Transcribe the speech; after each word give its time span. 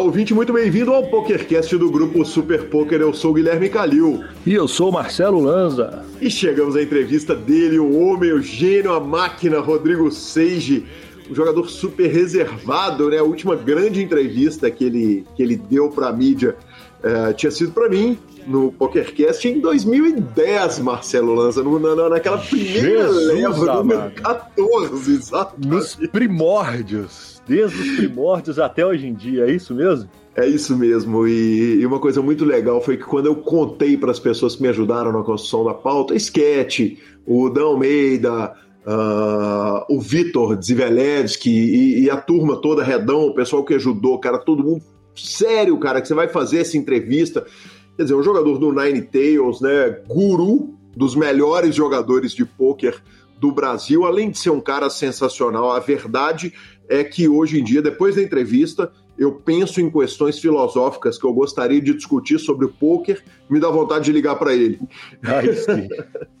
ouvinte, 0.00 0.32
muito 0.32 0.50
bem-vindo 0.50 0.94
ao 0.94 1.06
PokerCast 1.08 1.76
do 1.76 1.90
grupo 1.90 2.24
Super 2.24 2.68
Poker. 2.70 3.02
Eu 3.02 3.12
sou 3.12 3.32
o 3.32 3.34
Guilherme 3.34 3.68
Calil. 3.68 4.24
E 4.46 4.54
eu 4.54 4.66
sou 4.66 4.88
o 4.88 4.92
Marcelo 4.92 5.40
Lanza. 5.40 6.04
E 6.20 6.30
chegamos 6.30 6.74
à 6.74 6.82
entrevista 6.82 7.34
dele, 7.34 7.78
o 7.78 7.98
homem, 7.98 8.32
o 8.32 8.40
gênio, 8.40 8.94
a 8.94 9.00
máquina, 9.00 9.60
Rodrigo 9.60 10.10
Seiji, 10.10 10.86
um 11.30 11.34
jogador 11.34 11.68
super 11.68 12.10
reservado, 12.10 13.10
né? 13.10 13.18
A 13.18 13.22
última 13.22 13.54
grande 13.54 14.02
entrevista 14.02 14.70
que 14.70 14.84
ele, 14.84 15.26
que 15.36 15.42
ele 15.42 15.56
deu 15.56 15.90
para 15.90 16.08
a 16.08 16.12
mídia 16.12 16.56
uh, 17.04 17.34
tinha 17.34 17.50
sido 17.50 17.72
para 17.72 17.88
mim, 17.88 18.18
no 18.46 18.72
PokerCast 18.72 19.46
em 19.46 19.60
2010, 19.60 20.78
Marcelo 20.80 21.34
Lanza, 21.34 21.62
no, 21.62 21.78
na, 21.78 22.08
naquela 22.08 22.38
primeira 22.38 23.06
Jesus 23.06 23.26
leva, 23.26 23.74
número 23.74 24.10
14, 24.12 25.12
exatamente. 25.12 25.68
Nos 25.68 25.96
primórdios, 26.10 27.39
desde 27.50 27.82
os 27.82 27.96
primórdios 27.96 28.60
até 28.60 28.86
hoje 28.86 29.08
em 29.08 29.12
dia, 29.12 29.44
é 29.44 29.50
isso 29.50 29.74
mesmo? 29.74 30.08
É 30.36 30.46
isso 30.46 30.76
mesmo, 30.76 31.26
e, 31.26 31.84
uma 31.84 31.98
coisa 31.98 32.22
muito 32.22 32.44
legal 32.44 32.80
foi 32.80 32.96
que 32.96 33.02
quando 33.02 33.26
eu 33.26 33.34
contei 33.34 33.96
para 33.96 34.12
as 34.12 34.20
pessoas 34.20 34.54
que 34.54 34.62
me 34.62 34.68
ajudaram 34.68 35.12
na 35.12 35.24
construção 35.24 35.64
da 35.64 35.74
pauta, 35.74 36.14
Sketch, 36.14 36.96
o 37.26 37.50
Dan 37.50 37.64
Almeida, 37.64 38.54
uh, 38.86 39.84
o 39.92 40.00
Vitor 40.00 40.62
Zivelevski 40.62 41.50
e, 41.50 42.04
e 42.04 42.10
a 42.10 42.16
turma 42.16 42.54
toda, 42.56 42.84
Redão, 42.84 43.26
o 43.26 43.34
pessoal 43.34 43.64
que 43.64 43.74
ajudou, 43.74 44.20
cara, 44.20 44.38
todo 44.38 44.62
mundo 44.62 44.84
sério, 45.16 45.76
cara, 45.80 46.00
que 46.00 46.06
você 46.06 46.14
vai 46.14 46.28
fazer 46.28 46.60
essa 46.60 46.78
entrevista. 46.78 47.44
Quer 47.96 48.04
dizer, 48.04 48.14
um 48.14 48.22
jogador 48.22 48.58
do 48.58 48.72
Nine 48.72 49.02
Tails, 49.02 49.60
né, 49.60 49.98
guru 50.06 50.78
dos 50.96 51.16
melhores 51.16 51.74
jogadores 51.74 52.32
de 52.32 52.44
pôquer 52.44 53.02
do 53.40 53.50
Brasil, 53.50 54.04
além 54.04 54.30
de 54.30 54.38
ser 54.38 54.50
um 54.50 54.60
cara 54.60 54.90
sensacional. 54.90 55.72
A 55.72 55.80
verdade 55.80 56.52
é 56.90 57.04
que 57.04 57.28
hoje 57.28 57.60
em 57.60 57.64
dia, 57.64 57.80
depois 57.80 58.16
da 58.16 58.22
entrevista, 58.22 58.92
eu 59.16 59.32
penso 59.32 59.80
em 59.80 59.88
questões 59.88 60.40
filosóficas 60.40 61.16
que 61.16 61.24
eu 61.24 61.32
gostaria 61.32 61.80
de 61.80 61.94
discutir 61.94 62.40
sobre 62.40 62.66
o 62.66 62.68
pôquer, 62.68 63.22
me 63.48 63.60
dá 63.60 63.70
vontade 63.70 64.06
de 64.06 64.12
ligar 64.12 64.34
para 64.34 64.52
ele. 64.52 64.80
Aí 65.22 65.54
sim, 65.54 65.88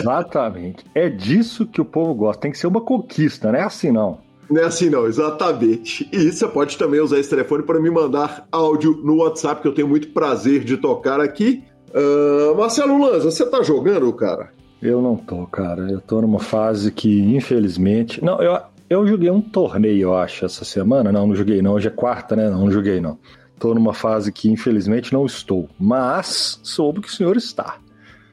Exatamente. 0.00 0.84
É 0.94 1.08
disso 1.08 1.66
que 1.66 1.80
o 1.80 1.84
povo 1.84 2.14
gosta. 2.14 2.42
Tem 2.42 2.50
que 2.50 2.58
ser 2.58 2.66
uma 2.66 2.80
conquista, 2.80 3.52
não 3.52 3.58
é 3.58 3.62
assim 3.62 3.92
não. 3.92 4.18
Não 4.50 4.62
é 4.62 4.64
assim 4.64 4.90
não, 4.90 5.06
exatamente. 5.06 6.08
E 6.12 6.30
você 6.30 6.46
pode 6.46 6.76
também 6.76 7.00
usar 7.00 7.18
esse 7.18 7.30
telefone 7.30 7.62
para 7.62 7.80
me 7.80 7.90
mandar 7.90 8.46
áudio 8.52 9.00
no 9.02 9.16
WhatsApp, 9.16 9.62
que 9.62 9.68
eu 9.68 9.74
tenho 9.74 9.88
muito 9.88 10.08
prazer 10.08 10.64
de 10.64 10.76
tocar 10.76 11.20
aqui. 11.20 11.64
Uh, 11.94 12.56
Marcelo 12.56 12.98
Lanza, 12.98 13.30
você 13.30 13.46
tá 13.46 13.62
jogando, 13.62 14.12
cara? 14.12 14.50
Eu 14.82 15.00
não 15.00 15.16
tô, 15.16 15.46
cara. 15.46 15.90
Eu 15.90 16.00
tô 16.00 16.20
numa 16.20 16.40
fase 16.40 16.90
que, 16.90 17.20
infelizmente. 17.34 18.22
Não, 18.22 18.42
eu, 18.42 18.60
eu 18.90 19.06
joguei 19.06 19.30
um 19.30 19.40
torneio, 19.40 20.02
eu 20.02 20.16
acho, 20.16 20.44
essa 20.44 20.64
semana. 20.64 21.10
Não, 21.10 21.26
não 21.26 21.34
joguei, 21.34 21.62
não. 21.62 21.72
Hoje 21.72 21.88
é 21.88 21.90
quarta, 21.90 22.36
né? 22.36 22.50
Não, 22.50 22.60
não 22.60 22.70
joguei, 22.70 23.00
não. 23.00 23.18
Estou 23.64 23.74
numa 23.74 23.94
fase 23.94 24.30
que 24.30 24.50
infelizmente 24.50 25.10
não 25.10 25.24
estou, 25.24 25.70
mas 25.80 26.60
soube 26.62 27.00
que 27.00 27.08
o 27.08 27.10
senhor 27.10 27.34
está. 27.34 27.78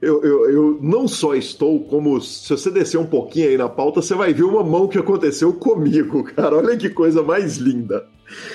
Eu, 0.01 0.21
eu, 0.25 0.49
eu, 0.49 0.79
não 0.81 1.07
só 1.07 1.33
estou, 1.35 1.79
como 1.85 2.19
se 2.19 2.49
você 2.49 2.69
descer 2.69 2.97
um 2.97 3.05
pouquinho 3.05 3.47
aí 3.47 3.57
na 3.57 3.69
pauta, 3.69 4.01
você 4.01 4.13
vai 4.13 4.33
ver 4.33 4.43
uma 4.43 4.61
mão 4.61 4.89
que 4.89 4.97
aconteceu 4.97 5.53
comigo, 5.53 6.25
cara. 6.35 6.57
Olha 6.57 6.75
que 6.75 6.89
coisa 6.89 7.23
mais 7.23 7.55
linda. 7.55 8.05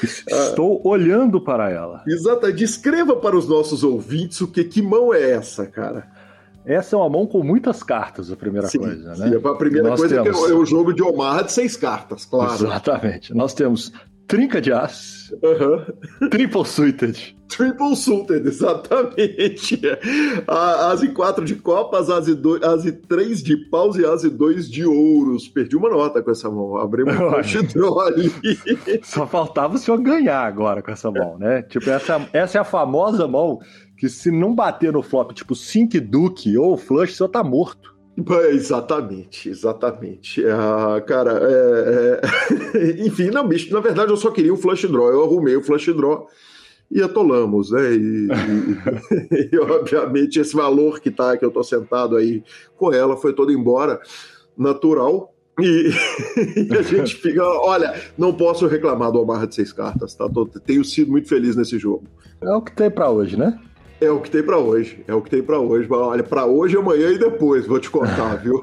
Estou 0.02 0.82
ah, 0.84 0.88
olhando 0.88 1.40
para 1.40 1.70
ela. 1.70 2.04
Exato. 2.06 2.52
Descreva 2.52 3.16
para 3.16 3.38
os 3.38 3.48
nossos 3.48 3.82
ouvintes 3.82 4.42
o 4.42 4.46
que, 4.46 4.62
que 4.62 4.82
mão 4.82 5.14
é 5.14 5.30
essa, 5.30 5.64
cara. 5.64 6.06
Essa 6.62 6.94
é 6.94 6.98
uma 6.98 7.08
mão 7.08 7.26
com 7.26 7.42
muitas 7.42 7.82
cartas, 7.82 8.30
a 8.30 8.36
primeira 8.36 8.66
sim, 8.66 8.80
coisa, 8.80 9.14
né? 9.14 9.30
Sim, 9.30 9.48
a 9.48 9.54
primeira 9.54 9.88
Nós 9.88 10.00
coisa 10.00 10.22
temos... 10.22 10.42
é, 10.42 10.46
que 10.46 10.52
é 10.52 10.54
o 10.54 10.66
jogo 10.66 10.92
de 10.92 11.02
Omar 11.02 11.44
de 11.44 11.52
seis 11.52 11.74
cartas, 11.74 12.26
claro. 12.26 12.52
Exatamente. 12.52 13.32
Nós 13.32 13.54
temos 13.54 13.92
Trinca 14.26 14.60
de 14.60 14.72
As. 14.72 15.32
Uhum. 15.42 16.28
Triple 16.30 16.64
Suited. 16.64 17.36
Triple 17.48 17.94
Suited, 17.94 18.46
exatamente. 18.46 19.80
As 20.46 21.02
e 21.02 21.08
4 21.08 21.44
de 21.44 21.54
copas, 21.56 22.10
as 22.10 22.26
e, 22.26 22.34
dois, 22.34 22.62
as 22.62 22.84
e 22.84 22.92
3 22.92 23.42
de 23.42 23.56
paus 23.68 23.96
e 23.96 24.04
as 24.04 24.24
e 24.24 24.30
2 24.30 24.68
de 24.68 24.84
ouros. 24.84 25.48
Perdi 25.48 25.76
uma 25.76 25.88
nota 25.88 26.22
com 26.22 26.30
essa 26.30 26.50
mão. 26.50 26.76
Abrimos 26.76 27.14
um 27.14 27.62
draw 27.72 28.00
ali. 28.00 28.30
Só 29.02 29.26
faltava 29.26 29.76
o 29.76 29.78
senhor 29.78 29.98
ganhar 30.00 30.42
agora 30.44 30.82
com 30.82 30.90
essa 30.90 31.10
mão, 31.10 31.38
né? 31.38 31.62
Tipo, 31.62 31.88
essa, 31.90 32.28
essa 32.32 32.58
é 32.58 32.60
a 32.60 32.64
famosa 32.64 33.28
mão 33.28 33.60
que 33.96 34.08
se 34.08 34.30
não 34.30 34.54
bater 34.54 34.92
no 34.92 35.02
flop, 35.02 35.32
tipo 35.32 35.54
Sink 35.54 35.98
Duke 36.00 36.56
ou 36.58 36.76
Flush, 36.76 37.12
o 37.12 37.16
senhor 37.16 37.28
tá 37.28 37.42
morto. 37.42 37.95
Exatamente, 38.50 39.50
exatamente. 39.50 40.42
Ah, 40.46 41.02
cara, 41.06 41.38
é, 41.42 42.20
é... 42.74 42.90
enfim, 43.06 43.30
não, 43.30 43.46
bicho, 43.46 43.72
na 43.72 43.80
verdade 43.80 44.10
eu 44.10 44.16
só 44.16 44.30
queria 44.30 44.54
o 44.54 44.56
flush 44.56 44.88
draw. 44.88 45.10
Eu 45.10 45.24
arrumei 45.24 45.54
o 45.54 45.62
flush 45.62 45.92
draw 45.92 46.26
e 46.90 47.02
atolamos, 47.02 47.70
né? 47.70 47.92
E, 47.92 48.28
e, 49.32 49.50
e, 49.52 49.58
obviamente 49.58 50.40
esse 50.40 50.54
valor 50.54 51.00
que 51.00 51.10
tá, 51.10 51.36
que 51.36 51.44
eu 51.44 51.50
tô 51.50 51.62
sentado 51.62 52.16
aí 52.16 52.42
com 52.76 52.92
ela 52.92 53.16
foi 53.16 53.34
todo 53.34 53.52
embora, 53.52 54.00
natural. 54.56 55.34
E, 55.60 55.90
e 56.70 56.76
a 56.76 56.82
gente 56.82 57.16
fica, 57.16 57.42
olha, 57.42 57.94
não 58.16 58.32
posso 58.32 58.66
reclamar 58.66 59.12
do 59.12 59.20
Omar 59.20 59.46
de 59.46 59.54
seis 59.54 59.72
cartas, 59.72 60.14
tá? 60.14 60.28
Tô, 60.28 60.46
tenho 60.46 60.84
sido 60.84 61.10
muito 61.10 61.28
feliz 61.28 61.54
nesse 61.54 61.78
jogo. 61.78 62.04
É 62.40 62.50
o 62.50 62.62
que 62.62 62.74
tem 62.74 62.90
para 62.90 63.10
hoje, 63.10 63.36
né? 63.36 63.58
É 64.00 64.10
o 64.10 64.20
que 64.20 64.30
tem 64.30 64.42
para 64.42 64.58
hoje. 64.58 65.02
É 65.06 65.14
o 65.14 65.22
que 65.22 65.30
tem 65.30 65.42
para 65.42 65.58
hoje. 65.58 65.88
Olha, 65.90 66.22
para 66.22 66.44
hoje, 66.44 66.76
amanhã 66.76 67.10
e 67.10 67.18
depois, 67.18 67.66
vou 67.66 67.80
te 67.80 67.90
contar, 67.90 68.36
viu? 68.36 68.62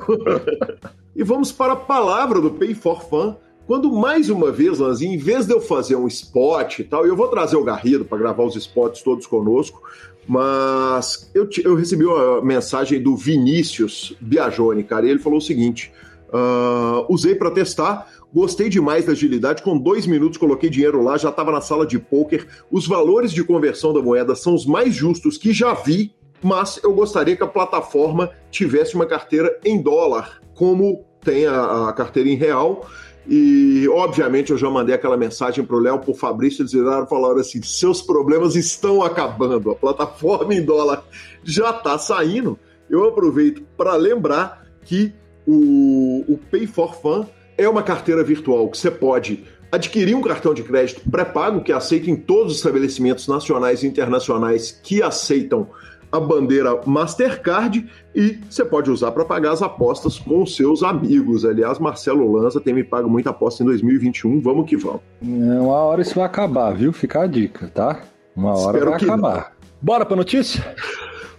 e 1.16 1.24
vamos 1.24 1.52
para 1.52 1.74
a 1.74 1.78
palavra 1.78 2.40
do 2.40 2.52
Pay 2.52 2.74
for 2.76 3.04
Fun. 3.04 3.36
Quando 3.66 3.92
mais 3.92 4.30
uma 4.30 4.52
vez, 4.52 4.80
Lanzinho, 4.80 5.14
em 5.14 5.18
vez 5.18 5.46
de 5.46 5.54
eu 5.54 5.62
fazer 5.62 5.96
um 5.96 6.08
spot 6.08 6.80
e 6.80 6.84
tal, 6.84 7.06
eu 7.06 7.16
vou 7.16 7.30
trazer 7.30 7.56
o 7.56 7.64
Garrido 7.64 8.04
para 8.04 8.18
gravar 8.18 8.44
os 8.44 8.56
spots 8.58 9.02
todos 9.02 9.26
conosco, 9.26 9.82
mas 10.28 11.32
eu, 11.34 11.48
eu 11.64 11.74
recebi 11.74 12.06
uma 12.06 12.42
mensagem 12.42 13.02
do 13.02 13.16
Vinícius 13.16 14.16
Biagione, 14.20 14.84
cara, 14.84 15.06
e 15.06 15.10
ele 15.12 15.20
falou 15.20 15.38
o 15.38 15.42
seguinte: 15.42 15.94
uh, 16.28 17.06
usei 17.08 17.36
para 17.36 17.52
testar 17.52 18.12
Gostei 18.34 18.68
demais 18.68 19.06
da 19.06 19.12
agilidade. 19.12 19.62
Com 19.62 19.78
dois 19.78 20.08
minutos 20.08 20.40
coloquei 20.40 20.70
dinheiro 20.70 21.04
lá, 21.04 21.18
já 21.18 21.30
estava 21.30 21.52
na 21.52 21.62
sala 21.62 21.86
de 21.86 22.00
poker. 22.00 22.48
Os 22.72 22.88
valores 22.88 23.32
de 23.32 23.44
conversão 23.44 23.94
da 23.94 24.02
moeda 24.02 24.36
são 24.36 24.56
os 24.56 24.66
mais 24.66 24.96
justos 24.96 25.38
que 25.38 25.54
já 25.54 25.74
vi, 25.76 26.12
mas 26.42 26.80
eu 26.84 26.94
gostaria 26.94 27.38
que 27.38 27.44
a 27.44 27.48
plataforma 27.48 28.32
tivesse 28.50 28.96
uma 28.96 29.06
carteira 29.06 29.60
em 29.64 29.80
dólar, 29.80 30.42
como 30.56 31.06
tem 31.22 31.46
a, 31.46 31.90
a 31.90 31.94
carteira 31.94 32.28
em 32.28 32.36
real. 32.36 32.88
E, 33.30 33.88
obviamente, 33.88 34.52
eu 34.52 34.58
já 34.58 34.70
mandei 34.70 34.94
aquela 34.94 35.16
mensagem 35.16 35.64
para 35.64 35.76
o 35.76 35.80
Léo, 35.80 36.00
para 36.00 36.12
o 36.12 36.16
Fabrício, 36.16 36.62
eles 36.62 36.74
viraram 36.74 37.06
e 37.06 37.10
falaram 37.10 37.38
assim: 37.38 37.62
seus 37.62 38.02
problemas 38.02 38.56
estão 38.56 39.02
acabando, 39.04 39.72
a 39.72 39.76
plataforma 39.76 40.54
em 40.56 40.66
dólar 40.66 41.06
já 41.44 41.70
está 41.70 41.98
saindo. 41.98 42.60
Eu 42.90 43.08
aproveito 43.08 43.64
para 43.78 43.96
lembrar 43.96 44.66
que 44.84 45.14
o, 45.48 46.26
o 46.28 46.38
Pay 46.52 46.68
for 46.68 46.96
Fun 46.96 47.26
é 47.58 47.68
uma 47.68 47.84
carteira 47.84 48.24
virtual 48.24 48.70
que 48.70 48.78
você 48.78 48.92
pode 48.92 49.44
adquirir 49.72 50.16
um 50.16 50.22
cartão 50.22 50.54
de 50.54 50.62
crédito 50.64 51.02
pré-pago 51.10 51.62
que 51.62 51.72
aceita 51.72 52.10
em 52.10 52.16
todos 52.16 52.52
os 52.54 52.58
estabelecimentos 52.60 53.28
nacionais 53.28 53.84
e 53.84 53.88
internacionais 53.88 54.72
que 54.84 55.02
aceitam 55.02 55.68
a 56.12 56.20
bandeira 56.20 56.80
Mastercard 56.86 57.90
e 58.14 58.38
você 58.48 58.64
pode 58.64 58.92
usar 58.92 59.12
para 59.12 59.26
pagar 59.26 59.52
as 59.52 59.64
apostas 59.64 60.20
com 60.20 60.46
seus 60.46 60.84
amigos. 60.84 61.44
Aliás, 61.44 61.80
Marcelo 61.80 62.32
Lanza 62.32 62.62
tem 62.62 62.72
me 62.72 62.84
pago 62.84 63.10
muita 63.10 63.32
aposta 63.32 63.64
em 63.64 63.66
2021. 63.66 64.40
Vamos 64.40 64.70
que 64.70 64.78
vamos. 64.78 65.02
É, 65.24 65.26
uma 65.26 65.74
hora 65.74 66.04
isso 66.04 66.14
vai 66.14 66.26
acabar, 66.26 66.76
viu? 66.76 66.94
Fica 66.94 67.24
a 67.24 67.28
dica, 67.28 67.72
tá? 67.74 68.04
Uma 68.36 68.52
hora 68.52 68.78
Espero 68.78 68.92
vai 68.92 69.02
acabar. 69.02 69.36
Não. 69.36 69.70
Bora 69.82 70.06
para 70.06 70.16
notícia? 70.16 70.76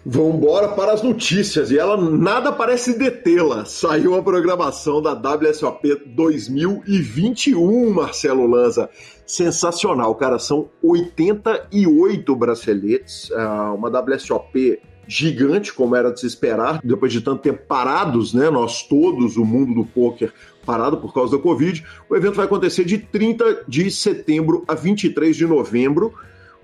Vamos 0.06 0.34
embora 0.34 0.68
para 0.68 0.92
as 0.92 1.02
notícias 1.02 1.70
e 1.70 1.78
ela 1.78 1.96
nada 1.96 2.52
parece 2.52 2.98
detê-la. 2.98 3.64
Saiu 3.64 4.14
a 4.14 4.22
programação 4.22 5.00
da 5.00 5.14
WSOP 5.14 6.02
2021, 6.08 7.90
Marcelo 7.90 8.46
Lanza. 8.46 8.90
Sensacional, 9.26 10.14
cara. 10.16 10.38
São 10.38 10.68
88 10.82 12.36
braceletes, 12.36 13.32
ah, 13.32 13.72
uma 13.72 13.88
WSOP 13.88 14.78
gigante, 15.08 15.72
como 15.72 15.96
era 15.96 16.12
de 16.12 16.20
se 16.20 16.26
esperar, 16.26 16.80
depois 16.84 17.10
de 17.10 17.22
tanto 17.22 17.40
tempo 17.40 17.62
parados, 17.66 18.34
né? 18.34 18.50
Nós 18.50 18.82
todos, 18.82 19.38
o 19.38 19.44
mundo 19.44 19.74
do 19.74 19.86
poker, 19.86 20.34
parado 20.66 20.98
por 20.98 21.14
causa 21.14 21.36
da 21.36 21.42
Covid. 21.42 21.82
O 22.10 22.14
evento 22.14 22.34
vai 22.34 22.44
acontecer 22.44 22.84
de 22.84 22.98
30 22.98 23.64
de 23.66 23.90
setembro 23.90 24.64
a 24.68 24.74
23 24.74 25.34
de 25.34 25.46
novembro. 25.46 26.12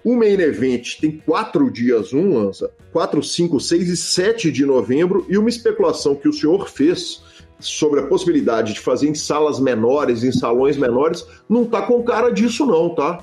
O 0.05 0.17
main 0.17 0.41
event 0.41 0.99
tem 1.01 1.21
quatro 1.25 1.71
dias, 1.71 2.13
um, 2.13 2.39
Lanza, 2.39 2.71
4, 2.93 3.23
5, 3.23 3.61
6 3.61 3.89
e 3.89 3.97
7 3.97 4.51
de 4.51 4.65
novembro, 4.65 5.27
e 5.29 5.37
uma 5.37 5.49
especulação 5.49 6.15
que 6.15 6.29
o 6.29 6.33
senhor 6.33 6.69
fez 6.69 7.23
sobre 7.59 8.01
a 8.01 8.07
possibilidade 8.07 8.73
de 8.73 8.81
fazer 8.81 9.09
em 9.09 9.15
salas 9.15 9.61
menores, 9.61 10.25
em 10.25 10.33
salões 10.33 10.77
menores, 10.77 11.27
não 11.49 11.65
tá 11.65 11.83
com 11.83 12.03
cara 12.03 12.31
disso, 12.31 12.65
não, 12.65 12.95
tá? 12.95 13.23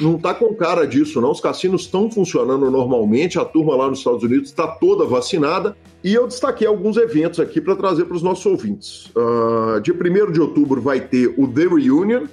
Não 0.00 0.18
tá 0.18 0.34
com 0.34 0.54
cara 0.54 0.86
disso, 0.86 1.20
não. 1.20 1.30
Os 1.30 1.40
cassinos 1.40 1.82
estão 1.82 2.10
funcionando 2.10 2.70
normalmente, 2.70 3.38
a 3.38 3.44
turma 3.44 3.74
lá 3.76 3.88
nos 3.88 3.98
Estados 3.98 4.22
Unidos 4.22 4.50
está 4.50 4.66
toda 4.66 5.04
vacinada. 5.06 5.76
E 6.04 6.12
eu 6.12 6.26
destaquei 6.26 6.66
alguns 6.66 6.96
eventos 6.96 7.40
aqui 7.40 7.60
para 7.60 7.74
trazer 7.74 8.04
para 8.04 8.16
os 8.16 8.22
nossos 8.22 8.44
ouvintes. 8.44 9.06
Uh, 9.16 9.80
dia 9.80 9.94
1 9.94 10.32
de 10.32 10.40
outubro 10.40 10.80
vai 10.80 11.00
ter 11.00 11.34
o 11.38 11.48
The 11.48 11.62
Reunion, 11.62 12.26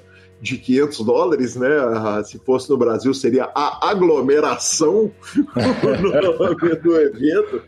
de 0.43 0.57
500 0.57 1.05
dólares, 1.05 1.55
né? 1.55 1.69
Se 2.25 2.37
fosse 2.37 2.69
no 2.69 2.77
Brasil, 2.77 3.13
seria 3.13 3.45
a 3.55 3.89
aglomeração 3.89 5.09
do 6.83 6.97
evento. 6.97 7.61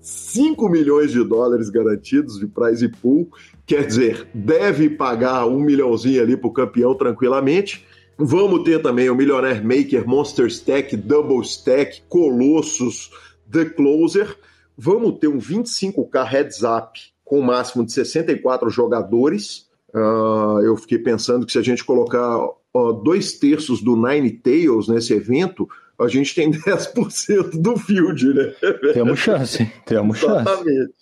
5 0.00 0.68
milhões 0.70 1.12
de 1.12 1.22
dólares 1.22 1.68
garantidos 1.68 2.38
de 2.38 2.46
prize 2.46 2.88
pool, 2.88 3.28
quer 3.66 3.86
dizer, 3.86 4.26
deve 4.34 4.88
pagar 4.88 5.46
um 5.46 5.58
milhãozinho 5.60 6.22
ali 6.22 6.36
para 6.36 6.48
o 6.48 6.52
campeão 6.52 6.94
tranquilamente. 6.94 7.86
Vamos 8.16 8.64
ter 8.64 8.80
também 8.80 9.10
o 9.10 9.14
Millionaire 9.14 9.62
Maker, 9.62 10.06
Monster 10.06 10.46
Stack, 10.46 10.96
Double 10.96 11.42
Stack, 11.42 12.02
Colossus, 12.08 13.10
The 13.50 13.66
Closer. 13.66 14.34
Vamos 14.78 15.18
ter 15.18 15.28
um 15.28 15.38
25k 15.38 16.24
heads 16.24 16.62
up 16.62 16.98
com 17.22 17.42
máximo 17.42 17.84
de 17.84 17.92
64 17.92 18.70
jogadores. 18.70 19.63
Uh, 19.94 20.60
eu 20.64 20.76
fiquei 20.76 20.98
pensando 20.98 21.46
que 21.46 21.52
se 21.52 21.58
a 21.58 21.62
gente 21.62 21.84
colocar 21.84 22.44
uh, 22.46 22.92
dois 23.04 23.38
terços 23.38 23.80
do 23.80 23.94
Nine 23.94 24.32
Tails 24.32 24.88
nesse 24.88 25.12
evento, 25.12 25.68
a 25.98 26.08
gente 26.08 26.34
tem 26.34 26.50
10% 26.52 27.60
do 27.60 27.76
field, 27.76 28.34
né? 28.34 28.54
Temos 28.92 29.20
chance, 29.20 29.72
temos 29.86 30.18
chance. 30.18 30.40
Exatamente. 30.40 30.94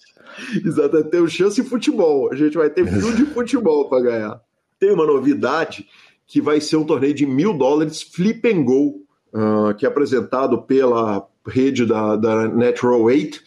Exatamente, 0.65 1.11
temos 1.11 1.33
chance 1.33 1.61
em 1.61 1.65
futebol. 1.65 2.31
A 2.33 2.37
gente 2.37 2.57
vai 2.57 2.69
ter 2.69 2.87
field 2.87 3.17
de 3.17 3.27
futebol 3.27 3.89
para 3.89 4.03
ganhar. 4.03 4.41
Tem 4.79 4.93
uma 4.93 5.07
novidade 5.07 5.87
que 6.27 6.41
vai 6.41 6.61
ser 6.61 6.77
um 6.77 6.85
torneio 6.85 7.15
de 7.15 7.27
mil 7.27 7.53
dólares 7.53 8.03
flip 8.03 8.47
and 8.49 8.65
go, 8.65 9.05
uh, 9.33 9.75
que 9.77 9.87
é 9.87 9.89
apresentado 9.89 10.63
pela 10.63 11.27
rede 11.47 11.85
da, 11.85 12.17
da 12.17 12.49
Natural 12.49 13.01
8. 13.01 13.41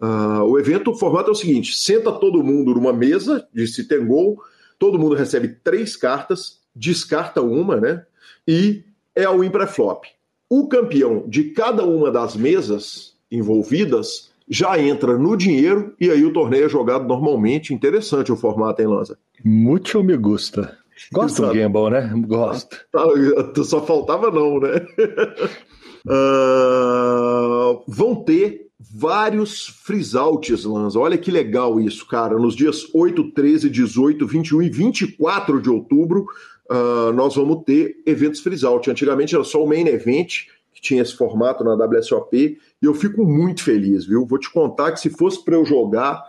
Uh, 0.00 0.42
o 0.44 0.58
evento, 0.58 0.90
o 0.90 0.94
formato 0.96 1.30
é 1.30 1.32
o 1.32 1.36
seguinte: 1.36 1.76
senta 1.76 2.10
todo 2.10 2.42
mundo 2.42 2.74
numa 2.74 2.92
mesa 2.92 3.46
de 3.54 3.66
sit 3.66 3.90
and 3.92 4.06
go, 4.06 4.42
todo 4.82 4.98
mundo 4.98 5.14
recebe 5.14 5.46
três 5.46 5.94
cartas, 5.94 6.58
descarta 6.74 7.40
uma, 7.40 7.76
né? 7.76 8.04
E 8.48 8.82
é 9.14 9.28
o 9.28 9.48
pré-flop. 9.48 10.06
O 10.50 10.66
campeão 10.66 11.22
de 11.28 11.50
cada 11.50 11.84
uma 11.84 12.10
das 12.10 12.34
mesas 12.34 13.14
envolvidas 13.30 14.32
já 14.48 14.76
entra 14.80 15.16
no 15.16 15.36
dinheiro 15.36 15.94
e 16.00 16.10
aí 16.10 16.24
o 16.24 16.32
torneio 16.32 16.64
é 16.64 16.68
jogado 16.68 17.06
normalmente. 17.06 17.72
Interessante 17.72 18.32
o 18.32 18.36
formato, 18.36 18.82
hein, 18.82 18.88
Lanza? 18.88 19.16
Muito 19.44 20.02
me 20.02 20.16
gusta. 20.16 20.76
Gosto 21.12 21.46
do 21.46 21.54
gamble, 21.54 21.90
né? 21.90 22.12
Gosto. 22.26 22.76
Ah, 22.92 23.06
só 23.62 23.86
faltava 23.86 24.32
não, 24.32 24.58
né? 24.58 24.84
uh, 26.08 27.84
vão 27.86 28.16
ter 28.16 28.66
vários 28.90 29.66
freeze-outs, 29.66 30.64
Lanza. 30.64 30.98
Olha 30.98 31.18
que 31.18 31.30
legal 31.30 31.80
isso, 31.80 32.06
cara. 32.06 32.38
Nos 32.38 32.56
dias 32.56 32.86
8, 32.94 33.32
13, 33.32 33.70
18, 33.70 34.26
21 34.26 34.62
e 34.62 34.70
24 34.70 35.60
de 35.60 35.70
outubro, 35.70 36.26
uh, 36.70 37.12
nós 37.12 37.36
vamos 37.36 37.62
ter 37.64 37.96
eventos 38.06 38.40
freeze-out. 38.40 38.90
Antigamente 38.90 39.34
era 39.34 39.44
só 39.44 39.62
o 39.62 39.68
main 39.68 39.86
event, 39.86 40.46
que 40.74 40.80
tinha 40.80 41.02
esse 41.02 41.14
formato 41.14 41.62
na 41.62 41.74
WSOP, 41.74 42.58
e 42.82 42.84
eu 42.84 42.94
fico 42.94 43.24
muito 43.24 43.62
feliz, 43.62 44.04
viu? 44.06 44.26
Vou 44.26 44.38
te 44.38 44.50
contar 44.50 44.92
que 44.92 45.00
se 45.00 45.10
fosse 45.10 45.44
para 45.44 45.54
eu 45.54 45.64
jogar 45.64 46.22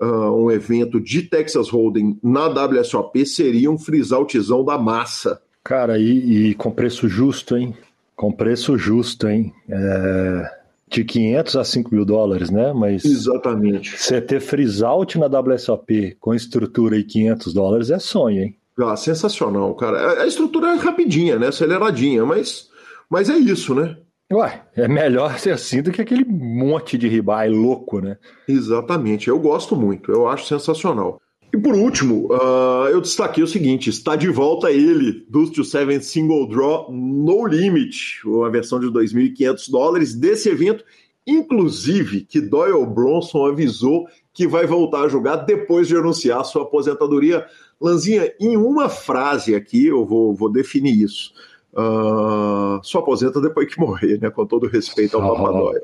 uh, 0.00 0.34
um 0.34 0.50
evento 0.50 1.00
de 1.00 1.22
Texas 1.22 1.68
Hold'em 1.68 2.18
na 2.22 2.46
WSOP, 2.46 3.24
seria 3.26 3.70
um 3.70 3.78
freeze-outzão 3.78 4.64
da 4.64 4.78
massa. 4.78 5.40
Cara, 5.62 5.98
e, 5.98 6.50
e, 6.50 6.54
com 6.54 6.70
preço 6.70 7.08
justo, 7.08 7.56
hein? 7.56 7.76
Com 8.16 8.32
preço 8.32 8.76
justo, 8.78 9.28
hein? 9.28 9.52
É 9.68 10.59
de 10.90 11.04
500 11.04 11.56
a 11.56 11.64
5 11.64 11.94
mil 11.94 12.04
dólares, 12.04 12.50
né? 12.50 12.72
Mas 12.72 13.04
Exatamente. 13.04 13.96
Você 13.96 14.20
ter 14.20 14.40
freeze 14.40 14.84
out 14.84 15.18
na 15.18 15.26
WSOP 15.26 16.16
com 16.18 16.34
estrutura 16.34 16.96
e 16.96 17.04
500 17.04 17.54
dólares 17.54 17.90
é 17.90 17.98
sonho, 17.98 18.42
hein? 18.42 18.56
Ah, 18.78 18.96
sensacional, 18.96 19.74
cara. 19.74 20.22
A 20.22 20.26
estrutura 20.26 20.68
é 20.68 20.74
rapidinha, 20.74 21.38
né? 21.38 21.48
Aceleradinha, 21.48 22.24
mas, 22.26 22.68
mas 23.08 23.30
é 23.30 23.36
isso, 23.36 23.74
né? 23.74 23.96
Ué, 24.32 24.62
é 24.76 24.86
melhor 24.86 25.38
ser 25.38 25.52
assim 25.52 25.82
do 25.82 25.90
que 25.90 26.00
aquele 26.00 26.24
monte 26.24 26.96
de 26.96 27.08
ribai 27.08 27.48
louco, 27.48 28.00
né? 28.00 28.16
Exatamente. 28.48 29.28
Eu 29.28 29.38
gosto 29.38 29.76
muito. 29.76 30.10
Eu 30.10 30.28
acho 30.28 30.46
sensacional. 30.46 31.20
E 31.52 31.58
por 31.58 31.74
último, 31.74 32.28
uh, 32.32 32.88
eu 32.90 33.00
destaquei 33.00 33.42
o 33.42 33.46
seguinte: 33.46 33.90
está 33.90 34.14
de 34.14 34.28
volta 34.28 34.70
ele, 34.70 35.24
Dust 35.28 35.54
to 35.54 35.64
Seven 35.64 36.00
Single 36.00 36.48
Draw 36.48 36.92
No 36.92 37.46
Limit, 37.46 38.20
uma 38.24 38.50
versão 38.50 38.78
de 38.78 38.86
2.500 38.86 39.70
dólares 39.70 40.14
desse 40.14 40.48
evento, 40.48 40.84
inclusive 41.26 42.22
que 42.22 42.40
Doyle 42.40 42.86
Bronson 42.86 43.46
avisou 43.46 44.06
que 44.32 44.46
vai 44.46 44.66
voltar 44.66 45.02
a 45.02 45.08
jogar 45.08 45.36
depois 45.36 45.88
de 45.88 45.96
anunciar 45.96 46.44
sua 46.44 46.62
aposentadoria. 46.62 47.44
Lanzinha, 47.80 48.32
em 48.38 48.56
uma 48.56 48.88
frase 48.88 49.54
aqui, 49.54 49.86
eu 49.86 50.04
vou, 50.06 50.34
vou 50.34 50.50
definir 50.50 51.02
isso. 51.02 51.32
Uh, 51.72 52.80
só 52.82 52.98
aposenta 52.98 53.40
depois 53.40 53.72
que 53.72 53.80
morrer, 53.80 54.20
né? 54.20 54.28
Com 54.30 54.44
todo 54.46 54.66
respeito 54.66 55.16
ao 55.16 55.36
Papa 55.36 55.52
Doyle. 55.52 55.82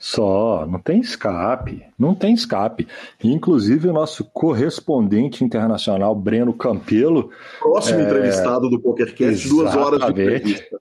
Só, 0.00 0.66
não 0.66 0.78
tem 0.80 0.98
escape, 0.98 1.84
não 1.98 2.14
tem 2.14 2.32
escape. 2.32 2.88
Inclusive, 3.22 3.86
o 3.86 3.92
nosso 3.92 4.24
correspondente 4.24 5.44
internacional, 5.44 6.14
Breno 6.14 6.54
Campelo. 6.54 7.30
Próximo 7.58 8.00
é... 8.00 8.04
entrevistado 8.04 8.70
do 8.70 8.80
PokerCast, 8.80 9.46
duas 9.46 9.76
horas 9.76 10.00
de 10.00 10.10
entrevista. 10.10 10.80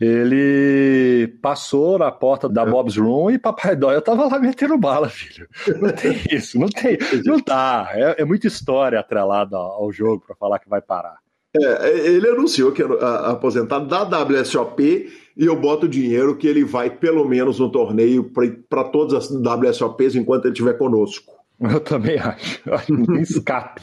Ele 0.00 1.26
passou 1.42 1.98
na 1.98 2.12
porta 2.12 2.48
da 2.48 2.64
Bob's 2.64 2.96
Room 2.96 3.32
e 3.32 3.38
Papai 3.38 3.74
Doyle 3.74 4.00
tava 4.00 4.26
lá 4.26 4.38
metendo 4.38 4.78
bala, 4.78 5.08
filho. 5.08 5.48
Não 5.80 5.90
tem 5.90 6.20
isso, 6.30 6.56
não 6.56 6.68
tem. 6.68 6.96
Não 7.24 7.40
tá. 7.40 7.90
É, 7.92 8.22
é 8.22 8.24
muita 8.24 8.46
história 8.46 9.00
atrelada 9.00 9.56
ao 9.56 9.90
jogo 9.92 10.22
para 10.24 10.36
falar 10.36 10.60
que 10.60 10.68
vai 10.68 10.80
parar. 10.80 11.16
É, 11.54 12.08
ele 12.08 12.28
anunciou 12.28 12.72
que 12.72 12.80
ia 12.82 12.88
aposentado 13.28 13.86
da 13.86 14.22
WSOP 14.22 15.12
e 15.36 15.44
eu 15.44 15.54
boto 15.54 15.86
dinheiro 15.86 16.36
que 16.36 16.46
ele 16.46 16.64
vai 16.64 16.88
pelo 16.88 17.28
menos 17.28 17.58
no 17.58 17.70
torneio 17.70 18.30
para 18.68 18.84
todas 18.84 19.12
as 19.12 19.30
WSOPs 19.30 20.14
enquanto 20.14 20.46
ele 20.46 20.52
estiver 20.52 20.78
conosco. 20.78 21.32
Eu 21.60 21.80
também 21.80 22.18
acho. 22.18 22.60
Não 22.90 23.04
tem 23.04 23.20
escape. 23.20 23.82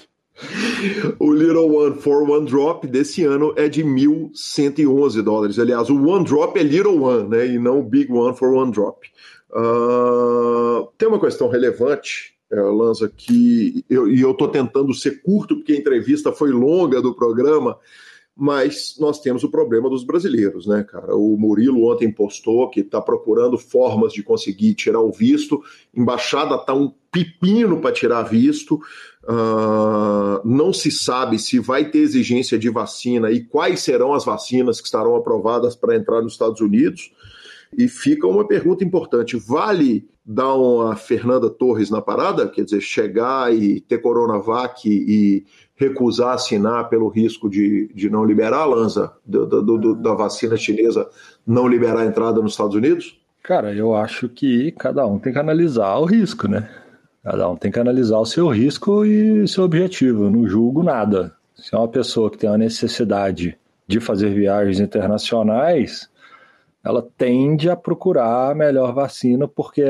o 1.19 1.31
Little 1.31 1.75
One 1.75 1.95
for 1.95 2.27
One 2.27 2.49
Drop 2.49 2.87
desse 2.87 3.23
ano 3.23 3.53
é 3.55 3.67
de 3.67 3.83
1.111 3.83 5.21
dólares. 5.21 5.59
Aliás, 5.59 5.89
o 5.89 6.07
One 6.07 6.25
Drop 6.25 6.57
é 6.57 6.63
Little 6.63 7.03
One, 7.03 7.29
né? 7.29 7.47
E 7.47 7.59
não 7.59 7.79
o 7.79 7.83
Big 7.83 8.11
One 8.11 8.35
for 8.35 8.53
One 8.53 8.71
Drop. 8.71 9.05
Uh, 9.51 10.87
tem 10.97 11.07
uma 11.09 11.19
questão 11.19 11.49
relevante 11.49 12.33
é, 12.33 12.38
Lanza, 12.51 13.11
que 13.15 13.85
eu, 13.89 14.11
e 14.11 14.21
eu 14.21 14.31
estou 14.31 14.47
tentando 14.47 14.93
ser 14.93 15.21
curto, 15.21 15.55
porque 15.55 15.73
a 15.73 15.77
entrevista 15.77 16.31
foi 16.31 16.51
longa 16.51 17.01
do 17.01 17.13
programa, 17.13 17.77
mas 18.35 18.95
nós 18.97 19.19
temos 19.19 19.43
o 19.43 19.51
problema 19.51 19.89
dos 19.89 20.05
brasileiros, 20.05 20.65
né, 20.65 20.83
cara? 20.83 21.13
O 21.13 21.35
Murilo 21.37 21.91
ontem 21.91 22.09
postou 22.09 22.69
que 22.69 22.79
está 22.79 23.01
procurando 23.01 23.57
formas 23.57 24.13
de 24.13 24.23
conseguir 24.23 24.73
tirar 24.75 25.01
o 25.01 25.11
visto, 25.11 25.61
embaixada 25.93 26.55
está 26.55 26.73
um 26.73 26.91
pepino 27.11 27.81
para 27.81 27.91
tirar 27.91 28.23
visto, 28.23 28.75
uh, 29.25 30.47
não 30.47 30.71
se 30.71 30.89
sabe 30.89 31.37
se 31.37 31.59
vai 31.59 31.91
ter 31.91 31.99
exigência 31.99 32.57
de 32.57 32.69
vacina 32.69 33.29
e 33.29 33.43
quais 33.43 33.81
serão 33.81 34.13
as 34.13 34.23
vacinas 34.23 34.79
que 34.79 34.87
estarão 34.87 35.15
aprovadas 35.17 35.75
para 35.75 35.95
entrar 35.95 36.21
nos 36.21 36.33
Estados 36.33 36.61
Unidos. 36.61 37.11
E 37.77 37.87
fica 37.87 38.27
uma 38.27 38.47
pergunta 38.47 38.83
importante: 38.83 39.37
vale 39.37 40.07
dar 40.25 40.53
uma 40.53 40.95
Fernanda 40.95 41.49
Torres 41.49 41.89
na 41.89 42.01
parada? 42.01 42.47
Quer 42.47 42.63
dizer, 42.63 42.81
chegar 42.81 43.53
e 43.53 43.79
ter 43.81 43.99
Coronavac 43.99 44.87
e 44.87 45.45
recusar 45.75 46.35
assinar 46.35 46.89
pelo 46.89 47.07
risco 47.07 47.49
de, 47.49 47.89
de 47.93 48.09
não 48.09 48.25
liberar 48.25 48.59
a 48.59 48.65
Lanza, 48.65 49.13
do, 49.25 49.95
da 49.95 50.13
vacina 50.13 50.57
chinesa 50.57 51.09
não 51.47 51.67
liberar 51.67 52.01
a 52.01 52.05
entrada 52.05 52.41
nos 52.41 52.51
Estados 52.51 52.75
Unidos? 52.75 53.19
Cara, 53.41 53.73
eu 53.73 53.95
acho 53.95 54.27
que 54.27 54.71
cada 54.73 55.05
um 55.07 55.17
tem 55.17 55.31
que 55.31 55.39
analisar 55.39 55.97
o 55.97 56.05
risco, 56.05 56.47
né? 56.47 56.69
Cada 57.23 57.49
um 57.49 57.55
tem 57.55 57.71
que 57.71 57.79
analisar 57.79 58.19
o 58.19 58.25
seu 58.25 58.47
risco 58.49 59.05
e 59.05 59.47
seu 59.47 59.63
objetivo. 59.63 60.25
Eu 60.25 60.31
não 60.31 60.47
julgo 60.47 60.83
nada. 60.83 61.33
Se 61.55 61.73
é 61.73 61.77
uma 61.77 61.87
pessoa 61.87 62.29
que 62.29 62.37
tem 62.37 62.49
uma 62.49 62.57
necessidade 62.57 63.57
de 63.87 63.99
fazer 63.99 64.29
viagens 64.33 64.79
internacionais, 64.79 66.09
ela 66.83 67.05
tende 67.17 67.69
a 67.69 67.75
procurar 67.75 68.51
a 68.51 68.55
melhor 68.55 68.93
vacina 68.93 69.47
porque 69.47 69.83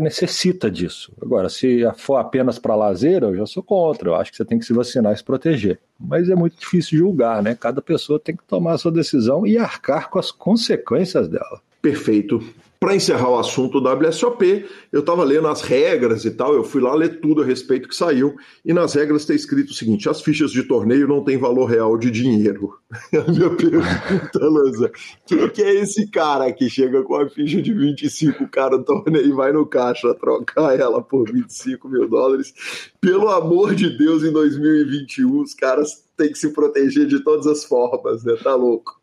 necessita 0.00 0.70
disso. 0.70 1.12
Agora, 1.22 1.48
se 1.48 1.82
for 1.96 2.16
apenas 2.16 2.58
para 2.58 2.74
lazer, 2.74 3.22
eu 3.22 3.36
já 3.36 3.46
sou 3.46 3.62
contra. 3.62 4.08
Eu 4.10 4.14
acho 4.14 4.30
que 4.30 4.36
você 4.36 4.44
tem 4.44 4.58
que 4.58 4.64
se 4.64 4.72
vacinar 4.72 5.12
e 5.12 5.16
se 5.16 5.24
proteger. 5.24 5.78
Mas 5.98 6.28
é 6.28 6.34
muito 6.34 6.58
difícil 6.58 6.98
julgar, 6.98 7.42
né? 7.42 7.54
Cada 7.54 7.80
pessoa 7.80 8.18
tem 8.18 8.36
que 8.36 8.44
tomar 8.44 8.72
a 8.72 8.78
sua 8.78 8.90
decisão 8.90 9.46
e 9.46 9.56
arcar 9.56 10.10
com 10.10 10.18
as 10.18 10.32
consequências 10.32 11.28
dela. 11.28 11.60
Perfeito. 11.80 12.42
Para 12.82 12.96
encerrar 12.96 13.30
o 13.30 13.38
assunto 13.38 13.80
do 13.80 13.88
WSOP, 13.88 14.66
eu 14.90 14.98
estava 14.98 15.22
lendo 15.22 15.46
as 15.46 15.60
regras 15.62 16.24
e 16.24 16.32
tal, 16.32 16.52
eu 16.52 16.64
fui 16.64 16.82
lá 16.82 16.92
ler 16.92 17.20
tudo 17.20 17.40
a 17.40 17.44
respeito 17.44 17.88
que 17.88 17.94
saiu, 17.94 18.34
e 18.64 18.72
nas 18.72 18.94
regras 18.94 19.22
está 19.22 19.32
escrito 19.32 19.70
o 19.70 19.72
seguinte: 19.72 20.08
as 20.08 20.20
fichas 20.20 20.50
de 20.50 20.64
torneio 20.64 21.06
não 21.06 21.22
têm 21.22 21.38
valor 21.38 21.66
real 21.66 21.96
de 21.96 22.10
dinheiro. 22.10 22.74
A 23.14 23.30
minha 23.30 23.50
pergunta, 23.50 24.38
Lanza, 24.40 24.90
quem 25.24 25.48
que 25.50 25.62
é 25.62 25.74
esse 25.76 26.10
cara 26.10 26.52
que 26.52 26.68
chega 26.68 27.04
com 27.04 27.14
a 27.14 27.30
ficha 27.30 27.62
de 27.62 27.72
25 27.72 28.48
cara 28.48 28.76
do 28.76 28.84
torneio 28.84 29.28
e 29.28 29.32
vai 29.32 29.52
no 29.52 29.64
caixa 29.64 30.12
trocar 30.14 30.76
ela 30.76 31.00
por 31.00 31.30
25 31.30 31.88
mil 31.88 32.08
dólares? 32.08 32.52
Pelo 33.00 33.28
amor 33.28 33.76
de 33.76 33.96
Deus, 33.96 34.24
em 34.24 34.32
2021, 34.32 35.40
os 35.40 35.54
caras 35.54 36.04
têm 36.16 36.32
que 36.32 36.38
se 36.38 36.52
proteger 36.52 37.06
de 37.06 37.20
todas 37.22 37.46
as 37.46 37.62
formas, 37.62 38.24
né? 38.24 38.34
Tá 38.42 38.56
louco 38.56 39.00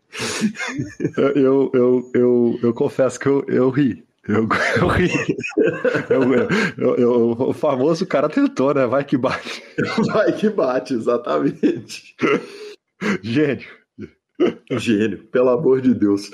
eu, 1.18 1.72
eu, 1.74 2.12
eu, 2.14 2.60
eu, 2.64 2.74
confesso 2.74 3.20
que 3.20 3.28
eu, 3.28 3.46
eu 3.48 3.70
ri. 3.70 4.04
Eu, 4.28 4.48
eu 4.80 4.88
ri. 4.88 5.12
Eu, 6.78 6.96
eu, 6.96 7.32
o 7.32 7.54
famoso 7.54 8.06
cara 8.06 8.30
tentou, 8.30 8.74
né? 8.74 8.86
Vai 8.86 9.04
que 9.04 9.18
bate. 9.18 9.64
Vai 10.12 10.32
que 10.34 10.50
bate, 10.50 10.94
exatamente. 10.94 12.16
Gênio. 13.22 13.68
Gênio, 14.72 15.20
pelo 15.32 15.50
amor 15.50 15.82
de 15.82 15.94
Deus. 15.94 16.32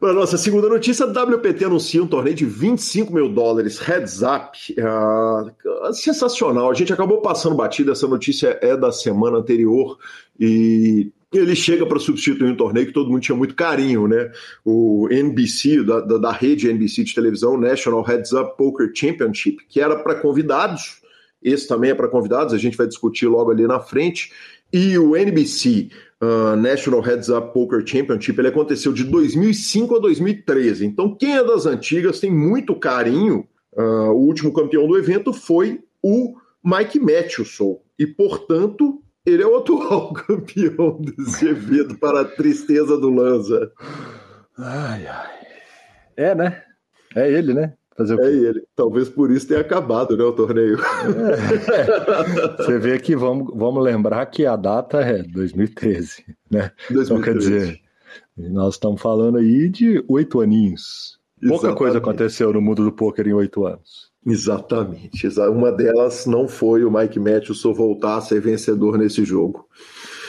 Para 0.00 0.12
nossa 0.12 0.38
segunda 0.38 0.68
notícia, 0.68 1.04
a 1.04 1.08
WPT 1.08 1.64
anuncia 1.64 2.02
um 2.02 2.06
torneio 2.06 2.36
de 2.36 2.44
25 2.44 3.12
mil 3.12 3.28
dólares, 3.28 3.80
heads 3.80 4.22
up. 4.22 4.56
Uh, 4.78 5.92
sensacional, 5.92 6.70
a 6.70 6.74
gente 6.74 6.92
acabou 6.92 7.20
passando 7.20 7.56
batida, 7.56 7.92
essa 7.92 8.06
notícia 8.06 8.58
é 8.62 8.76
da 8.76 8.92
semana 8.92 9.38
anterior 9.38 9.98
e 10.38 11.10
ele 11.32 11.54
chega 11.54 11.84
para 11.84 11.98
substituir 11.98 12.50
um 12.50 12.56
torneio 12.56 12.86
que 12.86 12.92
todo 12.92 13.10
mundo 13.10 13.20
tinha 13.20 13.36
muito 13.36 13.54
carinho, 13.54 14.08
né? 14.08 14.30
O 14.64 15.08
NBC, 15.10 15.82
da, 15.82 16.00
da, 16.00 16.18
da 16.18 16.32
rede 16.32 16.68
NBC 16.68 17.04
de 17.04 17.14
televisão, 17.14 17.58
National 17.58 18.02
Heads 18.02 18.32
Up 18.32 18.56
Poker 18.56 18.90
Championship, 18.94 19.58
que 19.68 19.80
era 19.80 19.96
para 20.02 20.14
convidados, 20.14 21.02
esse 21.42 21.68
também 21.68 21.90
é 21.90 21.94
para 21.94 22.08
convidados, 22.08 22.54
a 22.54 22.58
gente 22.58 22.76
vai 22.76 22.86
discutir 22.86 23.26
logo 23.26 23.50
ali 23.50 23.66
na 23.66 23.80
frente. 23.80 24.32
E 24.72 24.98
o 24.98 25.16
NBC 25.16 25.88
uh, 26.22 26.56
National 26.56 27.00
Heads 27.00 27.28
Up 27.28 27.52
Poker 27.52 27.86
Championship, 27.86 28.38
ele 28.38 28.48
aconteceu 28.48 28.92
de 28.92 29.04
2005 29.04 29.96
a 29.96 29.98
2013. 29.98 30.86
Então, 30.86 31.14
quem 31.14 31.36
é 31.36 31.44
das 31.44 31.66
antigas 31.66 32.20
tem 32.20 32.30
muito 32.30 32.74
carinho. 32.74 33.46
Uh, 33.72 34.10
o 34.10 34.26
último 34.26 34.52
campeão 34.52 34.86
do 34.86 34.98
evento 34.98 35.32
foi 35.32 35.80
o 36.02 36.34
Mike 36.64 36.98
Matheson. 36.98 37.80
E, 37.98 38.06
portanto, 38.06 39.00
ele 39.28 39.42
é 39.42 39.46
o 39.46 39.56
atual 39.56 40.12
campeão 40.26 41.00
desse 41.00 41.48
evento, 41.48 41.98
para 41.98 42.22
a 42.22 42.24
tristeza 42.24 42.96
do 42.98 43.10
Lanza. 43.10 43.70
Ai, 44.56 45.06
ai. 45.06 45.30
É, 46.16 46.34
né? 46.34 46.62
É 47.14 47.30
ele, 47.30 47.54
né? 47.54 47.74
Fazer 47.96 48.14
o 48.14 48.22
é 48.22 48.32
ele. 48.32 48.62
Talvez 48.76 49.08
por 49.08 49.30
isso 49.30 49.48
tenha 49.48 49.60
acabado, 49.60 50.16
né, 50.16 50.22
o 50.22 50.32
torneio. 50.32 50.78
É. 51.72 52.56
Você 52.62 52.78
vê 52.78 52.98
que 52.98 53.16
vamos, 53.16 53.52
vamos 53.54 53.82
lembrar 53.82 54.24
que 54.26 54.46
a 54.46 54.56
data 54.56 55.00
é 55.00 55.22
2013, 55.22 56.24
né? 56.50 56.70
2013. 56.90 57.02
Então, 57.02 57.20
quer 57.20 57.36
dizer, 57.36 57.80
nós 58.36 58.74
estamos 58.74 59.02
falando 59.02 59.38
aí 59.38 59.68
de 59.68 60.04
oito 60.08 60.40
aninhos. 60.40 61.18
Pouca 61.40 61.54
Exatamente. 61.54 61.78
coisa 61.78 61.98
aconteceu 61.98 62.52
no 62.52 62.60
mundo 62.60 62.84
do 62.84 62.92
poker 62.92 63.26
em 63.26 63.32
oito 63.32 63.66
anos. 63.66 64.07
Exatamente. 64.28 65.26
Uma 65.50 65.72
delas 65.72 66.26
não 66.26 66.46
foi 66.46 66.84
o 66.84 66.90
Mike 66.90 67.18
Matthewson 67.18 67.72
voltar 67.72 68.18
a 68.18 68.20
ser 68.20 68.40
vencedor 68.40 68.98
nesse 68.98 69.24
jogo. 69.24 69.66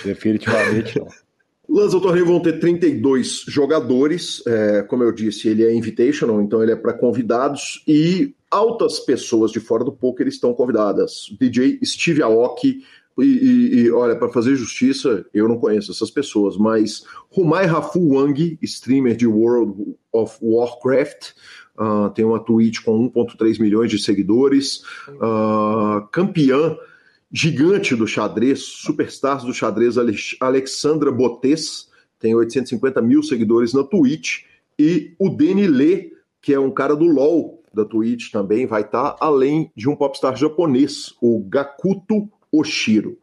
Definitivamente 0.04 0.98
não. 0.98 1.08
Lança 1.70 1.98
o 1.98 2.02
torneio 2.02 2.26
vão 2.26 2.40
ter 2.40 2.60
32 2.60 3.46
jogadores. 3.48 4.42
É, 4.48 4.82
como 4.82 5.04
eu 5.04 5.12
disse, 5.12 5.48
ele 5.48 5.64
é 5.64 5.72
invitational, 5.72 6.42
então 6.42 6.64
ele 6.64 6.72
é 6.72 6.76
para 6.76 6.94
convidados 6.94 7.84
e 7.88 8.34
altas 8.50 9.00
pessoas 9.00 9.52
de 9.52 9.60
fora 9.60 9.84
do 9.84 9.92
poker 9.92 10.28
estão 10.28 10.52
convidadas. 10.52 11.28
DJ 11.40 11.80
Steve 11.84 12.24
Aoki. 12.24 12.84
E, 13.20 13.24
e, 13.24 13.80
e 13.82 13.92
olha, 13.92 14.16
para 14.16 14.30
fazer 14.30 14.56
justiça, 14.56 15.26
eu 15.34 15.48
não 15.48 15.58
conheço 15.58 15.92
essas 15.92 16.10
pessoas, 16.10 16.58
mas 16.58 17.04
Rumai 17.30 17.66
Rafu 17.66 18.14
Wang, 18.14 18.58
streamer 18.62 19.16
de 19.16 19.28
World 19.28 19.94
of 20.14 20.38
Warcraft, 20.42 21.34
uh, 21.80 22.10
tem 22.10 22.26
uma 22.26 22.40
Twitch 22.40 22.84
com 22.84 23.10
1,3 23.10 23.60
milhões 23.60 23.90
de 23.90 23.98
seguidores, 23.98 24.84
uh, 25.08 26.06
campeã 26.12 26.78
gigante 27.32 27.96
do 27.96 28.08
xadrez, 28.08 28.60
superstars 28.60 29.44
do 29.44 29.54
xadrez, 29.54 29.96
Alexandra 30.40 31.12
Botes, 31.12 31.88
tem 32.20 32.36
850 32.36 33.02
mil 33.02 33.24
seguidores 33.24 33.74
na 33.74 33.84
Twitch, 33.84 34.44
e 34.78 35.14
o 35.20 35.30
Deni 35.30 35.68
Lê, 35.68 36.12
que 36.42 36.54
é 36.54 36.60
um 36.60 36.72
cara 36.72 36.96
do 36.96 37.06
LoL 37.06 37.64
da 37.74 37.86
Twitch 37.86 38.32
também, 38.32 38.66
vai 38.66 38.82
estar, 38.82 39.12
tá, 39.12 39.18
além 39.26 39.72
de 39.76 39.88
um 39.88 39.96
popstar 39.96 40.36
japonês, 40.36 41.14
o 41.22 41.44
Gakuto 41.48 42.30
Oshiro. 42.52 43.18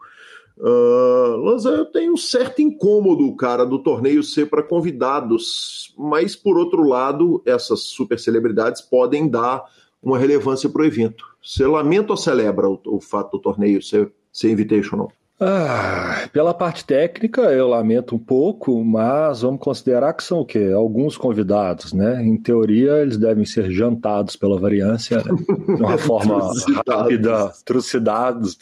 Uh, 0.59 1.37
Lanza, 1.37 1.71
eu 1.71 1.85
tenho 1.85 2.15
um 2.15 2.17
certo 2.17 2.63
incômodo, 2.63 3.35
cara, 3.37 3.65
do 3.65 3.79
torneio 3.79 4.23
ser 4.23 4.49
para 4.49 4.63
convidados, 4.63 5.95
mas 5.99 6.35
por 6.35 6.57
outro 6.57 6.83
lado, 6.83 7.43
essas 7.45 7.81
super 7.81 8.19
celebridades 8.19 8.81
podem 8.81 9.29
dar 9.29 9.65
uma 10.03 10.19
relevância 10.19 10.69
para 10.69 10.83
o 10.83 10.85
evento. 10.85 11.25
Você 11.43 11.67
lamenta 11.67 12.13
ou 12.13 12.17
celebra 12.17 12.69
o, 12.69 12.81
o 12.87 13.01
fato 13.01 13.33
do 13.33 13.43
torneio 13.43 13.83
ser, 13.83 14.11
ser 14.33 14.51
invitational? 14.51 15.13
Ah, 15.39 16.27
pela 16.33 16.55
parte 16.55 16.83
técnica, 16.83 17.43
eu 17.43 17.69
lamento 17.69 18.15
um 18.15 18.19
pouco, 18.19 18.83
mas 18.83 19.43
vamos 19.43 19.61
considerar 19.61 20.15
que 20.15 20.25
são 20.25 20.41
o 20.41 20.47
quê? 20.47 20.71
Alguns 20.75 21.19
convidados, 21.19 21.93
né? 21.93 22.25
Em 22.25 22.41
teoria, 22.41 23.03
eles 23.03 23.19
devem 23.19 23.45
ser 23.45 23.71
jantados 23.71 24.35
pela 24.35 24.59
variância, 24.59 25.19
né? 25.19 25.35
de 25.77 25.83
uma 25.83 25.99
forma 25.99 26.51
rápida, 26.89 27.53
trucidados, 27.67 28.55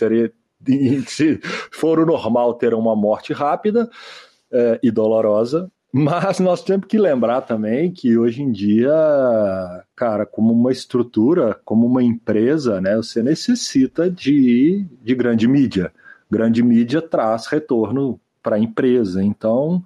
se 1.07 1.39
for 1.71 1.99
o 1.99 2.07
normal, 2.07 2.55
terão 2.55 2.79
uma 2.79 2.97
morte 2.97 3.33
rápida 3.33 3.89
é, 4.53 4.79
e 4.83 4.91
dolorosa. 4.91 5.71
Mas 5.97 6.41
nós 6.41 6.61
temos 6.61 6.87
que 6.89 6.99
lembrar 6.99 7.43
também 7.43 7.93
que 7.93 8.19
hoje 8.19 8.43
em 8.43 8.51
dia, 8.51 8.93
cara, 9.95 10.27
como 10.27 10.53
uma 10.53 10.73
estrutura, 10.73 11.57
como 11.65 11.87
uma 11.87 12.03
empresa, 12.03 12.81
né, 12.81 12.97
você 12.97 13.23
necessita 13.23 14.11
de, 14.11 14.85
de 15.01 15.15
grande 15.15 15.47
mídia. 15.47 15.93
Grande 16.29 16.65
mídia 16.65 17.01
traz 17.01 17.47
retorno 17.47 18.19
para 18.43 18.57
a 18.57 18.59
empresa. 18.59 19.23
Então, 19.23 19.85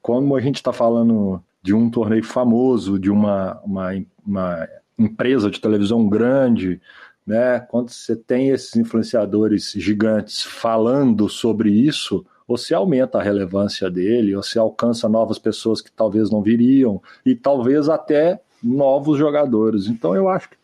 como 0.00 0.36
a 0.36 0.40
gente 0.40 0.56
está 0.56 0.72
falando 0.72 1.42
de 1.60 1.74
um 1.74 1.90
torneio 1.90 2.22
famoso, 2.22 2.96
de 2.96 3.10
uma, 3.10 3.60
uma, 3.64 3.90
uma 4.24 4.68
empresa 4.96 5.50
de 5.50 5.60
televisão 5.60 6.08
grande, 6.08 6.80
né? 7.28 7.60
Quando 7.60 7.90
você 7.90 8.16
tem 8.16 8.48
esses 8.48 8.74
influenciadores 8.74 9.72
gigantes 9.76 10.42
falando 10.42 11.28
sobre 11.28 11.70
isso, 11.70 12.24
você 12.46 12.72
aumenta 12.72 13.18
a 13.18 13.22
relevância 13.22 13.90
dele, 13.90 14.34
você 14.34 14.58
alcança 14.58 15.10
novas 15.10 15.38
pessoas 15.38 15.82
que 15.82 15.92
talvez 15.92 16.30
não 16.30 16.40
viriam 16.40 17.02
e 17.26 17.34
talvez 17.34 17.90
até 17.90 18.40
novos 18.62 19.18
jogadores. 19.18 19.88
Então 19.88 20.16
eu 20.16 20.26
acho 20.26 20.48
que 20.48 20.56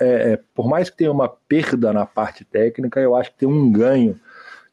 é, 0.00 0.32
é, 0.32 0.40
por 0.54 0.66
mais 0.66 0.88
que 0.88 0.96
tenha 0.96 1.12
uma 1.12 1.28
perda 1.28 1.92
na 1.92 2.06
parte 2.06 2.46
técnica, 2.46 2.98
eu 2.98 3.14
acho 3.14 3.32
que 3.32 3.40
tem 3.40 3.48
um 3.48 3.70
ganho 3.70 4.18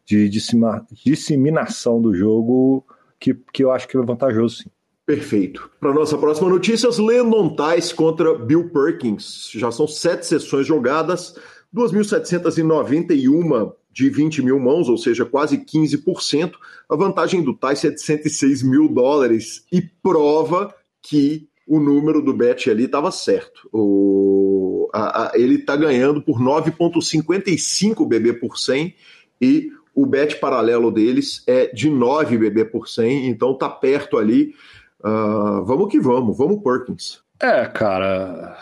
de 0.06 0.30
disseminação 0.30 2.02
do 2.02 2.16
jogo 2.16 2.86
que, 3.20 3.34
que 3.52 3.66
eu 3.66 3.72
acho 3.72 3.86
que 3.86 3.98
é 3.98 4.02
vantajoso 4.02 4.64
sim. 4.64 4.70
Perfeito. 5.06 5.70
Para 5.80 5.94
nossa 5.94 6.18
próxima 6.18 6.50
notícia, 6.50 6.90
Landon 6.90 7.56
Tice 7.56 7.94
contra 7.94 8.38
Bill 8.38 8.70
Perkins. 8.70 9.50
Já 9.54 9.70
são 9.70 9.86
sete 9.86 10.26
sessões 10.26 10.66
jogadas, 10.66 11.36
2.791 11.76 13.74
de 13.92 14.10
20 14.10 14.42
mil 14.42 14.60
mãos, 14.60 14.88
ou 14.88 14.98
seja, 14.98 15.26
quase 15.26 15.58
15%. 15.58 16.54
A 16.90 16.96
vantagem 16.96 17.44
do 17.44 17.54
Tice 17.54 17.88
é 17.88 17.92
de 17.92 18.02
106 18.02 18.64
mil 18.64 18.88
dólares 18.88 19.66
e 19.72 19.82
prova 19.82 20.74
que 21.02 21.48
o 21.68 21.80
número 21.80 22.22
do 22.22 22.34
bet 22.34 22.70
ali 22.70 22.86
estava 22.86 23.12
certo. 23.12 23.68
O, 23.72 24.90
a, 24.94 25.28
a, 25.28 25.32
ele 25.38 25.56
está 25.56 25.76
ganhando 25.76 26.22
por 26.22 26.40
9,55 26.40 28.08
BB 28.08 28.34
por 28.34 28.58
100 28.58 28.96
e 29.42 29.72
o 29.96 30.06
bet 30.06 30.40
paralelo 30.40 30.92
deles 30.92 31.44
é 31.46 31.68
de 31.68 31.90
9 31.90 32.38
BB 32.38 32.66
por 32.66 32.88
100, 32.88 33.28
então 33.28 33.58
tá 33.58 33.70
perto 33.70 34.18
ali. 34.18 34.56
Uh, 35.04 35.64
vamos 35.66 35.92
que 35.92 36.00
vamos, 36.00 36.38
vamos 36.38 36.62
Perkins. 36.64 37.22
É, 37.42 37.66
cara, 37.66 38.56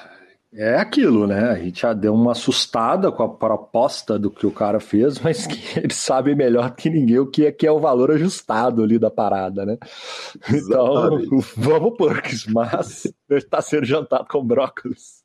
é 0.54 0.76
aquilo, 0.76 1.26
né? 1.28 1.52
A 1.52 1.56
gente 1.56 1.82
já 1.82 1.94
deu 1.94 2.14
uma 2.14 2.34
assustada 2.34 3.10
com 3.12 3.24
a 3.24 3.30
proposta 3.30 4.20
do 4.20 4.30
que 4.30 4.46
o 4.46 4.52
cara 4.52 4.80
fez, 4.80 5.20
mas 5.24 5.48
que 5.48 5.80
ele 5.80 5.94
sabe 5.94 6.36
melhor 6.36 6.76
que 6.76 6.90
ninguém 6.90 7.20
o 7.20 7.28
que 7.28 7.46
é, 7.46 7.52
que 7.52 7.66
é 7.66 7.72
o 7.72 7.80
valor 7.80 8.12
ajustado 8.12 8.84
ali 8.84 9.00
da 9.00 9.10
parada, 9.10 9.66
né? 9.66 9.78
Então, 10.50 11.22
vamos 11.56 11.96
Perkins, 11.96 12.48
mas 12.48 13.06
ele 13.30 13.40
está 13.40 13.62
sendo 13.62 13.86
jantado 13.86 14.26
com 14.28 14.44
brócolis. 14.44 15.21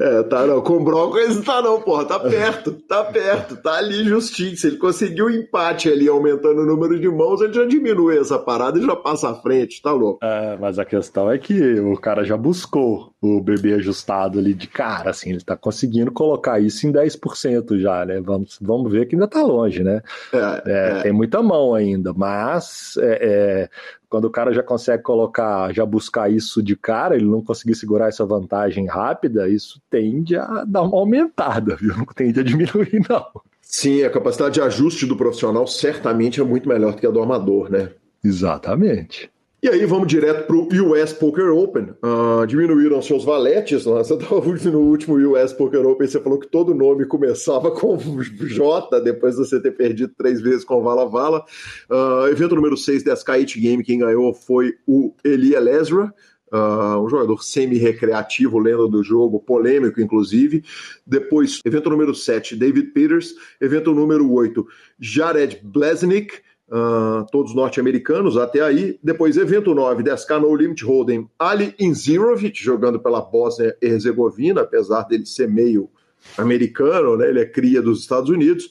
É, 0.00 0.22
tá 0.24 0.46
não. 0.46 0.60
Com 0.60 0.82
brócolis 0.82 1.40
tá 1.42 1.62
não, 1.62 1.80
porra. 1.80 2.04
Tá 2.04 2.18
perto, 2.18 2.72
tá 2.72 3.04
perto, 3.04 3.56
tá 3.56 3.74
ali 3.74 4.04
justinho. 4.04 4.56
Se 4.56 4.66
ele 4.66 4.76
conseguiu 4.76 5.26
um 5.26 5.30
empate 5.30 5.90
ali, 5.90 6.08
aumentando 6.08 6.62
o 6.62 6.66
número 6.66 6.98
de 6.98 7.08
mãos, 7.08 7.40
ele 7.40 7.52
já 7.52 7.64
diminui 7.64 8.18
essa 8.18 8.38
parada 8.38 8.78
e 8.78 8.82
já 8.82 8.96
passa 8.96 9.30
à 9.30 9.34
frente, 9.34 9.82
tá 9.82 9.92
louco. 9.92 10.18
É, 10.22 10.56
mas 10.58 10.78
a 10.78 10.84
questão 10.84 11.30
é 11.30 11.38
que 11.38 11.80
o 11.80 11.96
cara 11.96 12.24
já 12.24 12.36
buscou 12.36 13.11
o 13.22 13.40
bebê 13.40 13.74
ajustado 13.74 14.40
ali 14.40 14.52
de 14.52 14.66
cara, 14.66 15.10
assim, 15.10 15.30
ele 15.30 15.40
tá 15.40 15.56
conseguindo 15.56 16.10
colocar 16.10 16.58
isso 16.58 16.88
em 16.88 16.92
10% 16.92 17.78
já, 17.78 18.04
né? 18.04 18.20
Vamos, 18.20 18.58
vamos 18.60 18.90
ver 18.90 19.06
que 19.06 19.14
ainda 19.14 19.28
tá 19.28 19.40
longe, 19.40 19.84
né? 19.84 20.02
É, 20.32 20.38
é, 20.38 20.98
é. 20.98 21.02
Tem 21.02 21.12
muita 21.12 21.40
mão 21.40 21.72
ainda, 21.72 22.12
mas 22.12 22.94
é, 22.98 23.18
é 23.22 23.68
quando 24.10 24.24
o 24.24 24.30
cara 24.30 24.52
já 24.52 24.62
consegue 24.62 25.04
colocar, 25.04 25.72
já 25.72 25.86
buscar 25.86 26.30
isso 26.30 26.60
de 26.60 26.74
cara, 26.76 27.14
ele 27.14 27.24
não 27.24 27.40
conseguir 27.40 27.76
segurar 27.76 28.08
essa 28.08 28.26
vantagem 28.26 28.86
rápida, 28.86 29.48
isso 29.48 29.80
tende 29.88 30.36
a 30.36 30.64
dar 30.66 30.82
uma 30.82 30.98
aumentada, 30.98 31.76
viu? 31.76 31.96
Não 31.96 32.04
tende 32.04 32.40
a 32.40 32.42
diminuir, 32.42 33.00
não. 33.08 33.24
Sim, 33.62 34.02
a 34.02 34.10
capacidade 34.10 34.54
de 34.54 34.60
ajuste 34.60 35.06
do 35.06 35.16
profissional 35.16 35.66
certamente 35.66 36.40
é 36.40 36.44
muito 36.44 36.68
melhor 36.68 36.92
do 36.92 36.98
que 36.98 37.06
a 37.06 37.10
do 37.10 37.22
amador, 37.22 37.70
né? 37.70 37.88
Exatamente. 38.22 39.31
E 39.64 39.68
aí 39.68 39.86
vamos 39.86 40.08
direto 40.08 40.44
para 40.44 40.56
o 40.56 40.90
US 40.90 41.12
Poker 41.12 41.52
Open. 41.54 41.90
Uh, 42.02 42.44
diminuíram 42.48 43.00
seus 43.00 43.24
valetes. 43.24 43.86
Né? 43.86 43.92
Você 43.92 44.14
estava 44.14 44.40
no 44.44 44.80
último 44.80 45.14
US 45.14 45.52
Poker 45.52 45.86
Open, 45.86 46.08
você 46.08 46.18
falou 46.18 46.40
que 46.40 46.48
todo 46.48 46.74
nome 46.74 47.06
começava 47.06 47.70
com 47.70 47.96
J, 47.96 49.00
depois 49.02 49.36
de 49.36 49.46
você 49.46 49.62
ter 49.62 49.70
perdido 49.70 50.12
três 50.18 50.40
vezes 50.40 50.64
com 50.64 50.82
Vala 50.82 51.08
Vala. 51.08 51.44
Uh, 51.88 52.26
evento 52.26 52.56
número 52.56 52.76
6 52.76 53.04
da 53.04 53.14
Sky 53.14 53.44
Game, 53.60 53.84
quem 53.84 54.00
ganhou 54.00 54.34
foi 54.34 54.74
o 54.84 55.14
Eli 55.24 55.56
Lesra. 55.56 56.12
Uh, 56.52 56.98
um 57.00 57.08
jogador 57.08 57.40
semi-recreativo, 57.40 58.58
lenda 58.58 58.88
do 58.88 59.04
jogo, 59.04 59.38
polêmico, 59.38 60.00
inclusive. 60.00 60.64
Depois, 61.06 61.60
evento 61.64 61.88
número 61.88 62.16
7, 62.16 62.56
David 62.56 62.88
Peters. 62.88 63.36
Evento 63.60 63.94
número 63.94 64.28
8, 64.28 64.66
Jared 64.98 65.60
Blesnik 65.62 66.42
uh, 66.72 67.26
todos 67.30 67.54
norte-americanos 67.54 68.38
até 68.38 68.62
aí. 68.62 68.98
Depois, 69.02 69.36
evento 69.36 69.74
9, 69.74 70.02
10K 70.02 70.40
No 70.40 70.56
Limit 70.56 70.82
Hold'em, 70.84 71.28
Ali 71.38 71.74
Inzirovic, 71.78 72.62
jogando 72.62 72.98
pela 72.98 73.20
Bósnia 73.20 73.76
e 73.80 73.86
Herzegovina, 73.86 74.62
apesar 74.62 75.02
dele 75.02 75.26
ser 75.26 75.48
meio 75.48 75.90
americano, 76.38 77.16
né? 77.16 77.28
ele 77.28 77.40
é 77.40 77.44
cria 77.44 77.82
dos 77.82 78.00
Estados 78.00 78.30
Unidos. 78.30 78.70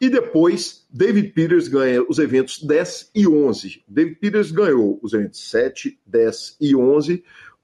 E 0.00 0.08
depois, 0.08 0.86
David 0.90 1.32
Peters 1.32 1.68
ganha 1.68 2.02
os 2.08 2.18
eventos 2.18 2.62
10 2.62 3.10
e 3.14 3.28
11. 3.28 3.82
David 3.86 4.16
Peters 4.16 4.50
ganhou 4.50 4.98
os 5.02 5.12
eventos 5.12 5.48
7, 5.50 5.98
10 6.06 6.56
e 6.60 6.74
11 6.74 7.22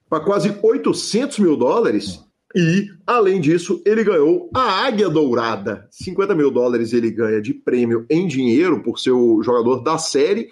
para 0.09 0.25
quase 0.25 0.57
800 0.63 1.39
mil 1.39 1.57
dólares 1.57 2.21
e, 2.55 2.91
além 3.07 3.41
disso, 3.41 3.81
ele 3.85 4.03
ganhou 4.03 4.51
a 4.55 4.85
Águia 4.87 5.09
Dourada. 5.09 5.87
50 5.91 6.35
mil 6.35 6.51
dólares 6.51 6.93
ele 6.93 7.11
ganha 7.11 7.41
de 7.41 7.55
prêmio 7.55 8.05
em 8.11 8.27
dinheiro 8.27 8.83
por 8.83 8.99
ser 8.99 9.13
o 9.13 9.43
jogador 9.43 9.83
da 9.83 9.99
série. 9.99 10.49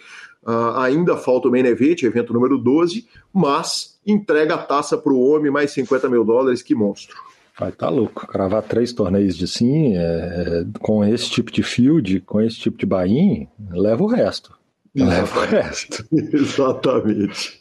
Uh, 0.46 0.78
ainda 0.78 1.16
falta 1.16 1.48
o 1.48 1.50
main 1.50 1.66
event, 1.66 2.02
evento 2.02 2.32
número 2.32 2.56
12, 2.56 3.06
mas 3.32 3.98
entrega 4.06 4.54
a 4.54 4.58
taça 4.58 4.96
para 4.96 5.12
o 5.12 5.20
homem, 5.20 5.50
mais 5.50 5.72
50 5.72 6.08
mil 6.08 6.24
dólares, 6.24 6.62
que 6.62 6.74
monstro. 6.74 7.16
Vai 7.58 7.72
tá 7.72 7.88
louco. 7.88 8.26
Cravar 8.28 8.62
três 8.62 8.92
torneios 8.92 9.36
de 9.36 9.48
sim, 9.48 9.96
é, 9.96 10.64
com 10.78 11.04
esse 11.04 11.28
tipo 11.28 11.50
de 11.50 11.64
field, 11.64 12.20
com 12.20 12.40
esse 12.40 12.56
tipo 12.56 12.78
de 12.78 12.86
bain, 12.86 13.48
leva 13.70 14.04
o 14.04 14.06
resto. 14.06 14.56
Leva 14.94 15.40
o 15.40 15.44
resto. 15.44 16.06
Exatamente. 16.32 17.60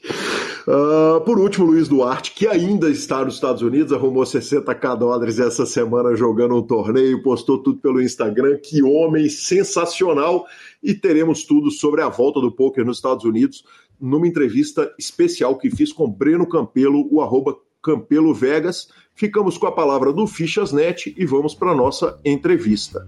Uh, 0.67 1.21
por 1.21 1.39
último, 1.39 1.65
Luiz 1.65 1.88
Duarte, 1.88 2.34
que 2.34 2.45
ainda 2.45 2.89
está 2.89 3.23
nos 3.23 3.36
Estados 3.36 3.62
Unidos, 3.62 3.93
arrumou 3.93 4.23
60k 4.23 4.97
dólares 4.97 5.39
essa 5.39 5.65
semana 5.65 6.13
jogando 6.13 6.58
um 6.58 6.62
torneio, 6.62 7.23
postou 7.23 7.63
tudo 7.63 7.80
pelo 7.80 8.01
Instagram. 8.01 8.58
Que 8.58 8.84
homem 8.84 9.30
sensacional! 9.30 10.45
E 10.84 10.93
teremos 10.93 11.45
tudo 11.45 11.71
sobre 11.71 12.01
a 12.01 12.10
volta 12.10 12.41
do 12.41 12.51
poker 12.51 12.84
nos 12.84 12.97
Estados 12.97 13.23
Unidos 13.23 13.63
numa 13.99 14.27
entrevista 14.27 14.93
especial 14.99 15.58
que 15.58 15.71
fiz 15.71 15.93
com 15.93 16.12
Breno 16.12 16.47
Campelo, 16.47 17.08
o 17.10 17.21
arroba 17.21 17.58
Campelo 17.82 18.34
Vegas. 18.34 18.89
Ficamos 19.15 19.58
com 19.58 19.67
a 19.67 19.71
palavra 19.71 20.12
do 20.12 20.27
Fichasnet 20.27 21.15
e 21.17 21.25
vamos 21.25 21.56
para 21.56 21.71
a 21.71 21.75
nossa 21.75 22.19
entrevista. 22.25 23.08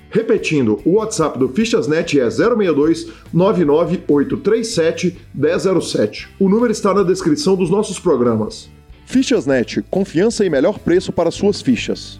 Repetindo, 0.11 0.81
o 0.83 0.95
WhatsApp 0.95 1.39
do 1.39 1.47
Fichasnet 1.47 2.19
é 2.19 2.29
062 2.29 3.07
99837 3.33 5.17
1007. 5.33 6.29
O 6.37 6.49
número 6.49 6.71
está 6.71 6.93
na 6.93 7.01
descrição 7.01 7.55
dos 7.55 7.69
nossos 7.69 7.97
programas. 7.97 8.69
Fichasnet, 9.05 9.81
confiança 9.89 10.45
e 10.45 10.49
melhor 10.49 10.77
preço 10.79 11.13
para 11.13 11.31
suas 11.31 11.61
fichas. 11.61 12.19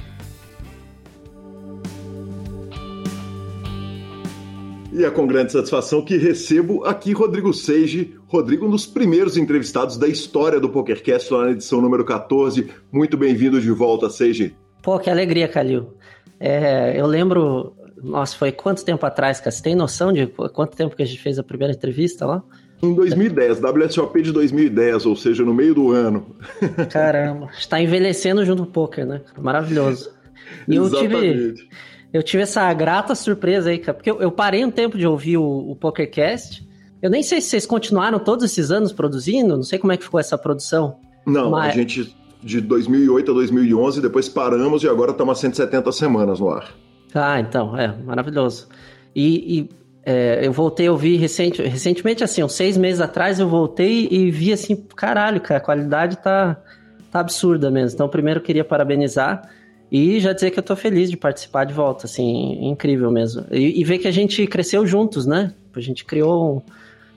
E 4.94 5.04
é 5.04 5.10
com 5.10 5.28
grande 5.28 5.52
satisfação 5.52 6.02
que 6.02 6.16
recebo 6.16 6.86
aqui 6.86 7.12
Rodrigo 7.12 7.54
Seiji. 7.54 8.16
Rodrigo, 8.28 8.68
um 8.68 8.70
dos 8.70 8.86
primeiros 8.86 9.36
entrevistados 9.36 9.98
da 9.98 10.08
história 10.08 10.60
do 10.60 10.70
PokerCast 10.70 11.34
lá 11.34 11.46
na 11.46 11.52
edição 11.52 11.82
número 11.82 12.06
14. 12.06 12.70
Muito 12.92 13.18
bem-vindo 13.18 13.60
de 13.60 13.72
volta, 13.72 14.10
Seiji. 14.10 14.56
Pô, 14.82 14.98
que 15.00 15.10
alegria, 15.10 15.48
Calil. 15.48 15.94
É, 16.40 17.00
eu 17.00 17.06
lembro 17.06 17.74
nossa, 18.04 18.36
foi 18.36 18.52
quanto 18.52 18.84
tempo 18.84 19.06
atrás, 19.06 19.40
cara? 19.40 19.52
Você 19.52 19.62
tem 19.62 19.76
noção 19.76 20.12
de 20.12 20.28
quanto 20.28 20.76
tempo 20.76 20.96
que 20.96 21.04
a 21.04 21.06
gente 21.06 21.20
fez 21.20 21.38
a 21.38 21.44
primeira 21.44 21.74
entrevista 21.74 22.26
lá? 22.26 22.44
Em 22.82 22.96
2010, 22.96 23.60
WSOP 23.62 24.22
de 24.24 24.32
2010, 24.32 25.06
ou 25.06 25.16
seja, 25.16 25.44
no 25.44 25.54
meio 25.54 25.76
do 25.76 25.92
ano. 25.92 26.36
Caramba, 26.90 27.50
está 27.58 27.80
envelhecendo 27.80 28.44
junto 28.44 28.64
com 28.64 28.70
o 28.70 28.72
poker, 28.72 29.06
né? 29.06 29.22
Maravilhoso. 29.40 30.10
E 30.68 30.76
eu 30.76 30.90
tive, 30.90 31.54
eu 32.12 32.24
tive 32.24 32.44
essa 32.44 32.74
grata 32.74 33.14
surpresa 33.14 33.70
aí, 33.70 33.78
cara, 33.78 33.94
porque 33.94 34.10
eu, 34.10 34.20
eu 34.20 34.32
parei 34.32 34.66
um 34.66 34.72
tempo 34.72 34.98
de 34.98 35.06
ouvir 35.06 35.38
o, 35.38 35.72
o 35.72 35.76
PokerCast. 35.76 36.68
Eu 37.02 37.10
nem 37.10 37.22
sei 37.22 37.40
se 37.40 37.50
vocês 37.50 37.66
continuaram 37.68 38.18
todos 38.18 38.44
esses 38.44 38.72
anos 38.72 38.92
produzindo, 38.92 39.56
não 39.56 39.64
sei 39.64 39.78
como 39.78 39.94
é 39.94 39.98
que 39.98 40.04
ficou 40.04 40.20
essa 40.20 40.38
produção. 40.38 40.98
Não, 41.26 41.52
mas... 41.52 41.74
a 41.74 41.78
gente 41.78 42.16
de 42.44 42.60
2008 42.60 43.30
a 43.30 43.34
2011, 43.36 44.02
depois 44.02 44.28
paramos 44.28 44.84
e 44.84 44.88
agora 44.88 45.12
estamos 45.12 45.38
a 45.38 45.42
170 45.42 45.92
semanas 45.92 46.40
no 46.40 46.50
ar. 46.50 46.74
Ah, 47.14 47.40
então, 47.40 47.78
é, 47.78 47.94
maravilhoso. 48.04 48.68
E, 49.16 49.60
e 49.60 49.70
é, 50.04 50.46
eu 50.46 50.52
voltei 50.52 50.88
a 50.88 50.92
ouvir 50.92 51.18
recente, 51.18 51.62
recentemente, 51.62 52.24
assim, 52.24 52.44
uns 52.44 52.54
seis 52.54 52.78
meses 52.78 53.02
atrás, 53.02 53.40
eu 53.40 53.48
voltei 53.48 54.08
e 54.10 54.32
vi 54.32 54.52
assim, 54.52 54.76
caralho, 54.96 55.40
cara, 55.42 55.60
a 55.60 55.64
qualidade 55.64 56.18
tá, 56.18 56.58
tá 57.12 57.20
absurda 57.20 57.70
mesmo. 57.70 57.96
Então, 57.96 58.10
primeiro 58.10 58.42
queria 58.42 58.64
parabenizar 58.64 59.50
e 59.92 60.20
já 60.20 60.32
dizer 60.32 60.52
que 60.52 60.60
eu 60.60 60.64
tô 60.64 60.76
feliz 60.76 61.10
de 61.10 61.18
participar 61.18 61.66
de 61.66 61.74
volta, 61.74 62.06
assim, 62.06 62.66
incrível 62.66 63.12
mesmo. 63.12 63.46
E, 63.52 63.80
e 63.80 63.84
ver 63.84 63.98
que 63.98 64.08
a 64.08 64.12
gente 64.12 64.48
cresceu 64.48 64.88
juntos, 64.88 65.26
né? 65.26 65.54
A 65.76 65.80
gente 65.82 66.06
criou 66.06 66.58
um. 66.58 66.62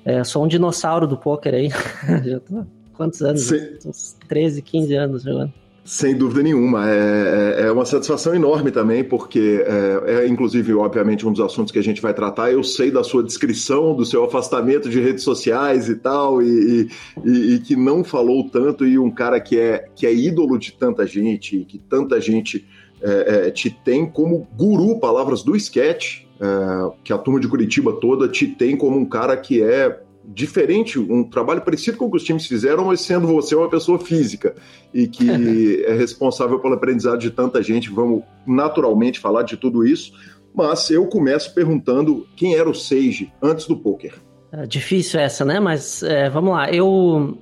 É, 0.05 0.23
sou 0.23 0.45
um 0.45 0.49
dinossauro 0.49 1.07
do 1.07 1.17
poker 1.17 1.55
aí. 1.55 1.71
já 2.25 2.41
tô. 2.41 2.65
Quantos 2.93 3.23
anos? 3.23 3.43
Sim. 3.43 3.79
Uns 3.87 4.17
13, 4.29 4.61
15 4.61 4.95
anos 4.95 5.23
jogando. 5.23 5.53
Sem 5.85 6.17
dúvida 6.17 6.43
nenhuma. 6.43 6.91
É, 6.91 7.57
é, 7.59 7.67
é 7.67 7.73
uma 7.73 7.85
satisfação 7.85 8.35
enorme 8.35 8.71
também, 8.71 9.05
porque 9.05 9.63
é, 9.67 10.25
é, 10.25 10.27
inclusive, 10.27 10.73
obviamente, 10.73 11.27
um 11.27 11.33
dos 11.33 11.45
assuntos 11.45 11.71
que 11.71 11.79
a 11.79 11.83
gente 11.83 12.01
vai 12.01 12.15
tratar. 12.15 12.51
Eu 12.51 12.65
sei 12.65 12.91
da 12.91 13.05
sua 13.05 13.23
descrição, 13.23 13.95
do 13.95 14.05
seu 14.05 14.25
afastamento 14.25 14.89
de 14.89 14.99
redes 14.99 15.23
sociais 15.23 15.91
e 15.91 15.97
tal, 15.97 16.43
e, 16.43 16.89
e, 17.23 17.55
e 17.55 17.59
que 17.59 17.77
não 17.77 18.03
falou 18.03 18.49
tanto, 18.49 18.87
e 18.87 18.99
um 18.99 19.11
cara 19.11 19.39
que 19.39 19.59
é, 19.59 19.87
que 19.95 20.07
é 20.07 20.15
ídolo 20.15 20.59
de 20.59 20.73
tanta 20.73 21.07
gente, 21.07 21.67
que 21.69 21.79
tanta 21.79 22.19
gente 22.19 22.67
é, 23.03 23.49
é, 23.49 23.51
te 23.51 23.69
tem 23.69 24.07
como 24.07 24.49
guru, 24.57 24.99
palavras 24.99 25.43
do 25.43 25.55
sketch, 25.55 26.23
é, 26.41 26.93
que 27.05 27.13
a 27.13 27.19
turma 27.19 27.39
de 27.39 27.47
Curitiba 27.47 27.93
toda 28.01 28.27
te 28.27 28.47
tem 28.47 28.75
como 28.75 28.99
um 28.99 29.05
cara 29.05 29.37
que 29.37 29.63
é 29.63 30.01
diferente, 30.27 30.99
um 30.99 31.23
trabalho 31.25 31.61
parecido 31.63 31.99
com 31.99 32.07
o 32.07 32.11
que 32.11 32.17
os 32.17 32.25
times 32.25 32.47
fizeram, 32.47 32.87
mas 32.87 33.01
sendo 33.01 33.27
você 33.27 33.55
uma 33.55 33.69
pessoa 33.69 33.99
física 33.99 34.55
e 34.93 35.07
que 35.07 35.85
é 35.87 35.95
responsável 35.95 36.59
pelo 36.59 36.75
aprendizado 36.75 37.19
de 37.19 37.31
tanta 37.31 37.63
gente. 37.63 37.91
Vamos 37.91 38.23
naturalmente 38.47 39.21
falar 39.21 39.43
de 39.43 39.57
tudo 39.57 39.87
isso, 39.87 40.13
mas 40.55 40.91
eu 40.91 41.07
começo 41.07 41.53
perguntando 41.55 42.27
quem 42.37 42.55
era 42.55 42.69
o 42.69 42.75
Sage 42.75 43.33
antes 43.43 43.67
do 43.67 43.77
poker. 43.77 44.15
É 44.53 44.67
difícil 44.67 45.19
essa, 45.19 45.45
né? 45.45 45.59
Mas 45.59 46.03
é, 46.03 46.31
vamos 46.31 46.53
lá. 46.53 46.71
Eu 46.71 47.37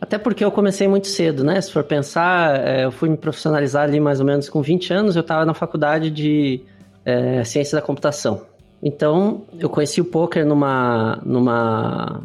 até 0.00 0.16
porque 0.16 0.44
eu 0.44 0.50
comecei 0.50 0.86
muito 0.86 1.08
cedo, 1.08 1.42
né? 1.42 1.60
Se 1.60 1.72
for 1.72 1.82
pensar, 1.82 2.60
é, 2.66 2.84
eu 2.84 2.92
fui 2.92 3.08
me 3.08 3.16
profissionalizar 3.16 3.84
ali 3.84 3.98
mais 3.98 4.20
ou 4.20 4.26
menos 4.26 4.48
com 4.48 4.62
20 4.62 4.92
anos, 4.92 5.16
eu 5.16 5.22
estava 5.22 5.44
na 5.44 5.54
faculdade 5.54 6.10
de 6.10 6.60
é, 7.04 7.42
ciência 7.42 7.76
da 7.76 7.82
computação. 7.82 8.46
Então, 8.82 9.44
eu 9.58 9.68
conheci 9.68 10.00
o 10.00 10.04
poker 10.04 10.46
numa, 10.46 11.20
numa 11.24 12.22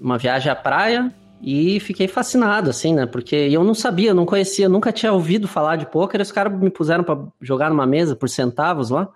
uma 0.00 0.18
viagem 0.18 0.50
à 0.50 0.56
praia 0.56 1.12
e 1.42 1.80
fiquei 1.80 2.08
fascinado, 2.08 2.70
assim, 2.70 2.94
né? 2.94 3.06
Porque 3.06 3.36
eu 3.36 3.62
não 3.64 3.74
sabia, 3.74 4.10
eu 4.10 4.14
não 4.14 4.26
conhecia, 4.26 4.68
nunca 4.68 4.92
tinha 4.92 5.12
ouvido 5.12 5.48
falar 5.48 5.76
de 5.76 5.86
poker. 5.86 6.20
Os 6.20 6.32
caras 6.32 6.52
me 6.58 6.70
puseram 6.70 7.04
para 7.04 7.18
jogar 7.40 7.70
numa 7.70 7.86
mesa 7.86 8.16
por 8.16 8.28
centavos 8.28 8.90
lá. 8.90 9.08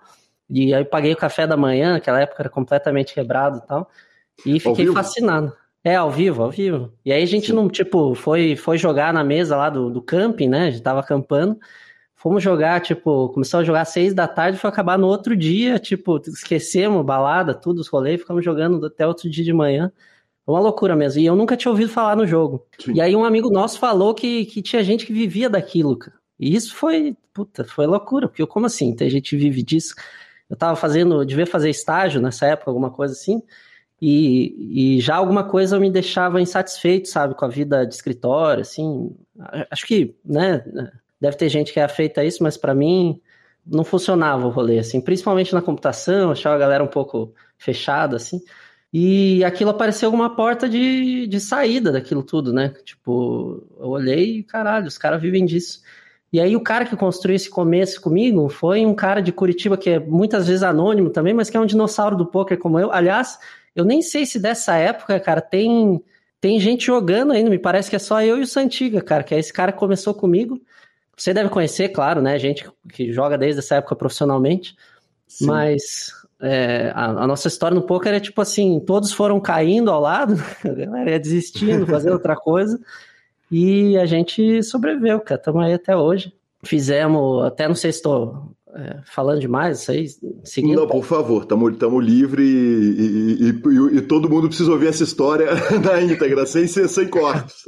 E 0.49 0.73
aí 0.73 0.85
paguei 0.85 1.13
o 1.13 1.17
café 1.17 1.47
da 1.47 1.57
manhã, 1.57 1.93
naquela 1.93 2.21
época 2.21 2.41
era 2.43 2.49
completamente 2.49 3.13
quebrado 3.13 3.57
e 3.57 3.67
tal. 3.67 3.89
E 4.45 4.59
fiquei 4.59 4.87
fascinado. 4.87 5.53
É, 5.83 5.95
ao 5.95 6.09
vivo, 6.09 6.43
ao 6.43 6.49
vivo. 6.49 6.93
E 7.03 7.11
aí 7.11 7.21
a 7.21 7.25
gente 7.25 7.47
Sim. 7.47 7.53
não, 7.53 7.67
tipo, 7.67 8.15
foi, 8.15 8.55
foi 8.55 8.77
jogar 8.77 9.13
na 9.13 9.23
mesa 9.23 9.57
lá 9.57 9.69
do, 9.69 9.89
do 9.89 10.01
camping, 10.01 10.47
né? 10.47 10.67
A 10.67 10.71
gente 10.71 10.81
tava 10.81 11.01
acampando. 11.01 11.59
Fomos 12.23 12.41
jogar, 12.41 12.79
tipo, 12.79 13.27
começou 13.33 13.59
a 13.59 13.63
jogar 13.65 13.81
às 13.81 13.89
seis 13.89 14.13
da 14.13 14.25
tarde, 14.29 14.57
foi 14.57 14.69
acabar 14.69 14.97
no 14.97 15.07
outro 15.07 15.35
dia, 15.35 15.77
tipo, 15.77 16.21
esquecemos 16.25 17.05
balada, 17.05 17.53
tudo, 17.53 17.79
os 17.79 17.89
rolês, 17.89 18.21
ficamos 18.21 18.45
jogando 18.45 18.85
até 18.85 19.05
outro 19.05 19.29
dia 19.29 19.43
de 19.43 19.51
manhã. 19.51 19.91
Uma 20.47 20.61
loucura 20.61 20.95
mesmo. 20.95 21.19
E 21.19 21.25
eu 21.25 21.35
nunca 21.35 21.57
tinha 21.57 21.69
ouvido 21.69 21.91
falar 21.91 22.15
no 22.15 22.25
jogo. 22.25 22.65
Sim. 22.79 22.93
E 22.93 23.01
aí 23.01 23.13
um 23.13 23.25
amigo 23.25 23.49
nosso 23.49 23.77
falou 23.77 24.13
que, 24.15 24.45
que 24.45 24.61
tinha 24.61 24.81
gente 24.81 25.05
que 25.05 25.11
vivia 25.11 25.49
daquilo, 25.49 25.97
cara. 25.97 26.15
E 26.39 26.55
isso 26.55 26.73
foi, 26.73 27.13
puta, 27.33 27.65
foi 27.65 27.85
loucura, 27.85 28.29
porque 28.29 28.41
eu, 28.41 28.47
como 28.47 28.67
assim? 28.67 28.95
Tem 28.95 29.09
gente 29.09 29.31
que 29.31 29.35
vive 29.35 29.61
disso. 29.61 29.93
Eu 30.49 30.55
tava 30.55 30.77
fazendo, 30.77 31.25
devia 31.25 31.45
fazer 31.45 31.69
estágio 31.69 32.21
nessa 32.21 32.45
época, 32.45 32.71
alguma 32.71 32.89
coisa 32.89 33.13
assim. 33.13 33.43
E, 34.01 34.95
e 34.95 35.01
já 35.01 35.17
alguma 35.17 35.43
coisa 35.43 35.77
me 35.77 35.91
deixava 35.91 36.39
insatisfeito, 36.39 37.09
sabe, 37.09 37.35
com 37.35 37.43
a 37.43 37.49
vida 37.49 37.85
de 37.85 37.93
escritório, 37.93 38.61
assim. 38.61 39.13
Acho 39.69 39.85
que, 39.85 40.15
né, 40.23 40.63
Deve 41.23 41.37
ter 41.37 41.47
gente 41.47 41.71
que 41.71 41.79
é 41.79 41.83
afeita 41.83 42.19
a 42.19 42.25
isso, 42.25 42.43
mas 42.43 42.57
para 42.57 42.75
mim 42.75 43.17
não 43.65 43.85
funcionava 43.85 44.45
o 44.45 44.49
rolê, 44.49 44.77
assim, 44.77 44.99
principalmente 44.99 45.53
na 45.53 45.61
computação, 45.61 46.31
achava 46.31 46.55
a 46.55 46.59
galera 46.59 46.83
um 46.83 46.87
pouco 46.87 47.33
fechada, 47.57 48.17
assim. 48.17 48.41
E 48.91 49.41
aquilo 49.45 49.69
apareceu 49.69 50.09
uma 50.09 50.35
porta 50.35 50.67
de, 50.67 51.25
de 51.25 51.39
saída 51.39 51.93
daquilo 51.93 52.23
tudo, 52.23 52.51
né? 52.51 52.73
Tipo, 52.83 53.65
eu 53.79 53.87
olhei 53.87 54.39
e, 54.39 54.43
caralho, 54.43 54.85
os 54.85 54.97
caras 54.97 55.21
vivem 55.21 55.45
disso. 55.45 55.81
E 56.29 56.41
aí 56.41 56.57
o 56.57 56.61
cara 56.61 56.85
que 56.85 56.97
construiu 56.97 57.37
esse 57.37 57.49
começo 57.49 58.01
comigo 58.01 58.49
foi 58.49 58.85
um 58.85 58.93
cara 58.93 59.21
de 59.21 59.31
Curitiba 59.31 59.77
que 59.77 59.91
é 59.91 59.99
muitas 59.99 60.45
vezes 60.45 60.61
anônimo 60.61 61.09
também, 61.09 61.33
mas 61.33 61.49
que 61.49 61.55
é 61.55 61.59
um 61.59 61.65
dinossauro 61.65 62.17
do 62.17 62.25
poker 62.25 62.57
como 62.57 62.77
eu. 62.77 62.91
Aliás, 62.91 63.39
eu 63.73 63.85
nem 63.85 64.01
sei 64.01 64.25
se 64.25 64.39
dessa 64.39 64.75
época, 64.75 65.17
cara, 65.21 65.39
tem 65.39 66.03
tem 66.41 66.59
gente 66.59 66.87
jogando 66.87 67.31
ainda, 67.31 67.49
me 67.49 67.57
parece 67.57 67.89
que 67.89 67.95
é 67.95 67.99
só 67.99 68.21
eu 68.21 68.37
e 68.37 68.41
o 68.41 68.45
Santiga, 68.45 69.01
cara, 69.01 69.23
que 69.23 69.33
é 69.33 69.39
esse 69.39 69.53
cara 69.53 69.71
que 69.71 69.79
começou 69.79 70.13
comigo. 70.13 70.61
Você 71.23 71.33
deve 71.33 71.47
conhecer, 71.47 71.87
claro, 71.87 72.21
né? 72.21 72.37
Gente 72.37 72.69
que 72.91 73.13
joga 73.13 73.37
desde 73.37 73.59
essa 73.59 73.75
época 73.75 73.95
profissionalmente. 73.95 74.75
Sim. 75.25 75.45
Mas 75.45 76.11
é, 76.41 76.91
a, 76.93 77.05
a, 77.05 77.25
nossa 77.25 77.47
história 77.47 77.73
no 77.73 77.83
poker 77.83 78.13
é 78.13 78.19
tipo 78.19 78.41
assim: 78.41 78.77
todos 78.81 79.13
foram 79.13 79.39
caindo 79.39 79.89
ao 79.89 80.01
lado, 80.01 80.33
a 80.65 80.67
galera 80.67 81.11
ia 81.11 81.19
desistindo, 81.21 81.87
fazendo 81.87 82.11
outra 82.19 82.35
coisa. 82.35 82.77
E 83.49 83.97
a 83.97 84.05
gente 84.05 84.61
sobreviveu, 84.63 85.21
cara. 85.21 85.39
Estamos 85.39 85.63
aí 85.63 85.73
até 85.73 85.95
hoje. 85.95 86.33
Fizemos, 86.61 87.45
até 87.45 87.69
não 87.69 87.75
sei 87.75 87.93
se 87.93 87.99
estou 87.99 88.53
é, 88.75 88.97
falando 89.05 89.39
demais, 89.39 89.79
isso 89.79 89.91
aí, 89.91 90.07
seguindo. 90.43 90.81
Não, 90.81 90.87
por 90.87 91.05
favor, 91.05 91.43
estamos 91.43 92.03
livres 92.03 92.49
e, 92.49 93.43
e, 93.43 93.49
e, 93.49 93.97
e, 93.97 94.01
todo 94.01 94.29
mundo 94.29 94.49
precisa 94.49 94.73
ouvir 94.73 94.87
essa 94.87 95.05
história 95.05 95.47
na 95.81 96.01
íntegra, 96.01 96.45
sem, 96.45 96.67
sem 96.67 97.07
cortes. 97.07 97.63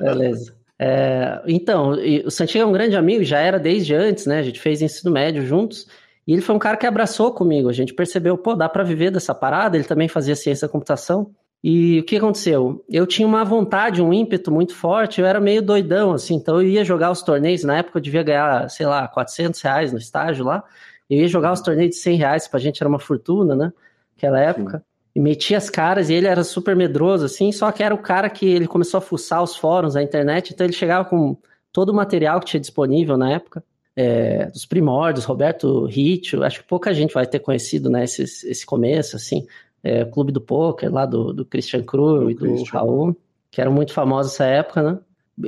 Beleza. 0.00 0.59
É, 0.82 1.42
então, 1.46 1.90
o 2.24 2.30
Santiago 2.30 2.66
é 2.66 2.70
um 2.70 2.72
grande 2.72 2.96
amigo, 2.96 3.22
já 3.22 3.38
era 3.38 3.58
desde 3.58 3.94
antes, 3.94 4.24
né? 4.24 4.38
A 4.38 4.42
gente 4.42 4.58
fez 4.58 4.80
ensino 4.80 5.12
médio 5.12 5.44
juntos. 5.44 5.86
E 6.26 6.32
ele 6.32 6.40
foi 6.40 6.54
um 6.54 6.58
cara 6.58 6.78
que 6.78 6.86
abraçou 6.86 7.34
comigo. 7.34 7.68
A 7.68 7.72
gente 7.72 7.92
percebeu, 7.92 8.38
pô, 8.38 8.54
dá 8.54 8.66
para 8.66 8.82
viver 8.82 9.10
dessa 9.10 9.34
parada. 9.34 9.76
Ele 9.76 9.84
também 9.84 10.08
fazia 10.08 10.34
ciência 10.34 10.66
da 10.66 10.72
computação. 10.72 11.34
E 11.62 12.00
o 12.00 12.04
que 12.04 12.16
aconteceu? 12.16 12.82
Eu 12.88 13.06
tinha 13.06 13.28
uma 13.28 13.44
vontade, 13.44 14.00
um 14.00 14.10
ímpeto 14.10 14.50
muito 14.50 14.74
forte. 14.74 15.20
Eu 15.20 15.26
era 15.26 15.38
meio 15.38 15.60
doidão, 15.60 16.14
assim. 16.14 16.34
Então 16.36 16.56
eu 16.56 16.66
ia 16.66 16.82
jogar 16.82 17.10
os 17.10 17.20
torneios. 17.20 17.62
Na 17.62 17.76
época 17.76 17.98
eu 17.98 18.02
devia 18.02 18.22
ganhar, 18.22 18.70
sei 18.70 18.86
lá, 18.86 19.06
400 19.06 19.60
reais 19.60 19.92
no 19.92 19.98
estágio 19.98 20.46
lá. 20.46 20.64
Eu 21.10 21.18
ia 21.18 21.28
jogar 21.28 21.52
os 21.52 21.60
torneios 21.60 21.90
de 21.90 21.96
100 21.96 22.16
reais. 22.16 22.48
Pra 22.48 22.58
gente 22.58 22.82
era 22.82 22.88
uma 22.88 22.98
fortuna, 22.98 23.54
né? 23.54 23.70
Naquela 24.14 24.40
época. 24.40 24.78
Sim 24.78 24.89
e 25.14 25.20
metia 25.20 25.58
as 25.58 25.68
caras 25.68 26.08
e 26.08 26.14
ele 26.14 26.26
era 26.26 26.44
super 26.44 26.76
medroso, 26.76 27.24
assim, 27.24 27.50
só 27.52 27.70
que 27.72 27.82
era 27.82 27.94
o 27.94 27.98
cara 27.98 28.30
que 28.30 28.46
ele 28.46 28.66
começou 28.66 28.98
a 28.98 29.00
fuçar 29.00 29.42
os 29.42 29.56
fóruns, 29.56 29.96
a 29.96 30.02
internet, 30.02 30.52
então 30.52 30.64
ele 30.64 30.72
chegava 30.72 31.04
com 31.04 31.36
todo 31.72 31.90
o 31.90 31.94
material 31.94 32.40
que 32.40 32.46
tinha 32.46 32.60
disponível 32.60 33.16
na 33.16 33.32
época, 33.32 33.62
é, 33.96 34.46
dos 34.46 34.64
primórdios, 34.64 35.24
Roberto 35.24 35.84
Ritchie, 35.86 36.42
acho 36.42 36.60
que 36.60 36.68
pouca 36.68 36.94
gente 36.94 37.12
vai 37.12 37.26
ter 37.26 37.40
conhecido, 37.40 37.90
né, 37.90 38.04
esse, 38.04 38.22
esse 38.22 38.64
começo, 38.64 39.16
assim, 39.16 39.46
é, 39.82 40.04
o 40.04 40.10
Clube 40.10 40.30
do 40.30 40.40
Poker, 40.40 40.92
lá 40.92 41.04
do, 41.04 41.32
do 41.32 41.44
Christian 41.44 41.82
Cru 41.82 42.30
e 42.30 42.34
do 42.34 42.40
Christian. 42.40 42.78
Raul, 42.78 43.16
que 43.50 43.60
eram 43.60 43.72
muito 43.72 43.92
famosos 43.92 44.32
nessa 44.32 44.44
época, 44.44 44.82
né, 44.82 44.98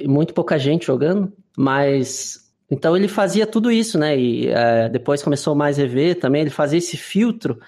muito 0.06 0.34
pouca 0.34 0.58
gente 0.58 0.86
jogando, 0.86 1.32
mas... 1.56 2.40
Então 2.68 2.96
ele 2.96 3.06
fazia 3.06 3.46
tudo 3.46 3.70
isso, 3.70 3.98
né, 3.98 4.18
e 4.18 4.48
é, 4.48 4.88
depois 4.88 5.22
começou 5.22 5.54
mais 5.54 5.78
EV 5.78 6.16
também, 6.16 6.40
ele 6.40 6.50
fazia 6.50 6.78
esse 6.78 6.96
filtro 6.96 7.60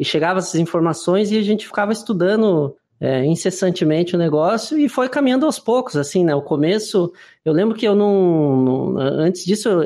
e 0.00 0.04
chegava 0.04 0.38
essas 0.38 0.54
informações 0.54 1.30
e 1.30 1.36
a 1.36 1.42
gente 1.42 1.66
ficava 1.66 1.92
estudando 1.92 2.74
é, 2.98 3.22
incessantemente 3.26 4.16
o 4.16 4.18
negócio 4.18 4.78
e 4.78 4.88
foi 4.88 5.10
caminhando 5.10 5.44
aos 5.44 5.58
poucos, 5.58 5.94
assim, 5.94 6.24
né? 6.24 6.34
O 6.34 6.40
começo, 6.40 7.12
eu 7.44 7.52
lembro 7.52 7.76
que 7.76 7.86
eu 7.86 7.94
não, 7.94 8.56
não 8.56 8.98
antes 8.98 9.44
disso, 9.44 9.82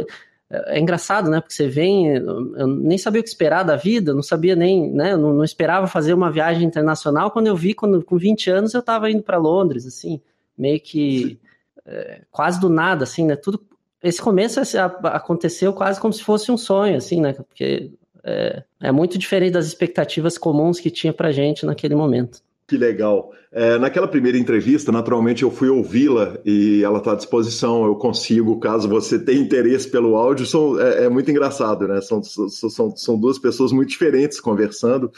é, 0.48 0.76
é 0.76 0.78
engraçado, 0.78 1.28
né? 1.28 1.40
Porque 1.40 1.52
você 1.52 1.66
vem, 1.66 2.14
eu 2.14 2.68
nem 2.68 2.96
sabia 2.96 3.20
o 3.20 3.24
que 3.24 3.28
esperar 3.28 3.64
da 3.64 3.74
vida, 3.74 4.14
não 4.14 4.22
sabia 4.22 4.54
nem, 4.54 4.88
né? 4.92 5.14
Eu 5.14 5.18
não, 5.18 5.32
não 5.32 5.44
esperava 5.44 5.88
fazer 5.88 6.14
uma 6.14 6.30
viagem 6.30 6.64
internacional. 6.64 7.32
Quando 7.32 7.48
eu 7.48 7.56
vi, 7.56 7.74
quando, 7.74 8.00
com 8.04 8.16
20 8.16 8.50
anos, 8.50 8.72
eu 8.72 8.80
estava 8.80 9.10
indo 9.10 9.22
para 9.24 9.36
Londres, 9.36 9.84
assim, 9.84 10.20
meio 10.56 10.78
que 10.78 11.40
é, 11.84 12.20
quase 12.30 12.60
do 12.60 12.68
nada, 12.68 13.02
assim, 13.02 13.26
né? 13.26 13.34
Tudo, 13.34 13.60
esse 14.00 14.22
começo 14.22 14.60
aconteceu 15.02 15.72
quase 15.72 15.98
como 15.98 16.12
se 16.12 16.22
fosse 16.22 16.52
um 16.52 16.56
sonho, 16.56 16.96
assim, 16.96 17.20
né? 17.20 17.32
Porque 17.32 17.90
é, 18.24 18.62
é 18.80 18.92
muito 18.92 19.18
diferente 19.18 19.52
das 19.52 19.66
expectativas 19.66 20.38
comuns 20.38 20.80
que 20.80 20.90
tinha 20.90 21.12
pra 21.12 21.30
gente 21.30 21.66
naquele 21.66 21.94
momento. 21.94 22.42
Que 22.66 22.78
legal. 22.78 23.30
É, 23.52 23.78
naquela 23.78 24.08
primeira 24.08 24.38
entrevista, 24.38 24.90
naturalmente, 24.90 25.42
eu 25.42 25.50
fui 25.50 25.68
ouvi-la 25.68 26.38
e 26.46 26.82
ela 26.82 26.98
está 26.98 27.12
à 27.12 27.14
disposição. 27.14 27.84
Eu 27.84 27.94
consigo, 27.96 28.58
caso 28.58 28.88
você 28.88 29.18
tenha 29.18 29.38
interesse 29.38 29.88
pelo 29.88 30.16
áudio. 30.16 30.46
São, 30.46 30.80
é, 30.80 31.04
é, 31.04 31.08
muito 31.10 31.30
engraçado, 31.30 31.86
né? 31.86 32.00
São, 32.00 32.22
são, 32.22 32.96
são 32.96 33.18
duas 33.18 33.38
pessoas 33.38 33.70
muito 33.70 33.90
diferentes 33.90 34.40
conversando. 34.40 35.12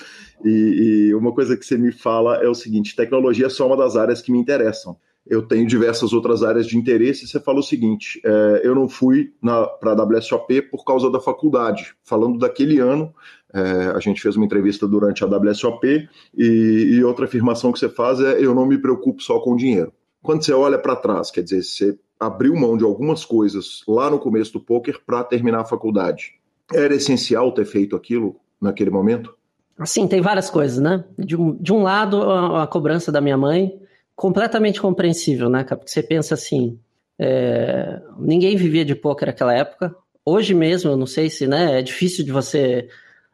E, 0.44 1.08
e 1.08 1.14
uma 1.14 1.32
coisa 1.32 1.56
que 1.56 1.64
você 1.64 1.78
me 1.78 1.92
fala 1.92 2.42
é 2.42 2.48
o 2.48 2.54
seguinte: 2.54 2.96
tecnologia 2.96 3.46
é 3.46 3.50
só 3.50 3.66
uma 3.66 3.76
das 3.76 3.96
áreas 3.96 4.20
que 4.20 4.32
me 4.32 4.38
interessam 4.38 4.96
eu 5.26 5.42
tenho 5.42 5.66
diversas 5.66 6.12
outras 6.12 6.42
áreas 6.42 6.66
de 6.66 6.78
interesse. 6.78 7.26
Você 7.26 7.40
fala 7.40 7.58
o 7.58 7.62
seguinte: 7.62 8.20
é, 8.24 8.60
eu 8.64 8.74
não 8.74 8.88
fui 8.88 9.32
para 9.80 9.92
a 9.92 10.04
WSOP 10.04 10.62
por 10.62 10.84
causa 10.84 11.10
da 11.10 11.20
faculdade. 11.20 11.94
Falando 12.04 12.38
daquele 12.38 12.78
ano, 12.78 13.12
é, 13.52 13.92
a 13.94 13.98
gente 13.98 14.20
fez 14.20 14.36
uma 14.36 14.44
entrevista 14.44 14.86
durante 14.86 15.24
a 15.24 15.26
WSOP 15.26 16.08
e, 16.36 16.44
e, 16.92 17.04
outra 17.04 17.24
afirmação 17.24 17.72
que 17.72 17.78
você 17.78 17.88
faz 17.88 18.20
é: 18.20 18.40
eu 18.40 18.54
não 18.54 18.66
me 18.66 18.78
preocupo 18.78 19.22
só 19.22 19.40
com 19.40 19.56
dinheiro. 19.56 19.92
Quando 20.22 20.44
você 20.44 20.52
olha 20.52 20.78
para 20.78 20.96
trás, 20.96 21.30
quer 21.30 21.42
dizer, 21.42 21.62
você 21.62 21.98
abriu 22.18 22.54
mão 22.54 22.76
de 22.76 22.84
algumas 22.84 23.24
coisas 23.24 23.82
lá 23.86 24.08
no 24.08 24.18
começo 24.18 24.52
do 24.52 24.60
poker 24.60 25.00
para 25.04 25.22
terminar 25.24 25.60
a 25.60 25.64
faculdade. 25.64 26.34
Era 26.72 26.94
essencial 26.94 27.52
ter 27.52 27.64
feito 27.64 27.94
aquilo 27.94 28.36
naquele 28.60 28.90
momento? 28.90 29.34
Assim, 29.78 30.08
tem 30.08 30.20
várias 30.20 30.48
coisas, 30.48 30.78
né? 30.78 31.04
De 31.18 31.36
um, 31.36 31.54
de 31.54 31.72
um 31.72 31.82
lado, 31.82 32.22
a, 32.22 32.62
a 32.62 32.66
cobrança 32.66 33.12
da 33.12 33.20
minha 33.20 33.36
mãe 33.36 33.78
completamente 34.16 34.80
compreensível, 34.80 35.48
né, 35.48 35.62
Porque 35.62 35.90
você 35.90 36.02
pensa 36.02 36.34
assim, 36.34 36.78
É, 37.18 38.00
ninguém 38.18 38.56
vivia 38.56 38.84
de 38.84 38.94
poker 38.94 39.28
naquela 39.28 39.54
época. 39.54 39.94
Hoje 40.24 40.52
mesmo, 40.54 40.90
eu 40.90 40.96
não 40.98 41.06
sei 41.06 41.30
se, 41.30 41.46
né, 41.46 41.78
é 41.78 41.82
difícil 41.82 42.24
de 42.24 42.30
você, 42.32 42.88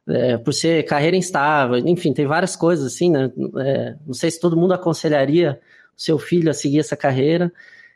é, 0.08 0.36
por 0.38 0.52
ser 0.52 0.84
carreira 0.84 1.16
instável, 1.16 1.78
enfim, 1.78 2.12
tem 2.12 2.26
várias 2.26 2.54
coisas 2.54 2.86
assim, 2.86 3.10
né? 3.10 3.32
É, 3.58 3.96
não 4.06 4.14
sei 4.14 4.30
se 4.30 4.38
todo 4.40 4.56
mundo 4.56 4.72
aconselharia 4.74 5.58
o 5.96 6.00
seu 6.00 6.18
filho 6.18 6.50
a 6.50 6.54
seguir 6.54 6.78
essa 6.80 6.96
carreira. 6.96 7.52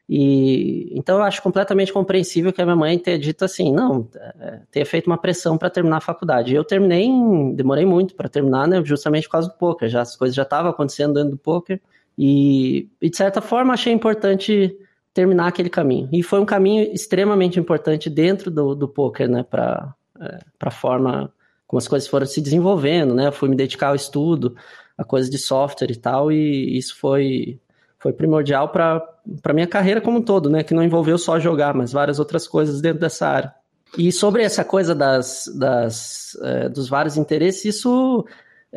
E 0.08 0.90
então 0.98 1.18
eu 1.18 1.24
acho 1.24 1.42
completamente 1.42 1.92
compreensível 1.92 2.52
que 2.52 2.62
a 2.62 2.64
minha 2.64 2.76
mãe 2.76 2.98
tenha 2.98 3.18
dito 3.18 3.44
assim, 3.44 3.72
não, 3.72 4.08
é, 4.40 4.60
tenha 4.70 4.86
feito 4.86 5.06
uma 5.08 5.18
pressão 5.18 5.58
para 5.58 5.70
terminar 5.70 5.98
a 5.98 6.00
faculdade. 6.00 6.54
Eu 6.54 6.64
terminei, 6.64 7.04
em, 7.04 7.54
demorei 7.54 7.84
muito 7.86 8.14
para 8.16 8.28
terminar, 8.28 8.66
né, 8.68 8.82
justamente 8.84 9.24
por 9.24 9.32
causa 9.32 9.48
do 9.48 9.54
poker. 9.54 9.88
Já 9.88 10.00
as 10.02 10.16
coisas 10.16 10.34
já 10.34 10.42
estavam 10.44 10.70
acontecendo 10.70 11.14
dentro 11.14 11.30
do 11.32 11.38
poker 11.38 11.80
e, 12.18 12.88
e 13.00 13.10
de 13.10 13.16
certa 13.16 13.40
forma 13.40 13.74
achei 13.74 13.92
importante 13.92 14.76
terminar 15.12 15.48
aquele 15.48 15.70
caminho. 15.70 16.08
E 16.12 16.22
foi 16.22 16.40
um 16.40 16.44
caminho 16.44 16.92
extremamente 16.92 17.58
importante 17.58 18.10
dentro 18.10 18.50
do, 18.50 18.74
do 18.74 18.88
poker, 18.88 19.28
né, 19.28 19.42
para 19.42 19.94
é, 20.20 20.38
para 20.58 20.70
forma 20.70 21.32
como 21.66 21.78
as 21.78 21.88
coisas 21.88 22.08
foram 22.08 22.26
se 22.26 22.40
desenvolvendo, 22.40 23.14
né? 23.14 23.26
Eu 23.26 23.32
fui 23.32 23.48
me 23.48 23.56
dedicar 23.56 23.88
ao 23.88 23.94
estudo, 23.94 24.54
a 24.96 25.04
coisa 25.04 25.28
de 25.28 25.36
software 25.36 25.90
e 25.90 25.96
tal, 25.96 26.30
e 26.30 26.76
isso 26.78 26.96
foi 26.96 27.60
foi 27.98 28.12
primordial 28.12 28.68
para 28.68 29.02
a 29.44 29.52
minha 29.52 29.66
carreira 29.66 30.00
como 30.00 30.18
um 30.18 30.22
todo, 30.22 30.48
né? 30.48 30.62
Que 30.62 30.74
não 30.74 30.82
envolveu 30.82 31.18
só 31.18 31.40
jogar, 31.40 31.74
mas 31.74 31.92
várias 31.92 32.18
outras 32.18 32.46
coisas 32.46 32.80
dentro 32.80 33.00
dessa 33.00 33.26
área. 33.26 33.54
E 33.98 34.12
sobre 34.12 34.42
essa 34.42 34.64
coisa 34.64 34.94
das, 34.94 35.50
das, 35.58 36.36
é, 36.42 36.68
dos 36.68 36.88
vários 36.88 37.16
interesses, 37.16 37.76
isso 37.76 38.24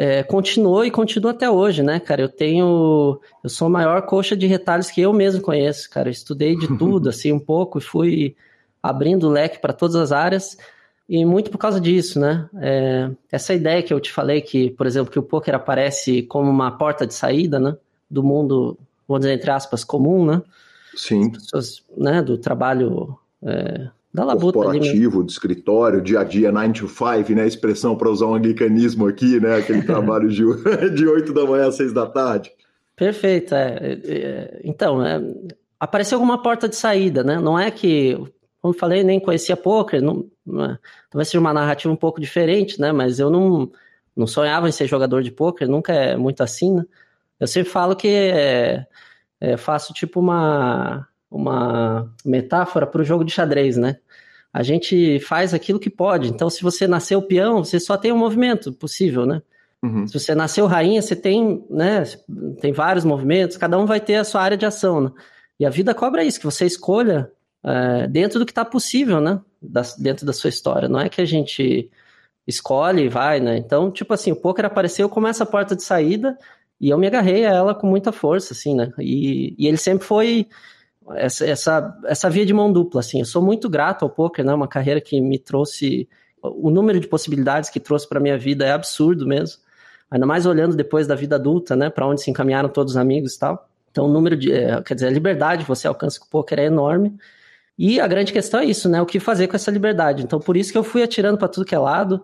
é, 0.01 0.23
continuou 0.23 0.85
e 0.85 0.91
continua 0.91 1.31
até 1.31 1.51
hoje, 1.51 1.83
né, 1.83 1.99
cara? 1.99 2.21
Eu 2.21 2.29
tenho. 2.29 3.19
Eu 3.43 3.49
sou 3.49 3.65
a 3.65 3.69
maior 3.69 4.01
coxa 4.03 4.33
de 4.33 4.47
retalhos 4.47 4.89
que 4.89 5.01
eu 5.01 5.11
mesmo 5.11 5.41
conheço, 5.41 5.89
cara. 5.89 6.07
Eu 6.07 6.13
estudei 6.13 6.55
de 6.55 6.69
tudo, 6.79 7.09
assim, 7.09 7.33
um 7.33 7.39
pouco, 7.39 7.79
e 7.79 7.81
fui 7.81 8.35
abrindo 8.81 9.27
o 9.27 9.29
leque 9.29 9.59
para 9.59 9.73
todas 9.73 9.97
as 9.97 10.13
áreas. 10.13 10.57
E 11.09 11.25
muito 11.25 11.51
por 11.51 11.57
causa 11.57 11.81
disso, 11.81 12.17
né? 12.17 12.47
É, 12.61 13.09
essa 13.29 13.53
ideia 13.53 13.83
que 13.83 13.93
eu 13.93 13.99
te 13.99 14.09
falei, 14.09 14.39
que, 14.39 14.69
por 14.69 14.87
exemplo, 14.87 15.11
que 15.11 15.19
o 15.19 15.23
poker 15.23 15.53
aparece 15.53 16.21
como 16.23 16.49
uma 16.49 16.71
porta 16.71 17.05
de 17.05 17.13
saída, 17.13 17.59
né? 17.59 17.75
Do 18.09 18.23
mundo 18.23 18.77
vamos 19.05 19.19
dizer, 19.25 19.33
entre 19.33 19.51
aspas, 19.51 19.83
comum, 19.83 20.25
né? 20.25 20.41
Sim. 20.95 21.23
As 21.25 21.43
pessoas, 21.43 21.83
né, 21.97 22.21
do 22.21 22.37
trabalho 22.37 23.19
é, 23.43 23.89
da 24.19 24.25
labuta 24.25 24.59
Corporativo, 24.59 25.11
ali, 25.11 25.19
né? 25.19 25.25
de 25.25 25.31
escritório, 25.31 26.01
dia 26.01 26.19
a 26.19 26.23
dia, 26.25 26.51
9 26.51 26.73
to 26.73 26.89
5, 26.89 27.33
né? 27.33 27.47
Expressão 27.47 27.95
para 27.95 28.09
usar 28.09 28.25
um 28.25 28.35
anglicanismo 28.35 29.07
aqui, 29.07 29.39
né? 29.39 29.55
Aquele 29.55 29.81
trabalho 29.87 30.27
de, 30.27 30.43
de 30.93 31.07
8 31.07 31.31
da 31.31 31.45
manhã 31.45 31.67
às 31.67 31.75
6 31.75 31.93
da 31.93 32.05
tarde. 32.05 32.51
Perfeito, 32.97 33.55
é. 33.55 33.77
é, 33.77 34.17
é 34.17 34.61
então, 34.65 35.05
é, 35.05 35.21
apareceu 35.79 36.17
alguma 36.17 36.41
porta 36.41 36.67
de 36.67 36.75
saída, 36.75 37.23
né? 37.23 37.39
Não 37.39 37.57
é 37.57 37.71
que, 37.71 38.15
como 38.61 38.73
eu 38.73 38.77
falei, 38.77 39.03
nem 39.05 39.21
conhecia 39.21 39.55
poker, 39.55 40.01
não, 40.01 40.25
não 40.45 40.65
é, 40.65 40.77
talvez 41.09 41.29
seja 41.29 41.39
uma 41.39 41.53
narrativa 41.53 41.93
um 41.93 41.97
pouco 41.97 42.19
diferente, 42.19 42.79
né? 42.81 42.91
Mas 42.91 43.19
eu 43.19 43.29
não, 43.29 43.71
não 44.13 44.27
sonhava 44.27 44.67
em 44.67 44.73
ser 44.73 44.85
jogador 44.85 45.23
de 45.23 45.31
poker, 45.31 45.65
nunca 45.65 45.93
é 45.93 46.17
muito 46.17 46.43
assim, 46.43 46.75
né? 46.75 46.83
Eu 47.39 47.47
sempre 47.47 47.71
falo 47.71 47.95
que 47.95 48.33
faço 49.57 49.93
tipo 49.93 50.19
uma, 50.19 51.07
uma 51.31 52.13
metáfora 52.25 52.87
para 52.87 53.01
o 53.01 53.05
jogo 53.05 53.23
de 53.23 53.31
xadrez, 53.31 53.77
né? 53.77 53.97
A 54.51 54.63
gente 54.63 55.19
faz 55.19 55.53
aquilo 55.53 55.79
que 55.79 55.89
pode. 55.89 56.29
Então, 56.29 56.49
se 56.49 56.61
você 56.63 56.87
nasceu 56.87 57.21
peão, 57.21 57.63
você 57.63 57.79
só 57.79 57.95
tem 57.97 58.11
um 58.11 58.17
movimento 58.17 58.73
possível, 58.73 59.25
né? 59.25 59.41
Uhum. 59.81 60.07
Se 60.07 60.19
você 60.19 60.35
nasceu 60.35 60.65
rainha, 60.65 61.01
você 61.01 61.15
tem, 61.15 61.63
né? 61.69 62.03
Tem 62.59 62.73
vários 62.73 63.05
movimentos, 63.05 63.57
cada 63.57 63.77
um 63.77 63.85
vai 63.85 63.99
ter 63.99 64.15
a 64.15 64.23
sua 64.23 64.41
área 64.41 64.57
de 64.57 64.65
ação, 64.65 65.01
né? 65.01 65.11
E 65.59 65.65
a 65.65 65.69
vida 65.69 65.93
cobra 65.93 66.23
isso, 66.23 66.39
que 66.39 66.45
você 66.45 66.65
escolha 66.65 67.31
é, 67.63 68.07
dentro 68.07 68.39
do 68.39 68.45
que 68.45 68.51
está 68.51 68.65
possível, 68.65 69.21
né? 69.21 69.39
Da, 69.61 69.81
dentro 69.97 70.25
da 70.25 70.33
sua 70.33 70.49
história. 70.49 70.89
Não 70.89 70.99
é 70.99 71.09
que 71.09 71.21
a 71.21 71.25
gente 71.25 71.89
escolhe 72.47 73.03
e 73.03 73.09
vai, 73.09 73.39
né? 73.39 73.57
Então, 73.57 73.91
tipo 73.91 74.13
assim, 74.13 74.31
o 74.31 74.35
poker 74.35 74.65
apareceu 74.65 75.07
como 75.07 75.27
essa 75.27 75.45
porta 75.45 75.75
de 75.75 75.83
saída 75.83 76.37
e 76.79 76.89
eu 76.89 76.97
me 76.97 77.07
agarrei 77.07 77.45
a 77.45 77.53
ela 77.53 77.75
com 77.75 77.85
muita 77.85 78.11
força, 78.11 78.53
assim, 78.53 78.73
né? 78.73 78.91
E, 78.97 79.53
e 79.57 79.67
ele 79.67 79.77
sempre 79.77 80.05
foi 80.05 80.47
essa, 81.15 81.45
essa, 81.45 81.99
essa 82.05 82.29
via 82.29 82.45
de 82.45 82.53
mão 82.53 82.71
dupla, 82.71 82.99
assim. 82.99 83.19
Eu 83.19 83.25
sou 83.25 83.41
muito 83.41 83.69
grato 83.69 84.03
ao 84.03 84.09
poker, 84.09 84.45
né? 84.45 84.53
Uma 84.53 84.67
carreira 84.67 85.01
que 85.01 85.19
me 85.19 85.37
trouxe 85.37 86.07
o 86.41 86.69
número 86.69 86.99
de 86.99 87.07
possibilidades 87.07 87.69
que 87.69 87.79
trouxe 87.79 88.07
para 88.07 88.19
minha 88.19 88.37
vida 88.37 88.65
é 88.65 88.71
absurdo 88.71 89.27
mesmo. 89.27 89.57
Ainda 90.09 90.25
mais 90.25 90.45
olhando 90.45 90.75
depois 90.75 91.05
da 91.05 91.15
vida 91.15 91.35
adulta, 91.35 91.75
né? 91.75 91.89
Para 91.89 92.07
onde 92.07 92.21
se 92.21 92.31
encaminharam 92.31 92.69
todos 92.69 92.93
os 92.93 92.97
amigos 92.97 93.35
e 93.35 93.39
tal. 93.39 93.69
Então, 93.91 94.05
o 94.05 94.07
número 94.07 94.35
de, 94.37 94.51
é, 94.51 94.81
quer 94.81 94.93
dizer, 94.93 95.07
a 95.07 95.11
liberdade 95.11 95.63
que 95.63 95.67
você 95.67 95.87
alcança 95.87 96.19
com 96.19 96.25
o 96.25 96.29
poker 96.29 96.59
é 96.59 96.65
enorme. 96.65 97.15
E 97.77 97.99
a 97.99 98.07
grande 98.07 98.33
questão 98.33 98.59
é 98.59 98.65
isso, 98.65 98.89
né? 98.89 99.01
O 99.01 99.05
que 99.05 99.19
fazer 99.19 99.47
com 99.47 99.55
essa 99.55 99.71
liberdade. 99.71 100.23
Então, 100.23 100.39
por 100.39 100.57
isso 100.57 100.71
que 100.71 100.77
eu 100.77 100.83
fui 100.83 101.03
atirando 101.03 101.37
para 101.37 101.47
tudo 101.47 101.65
que 101.65 101.75
é 101.75 101.79
lado. 101.79 102.21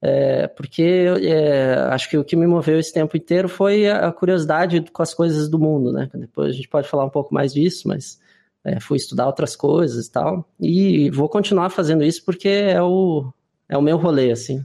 É, 0.00 0.46
porque 0.48 1.06
é, 1.22 1.74
acho 1.90 2.10
que 2.10 2.18
o 2.18 2.24
que 2.24 2.36
me 2.36 2.46
moveu 2.46 2.78
esse 2.78 2.92
tempo 2.92 3.16
inteiro 3.16 3.48
foi 3.48 3.88
a 3.88 4.12
curiosidade 4.12 4.84
com 4.92 5.02
as 5.02 5.14
coisas 5.14 5.48
do 5.48 5.58
mundo, 5.58 5.92
né? 5.92 6.10
Depois 6.14 6.50
a 6.50 6.52
gente 6.52 6.68
pode 6.68 6.86
falar 6.86 7.06
um 7.06 7.10
pouco 7.10 7.32
mais 7.32 7.54
disso, 7.54 7.88
mas 7.88 8.20
é, 8.64 8.80
fui 8.80 8.96
estudar 8.96 9.26
outras 9.26 9.54
coisas 9.54 10.06
e 10.06 10.12
tal. 10.12 10.48
E 10.60 11.10
vou 11.10 11.28
continuar 11.28 11.70
fazendo 11.70 12.02
isso 12.02 12.24
porque 12.24 12.48
é 12.48 12.82
o, 12.82 13.32
é 13.68 13.76
o 13.76 13.82
meu 13.82 13.96
rolê, 13.96 14.30
assim. 14.30 14.64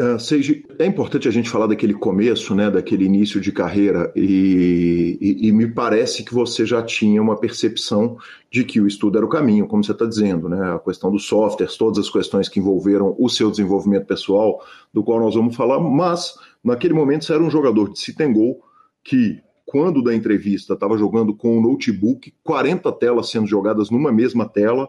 Uh, 0.00 0.18
Seiji, 0.18 0.64
é 0.78 0.86
importante 0.86 1.28
a 1.28 1.30
gente 1.30 1.50
falar 1.50 1.66
daquele 1.66 1.92
começo, 1.92 2.54
né, 2.54 2.70
daquele 2.70 3.04
início 3.04 3.38
de 3.38 3.52
carreira, 3.52 4.10
e, 4.16 5.18
e, 5.20 5.48
e, 5.48 5.52
me 5.52 5.66
parece 5.66 6.24
que 6.24 6.32
você 6.32 6.64
já 6.64 6.82
tinha 6.82 7.20
uma 7.20 7.36
percepção 7.36 8.16
de 8.50 8.64
que 8.64 8.80
o 8.80 8.86
estudo 8.86 9.18
era 9.18 9.26
o 9.26 9.28
caminho, 9.28 9.66
como 9.66 9.84
você 9.84 9.92
está 9.92 10.06
dizendo, 10.06 10.48
né, 10.48 10.72
a 10.72 10.78
questão 10.78 11.12
dos 11.12 11.26
softwares, 11.26 11.76
todas 11.76 11.98
as 11.98 12.08
questões 12.08 12.48
que 12.48 12.58
envolveram 12.58 13.14
o 13.18 13.28
seu 13.28 13.50
desenvolvimento 13.50 14.06
pessoal, 14.06 14.64
do 14.90 15.04
qual 15.04 15.20
nós 15.20 15.34
vamos 15.34 15.54
falar, 15.54 15.78
mas 15.78 16.34
naquele 16.64 16.94
momento 16.94 17.26
você 17.26 17.34
era 17.34 17.42
um 17.42 17.50
jogador 17.50 17.92
de 17.92 17.98
Citengol 17.98 18.58
que, 19.04 19.38
quando 19.70 20.02
da 20.02 20.12
entrevista, 20.12 20.74
estava 20.74 20.98
jogando 20.98 21.32
com 21.32 21.56
um 21.56 21.62
notebook, 21.62 22.34
40 22.42 22.90
telas 22.90 23.30
sendo 23.30 23.46
jogadas 23.46 23.88
numa 23.88 24.10
mesma 24.10 24.44
tela, 24.48 24.88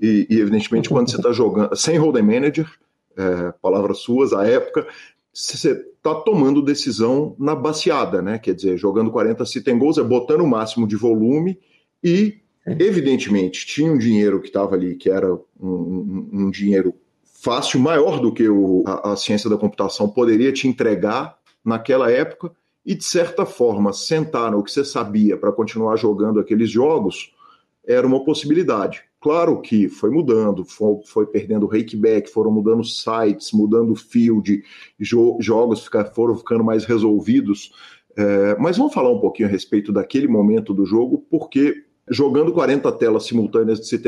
e, 0.00 0.26
e 0.30 0.40
evidentemente 0.40 0.88
quando 0.88 1.10
você 1.10 1.16
está 1.20 1.30
jogando, 1.30 1.76
sem 1.76 1.98
Hold'em 1.98 2.22
Manager, 2.22 2.66
é, 3.14 3.52
palavras 3.60 3.98
suas, 3.98 4.32
à 4.32 4.46
época, 4.46 4.86
você 5.30 5.72
está 5.72 6.14
tomando 6.14 6.62
decisão 6.62 7.36
na 7.38 7.54
baseada, 7.54 8.22
né? 8.22 8.38
Quer 8.38 8.54
dizer, 8.54 8.78
jogando 8.78 9.10
40 9.10 9.44
sit 9.44 9.70
goals, 9.74 9.98
é 9.98 10.02
botando 10.02 10.40
o 10.40 10.48
máximo 10.48 10.88
de 10.88 10.96
volume 10.96 11.58
e, 12.02 12.38
evidentemente, 12.66 13.66
tinha 13.66 13.92
um 13.92 13.98
dinheiro 13.98 14.40
que 14.40 14.46
estava 14.46 14.74
ali, 14.74 14.94
que 14.94 15.10
era 15.10 15.34
um, 15.34 15.40
um, 15.60 16.28
um, 16.32 16.50
dinheiro 16.50 16.94
fácil, 17.42 17.78
maior 17.78 18.20
do 18.20 18.32
que 18.32 18.48
o, 18.48 18.84
a, 18.86 19.12
a 19.12 19.16
ciência 19.16 19.50
da 19.50 19.58
computação 19.58 20.08
poderia 20.08 20.50
te 20.50 20.66
entregar 20.66 21.36
naquela 21.62 22.10
época, 22.10 22.50
e, 22.84 22.94
de 22.94 23.04
certa 23.04 23.46
forma, 23.46 23.92
sentar 23.92 24.50
no 24.50 24.62
que 24.62 24.70
você 24.70 24.84
sabia 24.84 25.36
para 25.36 25.52
continuar 25.52 25.96
jogando 25.96 26.38
aqueles 26.38 26.70
jogos 26.70 27.32
era 27.86 28.06
uma 28.06 28.24
possibilidade. 28.24 29.02
Claro 29.20 29.60
que 29.60 29.88
foi 29.88 30.10
mudando, 30.10 30.64
foi, 30.64 31.00
foi 31.06 31.26
perdendo 31.26 31.66
rakeback, 31.66 32.30
foram 32.30 32.50
mudando 32.50 32.84
sites, 32.84 33.52
mudando 33.52 33.94
field, 33.94 34.62
jo 35.00 35.38
jogos 35.40 35.84
ficar, 35.84 36.04
foram 36.06 36.36
ficando 36.36 36.62
mais 36.62 36.84
resolvidos. 36.84 37.72
É, 38.16 38.56
mas 38.58 38.76
vamos 38.76 38.92
falar 38.92 39.10
um 39.10 39.20
pouquinho 39.20 39.48
a 39.48 39.52
respeito 39.52 39.92
daquele 39.92 40.28
momento 40.28 40.74
do 40.74 40.84
jogo, 40.84 41.24
porque 41.30 41.84
jogando 42.08 42.52
40 42.52 42.90
telas 42.92 43.24
simultâneas 43.24 43.80
de 43.80 43.86
sit 43.86 44.02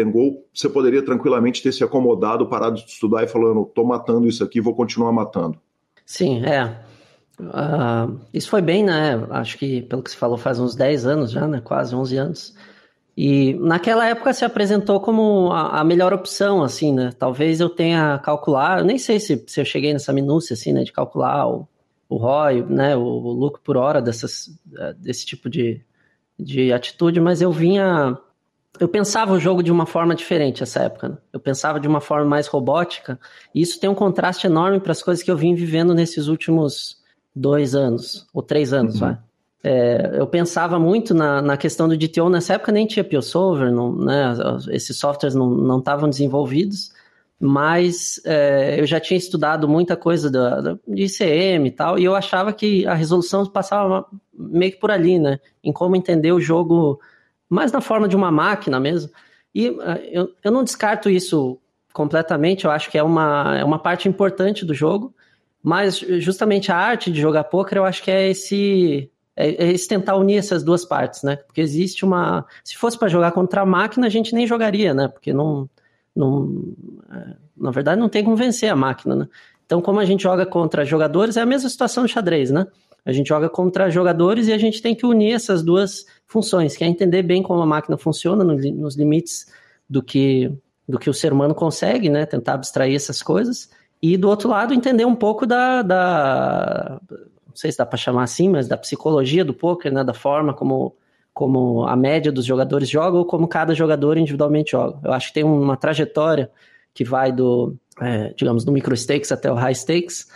você 0.53 0.69
poderia 0.69 1.03
tranquilamente 1.03 1.63
ter 1.63 1.73
se 1.73 1.83
acomodado, 1.83 2.47
parado 2.47 2.77
de 2.77 2.85
estudar 2.85 3.25
e 3.25 3.29
falando, 3.29 3.65
tô 3.65 3.85
matando 3.85 4.29
isso 4.29 4.45
aqui, 4.45 4.61
vou 4.61 4.75
continuar 4.75 5.13
matando. 5.13 5.59
Sim, 6.05 6.45
é. 6.45 6.86
Uh, 7.39 8.19
isso 8.33 8.49
foi 8.49 8.63
bem, 8.63 8.83
né? 8.83 9.27
Acho 9.31 9.59
que, 9.59 9.83
pelo 9.83 10.03
que 10.03 10.11
você 10.11 10.17
falou, 10.17 10.39
faz 10.39 10.59
uns 10.59 10.75
10 10.75 11.07
anos 11.07 11.31
já, 11.31 11.47
né? 11.47 11.61
Quase 11.61 11.95
11 11.95 12.17
anos. 12.17 12.55
E 13.17 13.55
naquela 13.55 14.07
época 14.07 14.33
se 14.33 14.45
apresentou 14.45 15.01
como 15.01 15.51
a, 15.53 15.81
a, 15.81 15.85
melhor 15.85 16.13
opção, 16.13 16.63
assim, 16.63 16.93
né? 16.93 17.13
Talvez 17.19 17.61
eu 17.61 17.69
tenha 17.69 18.19
calcular, 18.19 18.81
eu 18.81 18.85
nem 18.85 18.99
sei 18.99 19.19
se, 19.21 19.43
se 19.47 19.61
eu 19.61 19.65
cheguei 19.65 19.93
nessa 19.93 20.13
minúcia, 20.13 20.55
assim, 20.55 20.73
né? 20.73 20.85
De 20.85 20.93
calcular 20.93 21.47
o, 21.49 21.69
o 22.09 22.17
ROI, 22.17 22.63
né? 22.65 22.97
O, 22.97 23.03
o 23.03 23.33
lucro 23.33 23.61
por 23.63 23.77
hora 23.77 24.01
dessas, 24.01 24.51
eh, 24.79 24.95
desse 24.99 25.25
tipo 25.27 25.49
de, 25.49 25.83
de 26.39 26.73
atitude, 26.73 27.21
mas 27.21 27.41
eu 27.43 27.53
vinha... 27.53 28.19
Eu 28.79 28.89
pensava 28.89 29.33
o 29.33 29.41
jogo 29.41 29.63
de 29.63 29.73
uma 29.73 29.87
forma 29.87 30.15
diferente 30.15 30.63
essa 30.63 30.81
época, 30.81 31.09
né? 31.09 31.17
Eu 31.33 31.41
pensava 31.41 31.81
de 31.81 31.89
uma 31.89 32.01
forma 32.01 32.27
mais 32.27 32.47
robótica, 32.47 33.19
e 33.55 33.63
isso 33.63 33.81
tem 33.81 33.89
um 33.89 33.95
contraste 33.95 34.47
enorme 34.47 34.79
para 34.79 34.93
as 34.93 35.03
coisas 35.03 35.25
que 35.25 35.31
eu 35.31 35.37
vim 35.37 35.55
vivendo 35.55 35.95
nesses 35.95 36.27
últimos 36.29 36.99
dois 37.37 37.75
anos, 37.75 38.27
ou 38.33 38.43
três 38.43 38.73
anos, 38.73 38.95
uhum. 38.95 39.01
vai. 39.01 39.19
É, 39.63 40.13
eu 40.15 40.27
pensava 40.27 40.79
muito 40.79 41.13
na, 41.13 41.43
na 41.43 41.57
questão 41.57 41.87
do 41.89 41.97
DTO, 41.97 42.31
nessa 42.31 42.55
época 42.55 42.73
nem 42.73 42.87
tinha 42.87 43.05
PioSolver, 43.05 43.71
não, 43.71 43.95
né, 43.95 44.33
esses 44.71 44.97
softwares 44.97 45.35
não 45.35 45.79
estavam 45.79 46.09
desenvolvidos, 46.09 46.93
mas 47.39 48.21
é, 48.25 48.81
eu 48.81 48.87
já 48.87 49.01
tinha 49.01 49.19
estudado 49.19 49.69
muita 49.69 49.97
coisa 49.97 50.31
da, 50.31 50.61
da, 50.61 50.79
de 50.87 51.05
ICM 51.05 51.67
e 51.67 51.71
tal, 51.71 51.99
e 51.99 52.05
eu 52.05 52.15
achava 52.15 52.53
que 52.53 52.87
a 52.87 52.95
resolução 52.95 53.45
passava 53.45 54.07
meio 54.33 54.73
que 54.73 54.79
por 54.79 54.91
ali, 54.91 55.19
né, 55.19 55.41
em 55.63 55.73
como 55.73 55.97
entender 55.97 56.33
o 56.33 56.41
jogo 56.41 57.01
mais 57.49 57.73
na 57.73 57.81
forma 57.81 58.09
de 58.09 58.17
uma 58.17 58.31
máquina 58.31 58.81
mesmo, 58.81 59.11
E 59.55 59.69
uh, 59.71 59.81
eu, 60.11 60.33
eu 60.45 60.53
não 60.53 60.65
descarto 60.65 61.11
isso 61.11 61.59
completamente, 61.93 62.65
eu 62.65 62.71
acho 62.71 62.91
que 62.91 62.99
é 62.99 63.03
uma, 63.03 63.59
é 63.59 63.65
uma 63.65 63.79
parte 63.79 64.09
importante 64.09 64.65
do 64.65 64.75
jogo, 64.75 65.15
mas 65.67 65.99
justamente 65.99 66.71
a 66.71 66.77
arte 66.77 67.11
de 67.11 67.21
jogar 67.21 67.43
poker 67.43 67.79
eu 67.79 67.85
acho 67.85 68.01
que 68.01 68.09
é 68.09 68.31
esse 68.31 69.11
é, 69.35 69.65
é 69.65 69.73
esse 69.73 69.89
tentar 69.89 70.15
unir 70.15 70.37
essas 70.37 70.63
duas 70.63 70.85
partes, 70.85 71.25
né? 71.25 71.35
Porque 71.35 71.61
existe 71.61 72.05
uma. 72.05 72.47
Se 72.63 72.77
fosse 72.77 72.97
para 72.97 73.09
jogar 73.09 73.33
contra 73.33 73.63
a 73.63 73.67
máquina, 73.67 74.07
a 74.07 74.11
gente 74.11 74.33
nem 74.33 74.47
jogaria, 74.47 74.95
né? 74.95 75.09
Porque 75.09 75.33
não. 75.33 75.69
não 76.15 76.73
é, 77.13 77.35
na 77.57 77.73
verdade, 77.73 78.01
não 78.01 78.09
tem 78.09 78.23
como 78.23 78.37
vencer 78.37 78.71
a 78.71 78.77
máquina, 78.77 79.17
né? 79.17 79.29
Então, 79.65 79.83
como 79.83 79.99
a 79.99 80.05
gente 80.05 80.23
joga 80.23 80.47
contra 80.47 80.85
jogadores, 80.85 81.37
é 81.37 81.41
a 81.41 81.47
mesma 81.47 81.69
situação 81.69 82.05
do 82.05 82.09
xadrez, 82.09 82.53
né? 82.53 82.65
A 83.05 83.11
gente 83.11 83.27
joga 83.27 83.49
contra 83.49 83.91
jogadores 83.91 84.47
e 84.47 84.53
a 84.53 84.59
gente 84.59 84.81
tem 84.81 84.95
que 84.95 85.05
unir 85.05 85.33
essas 85.33 85.65
duas 85.65 86.07
funções, 86.29 86.77
que 86.77 86.85
é 86.85 86.87
entender 86.87 87.25
bem 87.25 87.43
como 87.43 87.61
a 87.61 87.67
máquina 87.67 87.99
funciona 87.99 88.45
no, 88.45 88.55
nos 88.55 88.95
limites 88.95 89.47
do 89.91 90.01
que, 90.01 90.49
do 90.89 90.97
que 90.97 91.11
o 91.11 91.15
ser 91.15 91.33
humano 91.33 91.57
consegue, 91.57 92.09
né? 92.09 92.25
Tentar 92.25 92.55
abstrair 92.55 92.95
essas 92.95 93.21
coisas. 93.21 93.69
E 94.03 94.17
do 94.17 94.29
outro 94.29 94.49
lado, 94.49 94.75
entender 94.75 95.05
um 95.05 95.15
pouco 95.15 95.47
da, 95.47 95.83
da 95.83 97.01
não 97.11 97.57
sei 97.57 97.73
se 97.73 97.79
dá 97.79 97.87
para 97.87 97.97
chamar 97.97 98.25
assim, 98.25 98.51
mas 98.51 98.69
da 98.69 98.77
psicologia 98.77 99.43
do 99.43 99.55
poker, 99.55 99.91
né, 99.91 100.05
da 100.05 100.13
forma 100.13 100.53
como, 100.53 100.95
como 101.33 101.85
a 101.87 101.97
média 101.97 102.31
dos 102.31 102.45
jogadores 102.45 102.89
joga 102.89 103.17
ou 103.17 103.25
como 103.25 103.49
cada 103.49 103.75
jogador 103.75 104.19
individualmente 104.19 104.73
joga. 104.73 104.99
Eu 105.03 105.13
acho 105.15 105.29
que 105.29 105.35
tem 105.35 105.45
uma 105.45 105.77
trajetória 105.77 106.51
que 106.93 107.03
vai 107.03 107.33
do, 107.33 107.75
é, 108.01 108.35
digamos, 108.37 108.63
do 108.63 108.71
micro 108.71 108.95
stakes 108.95 109.33
até 109.33 109.51
o 109.51 109.55
high 109.55 109.75
stakes, 109.75 110.29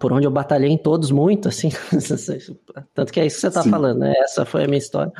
por 0.00 0.12
onde 0.12 0.26
eu 0.26 0.30
batalhei 0.32 0.70
em 0.70 0.76
todos 0.76 1.12
muito, 1.12 1.48
assim, 1.48 1.70
tanto 2.92 3.12
que 3.12 3.20
é 3.20 3.26
isso 3.26 3.36
que 3.36 3.40
você 3.42 3.48
está 3.48 3.62
falando, 3.62 4.00
né? 4.00 4.12
Essa 4.18 4.44
foi 4.44 4.64
a 4.64 4.66
minha 4.66 4.78
história. 4.78 5.12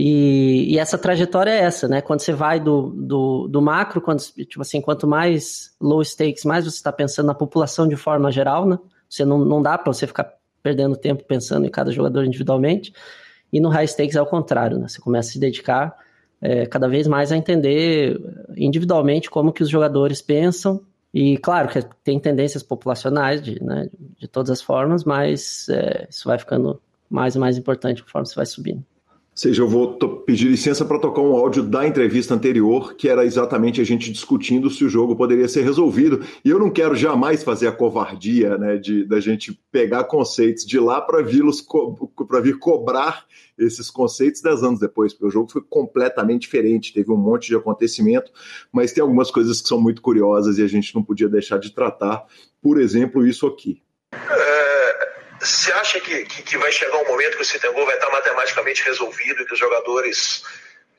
E, 0.00 0.74
e, 0.74 0.78
essa 0.78 0.96
trajetória 0.96 1.50
é 1.50 1.58
essa, 1.58 1.88
né? 1.88 2.00
Quando 2.00 2.20
você 2.20 2.32
vai 2.32 2.60
do, 2.60 2.90
do, 2.90 3.48
do, 3.48 3.60
macro, 3.60 4.00
quando, 4.00 4.20
tipo 4.20 4.60
assim, 4.60 4.80
quanto 4.80 5.08
mais 5.08 5.74
low 5.80 6.00
stakes, 6.04 6.44
mais 6.44 6.66
você 6.66 6.76
está 6.76 6.92
pensando 6.92 7.26
na 7.26 7.34
população 7.34 7.88
de 7.88 7.96
forma 7.96 8.30
geral, 8.30 8.64
né? 8.64 8.78
Você 9.10 9.24
não, 9.24 9.38
não 9.38 9.60
dá 9.60 9.76
para 9.76 9.92
você 9.92 10.06
ficar 10.06 10.32
perdendo 10.62 10.94
tempo 10.94 11.24
pensando 11.24 11.66
em 11.66 11.68
cada 11.68 11.90
jogador 11.90 12.24
individualmente. 12.24 12.92
E 13.52 13.58
no 13.58 13.68
high 13.68 13.88
stakes 13.88 14.14
é 14.14 14.22
o 14.22 14.26
contrário, 14.26 14.78
né? 14.78 14.86
Você 14.86 15.00
começa 15.00 15.30
a 15.30 15.32
se 15.32 15.40
dedicar 15.40 15.98
é, 16.40 16.64
cada 16.64 16.86
vez 16.86 17.08
mais 17.08 17.32
a 17.32 17.36
entender 17.36 18.20
individualmente 18.56 19.28
como 19.28 19.52
que 19.52 19.64
os 19.64 19.68
jogadores 19.68 20.22
pensam. 20.22 20.80
E 21.12 21.38
claro 21.38 21.70
que 21.70 21.82
tem 22.04 22.20
tendências 22.20 22.62
populacionais 22.62 23.42
de, 23.42 23.60
né, 23.60 23.90
de 24.16 24.28
todas 24.28 24.50
as 24.50 24.62
formas, 24.62 25.02
mas 25.02 25.68
é, 25.68 26.06
isso 26.08 26.28
vai 26.28 26.38
ficando 26.38 26.80
mais 27.10 27.34
e 27.34 27.38
mais 27.40 27.58
importante 27.58 28.04
conforme 28.04 28.28
você 28.28 28.36
vai 28.36 28.46
subindo 28.46 28.84
seja, 29.38 29.62
eu 29.62 29.68
vou 29.68 29.96
pedir 30.24 30.48
licença 30.48 30.84
para 30.84 30.98
tocar 30.98 31.20
um 31.20 31.36
áudio 31.36 31.62
da 31.62 31.86
entrevista 31.86 32.34
anterior, 32.34 32.94
que 32.94 33.08
era 33.08 33.24
exatamente 33.24 33.80
a 33.80 33.84
gente 33.84 34.10
discutindo 34.10 34.68
se 34.68 34.84
o 34.84 34.88
jogo 34.88 35.14
poderia 35.14 35.46
ser 35.46 35.62
resolvido. 35.62 36.24
E 36.44 36.50
eu 36.50 36.58
não 36.58 36.70
quero 36.70 36.96
jamais 36.96 37.44
fazer 37.44 37.68
a 37.68 37.72
covardia 37.72 38.58
né, 38.58 38.76
de 38.76 39.04
da 39.04 39.20
gente 39.20 39.58
pegar 39.70 40.04
conceitos 40.04 40.66
de 40.66 40.80
lá 40.80 41.00
para 41.00 41.18
para 42.26 42.40
vir 42.40 42.58
cobrar 42.58 43.26
esses 43.56 43.90
conceitos 43.90 44.40
dez 44.40 44.62
anos 44.62 44.80
depois, 44.80 45.12
porque 45.12 45.26
o 45.26 45.30
jogo 45.30 45.52
foi 45.52 45.62
completamente 45.62 46.42
diferente, 46.42 46.92
teve 46.92 47.12
um 47.12 47.16
monte 47.16 47.48
de 47.48 47.56
acontecimento, 47.56 48.32
mas 48.72 48.92
tem 48.92 49.02
algumas 49.02 49.30
coisas 49.30 49.60
que 49.60 49.68
são 49.68 49.80
muito 49.80 50.02
curiosas 50.02 50.58
e 50.58 50.62
a 50.62 50.68
gente 50.68 50.94
não 50.94 51.02
podia 51.02 51.28
deixar 51.28 51.58
de 51.58 51.72
tratar. 51.72 52.24
Por 52.60 52.80
exemplo, 52.80 53.26
isso 53.26 53.46
aqui. 53.46 53.80
Você 55.40 55.72
acha 55.72 56.00
que, 56.00 56.24
que, 56.24 56.42
que, 56.42 56.58
vai 56.58 56.72
chegar 56.72 56.98
um 56.98 57.08
momento 57.08 57.36
que 57.36 57.42
o 57.42 57.46
Citengo 57.46 57.84
vai 57.84 57.94
estar 57.94 58.10
matematicamente 58.10 58.82
resolvido 58.82 59.42
e 59.42 59.46
que 59.46 59.52
os 59.52 59.58
jogadores 59.58 60.44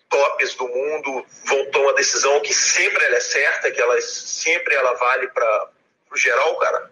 tops 0.09 0.55
do 0.55 0.67
mundo 0.67 1.25
vão 1.45 1.65
tomar 1.71 1.93
decisão 1.93 2.39
que 2.41 2.53
sempre 2.53 3.03
ela 3.05 3.15
é 3.15 3.19
certa, 3.19 3.71
que 3.71 3.81
ela 3.81 3.99
sempre 4.01 4.73
ela 4.73 4.93
vale 4.93 5.27
para 5.27 5.69
o 6.11 6.17
geral, 6.17 6.57
cara? 6.57 6.89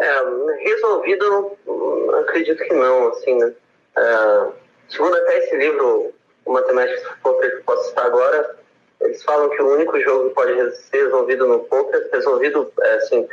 É, 0.00 0.20
resolvido 0.64 1.56
eu 1.66 2.18
acredito 2.20 2.62
que 2.62 2.72
não, 2.72 3.08
assim, 3.08 3.34
né? 3.38 3.52
É, 3.96 4.52
segundo 4.88 5.16
até 5.16 5.38
esse 5.38 5.56
livro, 5.56 6.12
o 6.44 6.52
Matemáticos 6.52 7.02
do 7.02 7.16
Poker 7.22 7.50
que 7.50 7.56
eu 7.56 7.64
posso 7.64 7.88
citar 7.88 8.06
agora, 8.06 8.56
eles 9.00 9.22
falam 9.22 9.50
que 9.50 9.60
o 9.60 9.74
único 9.74 10.00
jogo 10.00 10.28
que 10.28 10.34
pode 10.34 10.76
ser 10.76 11.04
resolvido 11.04 11.46
no 11.46 11.60
poker, 11.60 12.08
resolvido, 12.12 12.72
é, 12.80 12.94
assim, 12.94 13.28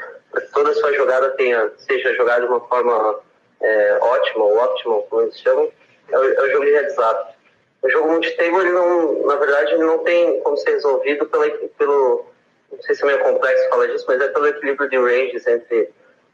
toda 0.54 0.72
a 0.72 0.76
sua 0.76 0.94
jogada 0.94 1.30
tenha, 1.32 1.72
seja 1.78 2.14
jogada 2.16 2.42
de 2.42 2.48
uma 2.48 2.60
forma 2.68 3.20
é, 3.62 3.98
ótima, 4.02 4.46
ou 4.46 4.58
ótimo, 4.58 5.04
como 5.10 5.22
eles 5.24 5.40
chamam, 5.40 5.72
é 6.10 6.18
o, 6.18 6.24
é 6.24 6.42
o 6.42 6.52
jogo 6.52 6.66
de 6.66 6.78
up. 6.78 7.32
O 7.82 7.90
jogo 7.90 8.12
multitable, 8.12 8.60
ele 8.60 8.72
não, 8.72 9.26
na 9.26 9.36
verdade, 9.38 9.76
não 9.78 10.00
tem 10.00 10.40
como 10.42 10.58
ser 10.58 10.72
resolvido 10.72 11.26
pela, 11.28 11.50
pelo, 11.78 12.26
não 12.72 12.82
sei 12.82 12.94
se 12.94 13.04
é 13.04 13.08
meio 13.08 13.20
complexo 13.20 13.70
falar 13.70 13.88
disso, 13.88 14.06
mas 14.08 14.22
é 14.22 14.28
pelo 14.28 14.48
equilíbrio 14.48 14.90
de 14.90 14.98
ranges 14.98 15.48
entre 15.48 15.82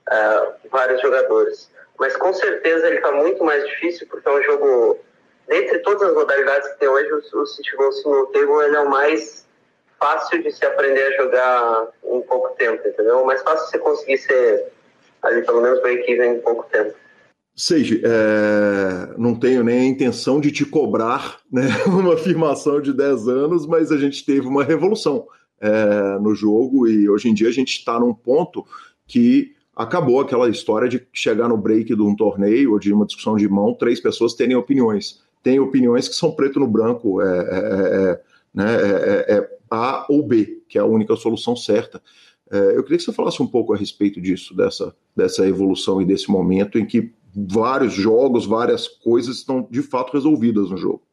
uh, 0.10 0.54
vários 0.70 1.02
jogadores. 1.02 1.72
Mas 1.98 2.16
com 2.18 2.34
certeza 2.34 2.88
ele 2.88 2.98
está 2.98 3.12
muito 3.12 3.44
mais 3.44 3.66
difícil, 3.66 4.08
porque 4.08 4.28
é 4.28 4.32
um 4.32 4.44
jogo, 4.44 5.00
dentre 5.48 5.80
todas 5.80 6.10
as 6.10 6.14
modalidades 6.14 6.68
que 6.70 6.80
tem 6.80 6.90
hoje, 6.90 7.12
o, 7.14 7.42
o 7.42 7.46
City 7.46 7.76
Goal 7.78 7.92
Single 7.94 8.28
Table 8.28 8.66
ele 8.66 8.76
é 8.76 8.82
o 8.82 8.90
mais 8.90 9.48
fácil 10.00 10.44
de 10.44 10.52
se 10.52 10.66
aprender 10.66 11.04
a 11.04 11.18
jogar 11.18 11.88
em 12.04 12.22
pouco 12.22 12.50
tempo, 12.56 12.88
entendeu? 12.88 13.22
O 13.22 13.26
mais 13.26 13.42
fácil 13.42 13.66
de 13.66 13.72
você 13.72 13.80
conseguir 13.80 14.18
ser 14.18 14.68
ali 15.24 15.44
pelo 15.44 15.62
menos 15.62 15.82
break-even 15.82 16.34
em 16.34 16.40
pouco 16.42 16.66
tempo. 16.70 16.94
Seja, 17.60 18.00
é, 18.04 19.16
não 19.18 19.34
tenho 19.34 19.64
nem 19.64 19.80
a 19.80 19.86
intenção 19.86 20.40
de 20.40 20.52
te 20.52 20.64
cobrar 20.64 21.40
né, 21.52 21.64
uma 21.88 22.14
afirmação 22.14 22.80
de 22.80 22.94
10 22.94 23.28
anos, 23.28 23.66
mas 23.66 23.92
a 23.92 23.98
gente 23.98 24.24
teve 24.24 24.46
uma 24.48 24.64
revolução 24.64 25.26
é, 25.60 26.20
no 26.20 26.36
jogo 26.36 26.88
e 26.88 27.10
hoje 27.10 27.30
em 27.30 27.34
dia 27.34 27.48
a 27.48 27.52
gente 27.52 27.70
está 27.70 28.00
num 28.00 28.14
ponto 28.14 28.64
que 29.08 29.56
acabou 29.76 30.20
aquela 30.20 30.48
história 30.48 30.88
de 30.88 31.08
chegar 31.12 31.50
no 31.50 31.58
break 31.58 31.96
de 31.96 32.02
um 32.02 32.16
torneio 32.16 32.74
ou 32.74 32.80
de 32.80 32.94
uma 32.94 33.08
discussão 33.08 33.36
de 33.36 33.50
mão, 33.50 33.74
três 33.74 34.00
pessoas 34.00 34.36
terem 34.36 34.56
opiniões. 34.56 35.24
Tem 35.42 35.60
opiniões 35.60 36.08
que 36.08 36.16
são 36.16 36.32
preto 36.32 36.60
no 36.60 36.68
branco, 36.68 37.24
é, 37.24 37.26
é, 37.26 38.12
é 38.12 38.22
né, 38.54 38.76
é, 38.76 39.36
é, 39.36 39.58
A 39.72 40.06
ou 40.10 40.22
B, 40.22 40.62
que 40.70 40.78
é 40.78 40.82
a 40.82 40.86
única 40.86 41.16
solução 41.16 41.56
certa. 41.56 42.00
eu 42.52 42.84
queria 42.84 43.00
que 43.00 43.04
você 43.04 43.14
falasse 43.14 43.42
um 43.42 43.48
pouco 43.48 43.74
a 43.74 43.78
respeito 43.78 44.22
disso, 44.22 44.56
dessa, 44.56 44.96
dessa 45.16 45.48
evolução 45.48 46.00
e 46.00 46.06
desse 46.06 46.30
momento 46.30 46.78
em 46.78 46.86
que 46.86 47.14
vários 47.38 47.94
jogos, 47.94 48.46
várias 48.46 48.88
coisas 48.88 49.38
estão 49.38 49.68
de 49.70 49.84
fato 49.84 50.14
resolvidas 50.14 50.72
no 50.72 50.78
jogo. 50.78 51.04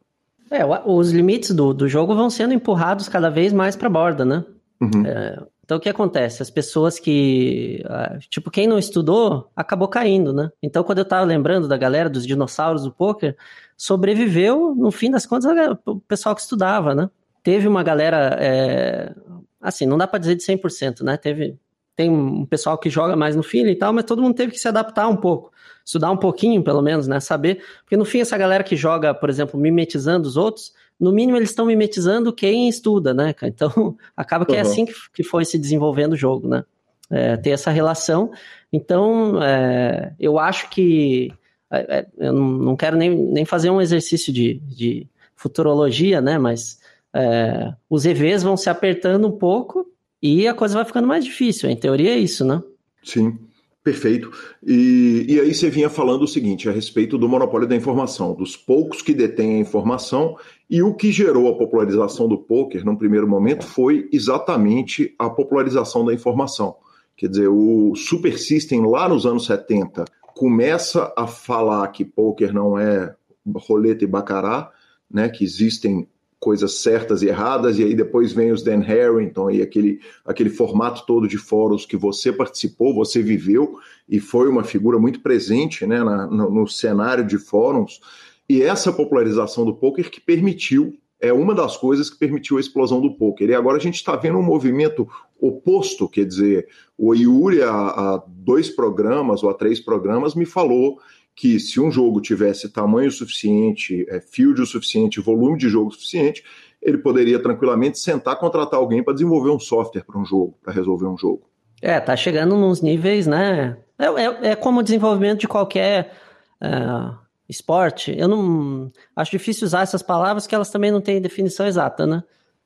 É, 0.49 0.61
os 0.85 1.11
limites 1.11 1.51
do, 1.51 1.73
do 1.73 1.87
jogo 1.87 2.15
vão 2.15 2.29
sendo 2.29 2.53
empurrados 2.53 3.07
cada 3.09 3.29
vez 3.29 3.51
mais 3.53 3.75
para 3.75 3.87
a 3.87 3.91
borda, 3.91 4.25
né? 4.25 4.43
Uhum. 4.81 5.05
É, 5.05 5.43
então 5.65 5.77
o 5.77 5.79
que 5.79 5.89
acontece? 5.89 6.43
As 6.43 6.49
pessoas 6.49 6.99
que. 6.99 7.83
Ah, 7.87 8.17
tipo, 8.29 8.51
quem 8.51 8.67
não 8.67 8.77
estudou 8.77 9.49
acabou 9.55 9.87
caindo, 9.87 10.31
né? 10.31 10.51
Então, 10.61 10.83
quando 10.83 10.99
eu 10.99 11.05
tava 11.05 11.25
lembrando 11.25 11.67
da 11.67 11.75
galera 11.75 12.09
dos 12.09 12.25
dinossauros 12.25 12.83
do 12.83 12.91
poker, 12.91 13.35
sobreviveu, 13.75 14.75
no 14.75 14.91
fim 14.91 15.09
das 15.09 15.25
contas, 15.25 15.51
o 15.85 15.99
pessoal 16.01 16.35
que 16.35 16.41
estudava, 16.41 16.93
né? 16.93 17.09
Teve 17.43 17.67
uma 17.67 17.81
galera. 17.81 18.37
É... 18.39 19.13
Assim, 19.59 19.87
não 19.87 19.97
dá 19.97 20.05
para 20.05 20.19
dizer 20.19 20.35
de 20.35 20.43
100%, 20.43 21.01
né? 21.01 21.17
Teve. 21.17 21.57
Tem 21.95 22.09
um 22.09 22.45
pessoal 22.45 22.77
que 22.77 22.89
joga 22.89 23.15
mais 23.15 23.35
no 23.35 23.43
feeling 23.43 23.71
e 23.71 23.75
tal, 23.75 23.93
mas 23.93 24.03
todo 24.03 24.21
mundo 24.21 24.35
teve 24.35 24.51
que 24.51 24.59
se 24.59 24.67
adaptar 24.67 25.07
um 25.07 25.15
pouco 25.15 25.51
estudar 25.85 26.11
um 26.11 26.17
pouquinho, 26.17 26.63
pelo 26.63 26.81
menos, 26.81 27.07
né? 27.07 27.19
Saber. 27.19 27.63
Porque 27.83 27.95
no 27.95 28.03
fim, 28.03 28.19
essa 28.19 28.35
galera 28.35 28.63
que 28.63 28.75
joga, 28.75 29.13
por 29.13 29.29
exemplo, 29.29 29.59
mimetizando 29.59 30.27
os 30.27 30.35
outros, 30.35 30.73
no 30.99 31.11
mínimo 31.11 31.37
eles 31.37 31.49
estão 31.49 31.65
mimetizando 31.65 32.33
quem 32.33 32.67
estuda, 32.67 33.13
né, 33.13 33.35
Então, 33.43 33.95
acaba 34.17 34.45
que 34.45 34.53
uhum. 34.53 34.57
é 34.57 34.61
assim 34.61 34.85
que, 34.85 34.93
que 35.13 35.23
foi 35.23 35.45
se 35.45 35.59
desenvolvendo 35.59 36.13
o 36.13 36.17
jogo, 36.17 36.47
né? 36.47 36.65
É, 37.11 37.37
ter 37.37 37.51
essa 37.51 37.69
relação. 37.69 38.31
Então, 38.73 39.41
é, 39.41 40.13
eu 40.19 40.39
acho 40.39 40.69
que. 40.71 41.31
É, 41.71 41.99
é 41.99 42.07
eu 42.17 42.33
não 42.33 42.75
quero 42.75 42.97
nem, 42.97 43.15
nem 43.15 43.45
fazer 43.45 43.69
um 43.69 43.79
exercício 43.79 44.33
de, 44.33 44.55
de 44.55 45.07
futurologia, 45.35 46.19
né? 46.19 46.39
Mas 46.39 46.79
é, 47.13 47.73
os 47.87 48.07
EVs 48.07 48.41
vão 48.41 48.57
se 48.57 48.71
apertando 48.71 49.27
um 49.27 49.31
pouco 49.31 49.85
e 50.25 50.47
a 50.47 50.53
coisa 50.53 50.75
vai 50.75 50.85
ficando 50.85 51.07
mais 51.07 51.23
difícil. 51.23 51.69
Em 51.69 51.75
teoria 51.75 52.11
é 52.15 52.17
isso, 52.17 52.43
né? 52.43 52.61
Sim. 53.03 53.37
Perfeito. 53.85 54.31
E, 54.65 55.27
e 55.29 55.39
aí 55.39 55.53
você 55.53 55.69
vinha 55.69 55.91
falando 55.91 56.23
o 56.23 56.27
seguinte 56.27 56.67
a 56.67 56.71
respeito 56.71 57.19
do 57.19 57.29
monopólio 57.29 57.67
da 57.67 57.75
informação, 57.75 58.33
dos 58.33 58.57
poucos 58.57 59.03
que 59.03 59.13
detêm 59.13 59.57
a 59.57 59.59
informação, 59.59 60.35
e 60.67 60.81
o 60.81 60.95
que 60.95 61.11
gerou 61.11 61.47
a 61.47 61.55
popularização 61.55 62.27
do 62.27 62.35
poker, 62.35 62.83
num 62.83 62.95
primeiro 62.95 63.27
momento, 63.27 63.63
foi 63.63 64.09
exatamente 64.11 65.13
a 65.19 65.29
popularização 65.29 66.03
da 66.03 66.11
informação. 66.11 66.77
Quer 67.15 67.29
dizer, 67.29 67.47
o 67.47 67.93
Super 67.95 68.39
System, 68.39 68.87
lá 68.87 69.07
nos 69.07 69.23
anos 69.23 69.45
70, 69.45 70.05
começa 70.33 71.13
a 71.15 71.27
falar 71.27 71.87
que 71.89 72.03
poker 72.03 72.51
não 72.51 72.79
é 72.79 73.13
roleta 73.55 74.03
e 74.03 74.07
bacará, 74.07 74.71
né, 75.09 75.29
que 75.29 75.43
existem 75.43 76.07
coisas 76.39 76.79
certas 76.79 77.21
e 77.21 77.27
erradas, 77.27 77.79
e 77.79 77.83
aí 77.83 77.95
depois 77.95 78.33
vem 78.33 78.51
os 78.51 78.61
Dan 78.61 78.79
Harrington 78.79 79.49
e 79.49 79.61
aquele, 79.61 79.99
aquele 80.23 80.49
formato 80.49 81.05
todo 81.05 81.27
de 81.27 81.37
fóruns 81.37 81.85
que 81.85 81.97
você 81.97 82.31
participou, 82.31 82.93
você 82.93 83.21
viveu 83.21 83.77
e 84.07 84.19
foi 84.19 84.47
uma 84.47 84.63
figura 84.63 84.99
muito 84.99 85.21
presente 85.21 85.85
né, 85.85 86.03
na, 86.03 86.27
no, 86.27 86.51
no 86.51 86.67
cenário 86.67 87.25
de 87.25 87.37
fóruns. 87.37 87.99
E 88.47 88.61
essa 88.61 88.93
popularização 88.93 89.65
do 89.65 89.73
poker 89.73 90.11
que 90.11 90.21
permitiu 90.21 90.93
é 91.19 91.33
uma 91.33 91.55
das 91.55 91.77
coisas 91.77 92.09
que 92.09 92.19
permitiu 92.19 92.57
a 92.57 92.59
explosão 92.59 93.01
do 93.01 93.15
poker. 93.15 93.49
E 93.49 93.55
agora 93.55 93.77
a 93.77 93.81
gente 93.81 93.95
está 93.95 94.15
vendo 94.15 94.37
um 94.37 94.43
movimento 94.43 95.07
oposto, 95.39 96.07
quer 96.07 96.25
dizer, 96.25 96.67
o 96.97 97.13
Yuri, 97.13 97.61
há, 97.61 97.71
há 97.71 98.23
dois 98.27 98.69
programas 98.69 99.41
ou 99.43 99.49
há 99.49 99.53
três 99.53 99.79
programas, 99.79 100.35
me 100.35 100.45
falou 100.45 100.99
que 101.35 101.59
se 101.59 101.79
um 101.81 101.91
jogo 101.91 102.21
tivesse 102.21 102.69
tamanho 102.69 103.11
suficiente, 103.11 104.05
é, 104.09 104.21
field 104.21 104.61
o 104.61 104.65
suficiente, 104.65 105.19
volume 105.19 105.57
de 105.57 105.67
jogo 105.67 105.91
suficiente, 105.91 106.43
ele 106.81 106.97
poderia 106.97 107.39
tranquilamente 107.39 107.99
sentar, 107.99 108.37
contratar 108.37 108.79
alguém 108.79 109.03
para 109.03 109.13
desenvolver 109.13 109.49
um 109.49 109.59
software 109.59 110.03
para 110.03 110.19
um 110.19 110.25
jogo, 110.25 110.57
para 110.63 110.71
resolver 110.71 111.07
um 111.07 111.17
jogo. 111.17 111.43
É, 111.81 111.99
tá 111.99 112.15
chegando 112.15 112.55
nos 112.55 112.81
níveis, 112.81 113.27
né? 113.27 113.77
É, 113.99 114.05
é, 114.05 114.51
é 114.51 114.55
como 114.55 114.79
o 114.79 114.83
desenvolvimento 114.83 115.41
de 115.41 115.47
qualquer 115.47 116.13
uh, 116.61 117.17
esporte. 117.49 118.15
Eu 118.17 118.27
não 118.27 118.91
acho 119.15 119.31
difícil 119.31 119.65
usar 119.65 119.81
essas 119.81 120.01
palavras 120.01 120.47
que 120.47 120.55
elas 120.55 120.69
também 120.69 120.91
não 120.91 121.01
têm 121.01 121.19
definição 121.19 121.65
exata, 121.65 122.05
né? 122.05 122.23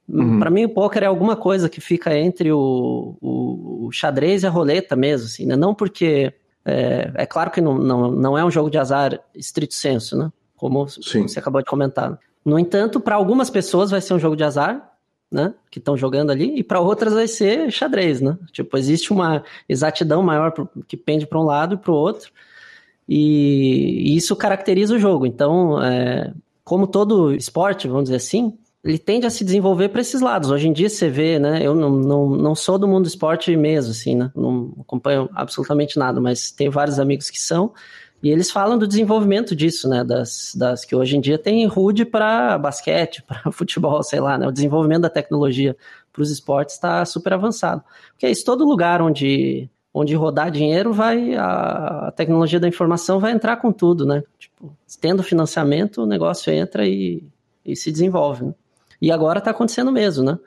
Uhum. 0.08 0.40
Para 0.40 0.50
mim, 0.50 0.66
o 0.66 0.70
poker 0.70 1.04
é 1.04 1.06
alguma 1.06 1.36
coisa 1.36 1.70
que 1.70 1.80
fica 1.80 2.18
entre 2.18 2.52
o, 2.52 3.16
o, 3.22 3.88
o 3.88 3.92
xadrez 3.92 4.44
e 4.44 4.48
a 4.48 4.50
roleta 4.50 4.96
mesmo, 4.96 5.28
assim, 5.28 5.46
né? 5.46 5.56
Não 5.56 5.74
porque 5.74 6.34
é, 6.66 7.12
é 7.16 7.26
claro 7.26 7.52
que 7.52 7.62
não, 7.62 7.78
não, 7.78 8.12
não 8.12 8.38
é 8.38 8.44
um 8.44 8.52
jogo 8.52 8.70
de 8.70 8.78
azar 8.78 9.20
estrito 9.36 9.74
senso, 9.74 10.18
né? 10.18 10.32
Como, 10.56 10.86
como 10.86 11.28
você 11.30 11.40
acabou 11.40 11.62
de 11.62 11.70
comentar. 11.70 12.20
No 12.44 12.60
entanto, 12.60 13.00
para 13.00 13.16
algumas 13.16 13.50
pessoas 13.50 13.92
vai 13.92 14.02
ser 14.02 14.14
um 14.14 14.20
jogo 14.20 14.36
de 14.36 14.44
azar, 14.44 14.92
né? 15.32 15.54
Que 15.70 15.80
estão 15.80 15.96
jogando 15.96 16.32
ali, 16.32 16.58
e 16.58 16.64
para 16.64 16.80
outras 16.80 17.14
vai 17.14 17.28
ser 17.28 17.72
xadrez, 17.72 18.22
né? 18.22 18.38
Tipo, 18.52 18.78
existe 18.78 19.12
uma 19.12 19.44
exatidão 19.68 20.22
maior 20.22 20.54
que 20.88 20.98
pende 20.98 21.28
para 21.28 21.40
um 21.40 21.44
lado 21.44 21.76
e 21.76 21.78
para 21.78 21.92
o 21.92 21.96
outro. 21.96 22.32
E, 23.08 24.16
isso 24.16 24.36
caracteriza 24.36 24.96
o 24.96 25.00
jogo. 25.00 25.26
Então, 25.26 25.82
é, 25.84 26.34
como 26.64 26.88
todo 26.88 27.34
esporte, 27.34 27.88
vamos 27.88 28.06
dizer 28.06 28.18
assim, 28.18 28.58
ele 28.84 28.98
tende 28.98 29.28
a 29.28 29.30
se 29.30 29.44
desenvolver 29.44 29.90
para 29.90 30.02
esses 30.02 30.22
lados. 30.22 30.50
Hoje 30.50 30.68
em 30.68 30.74
dia 30.74 30.90
você 30.90 31.10
vê, 31.10 31.38
né? 31.38 31.60
Eu 31.62 31.76
não, 31.76 31.90
não, 31.90 32.30
não 32.30 32.56
sou 32.56 32.78
do 32.78 32.88
mundo 32.88 33.04
do 33.04 33.10
esporte 33.10 33.56
mesmo, 33.56 33.92
assim, 33.92 34.16
né? 34.16 34.32
Não 34.36 34.74
acompanho 34.80 35.30
absolutamente 35.34 36.00
nada, 36.00 36.22
mas 36.22 36.52
tenho 36.52 36.72
vários 36.72 36.98
amigos 36.98 37.30
que 37.30 37.40
são. 37.40 37.74
E 38.22 38.30
eles 38.30 38.52
falam 38.52 38.78
do 38.78 38.88
desenvolvimento 38.88 39.56
disso, 39.56 39.90
né? 39.90 40.04
Das, 40.04 40.54
das 40.56 40.86
que 40.86 40.96
hoje 40.96 41.18
em 41.18 41.22
dia 41.22 41.38
tem 41.38 41.66
rude 41.66 42.06
para 42.06 42.58
basquete, 42.58 43.22
para 43.28 43.52
futebol, 43.52 44.02
sei 44.02 44.22
lá, 44.22 44.38
né? 44.38 44.48
O 44.48 44.52
desenvolvimento 44.52 45.02
da 45.02 45.10
tecnologia 45.10 45.76
para 46.12 46.22
os 46.22 46.32
esportes 46.32 46.76
está 46.76 47.04
super 47.06 47.34
avançado. 47.34 47.84
Porque 48.12 48.26
é 48.26 48.32
isso, 48.32 48.46
todo 48.46 48.66
lugar 48.66 49.02
onde 49.02 49.70
onde 49.92 50.14
rodar 50.16 50.52
dinheiro 50.52 50.94
vai 50.94 51.34
a, 51.36 52.14
tecnologia 52.16 52.60
da 52.60 52.68
informação 52.68 53.20
vai 53.20 53.32
entrar 53.32 53.58
com 53.58 53.72
tudo, 53.72 54.06
né? 54.06 54.24
Tipo, 54.38 54.72
tendo 55.02 55.24
financiamento, 55.24 56.04
o 56.04 56.06
negócio 56.06 56.54
entra 56.54 56.88
e, 56.88 57.24
e 57.66 57.76
se 57.76 57.92
desenvolve. 57.92 58.46
Né? 58.46 58.54
E 59.02 59.12
agora 59.12 59.40
está 59.40 59.52
acontecendo 59.52 59.92
mesmo, 59.92 60.24
né? 60.24 60.38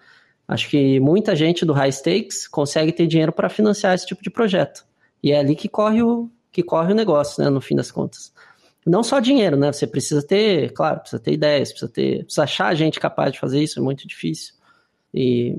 Acho 0.46 0.68
que 0.68 1.00
muita 1.00 1.34
gente 1.34 1.64
do 1.64 1.72
high 1.72 1.92
stakes 1.92 2.46
consegue 2.46 2.92
ter 2.92 3.06
dinheiro 3.06 3.32
para 3.32 3.48
financiar 3.48 3.94
esse 3.94 4.06
tipo 4.06 4.22
de 4.22 4.30
projeto. 4.30 4.84
E 5.22 5.32
é 5.32 5.38
ali 5.38 5.54
que 5.54 5.68
corre 5.68 6.02
o 6.02 6.28
que 6.50 6.62
corre 6.62 6.92
o 6.92 6.96
negócio, 6.96 7.42
né, 7.42 7.48
no 7.48 7.62
fim 7.62 7.74
das 7.74 7.90
contas. 7.90 8.30
Não 8.84 9.02
só 9.02 9.20
dinheiro, 9.20 9.56
né? 9.56 9.72
Você 9.72 9.86
precisa 9.86 10.22
ter, 10.22 10.70
claro, 10.72 11.00
precisa 11.00 11.22
ter 11.22 11.32
ideias, 11.32 11.70
precisa 11.70 11.90
ter, 11.90 12.24
precisa 12.24 12.42
achar 12.42 12.74
gente 12.74 13.00
capaz 13.00 13.32
de 13.32 13.40
fazer 13.40 13.62
isso, 13.62 13.78
é 13.78 13.82
muito 13.82 14.06
difícil. 14.06 14.52
E, 15.14 15.56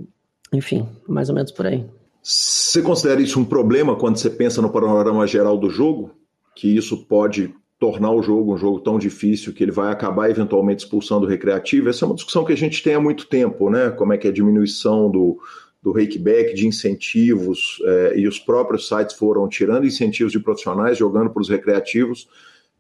enfim, 0.52 0.88
mais 1.08 1.30
ou 1.30 1.36
menos 1.36 1.52
por 1.52 1.66
aí. 1.66 1.84
Você 2.22 2.82
considera 2.82 3.22
isso 3.22 3.40
um 3.40 3.46
problema 3.46 3.96
quando 3.96 4.18
você 4.18 4.30
pensa 4.30 4.62
no 4.62 4.70
panorama 4.70 5.26
geral 5.26 5.58
do 5.58 5.70
jogo? 5.70 6.12
Que 6.56 6.76
isso 6.76 7.06
pode 7.06 7.56
tornar 7.84 8.12
o 8.12 8.24
jogo 8.24 8.54
um 8.54 8.58
jogo 8.58 8.80
tão 8.80 8.98
difícil 8.98 9.52
que 9.52 9.62
ele 9.62 9.72
vai 9.72 9.92
acabar 9.92 10.30
eventualmente 10.30 10.86
expulsando 10.86 11.26
o 11.26 11.30
recreativo? 11.30 11.90
Essa 11.90 12.06
é 12.06 12.08
uma 12.08 12.16
discussão 12.16 12.46
que 12.46 12.54
a 12.54 12.58
gente 12.58 12.82
tem 12.82 12.94
há 12.94 13.00
muito 13.00 13.28
tempo, 13.28 13.70
né? 13.70 13.90
Como 13.90 14.14
é 14.14 14.18
que 14.18 14.26
é 14.26 14.30
a 14.30 14.34
diminuição 14.34 15.12
do, 15.12 15.38
do 15.82 15.92
rakeback, 15.92 16.54
de 16.54 16.66
incentivos, 16.66 17.82
é, 17.84 18.14
e 18.20 18.26
os 18.26 18.40
próprios 18.40 18.88
sites 18.88 19.18
foram 19.18 19.50
tirando 19.50 19.86
incentivos 19.86 20.32
de 20.32 20.40
profissionais, 20.40 20.98
jogando 20.98 21.30
para 21.30 21.42
os 21.42 21.50
recreativos. 21.50 22.30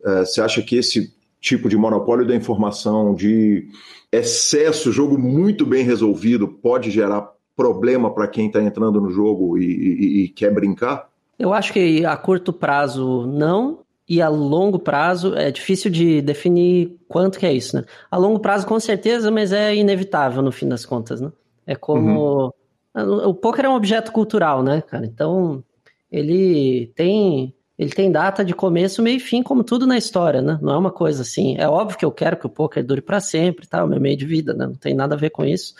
É, 0.05 0.19
você 0.21 0.39
acha 0.39 0.61
que 0.61 0.77
esse 0.77 1.13
tipo 1.41 1.67
de 1.67 1.75
monopólio 1.75 2.25
da 2.25 2.33
informação, 2.33 3.13
de 3.13 3.67
excesso, 4.09 4.89
jogo 4.89 5.17
muito 5.17 5.65
bem 5.65 5.83
resolvido, 5.83 6.47
pode 6.47 6.89
gerar 6.89 7.29
problema 7.57 8.09
para 8.09 8.29
quem 8.29 8.47
está 8.47 8.63
entrando 8.63 9.01
no 9.01 9.09
jogo 9.09 9.57
e, 9.57 9.65
e, 9.65 10.23
e, 10.23 10.29
quer 10.29 10.53
brincar? 10.53 11.09
Eu 11.37 11.53
acho 11.53 11.73
que 11.73 12.05
a 12.05 12.15
curto 12.15 12.53
prazo 12.53 13.27
não, 13.27 13.82
e 14.07 14.21
a 14.21 14.27
longo 14.27 14.79
prazo 14.79 15.35
é 15.35 15.51
difícil 15.51 15.89
de 15.89 16.21
definir 16.21 16.97
quanto 17.07 17.39
que 17.39 17.45
é 17.45 17.53
isso, 17.53 17.75
né? 17.75 17.83
A 18.11 18.17
longo 18.17 18.39
prazo 18.39 18.67
com 18.67 18.79
certeza, 18.79 19.31
mas 19.31 19.51
é 19.51 19.75
inevitável 19.75 20.41
no 20.41 20.51
fim 20.51 20.67
das 20.67 20.85
contas, 20.85 21.21
né? 21.21 21.31
É 21.65 21.75
como 21.75 22.53
uhum. 22.95 23.29
o 23.29 23.33
poker 23.33 23.65
é 23.65 23.69
um 23.69 23.75
objeto 23.75 24.11
cultural, 24.11 24.61
né, 24.61 24.81
cara? 24.81 25.05
Então 25.05 25.63
ele 26.11 26.91
tem 26.95 27.55
ele 27.77 27.91
tem 27.91 28.11
data 28.11 28.45
de 28.45 28.53
começo, 28.53 29.01
meio 29.01 29.17
e 29.17 29.19
fim, 29.19 29.41
como 29.41 29.63
tudo 29.63 29.87
na 29.87 29.97
história, 29.97 30.41
né? 30.41 30.59
Não 30.61 30.73
é 30.73 30.77
uma 30.77 30.91
coisa 30.91 31.23
assim. 31.23 31.57
É 31.57 31.67
óbvio 31.67 31.97
que 31.97 32.05
eu 32.05 32.11
quero 32.11 32.37
que 32.37 32.45
o 32.45 32.49
poker 32.49 32.85
dure 32.85 33.01
para 33.01 33.19
sempre, 33.19 33.65
tá? 33.65 33.83
O 33.83 33.87
meu 33.87 33.99
meio 33.99 34.15
de 34.15 34.25
vida, 34.25 34.53
né? 34.53 34.67
Não 34.67 34.75
tem 34.75 34.93
nada 34.93 35.15
a 35.15 35.17
ver 35.17 35.31
com 35.31 35.43
isso. 35.43 35.73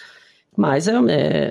Mas, 0.55 0.88
é, 0.88 0.93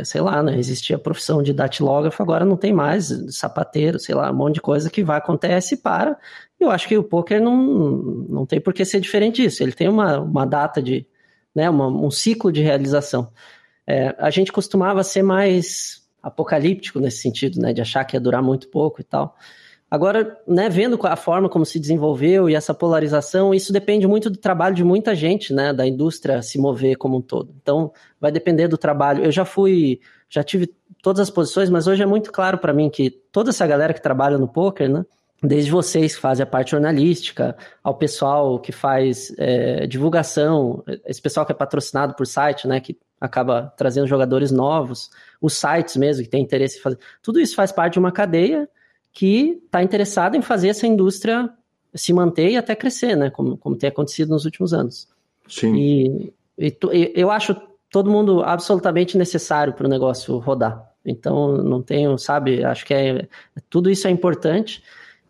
é, 0.01 0.05
sei 0.05 0.21
lá, 0.21 0.43
né? 0.43 0.59
Existia 0.59 0.97
a 0.97 0.99
profissão 0.99 1.43
de 1.43 1.53
datilógrafo, 1.53 2.23
agora 2.23 2.45
não 2.45 2.57
tem 2.57 2.73
mais, 2.73 3.09
sapateiro, 3.31 3.99
sei 3.99 4.15
lá, 4.15 4.31
um 4.31 4.35
monte 4.35 4.55
de 4.55 4.61
coisa 4.61 4.91
que 4.91 5.03
vai, 5.03 5.19
acontece 5.19 5.75
e 5.75 5.79
para. 5.79 6.19
Eu 6.63 6.71
acho 6.71 6.89
que 6.89 6.97
o 6.97 7.03
poker 7.03 7.41
não, 7.41 7.57
não 7.57 8.47
tem 8.47 8.61
por 8.61 8.73
que 8.73 8.85
ser 8.85 9.01
diferente 9.01 9.43
disso. 9.43 9.63
Ele 9.63 9.73
tem 9.73 9.89
uma, 9.89 10.21
uma 10.21 10.47
data 10.47 10.83
de, 10.83 11.07
né, 11.55 11.69
uma, 11.69 11.89
um 11.89 12.11
ciclo 12.11 12.53
de 12.53 12.63
realização. 12.63 13.33
É, 13.87 14.15
a 14.19 14.31
gente 14.31 14.53
costumava 14.53 15.03
ser 15.03 15.23
mais 15.23 16.03
apocalíptico 16.23 17.01
nesse 17.01 17.19
sentido, 17.19 17.61
né? 17.61 17.73
De 17.73 17.81
achar 17.81 18.05
que 18.05 18.17
ia 18.17 18.21
durar 18.21 18.43
muito 18.43 18.69
pouco 18.69 19.01
e 19.01 19.05
tal. 19.05 19.37
Agora, 19.91 20.41
né, 20.49 20.71
vendo 20.71 20.99
a 21.03 21.17
forma 21.17 21.51
como 21.51 21.67
se 21.67 21.79
desenvolveu 21.79 22.49
e 22.49 22.55
essa 22.55 22.73
polarização, 22.73 23.53
isso 23.53 23.75
depende 23.75 24.07
muito 24.07 24.31
do 24.31 24.39
trabalho 24.39 24.75
de 24.75 24.83
muita 24.83 25.15
gente, 25.15 25.53
né, 25.53 25.71
da 25.71 25.87
indústria 25.87 26.41
se 26.41 26.59
mover 26.59 26.97
como 26.97 27.19
um 27.19 27.21
todo. 27.21 27.55
Então, 27.61 27.93
vai 28.19 28.33
depender 28.33 28.69
do 28.69 28.79
trabalho. 28.79 29.23
Eu 29.23 29.31
já 29.31 29.45
fui, 29.45 30.01
já 30.31 30.43
tive 30.43 30.75
todas 31.03 31.21
as 31.21 31.29
posições, 31.29 31.69
mas 31.69 31.87
hoje 31.87 32.03
é 32.03 32.07
muito 32.07 32.33
claro 32.33 32.57
para 32.57 32.73
mim 32.73 32.89
que 32.89 33.11
toda 33.11 33.51
essa 33.51 33.67
galera 33.67 33.93
que 33.93 34.01
trabalha 34.01 34.39
no 34.39 34.49
poker, 34.49 34.89
né, 34.89 35.05
desde 35.43 35.71
vocês 35.71 36.15
que 36.15 36.21
fazem 36.21 36.45
a 36.45 36.47
parte 36.47 36.71
jornalística, 36.71 37.57
ao 37.83 37.95
pessoal 37.95 38.61
que 38.61 38.71
faz 38.71 39.35
é, 39.37 39.87
divulgação, 39.87 40.85
esse 41.05 41.21
pessoal 41.21 41.45
que 41.45 41.53
é 41.53 41.55
patrocinado 41.55 42.15
por 42.15 42.27
site, 42.27 42.69
né, 42.69 42.79
que 42.81 42.97
acaba 43.21 43.73
trazendo 43.77 44.07
jogadores 44.07 44.53
novos, 44.53 45.11
os 45.41 45.55
sites 45.55 45.97
mesmo 45.97 46.23
que 46.23 46.29
tem 46.29 46.43
interesse 46.43 46.79
em 46.79 46.81
fazer, 46.81 46.99
tudo 47.23 47.41
isso 47.41 47.57
faz 47.57 47.73
parte 47.73 47.95
de 47.95 47.99
uma 47.99 48.13
cadeia 48.13 48.69
que 49.13 49.61
está 49.65 49.83
interessado 49.83 50.37
em 50.37 50.43
fazer 50.43 50.69
essa 50.69 50.87
indústria 50.87 51.51
se 51.95 52.13
manter 52.13 52.51
e 52.51 52.57
até 52.57 52.75
crescer, 52.75 53.17
né? 53.17 53.29
Como, 53.29 53.57
como 53.59 53.77
tem 53.77 53.89
acontecido 53.89 54.31
nos 54.31 54.45
últimos 54.45 54.73
anos. 54.73 55.09
Sim. 55.47 55.75
E, 55.77 56.33
e, 56.59 56.79
e 56.93 57.13
eu 57.15 57.31
acho 57.31 57.55
todo 57.91 58.11
mundo 58.11 58.43
absolutamente 58.43 59.19
necessário 59.19 59.75
para 59.75 59.87
o 59.87 59.91
negócio 59.91 60.39
rodar. 60.39 60.91
Então, 61.05 61.59
não 61.59 61.83
tenho, 61.83 62.17
sabe, 62.17 62.65
acho 62.65 62.87
que 62.87 62.95
é, 62.95 63.29
tudo 63.69 63.91
isso 63.91 64.07
é 64.07 64.11
importante. 64.11 64.83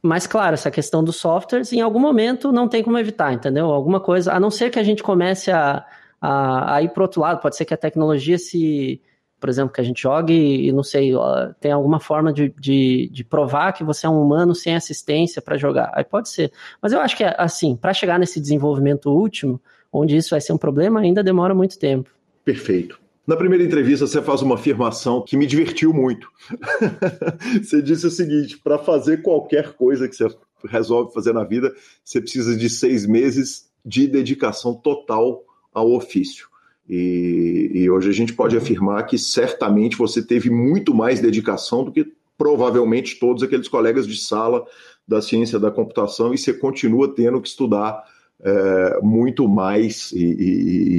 Mas, 0.02 0.26
claro, 0.26 0.54
essa 0.54 0.70
questão 0.70 1.04
dos 1.04 1.16
softwares, 1.16 1.72
em 1.72 1.80
algum 1.80 2.00
momento 2.00 2.50
não 2.50 2.68
tem 2.68 2.82
como 2.82 2.98
evitar, 2.98 3.32
entendeu? 3.32 3.66
Alguma 3.66 4.00
coisa, 4.00 4.32
a 4.32 4.40
não 4.40 4.50
ser 4.50 4.68
que 4.68 4.78
a 4.78 4.82
gente 4.82 5.00
comece 5.00 5.52
a, 5.52 5.86
a, 6.20 6.74
a 6.76 6.82
ir 6.82 6.88
para 6.88 7.04
outro 7.04 7.20
lado, 7.20 7.40
pode 7.40 7.56
ser 7.56 7.64
que 7.64 7.72
a 7.72 7.76
tecnologia 7.76 8.36
se, 8.36 9.00
por 9.38 9.48
exemplo, 9.48 9.72
que 9.72 9.80
a 9.80 9.84
gente 9.84 10.02
jogue 10.02 10.34
e, 10.34 10.72
não 10.72 10.82
sei, 10.82 11.12
tem 11.60 11.70
alguma 11.70 12.00
forma 12.00 12.32
de, 12.32 12.52
de, 12.58 13.08
de, 13.12 13.24
provar 13.24 13.72
que 13.72 13.84
você 13.84 14.06
é 14.06 14.08
um 14.08 14.20
humano 14.20 14.56
sem 14.56 14.74
assistência 14.74 15.40
para 15.40 15.56
jogar. 15.56 15.92
Aí 15.94 16.02
pode 16.02 16.28
ser. 16.28 16.50
Mas 16.80 16.92
eu 16.92 17.00
acho 17.00 17.16
que, 17.16 17.24
assim, 17.24 17.76
para 17.76 17.94
chegar 17.94 18.18
nesse 18.18 18.40
desenvolvimento 18.40 19.08
último, 19.08 19.60
onde 19.92 20.16
isso 20.16 20.30
vai 20.30 20.40
ser 20.40 20.52
um 20.52 20.58
problema, 20.58 20.98
ainda 20.98 21.22
demora 21.22 21.54
muito 21.54 21.78
tempo. 21.78 22.10
Perfeito. 22.44 23.01
Na 23.26 23.36
primeira 23.36 23.62
entrevista, 23.62 24.06
você 24.06 24.20
faz 24.20 24.42
uma 24.42 24.56
afirmação 24.56 25.22
que 25.22 25.36
me 25.36 25.46
divertiu 25.46 25.92
muito. 25.92 26.28
você 27.62 27.80
disse 27.80 28.06
o 28.06 28.10
seguinte: 28.10 28.58
para 28.58 28.78
fazer 28.78 29.22
qualquer 29.22 29.74
coisa 29.74 30.08
que 30.08 30.16
você 30.16 30.28
resolve 30.66 31.14
fazer 31.14 31.32
na 31.32 31.44
vida, 31.44 31.72
você 32.04 32.20
precisa 32.20 32.56
de 32.56 32.68
seis 32.68 33.06
meses 33.06 33.70
de 33.84 34.06
dedicação 34.06 34.74
total 34.74 35.44
ao 35.72 35.92
ofício. 35.92 36.48
E, 36.88 37.70
e, 37.72 37.90
hoje 37.90 38.10
a 38.10 38.12
gente 38.12 38.32
pode 38.32 38.56
afirmar 38.56 39.06
que 39.06 39.16
certamente 39.16 39.96
você 39.96 40.20
teve 40.20 40.50
muito 40.50 40.92
mais 40.92 41.20
dedicação 41.20 41.84
do 41.84 41.92
que 41.92 42.12
provavelmente 42.36 43.20
todos 43.20 43.42
aqueles 43.42 43.68
colegas 43.68 44.06
de 44.06 44.16
sala 44.16 44.64
da 45.06 45.22
ciência 45.22 45.60
da 45.60 45.70
computação 45.70 46.34
e 46.34 46.38
você 46.38 46.52
continua 46.52 47.14
tendo 47.14 47.40
que 47.40 47.48
estudar 47.48 48.02
é, 48.40 48.98
muito 49.00 49.48
mais 49.48 50.10
e, 50.12 50.24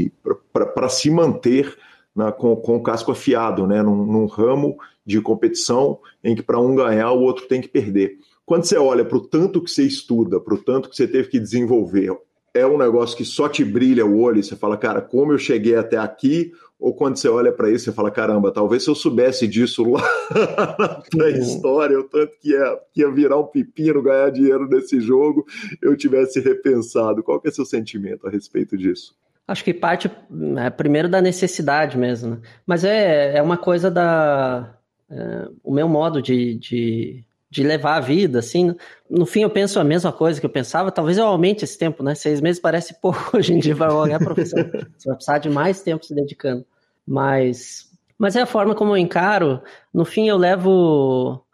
e 0.06 0.12
para 0.54 0.88
se 0.88 1.10
manter 1.10 1.78
na, 2.16 2.32
com, 2.32 2.56
com, 2.56 2.78
o 2.78 2.84
casco 2.84 3.12
afiado, 3.12 3.66
né, 3.66 3.82
num, 3.82 4.06
num 4.06 4.26
ramo 4.26 4.78
de 5.06 5.20
competição 5.22 6.00
em 6.24 6.36
que 6.36 6.44
para 6.44 6.60
um 6.60 6.76
ganhar 6.76 7.12
o 7.12 7.22
outro 7.22 7.48
tem 7.48 7.62
que 7.62 7.68
perder. 7.68 8.18
Quando 8.46 8.66
você 8.66 8.78
olha 8.78 9.06
para 9.06 9.18
o 9.18 9.22
tanto 9.28 9.62
que 9.62 9.72
você 9.72 9.84
estuda, 9.84 10.40
para 10.40 10.54
o 10.54 10.58
tanto 10.58 10.90
que 10.90 10.96
você 10.96 11.08
teve 11.08 11.30
que 11.30 11.40
desenvolver, 11.40 12.16
é 12.54 12.66
um 12.66 12.78
negócio 12.78 13.18
que 13.18 13.26
só 13.26 13.50
te 13.50 13.66
brilha 13.66 14.06
o 14.06 14.20
olho 14.20 14.40
e 14.40 14.44
você 14.44 14.56
fala, 14.56 14.78
cara, 14.78 15.02
como 15.02 15.34
eu 15.34 15.38
cheguei 15.38 15.76
até 15.76 15.98
aqui? 15.98 16.52
Ou 16.80 16.94
quando 16.94 17.16
você 17.16 17.28
olha 17.28 17.52
para 17.52 17.72
isso, 17.72 17.86
você 17.86 17.92
fala, 17.92 18.12
caramba, 18.12 18.52
talvez 18.52 18.84
se 18.84 18.90
eu 18.90 18.96
soubesse 18.96 19.48
disso 19.48 19.90
lá 19.90 20.04
na 20.78 20.88
pré-história, 21.10 22.00
o 22.00 22.04
tanto 22.04 22.34
que 22.40 22.50
ia, 22.50 22.80
que 22.94 23.02
ia 23.02 23.10
virar 23.10 23.40
um 23.40 23.48
pepino 23.48 24.04
ganhar 24.04 24.30
dinheiro 24.30 24.68
nesse 24.68 25.00
jogo, 25.00 25.46
eu 25.82 25.96
tivesse 25.96 26.40
repensado. 26.42 27.24
Qual 27.24 27.40
que 27.40 27.48
é 27.48 27.52
seu 27.52 27.66
sentimento 27.66 28.28
a 28.28 28.30
respeito 28.30 28.78
disso? 28.78 29.16
Acho 29.48 29.64
que 29.64 29.74
parte 29.74 30.10
é, 30.58 30.70
primeiro 30.70 31.10
da 31.10 31.22
necessidade 31.22 31.98
mesmo, 31.98 32.36
né? 32.36 32.42
mas 32.66 32.84
é, 32.86 33.38
é 33.38 33.42
uma 33.42 33.58
coisa 33.58 33.92
da 33.92 34.78
é, 35.10 35.48
o 35.64 35.72
meu 35.72 35.88
modo 35.88 36.22
de, 36.22 36.56
de, 36.56 37.24
de, 37.50 37.64
levar 37.64 37.98
a 37.98 38.00
vida, 38.00 38.40
assim. 38.40 38.76
No 39.10 39.26
fim, 39.26 39.42
eu 39.42 39.50
penso 39.50 39.80
a 39.80 39.84
mesma 39.84 40.12
coisa 40.12 40.40
que 40.40 40.46
eu 40.46 40.50
pensava. 40.50 40.92
Talvez 40.92 41.18
eu 41.18 41.26
aumente 41.26 41.64
esse 41.64 41.78
tempo, 41.78 42.02
né? 42.02 42.16
Seis 42.16 42.42
meses 42.42 42.60
parece 42.60 42.96
pouco 43.02 43.38
hoje 43.38 43.54
em 43.54 43.60
dia 43.60 43.76
para 43.76 43.92
qualquer 43.92 44.20
profissão. 44.20 44.60
Você 44.98 45.08
vai 45.08 45.16
precisar 45.16 45.38
de 45.38 45.50
mais 45.50 45.82
tempo 45.84 46.06
se 46.06 46.16
dedicando. 46.16 46.66
Mas, 47.06 47.92
mas 48.18 48.36
é 48.36 48.42
a 48.42 48.46
forma 48.46 48.74
como 48.74 48.92
eu 48.92 48.98
encaro. 48.98 49.62
No 49.94 50.06
fim, 50.06 50.28
eu 50.28 50.38
levo. 50.38 51.46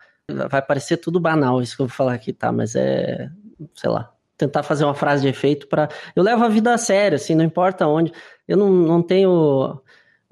Vai 0.50 0.62
parecer 0.62 0.98
tudo 0.98 1.20
banal 1.20 1.62
isso 1.62 1.76
que 1.76 1.82
eu 1.82 1.88
vou 1.88 1.96
falar 1.96 2.14
aqui, 2.14 2.32
tá? 2.32 2.52
Mas 2.52 2.76
é, 2.76 3.30
sei 3.74 3.90
lá, 3.90 4.14
tentar 4.40 4.64
fazer 4.64 4.86
uma 4.86 4.96
frase 4.96 5.22
de 5.22 5.28
efeito 5.28 5.68
para. 5.68 5.90
Eu 6.16 6.24
levo 6.24 6.44
a 6.44 6.50
vida 6.50 6.74
a 6.74 6.78
sério, 6.78 7.18
assim, 7.18 7.36
não 7.36 7.44
importa 7.44 7.86
onde. 7.86 8.12
Eu 8.48 8.58
não, 8.58 8.72
não 8.72 9.04
tenho. 9.04 9.80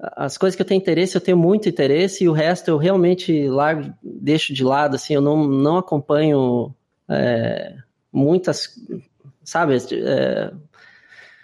As 0.00 0.38
coisas 0.38 0.56
que 0.56 0.62
eu 0.62 0.66
tenho 0.66 0.80
interesse, 0.80 1.16
eu 1.16 1.20
tenho 1.20 1.36
muito 1.36 1.68
interesse, 1.68 2.24
e 2.24 2.28
o 2.28 2.32
resto 2.32 2.68
eu 2.68 2.78
realmente 2.78 3.48
largo, 3.48 3.92
deixo 4.02 4.54
de 4.54 4.64
lado, 4.64 4.94
assim, 4.94 5.14
eu 5.14 5.20
não, 5.20 5.44
não 5.44 5.76
acompanho 5.76 6.72
é, 7.08 7.74
muitas, 8.12 8.80
sabe, 9.42 9.74
é, 9.74 10.52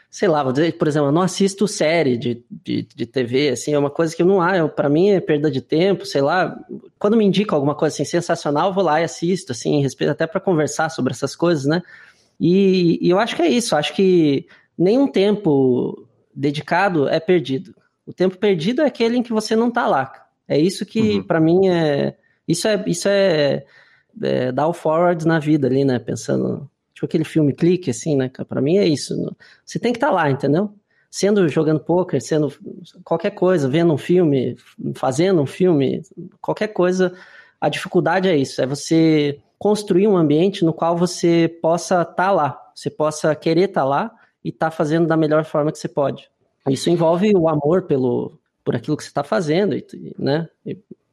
sei 0.09 0.29
lá, 0.29 0.45
vou 0.45 0.53
dizer, 0.53 0.79
por 0.79 0.87
exemplo, 0.87 1.09
eu 1.09 1.13
não 1.13 1.23
assisto 1.23 1.67
série 1.67 2.17
de, 2.17 2.45
de, 2.49 2.87
de 2.95 3.07
TV, 3.07 3.49
assim, 3.49 3.75
é 3.75 3.79
uma 3.79 3.91
coisa 3.91 4.15
que 4.15 4.23
não 4.23 4.41
há, 4.41 4.69
para 4.69 4.89
mim 4.89 5.11
é 5.11 5.21
perda 5.21 5.51
de 5.51 5.61
tempo, 5.61 6.07
sei 6.07 6.23
lá. 6.23 6.57
Quando 7.01 7.17
me 7.17 7.25
indica 7.25 7.57
alguma 7.57 7.75
coisa 7.75 7.93
assim 7.93 8.05
sensacional, 8.05 8.69
eu 8.69 8.73
vou 8.73 8.85
lá 8.85 9.01
e 9.01 9.05
assisto, 9.05 9.51
assim, 9.51 9.83
respeito 9.83 10.13
até 10.13 10.29
para 10.29 10.41
conversar 10.41 10.89
sobre 10.91 11.13
essas 11.13 11.35
coisas, 11.35 11.65
né? 11.65 11.83
E, 12.41 12.99
e 13.01 13.11
eu 13.11 13.19
acho 13.19 13.37
que 13.37 13.43
é 13.43 13.49
isso, 13.49 13.77
acho 13.77 13.95
que 13.95 14.47
nenhum 14.77 15.07
tempo 15.07 16.07
dedicado 16.35 17.09
é 17.09 17.21
perdido. 17.21 17.75
O 18.07 18.13
tempo 18.13 18.37
perdido 18.37 18.83
é 18.83 18.87
aquele 18.87 19.17
em 19.17 19.23
que 19.23 19.33
você 19.33 19.57
não 19.57 19.71
tá 19.71 19.87
lá. 19.87 20.13
É 20.47 20.59
isso 20.59 20.85
que, 20.85 21.17
uhum. 21.17 21.23
para 21.23 21.41
mim, 21.41 21.69
é. 21.69 22.17
Isso 22.47 22.69
é, 22.69 22.85
isso 22.87 23.09
é, 23.09 23.65
é 24.23 24.53
dar 24.53 24.69
o 24.69 24.75
forward 24.75 25.27
na 25.27 25.39
vida 25.39 25.67
ali, 25.67 25.85
né? 25.85 25.99
Pensando. 25.99 26.69
Tipo 26.93 27.07
aquele 27.07 27.25
filme 27.25 27.53
clique, 27.53 27.91
assim, 27.91 28.17
né? 28.17 28.31
Para 28.49 28.61
mim 28.61 28.77
é 28.77 28.87
isso. 28.87 29.15
Você 29.65 29.79
tem 29.79 29.93
que 29.93 29.97
estar 29.97 30.09
tá 30.09 30.13
lá, 30.13 30.31
entendeu? 30.31 30.73
Sendo 31.11 31.49
jogando 31.49 31.81
poker, 31.81 32.21
sendo 32.21 32.53
qualquer 33.03 33.31
coisa, 33.31 33.69
vendo 33.69 33.93
um 33.93 33.99
filme, 33.99 34.57
fazendo 34.95 35.41
um 35.41 35.47
filme, 35.47 36.03
qualquer 36.41 36.69
coisa. 36.69 37.15
A 37.61 37.69
dificuldade 37.69 38.29
é 38.29 38.37
isso, 38.37 38.61
é 38.61 38.67
você 38.67 39.41
construir 39.65 40.07
um 40.07 40.15
ambiente 40.15 40.63
no 40.63 40.75
qual 40.75 40.95
você 40.95 41.49
possa 41.63 42.03
estar 42.03 42.13
tá 42.13 42.31
lá, 42.31 42.71
você 42.75 42.91
possa 42.91 43.35
querer 43.35 43.71
estar 43.71 43.81
tá 43.81 43.87
lá 43.87 44.11
e 44.45 44.51
estar 44.51 44.69
tá 44.69 44.71
fazendo 44.71 45.07
da 45.07 45.17
melhor 45.17 45.43
forma 45.47 45.73
que 45.73 45.79
você 45.79 45.89
pode. 45.89 46.29
Isso 46.69 46.91
envolve 46.91 47.33
o 47.35 47.49
amor 47.49 47.85
pelo 47.85 48.39
por 48.63 48.77
aquilo 48.77 48.95
que 48.95 49.03
você 49.03 49.09
está 49.09 49.25
fazendo, 49.25 49.75
né? 50.19 50.51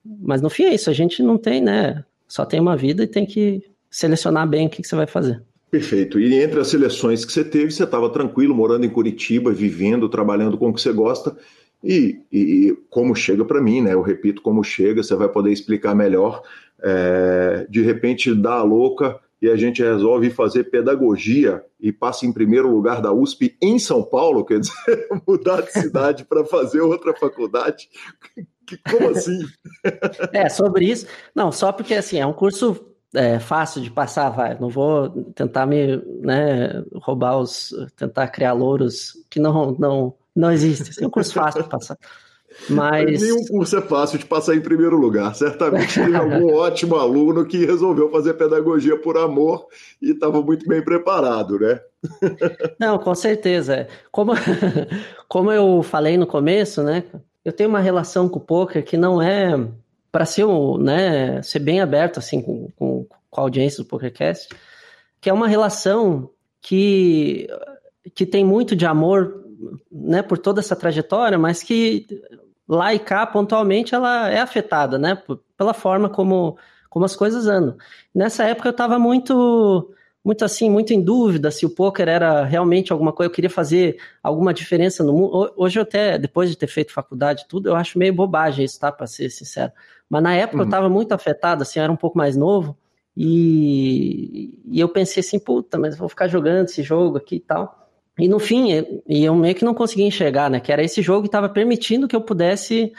Mas 0.03 0.41
no 0.41 0.49
fim 0.49 0.65
é 0.65 0.73
isso, 0.73 0.89
a 0.89 0.93
gente 0.93 1.23
não 1.23 1.37
tem, 1.37 1.61
né? 1.61 2.03
Só 2.27 2.43
tem 2.43 2.59
uma 2.59 2.75
vida 2.75 3.03
e 3.03 3.07
tem 3.07 3.25
que 3.25 3.63
selecionar 3.89 4.45
bem 4.45 4.67
o 4.67 4.69
que, 4.69 4.81
que 4.81 4.87
você 4.87 4.97
vai 4.97 5.07
fazer. 5.07 5.41
Perfeito. 5.69 6.19
E 6.19 6.35
entre 6.35 6.59
as 6.59 6.67
seleções 6.67 7.23
que 7.23 7.31
você 7.31 7.45
teve, 7.45 7.71
você 7.71 7.85
estava 7.85 8.09
tranquilo, 8.09 8.53
morando 8.53 8.85
em 8.85 8.89
Curitiba, 8.89 9.53
vivendo, 9.53 10.09
trabalhando 10.09 10.57
com 10.57 10.71
o 10.71 10.73
que 10.73 10.81
você 10.81 10.91
gosta. 10.91 11.37
E, 11.81 12.19
e 12.31 12.77
como 12.89 13.15
chega 13.15 13.45
para 13.45 13.61
mim, 13.61 13.81
né? 13.81 13.93
Eu 13.93 14.01
repito 14.01 14.41
como 14.41 14.61
chega, 14.61 15.01
você 15.01 15.15
vai 15.15 15.29
poder 15.29 15.51
explicar 15.51 15.95
melhor. 15.95 16.43
É, 16.83 17.67
de 17.69 17.81
repente 17.81 18.33
dá 18.33 18.55
a 18.55 18.63
louca 18.63 19.19
e 19.41 19.49
a 19.49 19.55
gente 19.55 19.81
resolve 19.81 20.29
fazer 20.29 20.65
pedagogia 20.65 21.63
e 21.79 21.91
passa 21.91 22.25
em 22.25 22.31
primeiro 22.31 22.69
lugar 22.69 23.01
da 23.01 23.11
USP 23.11 23.57
em 23.61 23.79
São 23.79 24.03
Paulo, 24.03 24.45
quer 24.45 24.59
dizer, 24.59 24.73
mudar 25.27 25.61
de 25.61 25.71
cidade 25.71 26.25
para 26.25 26.45
fazer 26.45 26.81
outra 26.81 27.13
faculdade. 27.13 27.89
Como 28.89 29.09
assim? 29.09 29.39
É, 30.31 30.47
sobre 30.47 30.85
isso. 30.85 31.07
Não, 31.33 31.51
só 31.51 31.71
porque 31.71 31.95
assim, 31.95 32.19
é 32.19 32.25
um 32.25 32.33
curso 32.33 32.91
é, 33.13 33.39
fácil 33.39 33.81
de 33.81 33.89
passar, 33.89 34.29
vai. 34.29 34.57
Não 34.59 34.69
vou 34.69 35.09
tentar 35.33 35.65
me 35.65 35.97
né, 36.21 36.83
roubar 36.93 37.39
os. 37.39 37.73
tentar 37.95 38.27
criar 38.27 38.53
louros 38.53 39.13
que 39.29 39.39
não, 39.39 39.71
não, 39.71 40.13
não 40.35 40.51
existem. 40.51 41.03
É 41.03 41.07
um 41.07 41.09
curso 41.09 41.33
fácil 41.33 41.63
de 41.63 41.69
passar. 41.69 41.97
Mas... 42.69 43.21
Nenhum 43.21 43.45
curso 43.45 43.77
é 43.77 43.81
fácil 43.81 44.19
de 44.19 44.25
passar 44.25 44.55
em 44.55 44.61
primeiro 44.61 44.97
lugar. 44.97 45.33
Certamente 45.35 45.99
tem 45.99 46.15
algum 46.15 46.51
ótimo 46.55 46.95
aluno 46.95 47.45
que 47.45 47.65
resolveu 47.65 48.09
fazer 48.11 48.33
pedagogia 48.33 48.97
por 48.97 49.17
amor 49.17 49.67
e 50.01 50.11
estava 50.11 50.41
muito 50.41 50.67
bem 50.67 50.83
preparado, 50.83 51.59
né? 51.59 51.79
Não, 52.79 52.97
com 52.97 53.15
certeza. 53.15 53.87
Como, 54.11 54.33
como 55.27 55.51
eu 55.51 55.81
falei 55.83 56.17
no 56.17 56.27
começo, 56.27 56.83
né? 56.83 57.03
Eu 57.43 57.51
tenho 57.51 57.69
uma 57.69 57.79
relação 57.79 58.29
com 58.29 58.37
o 58.37 58.41
poker 58.41 58.83
que 58.83 58.97
não 58.97 59.21
é 59.21 59.57
para 60.11 60.25
ser, 60.25 60.45
né, 60.79 61.41
ser 61.41 61.59
bem 61.59 61.79
aberto 61.79 62.19
assim 62.19 62.41
com, 62.41 62.69
com, 62.75 63.07
com 63.29 63.41
a 63.41 63.43
audiência 63.43 63.81
do 63.81 63.87
PokerCast, 63.87 64.49
que 65.21 65.29
é 65.29 65.33
uma 65.33 65.47
relação 65.47 66.29
que, 66.61 67.47
que 68.13 68.25
tem 68.25 68.43
muito 68.43 68.75
de 68.75 68.85
amor 68.85 69.40
né, 69.91 70.21
por 70.21 70.37
toda 70.37 70.59
essa 70.59 70.75
trajetória, 70.75 71.37
mas 71.37 71.63
que 71.63 72.05
lá 72.67 72.93
e 72.93 72.99
cá, 72.99 73.25
pontualmente, 73.25 73.93
ela 73.93 74.29
é 74.29 74.39
afetada, 74.39 74.97
né? 74.97 75.21
Pela 75.57 75.73
forma 75.73 76.09
como, 76.09 76.57
como 76.89 77.05
as 77.05 77.15
coisas 77.15 77.47
andam. 77.47 77.75
Nessa 78.13 78.45
época 78.45 78.69
eu 78.69 78.71
estava 78.71 78.97
muito, 78.97 79.93
muito 80.23 80.45
assim, 80.45 80.69
muito 80.69 80.93
em 80.93 81.01
dúvida 81.01 81.51
se 81.51 81.65
o 81.65 81.69
poker 81.69 82.07
era 82.07 82.45
realmente 82.45 82.93
alguma 82.93 83.11
coisa, 83.11 83.29
eu 83.29 83.33
queria 83.33 83.49
fazer 83.49 83.97
alguma 84.23 84.53
diferença 84.53 85.03
no 85.03 85.13
mundo. 85.13 85.53
Hoje 85.57 85.79
eu 85.79 85.83
até, 85.83 86.17
depois 86.17 86.49
de 86.49 86.57
ter 86.57 86.67
feito 86.67 86.93
faculdade 86.93 87.43
e 87.43 87.47
tudo, 87.47 87.69
eu 87.69 87.75
acho 87.75 87.99
meio 87.99 88.13
bobagem 88.13 88.63
isso, 88.63 88.79
tá? 88.79 88.91
Para 88.91 89.07
ser 89.07 89.29
sincero. 89.29 89.71
Mas 90.09 90.23
na 90.23 90.33
época 90.33 90.57
uhum. 90.57 90.63
eu 90.63 90.67
estava 90.67 90.89
muito 90.89 91.11
afetado, 91.11 91.63
assim, 91.63 91.79
eu 91.79 91.83
era 91.83 91.91
um 91.91 91.97
pouco 91.97 92.17
mais 92.17 92.37
novo. 92.37 92.77
E, 93.15 94.57
e 94.65 94.79
eu 94.79 94.87
pensei 94.87 95.19
assim, 95.19 95.39
puta, 95.39 95.77
mas 95.77 95.97
vou 95.97 96.07
ficar 96.07 96.27
jogando 96.27 96.65
esse 96.65 96.81
jogo 96.83 97.17
aqui 97.17 97.35
e 97.35 97.39
tal. 97.41 97.80
E 98.21 98.27
no 98.27 98.37
fim, 98.37 99.01
e 99.07 99.25
eu 99.25 99.33
meio 99.33 99.55
que 99.55 99.65
não 99.65 99.73
conseguia 99.73 100.05
enxergar, 100.05 100.47
né? 100.47 100.59
Que 100.59 100.71
era 100.71 100.83
esse 100.83 101.01
jogo 101.01 101.23
que 101.23 101.27
estava 101.27 101.49
permitindo 101.49 102.07
que 102.07 102.15
eu 102.15 102.21
pudesse, 102.21 102.93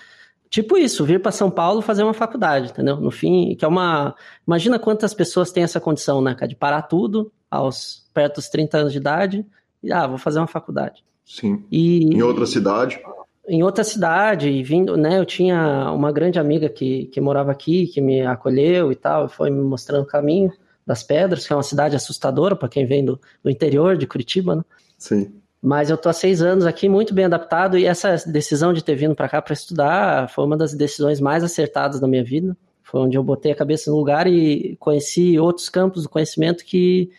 tipo 0.51 0.77
isso, 0.77 1.05
vir 1.05 1.23
para 1.23 1.31
São 1.31 1.49
Paulo 1.49 1.81
fazer 1.81 2.03
uma 2.03 2.13
faculdade, 2.13 2.71
entendeu? 2.71 2.97
No 2.97 3.13
fim, 3.13 3.55
que 3.55 3.65
é 3.65 3.69
uma. 3.69 4.17
Imagina 4.45 4.81
quantas 4.81 5.15
pessoas 5.15 5.53
têm 5.53 5.63
essa 5.63 5.79
condição, 5.81 6.21
né? 6.21 6.35
De 6.35 6.57
parar 6.57 6.83
tudo 6.83 7.31
aos 7.49 8.05
perto 8.13 8.37
dos 8.37 8.49
30 8.49 8.79
anos 8.79 8.93
de 8.93 8.99
idade 8.99 9.47
e, 9.81 9.93
ah, 9.93 10.09
vou 10.09 10.19
fazer 10.19 10.41
uma 10.41 10.49
faculdade. 10.49 11.05
Sim. 11.25 11.65
E, 11.71 12.17
em 12.17 12.21
outra 12.21 12.45
cidade? 12.45 13.01
Em 13.47 13.63
outra 13.63 13.85
cidade, 13.85 14.49
e 14.49 14.61
vindo, 14.65 14.97
né? 14.97 15.21
Eu 15.21 15.25
tinha 15.25 15.89
uma 15.93 16.11
grande 16.11 16.41
amiga 16.41 16.69
que, 16.69 17.05
que 17.07 17.21
morava 17.21 17.53
aqui, 17.53 17.87
que 17.87 18.01
me 18.01 18.23
acolheu 18.27 18.91
e 18.91 18.97
tal, 18.97 19.29
foi 19.29 19.51
me 19.51 19.63
mostrando 19.63 20.03
o 20.03 20.07
caminho 20.07 20.53
das 20.85 21.05
Pedras, 21.05 21.47
que 21.47 21.53
é 21.53 21.57
uma 21.57 21.63
cidade 21.63 21.95
assustadora 21.95 22.57
para 22.57 22.69
quem 22.69 22.85
vem 22.85 23.05
do, 23.05 23.21
do 23.41 23.49
interior 23.49 23.97
de 23.97 24.05
Curitiba, 24.05 24.57
né? 24.57 24.65
Sim. 25.03 25.33
Mas 25.61 25.91
eu 25.91 25.97
tô 25.97 26.09
há 26.09 26.13
seis 26.13 26.41
anos 26.43 26.65
aqui, 26.65 26.89
muito 26.89 27.13
bem 27.13 27.25
adaptado, 27.25 27.77
e 27.77 27.85
essa 27.85 28.17
decisão 28.27 28.73
de 28.73 28.85
ter 28.85 28.95
vindo 28.95 29.15
para 29.17 29.29
cá 29.29 29.43
para 29.43 29.53
estudar 29.53 30.29
foi 30.31 30.45
uma 30.45 30.57
das 30.57 30.75
decisões 30.75 31.21
mais 31.21 31.43
acertadas 31.43 32.01
da 32.01 32.07
minha 32.07 32.23
vida. 32.23 32.57
Foi 32.83 33.01
onde 33.01 33.17
eu 33.17 33.23
botei 33.23 33.51
a 33.53 33.57
cabeça 33.57 33.91
no 33.91 33.97
lugar 33.97 34.27
e 34.27 34.77
conheci 34.79 35.39
outros 35.39 35.69
campos 35.69 36.05
do 36.05 36.09
conhecimento 36.09 36.65
que, 36.65 37.11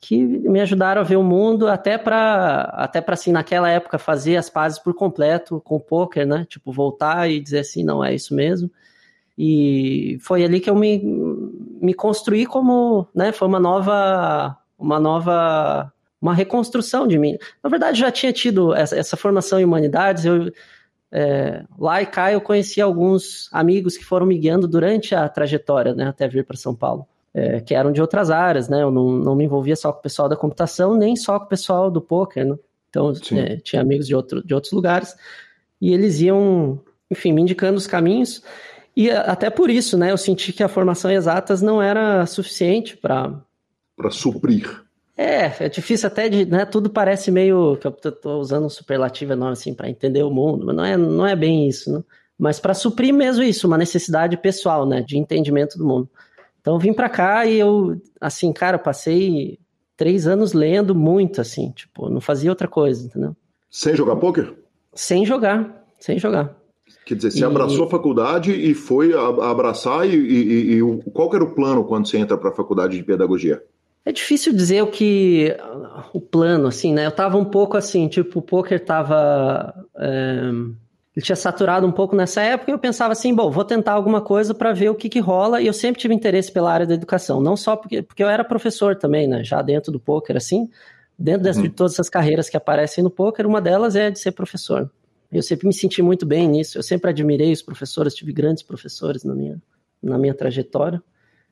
que 0.00 0.16
me 0.24 0.60
ajudaram 0.60 1.00
a 1.00 1.04
ver 1.04 1.16
o 1.16 1.24
mundo, 1.24 1.66
até 1.66 1.98
para, 1.98 2.62
até 2.74 3.04
assim, 3.08 3.32
naquela 3.32 3.68
época, 3.68 3.98
fazer 3.98 4.36
as 4.36 4.48
pazes 4.48 4.78
por 4.78 4.94
completo 4.94 5.60
com 5.64 5.76
o 5.76 5.80
poker, 5.80 6.26
né? 6.26 6.46
Tipo, 6.48 6.72
voltar 6.72 7.28
e 7.28 7.40
dizer 7.40 7.60
assim, 7.60 7.82
não, 7.82 8.04
é 8.04 8.14
isso 8.14 8.34
mesmo. 8.34 8.70
E 9.36 10.18
foi 10.20 10.44
ali 10.44 10.60
que 10.60 10.70
eu 10.70 10.76
me, 10.76 11.00
me 11.80 11.94
construí 11.94 12.46
como, 12.46 13.08
né? 13.14 13.32
Foi 13.32 13.48
uma 13.48 13.58
nova, 13.58 14.56
uma 14.78 15.00
nova 15.00 15.92
uma 16.24 16.32
reconstrução 16.32 17.06
de 17.06 17.18
mim. 17.18 17.36
Na 17.62 17.68
verdade, 17.68 18.00
já 18.00 18.10
tinha 18.10 18.32
tido 18.32 18.74
essa, 18.74 18.96
essa 18.96 19.14
formação 19.14 19.60
em 19.60 19.64
humanidades. 19.64 20.24
Eu, 20.24 20.50
é, 21.12 21.62
lá 21.78 22.00
e 22.00 22.06
cá 22.06 22.32
eu 22.32 22.40
conheci 22.40 22.80
alguns 22.80 23.50
amigos 23.52 23.98
que 23.98 24.04
foram 24.06 24.24
me 24.24 24.38
guiando 24.38 24.66
durante 24.66 25.14
a 25.14 25.28
trajetória, 25.28 25.94
né, 25.94 26.06
até 26.06 26.26
vir 26.26 26.46
para 26.46 26.56
São 26.56 26.74
Paulo, 26.74 27.06
é, 27.34 27.60
que 27.60 27.74
eram 27.74 27.92
de 27.92 28.00
outras 28.00 28.30
áreas, 28.30 28.70
né? 28.70 28.82
Eu 28.82 28.90
não, 28.90 29.10
não 29.12 29.36
me 29.36 29.44
envolvia 29.44 29.76
só 29.76 29.92
com 29.92 29.98
o 29.98 30.02
pessoal 30.02 30.26
da 30.26 30.34
computação, 30.34 30.94
nem 30.94 31.14
só 31.14 31.38
com 31.38 31.44
o 31.44 31.48
pessoal 31.48 31.90
do 31.90 32.00
poker, 32.00 32.46
né? 32.46 32.56
Então, 32.88 33.12
é, 33.32 33.56
tinha 33.56 33.82
amigos 33.82 34.06
de, 34.06 34.14
outro, 34.14 34.42
de 34.42 34.54
outros 34.54 34.72
lugares 34.72 35.14
e 35.78 35.92
eles 35.92 36.20
iam, 36.20 36.80
enfim, 37.10 37.32
me 37.32 37.42
indicando 37.42 37.76
os 37.76 37.86
caminhos. 37.86 38.42
E 38.96 39.10
até 39.10 39.50
por 39.50 39.68
isso, 39.68 39.98
né, 39.98 40.10
eu 40.10 40.16
senti 40.16 40.54
que 40.54 40.62
a 40.62 40.68
formação 40.68 41.10
exatas 41.10 41.60
não 41.60 41.82
era 41.82 42.24
suficiente 42.24 42.96
para 42.96 43.34
para 43.96 44.10
suprir 44.10 44.83
É, 45.16 45.64
é 45.64 45.68
difícil 45.68 46.08
até 46.08 46.28
de, 46.28 46.44
né, 46.44 46.64
tudo 46.64 46.90
parece 46.90 47.30
meio, 47.30 47.76
que 47.76 47.86
eu 47.86 47.92
tô 47.92 48.38
usando 48.38 48.66
um 48.66 48.70
superlativo 48.70 49.32
enorme 49.32 49.52
assim 49.52 49.72
para 49.72 49.88
entender 49.88 50.24
o 50.24 50.30
mundo, 50.30 50.66
mas 50.66 50.74
não 50.74 50.84
é, 50.84 50.96
não 50.96 51.26
é 51.26 51.36
bem 51.36 51.68
isso, 51.68 51.92
né? 51.92 52.02
Mas 52.36 52.58
para 52.58 52.74
suprir 52.74 53.14
mesmo 53.14 53.44
isso, 53.44 53.68
uma 53.68 53.78
necessidade 53.78 54.36
pessoal, 54.36 54.84
né, 54.84 55.02
de 55.02 55.16
entendimento 55.16 55.78
do 55.78 55.86
mundo. 55.86 56.08
Então 56.60 56.74
eu 56.74 56.80
vim 56.80 56.92
para 56.92 57.08
cá 57.08 57.46
e 57.46 57.60
eu, 57.60 58.00
assim, 58.20 58.52
cara, 58.52 58.76
passei 58.76 59.58
três 59.96 60.26
anos 60.26 60.52
lendo 60.52 60.94
muito, 60.94 61.40
assim, 61.40 61.70
tipo, 61.70 62.10
não 62.10 62.20
fazia 62.20 62.50
outra 62.50 62.66
coisa, 62.66 63.06
entendeu? 63.06 63.36
Sem 63.70 63.94
jogar 63.94 64.16
poker? 64.16 64.52
Sem 64.92 65.24
jogar, 65.24 65.84
sem 66.00 66.18
jogar. 66.18 66.56
Quer 67.06 67.14
dizer, 67.14 67.30
você 67.30 67.40
e... 67.40 67.44
abraçou 67.44 67.84
a 67.84 67.90
faculdade 67.90 68.52
e 68.52 68.74
foi 68.74 69.12
abraçar 69.14 70.08
e, 70.08 70.14
e, 70.16 70.78
e, 70.78 71.10
qual 71.12 71.32
era 71.34 71.44
o 71.44 71.54
plano 71.54 71.84
quando 71.84 72.08
você 72.08 72.18
entra 72.18 72.36
para 72.36 72.50
a 72.50 72.54
faculdade 72.54 72.96
de 72.96 73.04
pedagogia? 73.04 73.62
É 74.04 74.12
difícil 74.12 74.52
dizer 74.52 74.82
o 74.82 74.90
que 74.90 75.56
o 76.12 76.20
plano, 76.20 76.68
assim, 76.68 76.92
né? 76.92 77.06
Eu 77.06 77.12
tava 77.12 77.38
um 77.38 77.44
pouco 77.44 77.76
assim, 77.76 78.06
tipo, 78.06 78.38
o 78.38 78.42
poker 78.42 78.84
tava 78.84 79.74
é, 79.96 80.50
ele 81.16 81.24
tinha 81.24 81.36
saturado 81.36 81.86
um 81.86 81.92
pouco 81.92 82.16
nessa 82.16 82.42
época 82.42 82.70
e 82.70 82.74
eu 82.74 82.78
pensava 82.78 83.12
assim, 83.12 83.32
bom, 83.32 83.48
vou 83.48 83.64
tentar 83.64 83.92
alguma 83.92 84.20
coisa 84.20 84.52
para 84.52 84.72
ver 84.72 84.90
o 84.90 84.96
que, 84.96 85.08
que 85.08 85.20
rola. 85.20 85.62
E 85.62 85.66
eu 85.66 85.72
sempre 85.72 86.00
tive 86.00 86.12
interesse 86.12 86.50
pela 86.50 86.72
área 86.72 86.86
da 86.86 86.94
educação, 86.94 87.40
não 87.40 87.56
só 87.56 87.76
porque, 87.76 88.02
porque 88.02 88.22
eu 88.22 88.28
era 88.28 88.42
professor 88.42 88.96
também, 88.96 89.28
né? 89.28 89.44
Já 89.44 89.62
dentro 89.62 89.92
do 89.92 90.00
poker, 90.00 90.36
assim, 90.36 90.68
dentro 91.16 91.48
uhum. 91.48 91.62
de 91.62 91.68
todas 91.68 91.92
essas 91.92 92.10
carreiras 92.10 92.48
que 92.48 92.56
aparecem 92.56 93.04
no 93.04 93.10
poker, 93.10 93.46
uma 93.46 93.60
delas 93.60 93.94
é 93.94 94.10
de 94.10 94.18
ser 94.18 94.32
professor. 94.32 94.90
Eu 95.30 95.42
sempre 95.42 95.68
me 95.68 95.72
senti 95.72 96.02
muito 96.02 96.26
bem 96.26 96.48
nisso. 96.48 96.78
Eu 96.78 96.82
sempre 96.82 97.10
admirei 97.10 97.52
os 97.52 97.62
professores, 97.62 98.14
tive 98.14 98.32
grandes 98.32 98.64
professores 98.64 99.22
na 99.22 99.34
minha, 99.36 99.62
na 100.02 100.18
minha 100.18 100.34
trajetória. 100.34 101.00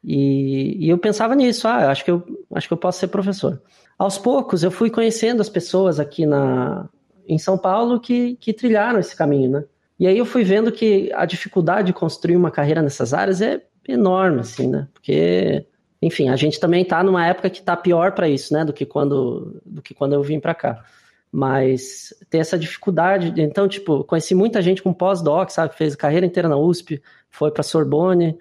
E, 0.05 0.86
e 0.86 0.88
eu 0.88 0.98
pensava 0.98 1.34
nisso, 1.34 1.68
ah, 1.68 1.90
acho 1.90 2.05
que 2.05 2.11
eu 2.11 2.24
acho 2.53 2.66
que 2.66 2.74
eu 2.74 2.78
posso 2.78 2.98
ser 2.98 3.09
professor. 3.09 3.61
Aos 3.98 4.18
poucos 4.18 4.64
eu 4.64 4.70
fui 4.70 4.90
conhecendo 4.90 5.40
as 5.40 5.48
pessoas 5.48 6.00
aqui 6.00 6.26
na 6.26 6.88
em 7.28 7.38
São 7.38 7.57
Paulo 7.57 8.00
que, 8.00 8.36
que 8.36 8.53
trilharam 8.53 8.98
esse 8.98 9.14
caminho, 9.14 9.50
né? 9.50 9.64
E 9.98 10.07
aí 10.07 10.18
eu 10.18 10.26
fui 10.26 10.42
vendo 10.42 10.72
que 10.72 11.12
a 11.14 11.24
dificuldade 11.24 11.86
de 11.86 11.92
construir 11.92 12.36
uma 12.36 12.50
carreira 12.50 12.82
nessas 12.82 13.14
áreas 13.14 13.40
é 13.40 13.62
enorme, 13.88 14.40
assim, 14.40 14.66
né? 14.66 14.88
Porque, 14.92 15.64
enfim, 16.00 16.28
a 16.28 16.34
gente 16.34 16.59
também 16.59 16.82
está 16.82 17.03
numa 17.05 17.24
época 17.24 17.48
que 17.48 17.61
está 17.61 17.76
pior 17.76 18.11
para 18.12 18.28
isso, 18.28 18.53
né? 18.53 18.64
Do 18.64 18.72
que 18.72 18.84
quando, 18.84 19.61
do 19.64 19.80
que 19.80 19.94
quando 19.94 20.14
eu 20.14 20.22
vim 20.22 20.40
para 20.40 20.55
cá. 20.55 20.84
Mas 21.30 22.12
tem 22.28 22.40
essa 22.40 22.59
dificuldade. 22.59 23.32
Então, 23.40 23.68
tipo, 23.68 24.03
conheci 24.05 24.34
muita 24.34 24.61
gente 24.61 24.82
com 24.82 24.92
pós-doc, 24.92 25.50
sabe? 25.50 25.76
Fez 25.76 25.94
carreira 25.94 26.26
inteira 26.26 26.48
na 26.48 26.57
USP, 26.57 27.00
foi 27.30 27.53
para 27.53 27.62
Sorbonne, 27.62 28.36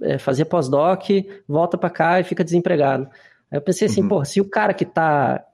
é, 0.00 0.18
fazia 0.18 0.46
pós-doc, 0.46 1.08
volta 1.46 1.76
para 1.76 1.90
cá 1.90 2.20
e 2.20 2.24
fica 2.24 2.44
desempregado. 2.44 3.08
Aí 3.50 3.58
eu 3.58 3.62
pensei 3.62 3.86
assim, 3.86 4.02
uhum. 4.02 4.08
pô, 4.08 4.24
se 4.24 4.40
o 4.40 4.48
cara 4.48 4.72
que 4.72 4.84
tá, 4.84 5.44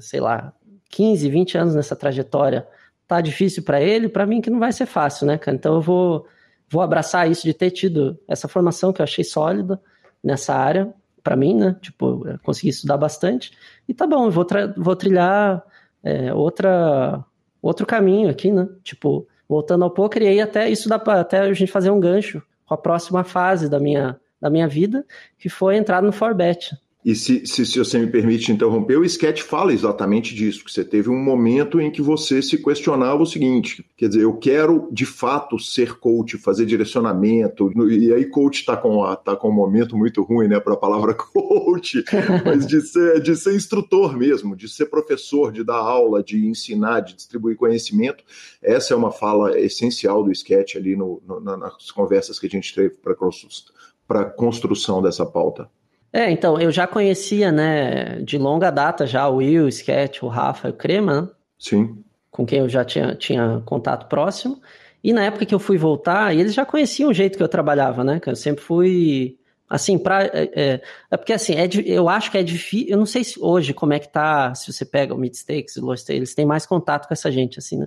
sei 0.00 0.20
lá, 0.20 0.52
15, 0.90 1.28
20 1.28 1.58
anos 1.58 1.74
nessa 1.74 1.96
trajetória 1.96 2.66
tá 3.06 3.20
difícil 3.20 3.62
para 3.62 3.80
ele, 3.80 4.08
para 4.08 4.26
mim 4.26 4.40
que 4.40 4.50
não 4.50 4.58
vai 4.58 4.72
ser 4.72 4.86
fácil, 4.86 5.26
né, 5.26 5.38
cara? 5.38 5.56
Então 5.56 5.74
eu 5.76 5.80
vou, 5.80 6.26
vou 6.68 6.82
abraçar 6.82 7.30
isso 7.30 7.42
de 7.42 7.54
ter 7.54 7.70
tido 7.70 8.18
essa 8.28 8.46
formação 8.46 8.92
que 8.92 9.00
eu 9.00 9.04
achei 9.04 9.24
sólida 9.24 9.80
nessa 10.22 10.54
área, 10.54 10.92
para 11.22 11.34
mim, 11.34 11.54
né? 11.54 11.76
Tipo, 11.80 12.24
consegui 12.42 12.68
estudar 12.68 12.96
bastante. 12.96 13.52
E 13.88 13.94
tá 13.94 14.06
bom, 14.06 14.26
eu 14.26 14.30
vou, 14.30 14.46
vou 14.76 14.96
trilhar 14.96 15.62
é, 16.02 16.32
outra, 16.32 17.24
outro 17.60 17.86
caminho 17.86 18.30
aqui, 18.30 18.52
né? 18.52 18.68
Tipo, 18.82 19.26
voltando 19.48 19.84
ao 19.84 19.90
poker, 19.90 20.22
e 20.22 20.28
aí 20.28 20.40
até 20.40 20.70
isso 20.70 20.88
dá 20.88 20.98
para 20.98 21.20
até 21.20 21.40
a 21.40 21.52
gente 21.52 21.72
fazer 21.72 21.90
um 21.90 21.98
gancho 21.98 22.42
com 22.68 22.74
a 22.74 22.78
próxima 22.78 23.24
fase 23.24 23.68
da 23.68 23.80
minha, 23.80 24.20
da 24.38 24.50
minha 24.50 24.68
vida, 24.68 25.04
que 25.38 25.48
foi 25.48 25.76
entrar 25.76 26.02
no 26.02 26.12
Forbet. 26.12 26.76
E 27.04 27.14
se, 27.14 27.46
se, 27.46 27.64
se, 27.64 27.78
você 27.78 27.96
me 27.96 28.08
permite 28.08 28.50
interromper, 28.50 28.98
o 28.98 29.04
sketch 29.04 29.42
fala 29.42 29.72
exatamente 29.72 30.34
disso, 30.34 30.64
que 30.64 30.72
você 30.72 30.84
teve 30.84 31.08
um 31.08 31.16
momento 31.16 31.80
em 31.80 31.92
que 31.92 32.02
você 32.02 32.42
se 32.42 32.58
questionava 32.62 33.22
o 33.22 33.26
seguinte, 33.26 33.86
quer 33.96 34.08
dizer, 34.08 34.22
eu 34.22 34.36
quero 34.36 34.88
de 34.90 35.06
fato 35.06 35.60
ser 35.60 35.94
coach, 36.00 36.36
fazer 36.36 36.66
direcionamento, 36.66 37.70
e 37.88 38.12
aí 38.12 38.26
coach 38.26 38.60
está 38.60 38.76
com, 38.76 39.00
tá 39.24 39.36
com 39.36 39.48
um 39.48 39.54
momento 39.54 39.96
muito 39.96 40.22
ruim, 40.24 40.48
né, 40.48 40.58
para 40.58 40.74
a 40.74 40.76
palavra 40.76 41.14
coach, 41.14 42.04
mas 42.44 42.66
de 42.66 42.80
ser, 42.80 43.20
de 43.20 43.36
ser 43.36 43.54
instrutor 43.54 44.16
mesmo, 44.16 44.56
de 44.56 44.68
ser 44.68 44.86
professor, 44.86 45.52
de 45.52 45.62
dar 45.62 45.76
aula, 45.76 46.22
de 46.22 46.48
ensinar, 46.48 47.00
de 47.00 47.14
distribuir 47.14 47.56
conhecimento, 47.56 48.24
essa 48.60 48.92
é 48.92 48.96
uma 48.96 49.12
fala 49.12 49.56
essencial 49.58 50.24
do 50.24 50.32
sketch 50.32 50.74
ali 50.74 50.96
no, 50.96 51.22
no 51.24 51.38
nas 51.56 51.92
conversas 51.92 52.40
que 52.40 52.46
a 52.48 52.50
gente 52.50 52.74
teve 52.74 52.96
para 52.96 54.20
a 54.20 54.24
construção 54.24 55.00
dessa 55.00 55.24
pauta. 55.24 55.70
É, 56.12 56.30
então, 56.30 56.58
eu 56.58 56.70
já 56.70 56.86
conhecia, 56.86 57.52
né, 57.52 58.20
de 58.22 58.38
longa 58.38 58.70
data 58.70 59.06
já 59.06 59.28
o 59.28 59.36
Will, 59.36 59.66
o 59.66 59.68
Sketch, 59.68 60.22
o 60.22 60.28
Rafa 60.28 60.68
e 60.68 60.70
o 60.70 60.74
Crema, 60.74 61.22
né? 61.22 61.28
Sim. 61.58 62.02
Com 62.30 62.46
quem 62.46 62.60
eu 62.60 62.68
já 62.68 62.84
tinha, 62.84 63.14
tinha 63.14 63.62
contato 63.66 64.08
próximo. 64.08 64.60
E 65.02 65.12
na 65.12 65.24
época 65.24 65.44
que 65.44 65.54
eu 65.54 65.58
fui 65.58 65.76
voltar, 65.76 66.34
eles 66.34 66.54
já 66.54 66.64
conheciam 66.64 67.10
o 67.10 67.14
jeito 67.14 67.36
que 67.36 67.42
eu 67.42 67.48
trabalhava, 67.48 68.02
né? 68.02 68.20
Que 68.20 68.30
eu 68.30 68.36
sempre 68.36 68.62
fui 68.62 69.38
assim, 69.68 69.98
pra, 69.98 70.24
é, 70.24 70.50
é, 70.54 70.82
é 71.10 71.16
porque 71.16 71.32
assim, 71.32 71.54
é, 71.54 71.68
eu 71.84 72.08
acho 72.08 72.30
que 72.30 72.38
é 72.38 72.42
difícil, 72.42 72.88
eu 72.88 72.96
não 72.96 73.04
sei 73.04 73.22
se 73.22 73.38
hoje 73.38 73.74
como 73.74 73.92
é 73.92 73.98
que 73.98 74.08
tá, 74.08 74.54
se 74.54 74.72
você 74.72 74.84
pega 74.84 75.14
o 75.14 75.18
Midstakes, 75.18 75.76
o 75.76 75.84
Lost 75.84 76.08
eles 76.08 76.34
têm 76.34 76.46
mais 76.46 76.64
contato 76.64 77.06
com 77.06 77.12
essa 77.12 77.30
gente, 77.30 77.58
assim, 77.58 77.78
né? 77.78 77.86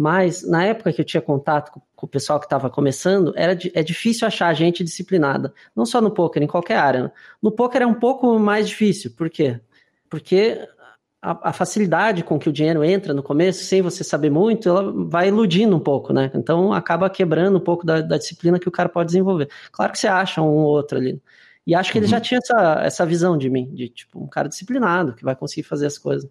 Mas 0.00 0.48
na 0.48 0.64
época 0.64 0.92
que 0.92 1.00
eu 1.00 1.04
tinha 1.04 1.20
contato 1.20 1.72
com, 1.72 1.80
com 1.96 2.06
o 2.06 2.08
pessoal 2.08 2.38
que 2.38 2.46
estava 2.46 2.70
começando, 2.70 3.32
era 3.34 3.58
é 3.74 3.82
difícil 3.82 4.28
achar 4.28 4.54
gente 4.54 4.84
disciplinada. 4.84 5.52
Não 5.74 5.84
só 5.84 6.00
no 6.00 6.12
poker, 6.12 6.40
em 6.40 6.46
qualquer 6.46 6.76
área. 6.76 7.02
Né? 7.02 7.10
No 7.42 7.50
poker 7.50 7.82
é 7.82 7.86
um 7.86 7.94
pouco 7.94 8.38
mais 8.38 8.68
difícil. 8.68 9.10
Por 9.16 9.28
quê? 9.28 9.60
Porque 10.08 10.56
a, 11.20 11.50
a, 11.50 11.52
facilidade 11.52 12.22
com 12.22 12.38
que 12.38 12.48
o 12.48 12.52
dinheiro 12.52 12.84
entra 12.84 13.12
no 13.12 13.24
começo, 13.24 13.64
sem 13.64 13.82
você 13.82 14.04
saber 14.04 14.30
muito, 14.30 14.68
ela 14.68 14.92
vai 15.08 15.26
iludindo 15.26 15.74
um 15.74 15.80
pouco, 15.80 16.12
né? 16.12 16.30
Então 16.32 16.72
acaba 16.72 17.10
quebrando 17.10 17.58
um 17.58 17.60
pouco 17.60 17.84
da, 17.84 18.00
da 18.00 18.18
disciplina 18.18 18.60
que 18.60 18.68
o 18.68 18.72
cara 18.72 18.88
pode 18.88 19.08
desenvolver. 19.08 19.50
Claro 19.72 19.90
que 19.90 19.98
você 19.98 20.06
acha 20.06 20.40
um 20.40 20.46
ou 20.46 20.66
outro 20.66 20.96
ali. 20.96 21.20
E 21.66 21.74
acho 21.74 21.90
que 21.90 21.98
uhum. 21.98 22.04
ele 22.04 22.10
já 22.10 22.20
tinha 22.20 22.38
essa, 22.38 22.82
essa 22.84 23.04
visão 23.04 23.36
de 23.36 23.50
mim, 23.50 23.68
de 23.74 23.88
tipo, 23.88 24.22
um 24.22 24.28
cara 24.28 24.48
disciplinado, 24.48 25.14
que 25.16 25.24
vai 25.24 25.34
conseguir 25.34 25.64
fazer 25.64 25.86
as 25.86 25.98
coisas. 25.98 26.30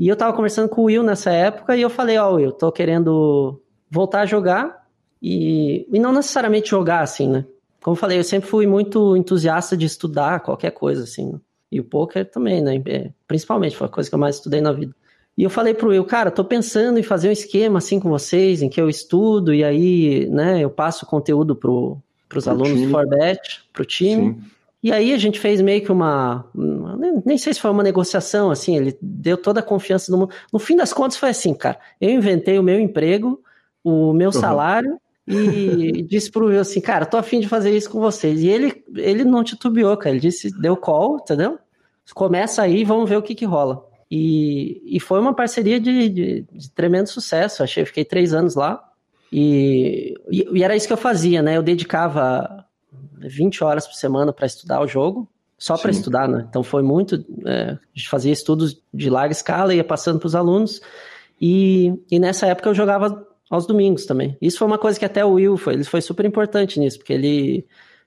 E 0.00 0.08
eu 0.08 0.16
tava 0.16 0.32
conversando 0.32 0.70
com 0.70 0.80
o 0.80 0.84
Will 0.84 1.02
nessa 1.02 1.30
época 1.30 1.76
e 1.76 1.82
eu 1.82 1.90
falei, 1.90 2.16
ó, 2.16 2.30
oh, 2.30 2.36
Will, 2.36 2.52
tô 2.52 2.72
querendo 2.72 3.60
voltar 3.90 4.22
a 4.22 4.26
jogar 4.26 4.86
e, 5.20 5.86
e 5.92 5.98
não 5.98 6.10
necessariamente 6.10 6.70
jogar, 6.70 7.02
assim, 7.02 7.28
né? 7.28 7.44
Como 7.82 7.94
eu 7.94 8.00
falei, 8.00 8.18
eu 8.18 8.24
sempre 8.24 8.48
fui 8.48 8.66
muito 8.66 9.14
entusiasta 9.14 9.76
de 9.76 9.84
estudar 9.84 10.40
qualquer 10.40 10.70
coisa, 10.70 11.04
assim. 11.04 11.32
Né? 11.32 11.38
E 11.70 11.80
o 11.80 11.84
poker 11.84 12.24
também, 12.24 12.62
né? 12.62 12.82
É, 12.86 13.10
principalmente, 13.28 13.76
foi 13.76 13.88
a 13.88 13.90
coisa 13.90 14.08
que 14.08 14.14
eu 14.14 14.18
mais 14.18 14.36
estudei 14.36 14.62
na 14.62 14.72
vida. 14.72 14.96
E 15.36 15.42
eu 15.42 15.50
falei 15.50 15.74
pro 15.74 15.90
Will, 15.90 16.04
cara, 16.06 16.30
tô 16.30 16.46
pensando 16.46 16.98
em 16.98 17.02
fazer 17.02 17.28
um 17.28 17.32
esquema 17.32 17.76
assim 17.76 18.00
com 18.00 18.08
vocês, 18.08 18.62
em 18.62 18.70
que 18.70 18.80
eu 18.80 18.88
estudo 18.88 19.52
e 19.52 19.62
aí, 19.62 20.26
né, 20.30 20.60
eu 20.60 20.70
passo 20.70 21.04
conteúdo 21.04 21.54
pro, 21.54 21.98
pros 22.26 22.44
pro 22.44 22.54
alunos 22.54 22.72
time. 22.72 22.86
do 22.86 22.90
Forbet, 22.90 23.62
pro 23.70 23.84
time. 23.84 24.32
Sim. 24.32 24.42
E 24.82 24.90
aí 24.92 25.12
a 25.12 25.18
gente 25.18 25.38
fez 25.38 25.60
meio 25.60 25.82
que 25.82 25.92
uma, 25.92 26.48
nem 27.24 27.36
sei 27.36 27.52
se 27.52 27.60
foi 27.60 27.70
uma 27.70 27.82
negociação, 27.82 28.50
assim, 28.50 28.76
ele 28.76 28.96
deu 29.00 29.36
toda 29.36 29.60
a 29.60 29.62
confiança 29.62 30.10
no 30.10 30.18
mundo. 30.18 30.34
No 30.50 30.58
fim 30.58 30.74
das 30.74 30.92
contas 30.92 31.18
foi 31.18 31.28
assim, 31.28 31.52
cara, 31.52 31.78
eu 32.00 32.08
inventei 32.10 32.58
o 32.58 32.62
meu 32.62 32.80
emprego, 32.80 33.42
o 33.84 34.14
meu 34.14 34.28
uhum. 34.28 34.40
salário 34.40 34.98
e 35.28 36.02
disse 36.08 36.30
pro 36.30 36.46
Will 36.46 36.60
assim, 36.60 36.80
cara, 36.80 37.04
tô 37.04 37.18
afim 37.18 37.40
de 37.40 37.48
fazer 37.48 37.76
isso 37.76 37.90
com 37.90 38.00
vocês. 38.00 38.42
E 38.42 38.48
ele, 38.48 38.82
ele 38.96 39.22
não 39.22 39.44
titubeou, 39.44 39.94
cara, 39.98 40.10
ele 40.14 40.20
disse, 40.20 40.50
deu 40.58 40.76
call, 40.76 41.18
entendeu? 41.18 41.58
Começa 42.14 42.62
aí, 42.62 42.82
vamos 42.82 43.08
ver 43.08 43.16
o 43.16 43.22
que 43.22 43.34
que 43.34 43.44
rola. 43.44 43.86
E, 44.10 44.82
e 44.84 44.98
foi 44.98 45.20
uma 45.20 45.34
parceria 45.34 45.78
de, 45.78 46.08
de, 46.08 46.46
de 46.50 46.70
tremendo 46.70 47.08
sucesso, 47.08 47.62
achei, 47.62 47.84
fiquei 47.84 48.04
três 48.04 48.32
anos 48.32 48.54
lá. 48.54 48.82
E, 49.30 50.14
e, 50.30 50.48
e 50.52 50.64
era 50.64 50.74
isso 50.74 50.86
que 50.86 50.92
eu 50.92 50.96
fazia, 50.96 51.42
né? 51.42 51.56
Eu 51.56 51.62
dedicava 51.62 52.64
20 53.18 53.64
horas 53.64 53.86
por 53.86 53.94
semana 53.94 54.32
para 54.32 54.46
estudar 54.46 54.80
o 54.80 54.86
jogo, 54.86 55.28
só 55.58 55.76
para 55.76 55.90
estudar, 55.90 56.26
né? 56.26 56.46
Então 56.48 56.62
foi 56.62 56.82
muito. 56.82 57.24
É, 57.46 57.72
a 57.72 57.78
gente 57.94 58.08
fazia 58.08 58.32
estudos 58.32 58.82
de 58.92 59.10
larga 59.10 59.32
escala, 59.32 59.74
ia 59.74 59.84
passando 59.84 60.18
para 60.18 60.26
os 60.26 60.34
alunos, 60.34 60.80
e, 61.40 61.92
e 62.10 62.18
nessa 62.18 62.46
época 62.46 62.68
eu 62.70 62.74
jogava 62.74 63.26
aos 63.50 63.66
domingos 63.66 64.06
também. 64.06 64.36
Isso 64.40 64.58
foi 64.58 64.66
uma 64.66 64.78
coisa 64.78 64.98
que 64.98 65.04
até 65.04 65.24
o 65.24 65.32
Will 65.32 65.56
foi, 65.56 65.74
ele 65.74 65.84
foi 65.84 66.00
super 66.00 66.24
importante 66.24 66.80
nisso, 66.80 66.98
porque 66.98 67.12
ele 67.12 67.66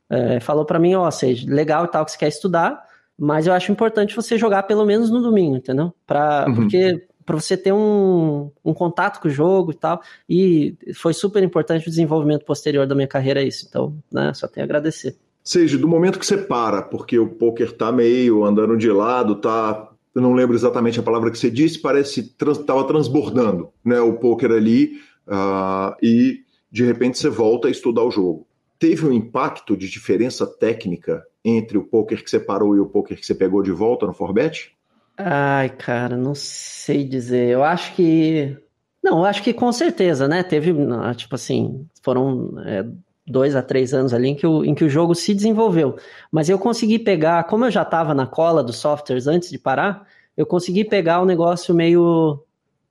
é, 0.10 0.40
falou 0.40 0.66
para 0.66 0.80
mim: 0.80 0.96
ó, 0.96 1.08
oh, 1.08 1.12
seja, 1.12 1.46
legal 1.48 1.86
e 1.86 1.88
tal 1.90 2.06
que 2.06 2.12
você 2.12 2.18
quer 2.18 2.28
estudar, 2.28 2.84
mas 3.18 3.46
eu 3.46 3.54
acho 3.54 3.72
importante 3.72 4.16
você 4.16 4.38
jogar 4.38 4.64
pelo 4.64 4.86
menos 4.86 5.12
no 5.12 5.22
domingo, 5.22 5.56
entendeu? 5.56 5.94
Pra, 6.08 6.46
uhum. 6.48 6.56
Porque 6.56 7.06
para 7.26 7.40
você 7.40 7.58
ter 7.58 7.72
um, 7.72 8.52
um 8.64 8.74
contato 8.74 9.22
com 9.22 9.28
o 9.28 9.32
jogo 9.32 9.72
e 9.72 9.76
tal. 9.76 10.02
E 10.30 10.76
foi 10.96 11.14
super 11.14 11.42
importante 11.44 11.88
o 11.88 11.90
desenvolvimento 11.90 12.46
posterior 12.46 12.86
da 12.88 12.96
minha 12.96 13.08
carreira 13.08 13.42
isso. 13.42 13.66
Então, 13.68 13.96
né, 14.12 14.34
só 14.34 14.48
tenho 14.48 14.64
a 14.64 14.66
agradecer. 14.66 15.16
Seja, 15.44 15.78
do 15.78 15.88
momento 15.88 16.18
que 16.18 16.26
você 16.26 16.38
para, 16.38 16.82
porque 16.82 17.20
o 17.20 17.28
poker 17.28 17.72
tá 17.74 17.92
meio 17.92 18.46
andando 18.46 18.78
de 18.78 18.90
lado, 18.90 19.36
tá. 19.36 19.90
Eu 20.16 20.22
não 20.22 20.34
lembro 20.34 20.56
exatamente 20.56 21.00
a 21.00 21.04
palavra 21.04 21.32
que 21.32 21.38
você 21.38 21.50
disse, 21.50 21.80
parece 21.80 22.24
trans, 22.38 22.60
tava 22.60 22.86
transbordando, 22.86 23.70
né? 23.84 24.00
O 24.00 24.14
poker 24.14 24.52
ali, 24.52 24.94
uh, 25.28 25.96
e 26.02 26.44
de 26.72 26.86
repente 26.86 27.18
você 27.18 27.30
volta 27.30 27.68
a 27.68 27.72
estudar 27.72 28.04
o 28.04 28.12
jogo. 28.12 28.48
Teve 28.80 29.06
um 29.06 29.12
impacto 29.12 29.76
de 29.76 29.90
diferença 29.90 30.46
técnica 30.46 31.26
entre 31.44 31.78
o 31.78 31.84
poker 31.84 32.24
que 32.24 32.30
você 32.30 32.40
parou 32.40 32.76
e 32.76 32.80
o 32.80 32.86
poker 32.86 33.20
que 33.20 33.26
você 33.26 33.36
pegou 33.36 33.62
de 33.62 33.72
volta 33.72 34.06
no 34.06 34.14
Forbet? 34.14 34.74
Ai, 35.18 35.70
cara, 35.70 36.18
não 36.18 36.34
sei 36.36 37.04
dizer. 37.04 37.50
Eu 37.50 37.64
acho 37.64 37.94
que. 37.96 38.58
Não, 39.04 39.20
eu 39.20 39.26
acho 39.26 39.44
que 39.44 39.54
com 39.54 39.72
certeza, 39.72 40.28
né? 40.28 40.44
Teve, 40.44 40.74
tipo 41.16 41.36
assim, 41.36 41.88
foram 42.02 42.54
é, 42.66 42.86
dois 43.28 43.56
a 43.56 43.62
três 43.62 43.94
anos 43.94 44.14
ali 44.14 44.30
em 44.30 44.36
que, 44.36 44.48
o, 44.48 44.64
em 44.66 44.74
que 44.74 44.84
o 44.84 44.90
jogo 44.90 45.14
se 45.14 45.34
desenvolveu. 45.34 45.98
Mas 46.32 46.50
eu 46.50 46.58
consegui 46.58 46.98
pegar, 47.00 47.44
como 47.46 47.66
eu 47.66 47.72
já 47.72 47.84
estava 47.84 48.14
na 48.14 48.26
cola 48.26 48.64
dos 48.64 48.78
softwares 48.78 49.28
antes 49.28 49.50
de 49.50 49.60
parar, 49.60 50.08
eu 50.38 50.46
consegui 50.46 50.84
pegar 50.86 51.22
o 51.22 51.26
negócio 51.26 51.76
meio, 51.76 52.44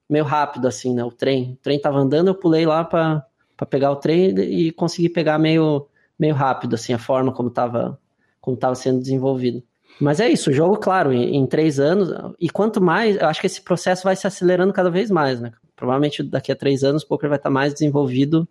meio 0.08 0.24
rápido, 0.24 0.68
assim, 0.68 0.94
né? 0.94 1.04
O 1.04 1.10
trem. 1.10 1.52
O 1.54 1.56
trem 1.56 1.80
tava 1.80 1.98
andando, 1.98 2.28
eu 2.28 2.34
pulei 2.34 2.66
lá 2.66 2.84
para 2.84 3.26
pegar 3.70 3.90
o 3.90 3.96
trem 3.96 4.30
e 4.38 4.70
consegui 4.72 5.08
pegar 5.08 5.38
meio, 5.38 5.88
meio 6.18 6.34
rápido, 6.34 6.74
assim, 6.74 6.92
a 6.92 6.98
forma 6.98 7.32
como 7.32 7.48
estava 7.48 7.98
como 8.40 8.56
tava 8.56 8.74
sendo 8.74 9.00
desenvolvido. 9.00 9.62
Mas 10.02 10.18
é 10.18 10.28
isso, 10.28 10.50
o 10.50 10.52
jogo, 10.52 10.76
claro, 10.78 11.12
em, 11.12 11.46
três 11.46 11.78
anos, 11.78 12.12
e 12.40 12.50
quanto 12.50 12.80
mais, 12.80 13.16
eu 13.16 13.28
acho 13.28 13.40
que 13.40 13.46
esse 13.46 13.62
processo 13.62 14.02
vai 14.02 14.16
se 14.16 14.26
acelerando 14.26 14.72
cada 14.72 14.90
vez 14.90 15.12
mais, 15.12 15.40
né? 15.40 15.52
Provavelmente 15.76 16.24
daqui 16.24 16.50
a 16.50 16.56
três 16.56 16.82
anos 16.82 17.04
o 17.04 17.06
poker 17.06 17.28
vai 17.28 17.38
estar 17.38 17.50
mais 17.50 17.72
desenvolvido 17.72 18.46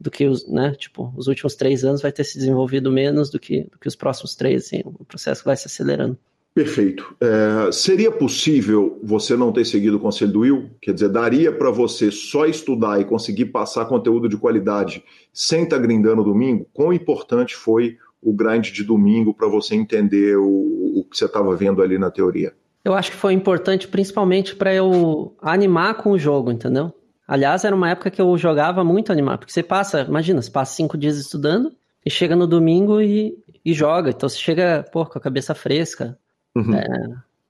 do 0.00 0.10
que 0.10 0.26
os, 0.26 0.48
né? 0.48 0.74
Tipo, 0.76 1.12
os 1.16 1.28
últimos 1.28 1.54
três 1.54 1.84
anos 1.84 2.02
vai 2.02 2.10
ter 2.10 2.24
se 2.24 2.36
desenvolvido 2.36 2.90
menos 2.90 3.30
do 3.30 3.38
que, 3.38 3.62
do 3.70 3.78
que 3.78 3.86
os 3.86 3.94
próximos 3.94 4.34
três, 4.34 4.66
assim, 4.66 4.82
o 4.84 5.04
processo 5.04 5.44
vai 5.44 5.56
se 5.56 5.68
acelerando. 5.68 6.18
Perfeito. 6.52 7.14
É, 7.20 7.70
seria 7.70 8.10
possível 8.10 8.98
você 9.00 9.36
não 9.36 9.52
ter 9.52 9.64
seguido 9.64 9.98
o 9.98 10.00
conselho 10.00 10.32
do 10.32 10.40
Will? 10.40 10.70
Quer 10.80 10.94
dizer, 10.94 11.10
daria 11.10 11.52
para 11.52 11.70
você 11.70 12.10
só 12.10 12.44
estudar 12.44 13.00
e 13.00 13.04
conseguir 13.04 13.46
passar 13.46 13.86
conteúdo 13.86 14.28
de 14.28 14.36
qualidade 14.36 15.04
sem 15.32 15.62
estar 15.62 15.76
tá 15.76 15.82
grindando 15.82 16.24
domingo? 16.24 16.66
Quão 16.72 16.92
importante 16.92 17.54
foi 17.54 17.96
o 18.22 18.32
grind 18.32 18.70
de 18.70 18.84
domingo 18.84 19.32
para 19.32 19.48
você 19.48 19.74
entender 19.74 20.36
o, 20.36 21.00
o 21.00 21.04
que 21.04 21.16
você 21.16 21.26
estava 21.26 21.54
vendo 21.56 21.82
ali 21.82 21.98
na 21.98 22.10
teoria? 22.10 22.52
Eu 22.84 22.94
acho 22.94 23.10
que 23.10 23.16
foi 23.16 23.32
importante 23.32 23.88
principalmente 23.88 24.56
para 24.56 24.72
eu 24.72 25.36
animar 25.40 25.94
com 25.94 26.10
o 26.10 26.18
jogo, 26.18 26.50
entendeu? 26.50 26.92
Aliás, 27.26 27.64
era 27.64 27.76
uma 27.76 27.90
época 27.90 28.10
que 28.10 28.20
eu 28.20 28.36
jogava 28.38 28.82
muito 28.82 29.12
animado, 29.12 29.40
porque 29.40 29.52
você 29.52 29.62
passa, 29.62 30.00
imagina, 30.00 30.40
você 30.40 30.50
passa 30.50 30.74
cinco 30.74 30.96
dias 30.96 31.18
estudando 31.18 31.72
e 32.04 32.10
chega 32.10 32.34
no 32.34 32.46
domingo 32.46 33.00
e, 33.02 33.36
e 33.62 33.74
joga. 33.74 34.10
Então 34.10 34.28
você 34.28 34.38
chega, 34.38 34.82
pô, 34.90 35.04
com 35.04 35.18
a 35.18 35.20
cabeça 35.20 35.54
fresca. 35.54 36.18
Uhum. 36.56 36.74
É, 36.74 36.86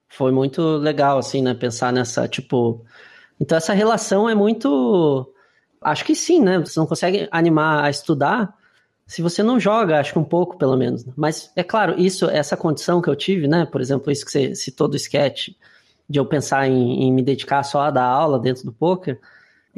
foi 0.09 0.33
muito 0.33 0.61
legal, 0.79 1.19
assim, 1.19 1.43
né? 1.43 1.55
Pensar 1.55 1.93
nessa, 1.93 2.27
tipo. 2.27 2.85
Então 3.41 3.57
essa 3.57 3.73
relação 3.73 4.29
é 4.29 4.35
muito. 4.35 5.33
Acho 5.81 6.05
que 6.05 6.15
sim, 6.17 6.41
né? 6.41 6.59
Você 6.59 6.81
não 6.81 6.87
consegue 6.87 7.29
animar 7.31 7.85
a 7.85 7.91
estudar 7.91 8.53
se 9.09 9.21
você 9.23 9.43
não 9.43 9.59
joga, 9.59 9.99
acho 9.99 10.13
que 10.13 10.19
um 10.21 10.25
pouco, 10.25 10.57
pelo 10.57 10.77
menos. 10.77 11.05
Mas 11.17 11.51
é 11.57 11.65
claro, 11.65 11.99
isso, 11.99 12.31
essa 12.31 12.57
condição 12.57 13.03
que 13.03 13.09
eu 13.09 13.17
tive, 13.17 13.49
né? 13.49 13.67
Por 13.67 13.81
exemplo, 13.81 14.13
isso 14.13 14.25
que 14.25 14.31
você 14.31 14.55
citou 14.55 14.87
do 14.87 14.97
sketch, 14.97 15.49
de 16.09 16.21
eu 16.21 16.25
pensar 16.25 16.69
em, 16.69 17.03
em 17.03 17.13
me 17.13 17.23
dedicar 17.23 17.65
só 17.65 17.81
a 17.81 17.91
dar 17.91 18.05
aula 18.05 18.39
dentro 18.39 18.65
do 18.65 18.73
poker 18.73 19.19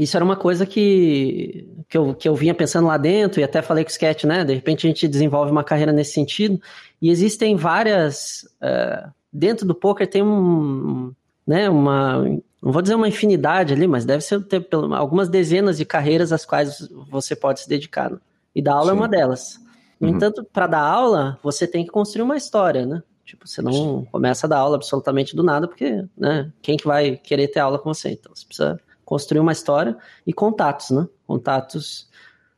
isso 0.01 0.17
era 0.17 0.25
uma 0.25 0.37
coisa 0.37 0.65
que, 0.65 1.69
que, 1.87 1.99
eu, 1.99 2.15
que 2.15 2.27
eu 2.27 2.35
vinha 2.35 2.55
pensando 2.55 2.87
lá 2.87 2.97
dentro 2.97 3.39
e 3.39 3.45
até 3.45 3.61
falei 3.61 3.85
com 3.85 3.91
o 3.91 3.93
Sketch, 3.93 4.25
né? 4.25 4.43
De 4.45 4.55
repente 4.55 4.87
a 4.87 4.89
gente 4.89 5.07
desenvolve 5.07 5.53
uma 5.53 5.63
carreira 5.63 5.93
nesse 5.93 6.13
sentido. 6.13 6.59
E 7.03 7.11
existem 7.11 7.55
várias. 7.55 8.49
Uh, 8.63 9.11
dentro 9.31 9.67
do 9.67 9.75
poker 9.75 10.07
tem 10.07 10.23
um. 10.23 11.13
Né, 11.47 11.69
uma. 11.69 12.25
Não 12.63 12.73
vou 12.73 12.81
dizer 12.81 12.95
uma 12.95 13.09
infinidade 13.09 13.75
ali, 13.75 13.87
mas 13.87 14.07
deve 14.07 14.23
ser 14.23 14.43
ter 14.43 14.67
algumas 14.73 15.29
dezenas 15.29 15.77
de 15.77 15.85
carreiras 15.85 16.33
às 16.33 16.47
quais 16.47 16.89
você 17.11 17.37
pode 17.37 17.61
se 17.61 17.69
dedicar. 17.69 18.11
Né? 18.11 18.19
E 18.55 18.63
dar 18.63 18.75
aula 18.75 18.91
Sim. 18.91 18.91
é 18.91 18.95
uma 18.95 19.09
delas. 19.09 19.61
No 20.01 20.09
uhum. 20.09 20.15
entanto, 20.17 20.45
para 20.45 20.67
dar 20.67 20.81
aula, 20.81 21.39
você 21.43 21.67
tem 21.67 21.85
que 21.85 21.91
construir 21.91 22.23
uma 22.23 22.37
história, 22.37 22.87
né? 22.87 23.03
Tipo, 23.25 23.47
você 23.47 23.63
não 23.63 24.05
começa 24.07 24.47
a 24.47 24.51
dar 24.51 24.59
aula 24.59 24.77
absolutamente 24.77 25.37
do 25.37 25.43
nada, 25.43 25.69
porque, 25.69 26.05
né? 26.17 26.51
Quem 26.61 26.77
que 26.77 26.87
vai 26.87 27.17
querer 27.17 27.49
ter 27.49 27.61
aula 27.61 27.79
com 27.79 27.93
você? 27.93 28.11
Então, 28.11 28.35
você 28.35 28.45
precisa 28.45 28.81
construir 29.05 29.41
uma 29.41 29.53
história 29.53 29.97
e 30.27 30.33
contatos, 30.33 30.91
né? 30.91 31.07
Contatos. 31.27 32.09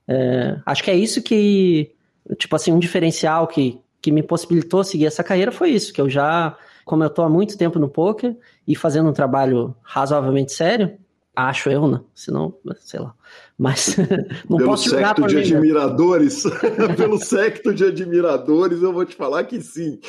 É, 0.09 0.61
acho 0.64 0.82
que 0.82 0.90
é 0.90 0.95
isso 0.95 1.20
que, 1.20 1.95
tipo 2.38 2.57
assim, 2.57 2.72
um 2.72 2.78
diferencial 2.78 3.47
que, 3.47 3.80
que 4.01 4.11
me 4.11 4.22
possibilitou 4.22 4.82
seguir 4.82 5.07
essa 5.07 5.22
carreira 5.22 5.53
foi 5.53 5.70
isso, 5.70 5.93
que 5.93 6.01
eu 6.01 6.09
já, 6.09 6.57
como 6.84 7.05
eu 7.05 7.11
tô 7.11 7.22
há 7.22 7.28
muito 7.28 7.59
tempo 7.59 7.78
no 7.78 7.88
poker 7.88 8.36
e 8.66 8.74
fazendo 8.74 9.11
um 9.11 9.12
trabalho 9.12 9.74
razoavelmente 9.82 10.53
sério, 10.53 10.99
acho 11.34 11.70
eu, 11.70 11.86
né? 11.86 12.01
Senão, 12.14 12.55
sei 12.80 13.01
lá. 13.01 13.14
Mas 13.59 13.97
não 14.49 14.59
Pelo 14.59 14.70
posso 14.70 14.91
julgar 14.91 15.16
secto 15.16 15.26
de 15.28 15.37
mim, 15.37 15.41
admiradores, 15.43 16.43
pelo 16.97 17.18
secto 17.18 17.74
de 17.74 17.85
admiradores, 17.85 18.83
eu 18.83 18.93
vou 18.93 19.05
te 19.05 19.14
falar 19.14 19.45
que 19.45 19.61
sim. 19.61 20.01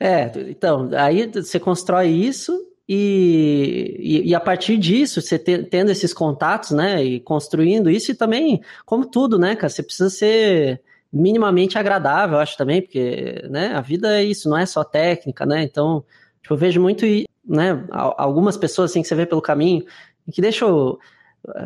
é, 0.00 0.32
então, 0.48 0.90
aí 0.92 1.30
você 1.32 1.58
constrói 1.58 2.08
isso 2.08 2.68
e, 2.88 3.96
e, 3.98 4.30
e, 4.30 4.34
a 4.34 4.40
partir 4.40 4.78
disso, 4.78 5.20
você 5.20 5.38
te, 5.38 5.62
tendo 5.64 5.90
esses 5.90 6.14
contatos, 6.14 6.70
né, 6.70 7.04
e 7.04 7.20
construindo 7.20 7.90
isso, 7.90 8.10
e 8.10 8.14
também, 8.14 8.62
como 8.86 9.04
tudo, 9.04 9.38
né, 9.38 9.54
cara, 9.54 9.68
você 9.68 9.82
precisa 9.82 10.08
ser 10.08 10.80
minimamente 11.12 11.78
agradável, 11.78 12.38
acho 12.38 12.56
também, 12.56 12.80
porque, 12.80 13.46
né, 13.50 13.74
a 13.74 13.82
vida 13.82 14.18
é 14.18 14.24
isso, 14.24 14.48
não 14.48 14.56
é 14.56 14.64
só 14.64 14.82
técnica, 14.82 15.44
né, 15.44 15.62
então, 15.62 16.02
tipo, 16.40 16.54
eu 16.54 16.58
vejo 16.58 16.80
muito, 16.80 17.04
né, 17.46 17.84
algumas 17.90 18.56
pessoas, 18.56 18.90
assim, 18.90 19.02
que 19.02 19.08
você 19.08 19.14
vê 19.14 19.26
pelo 19.26 19.42
caminho, 19.42 19.84
que 20.32 20.40
deixam, 20.40 20.98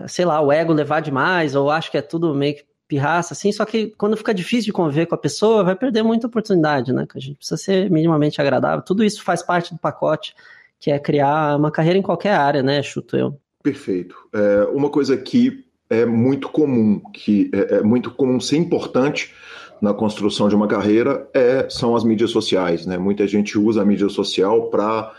sei 0.07 0.25
lá, 0.25 0.41
o 0.41 0.53
ego 0.53 0.73
levar 0.73 1.01
demais, 1.01 1.55
ou 1.55 1.70
acho 1.70 1.91
que 1.91 1.99
é 1.99 2.03
tudo 2.03 2.35
meio 2.35 2.57
que 2.57 2.64
pirraça, 2.89 3.33
assim, 3.33 3.51
só 3.51 3.64
que 3.64 3.95
quando 3.97 4.16
fica 4.18 4.35
difícil 4.35 4.66
de 4.66 4.73
conviver 4.73 5.07
com 5.07 5.14
a 5.14 5.18
pessoa, 5.18 5.64
vai 5.64 5.75
perder 5.75 6.03
muita 6.03 6.27
oportunidade, 6.27 6.93
né, 6.93 7.07
que 7.11 7.16
a 7.16 7.20
gente 7.20 7.37
precisa 7.37 7.57
ser 7.57 7.91
minimamente 7.91 8.39
agradável, 8.39 8.85
tudo 8.85 9.03
isso 9.03 9.25
faz 9.25 9.43
parte 9.43 9.73
do 9.73 9.81
pacote, 9.81 10.35
que 10.83 10.91
é 10.91 10.99
criar 10.99 11.57
uma 11.57 11.70
carreira 11.70 11.97
em 11.97 12.03
qualquer 12.03 12.35
área, 12.35 12.61
né? 12.61 12.83
Chuto 12.83 13.16
eu. 13.16 13.39
Perfeito. 13.62 14.16
É, 14.35 14.64
uma 14.64 14.91
coisa 14.91 15.16
que 15.16 15.64
é 15.89 16.05
muito 16.05 16.49
comum, 16.49 17.01
que 17.14 17.49
é, 17.55 17.77
é, 17.77 17.83
muito 17.83 18.11
comum 18.11 18.41
ser 18.41 18.57
importante 18.57 19.33
na 19.81 19.95
construção 19.95 20.49
de 20.49 20.57
uma 20.57 20.66
carreira 20.66 21.29
é, 21.33 21.68
são 21.70 21.95
as 21.95 22.03
mídias 22.03 22.31
sociais, 22.31 22.85
né? 22.85 22.99
Muita 22.99 23.29
gente 23.29 23.57
usa 23.57 23.83
a 23.83 23.85
mídia 23.85 24.09
social 24.09 24.70
para 24.70 25.14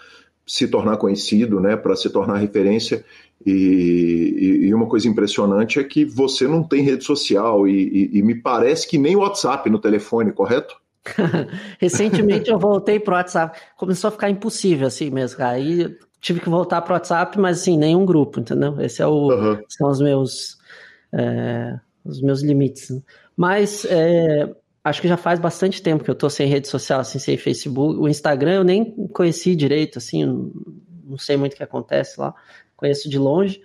se 0.46 0.68
tornar 0.68 0.98
conhecido, 0.98 1.60
né? 1.60 1.76
Para 1.76 1.96
se 1.96 2.10
tornar 2.10 2.38
referência. 2.38 3.04
E, 3.46 4.62
e, 4.64 4.74
uma 4.74 4.88
coisa 4.88 5.08
impressionante 5.08 5.80
é 5.80 5.84
que 5.84 6.06
você 6.06 6.48
não 6.48 6.64
tem 6.64 6.82
rede 6.82 7.04
social 7.04 7.68
e, 7.68 8.10
e, 8.14 8.20
e 8.20 8.22
me 8.22 8.36
parece 8.36 8.88
que 8.88 8.98
nem 8.98 9.16
WhatsApp 9.16 9.70
no 9.70 9.80
telefone, 9.80 10.32
correto? 10.32 10.76
Recentemente 11.80 12.50
eu 12.50 12.58
voltei 12.58 13.00
pro 13.00 13.16
WhatsApp. 13.16 13.60
Começou 13.76 14.08
a 14.08 14.12
ficar 14.12 14.30
impossível 14.30 14.88
assim 14.88 15.10
mesmo. 15.10 15.44
Aí 15.44 15.94
tive 16.22 16.39
que 16.39 16.50
voltar 16.50 16.82
pro 16.82 16.94
WhatsApp, 16.94 17.38
mas 17.38 17.62
assim, 17.62 17.78
nenhum 17.78 18.06
grupo, 18.06 18.39
entendeu? 18.39 18.80
Esse 18.80 19.02
é 19.02 19.08
o, 19.08 19.30
uhum. 19.30 19.62
são 19.68 19.89
os 19.89 20.00
meus, 20.00 20.58
é, 21.12 21.78
os 22.06 22.22
meus 22.22 22.41
limites. 22.41 22.89
Mas 23.36 23.84
é, 23.86 24.50
acho 24.84 25.01
que 25.01 25.07
já 25.07 25.17
faz 25.17 25.39
bastante 25.39 25.81
tempo 25.81 26.03
que 26.03 26.09
eu 26.09 26.15
tô 26.15 26.29
sem 26.29 26.47
rede 26.47 26.67
social, 26.67 26.99
assim, 26.99 27.19
sem 27.19 27.38
Facebook. 27.38 27.99
O 27.99 28.07
Instagram 28.07 28.55
eu 28.55 28.63
nem 28.63 29.07
conheci 29.07 29.55
direito, 29.55 29.97
assim, 29.97 30.51
não 31.05 31.17
sei 31.17 31.38
muito 31.38 31.53
o 31.53 31.55
que 31.57 31.63
acontece 31.63 32.19
lá. 32.19 32.34
Conheço 32.75 33.09
de 33.09 33.17
longe. 33.17 33.61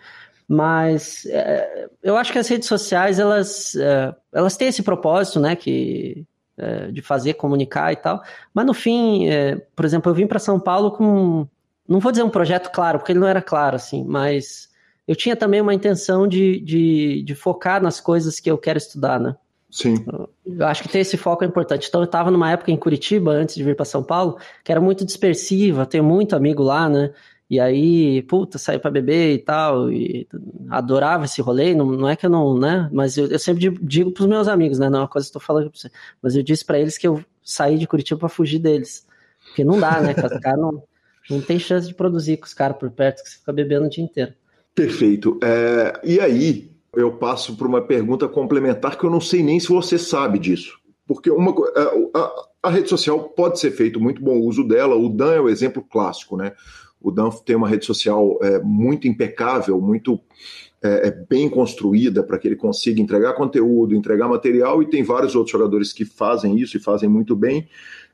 Mas 0.47 1.27
é, 1.27 1.89
eu 2.03 2.17
acho 2.17 2.33
que 2.33 2.39
as 2.39 2.49
redes 2.49 2.69
sociais, 2.69 3.19
elas, 3.19 3.75
é, 3.75 4.15
elas 4.33 4.57
têm 4.57 4.69
esse 4.69 4.83
propósito, 4.83 5.41
né? 5.41 5.55
Que 5.55 6.27
é, 6.59 6.91
de 6.91 7.01
fazer, 7.01 7.35
comunicar 7.35 7.93
e 7.93 7.97
tal. 7.97 8.23
Mas 8.53 8.67
no 8.67 8.75
fim, 8.75 9.29
é, 9.29 9.57
por 9.77 9.85
exemplo, 9.85 10.11
eu 10.11 10.15
vim 10.15 10.27
para 10.27 10.39
São 10.39 10.59
Paulo 10.59 10.91
com, 10.91 11.47
não 11.89 12.01
vou 12.01 12.11
dizer 12.11 12.25
um 12.25 12.31
projeto 12.31 12.71
claro, 12.73 12.99
porque 12.99 13.13
ele 13.13 13.21
não 13.21 13.29
era 13.29 13.41
claro, 13.41 13.77
assim, 13.77 14.05
mas 14.05 14.69
eu 15.07 15.15
tinha 15.15 15.37
também 15.37 15.61
uma 15.61 15.73
intenção 15.73 16.27
de, 16.27 16.61
de, 16.61 17.23
de 17.23 17.35
focar 17.35 17.81
nas 17.81 18.01
coisas 18.01 18.41
que 18.41 18.51
eu 18.51 18.59
quero 18.59 18.77
estudar, 18.77 19.21
né? 19.21 19.37
Sim. 19.71 20.05
Eu 20.47 20.67
acho 20.67 20.83
que 20.83 20.89
ter 20.89 21.01
esse 21.01 21.17
foco 21.17 21.45
é 21.45 21.47
importante. 21.47 21.89
Então, 21.89 22.01
eu 22.01 22.07
estava 22.07 22.31
numa 22.31 22.51
época 22.51 22.71
em 22.71 22.77
Curitiba, 22.77 23.33
antes 23.33 23.55
de 23.55 23.63
vir 23.63 23.77
para 23.77 23.85
São 23.85 24.03
Paulo, 24.03 24.39
que 24.65 24.73
era 24.73 24.81
muito 24.81 25.05
dispersiva, 25.05 25.85
tenho 25.85 26.05
muito 26.05 26.35
amigo 26.35 26.63
lá, 26.63 26.89
né? 26.89 27.13
E 27.51 27.59
aí, 27.59 28.23
puta, 28.23 28.59
saí 28.59 28.79
pra 28.79 28.91
beber 28.91 29.35
e 29.35 29.39
tal, 29.39 29.91
e 29.91 30.29
adorava 30.69 31.25
esse 31.25 31.41
rolê, 31.41 31.75
não, 31.75 31.87
não 31.87 32.09
é 32.09 32.15
que 32.15 32.27
eu 32.27 32.31
não, 32.31 32.59
né? 32.59 32.91
Mas 32.93 33.17
eu, 33.17 33.27
eu 33.27 33.39
sempre 33.39 33.61
digo, 33.61 33.79
digo 33.81 34.11
pros 34.11 34.27
meus 34.27 34.49
amigos, 34.49 34.79
né? 34.79 34.91
Não 34.91 34.99
é 34.99 35.03
uma 35.03 35.09
coisa 35.09 35.27
que 35.27 35.31
eu 35.37 35.41
tô 35.41 35.47
falando 35.47 35.71
pra 35.71 35.81
você. 35.81 35.91
Mas 36.23 36.37
eu 36.37 36.43
disse 36.43 36.65
para 36.65 36.79
eles 36.79 36.99
que 36.99 37.07
eu 37.07 37.25
saí 37.43 37.79
de 37.79 37.87
Curitiba 37.87 38.21
para 38.21 38.29
fugir 38.29 38.59
deles. 38.59 39.07
Porque 39.47 39.65
não 39.65 39.81
dá, 39.81 40.01
né? 40.01 40.13
Os 40.13 40.41
caras 40.41 40.61
não, 40.61 40.83
não 41.31 41.41
tem 41.41 41.59
chance 41.59 41.89
de 41.89 41.95
produzir 41.95 42.37
com 42.37 42.45
os 42.45 42.53
caras 42.53 42.77
por 42.77 42.91
perto, 42.91 43.23
que 43.23 43.31
você 43.31 43.39
fica 43.39 43.53
bebendo 43.53 43.87
o 43.87 43.91
dia 43.91 44.05
inteiro. 44.05 44.35
Perfeito. 44.75 45.41
É, 45.43 46.01
e 46.05 46.21
aí, 46.21 46.71
eu 46.99 47.13
passo 47.13 47.57
para 47.57 47.69
uma 47.69 47.81
pergunta 47.81 48.27
complementar 48.27 48.99
que 48.99 49.05
eu 49.05 49.11
não 49.11 49.21
sei 49.21 49.43
nem 49.43 49.61
se 49.61 49.69
você 49.69 49.97
sabe 49.97 50.39
disso. 50.39 50.79
Porque 51.07 51.31
uma, 51.31 51.53
a, 51.53 52.19
a, 52.19 52.49
a 52.65 52.71
rede 52.71 52.89
social 52.89 53.21
pode 53.31 53.61
ser 53.61 53.71
feito 53.71 54.01
muito 54.01 54.23
bom 54.23 54.39
uso 54.41 54.67
dela, 54.67 54.97
o 54.97 55.09
Dan 55.09 55.33
é 55.35 55.41
o 55.41 55.49
exemplo 55.49 55.83
clássico, 55.83 56.37
né? 56.37 56.53
O 57.01 57.13
Dan 57.13 57.31
tem 57.31 57.55
uma 57.55 57.69
rede 57.69 57.87
social 57.87 58.39
é, 58.43 58.59
muito 58.59 59.07
impecável, 59.07 59.81
muito 59.81 60.21
é, 60.83 61.09
é 61.09 61.11
bem 61.11 61.49
construída 61.49 62.23
para 62.23 62.37
que 62.37 62.49
ele 62.49 62.57
consiga 62.57 63.01
entregar 63.01 63.35
conteúdo, 63.35 63.95
entregar 63.95 64.29
material, 64.29 64.83
e 64.83 64.91
tem 64.91 65.05
vários 65.05 65.37
outros 65.37 65.53
jogadores 65.53 65.93
que 65.93 66.05
fazem 66.05 66.59
isso 66.59 66.77
e 66.77 66.81
fazem 66.81 67.09
muito 67.09 67.37
bem. 67.37 67.69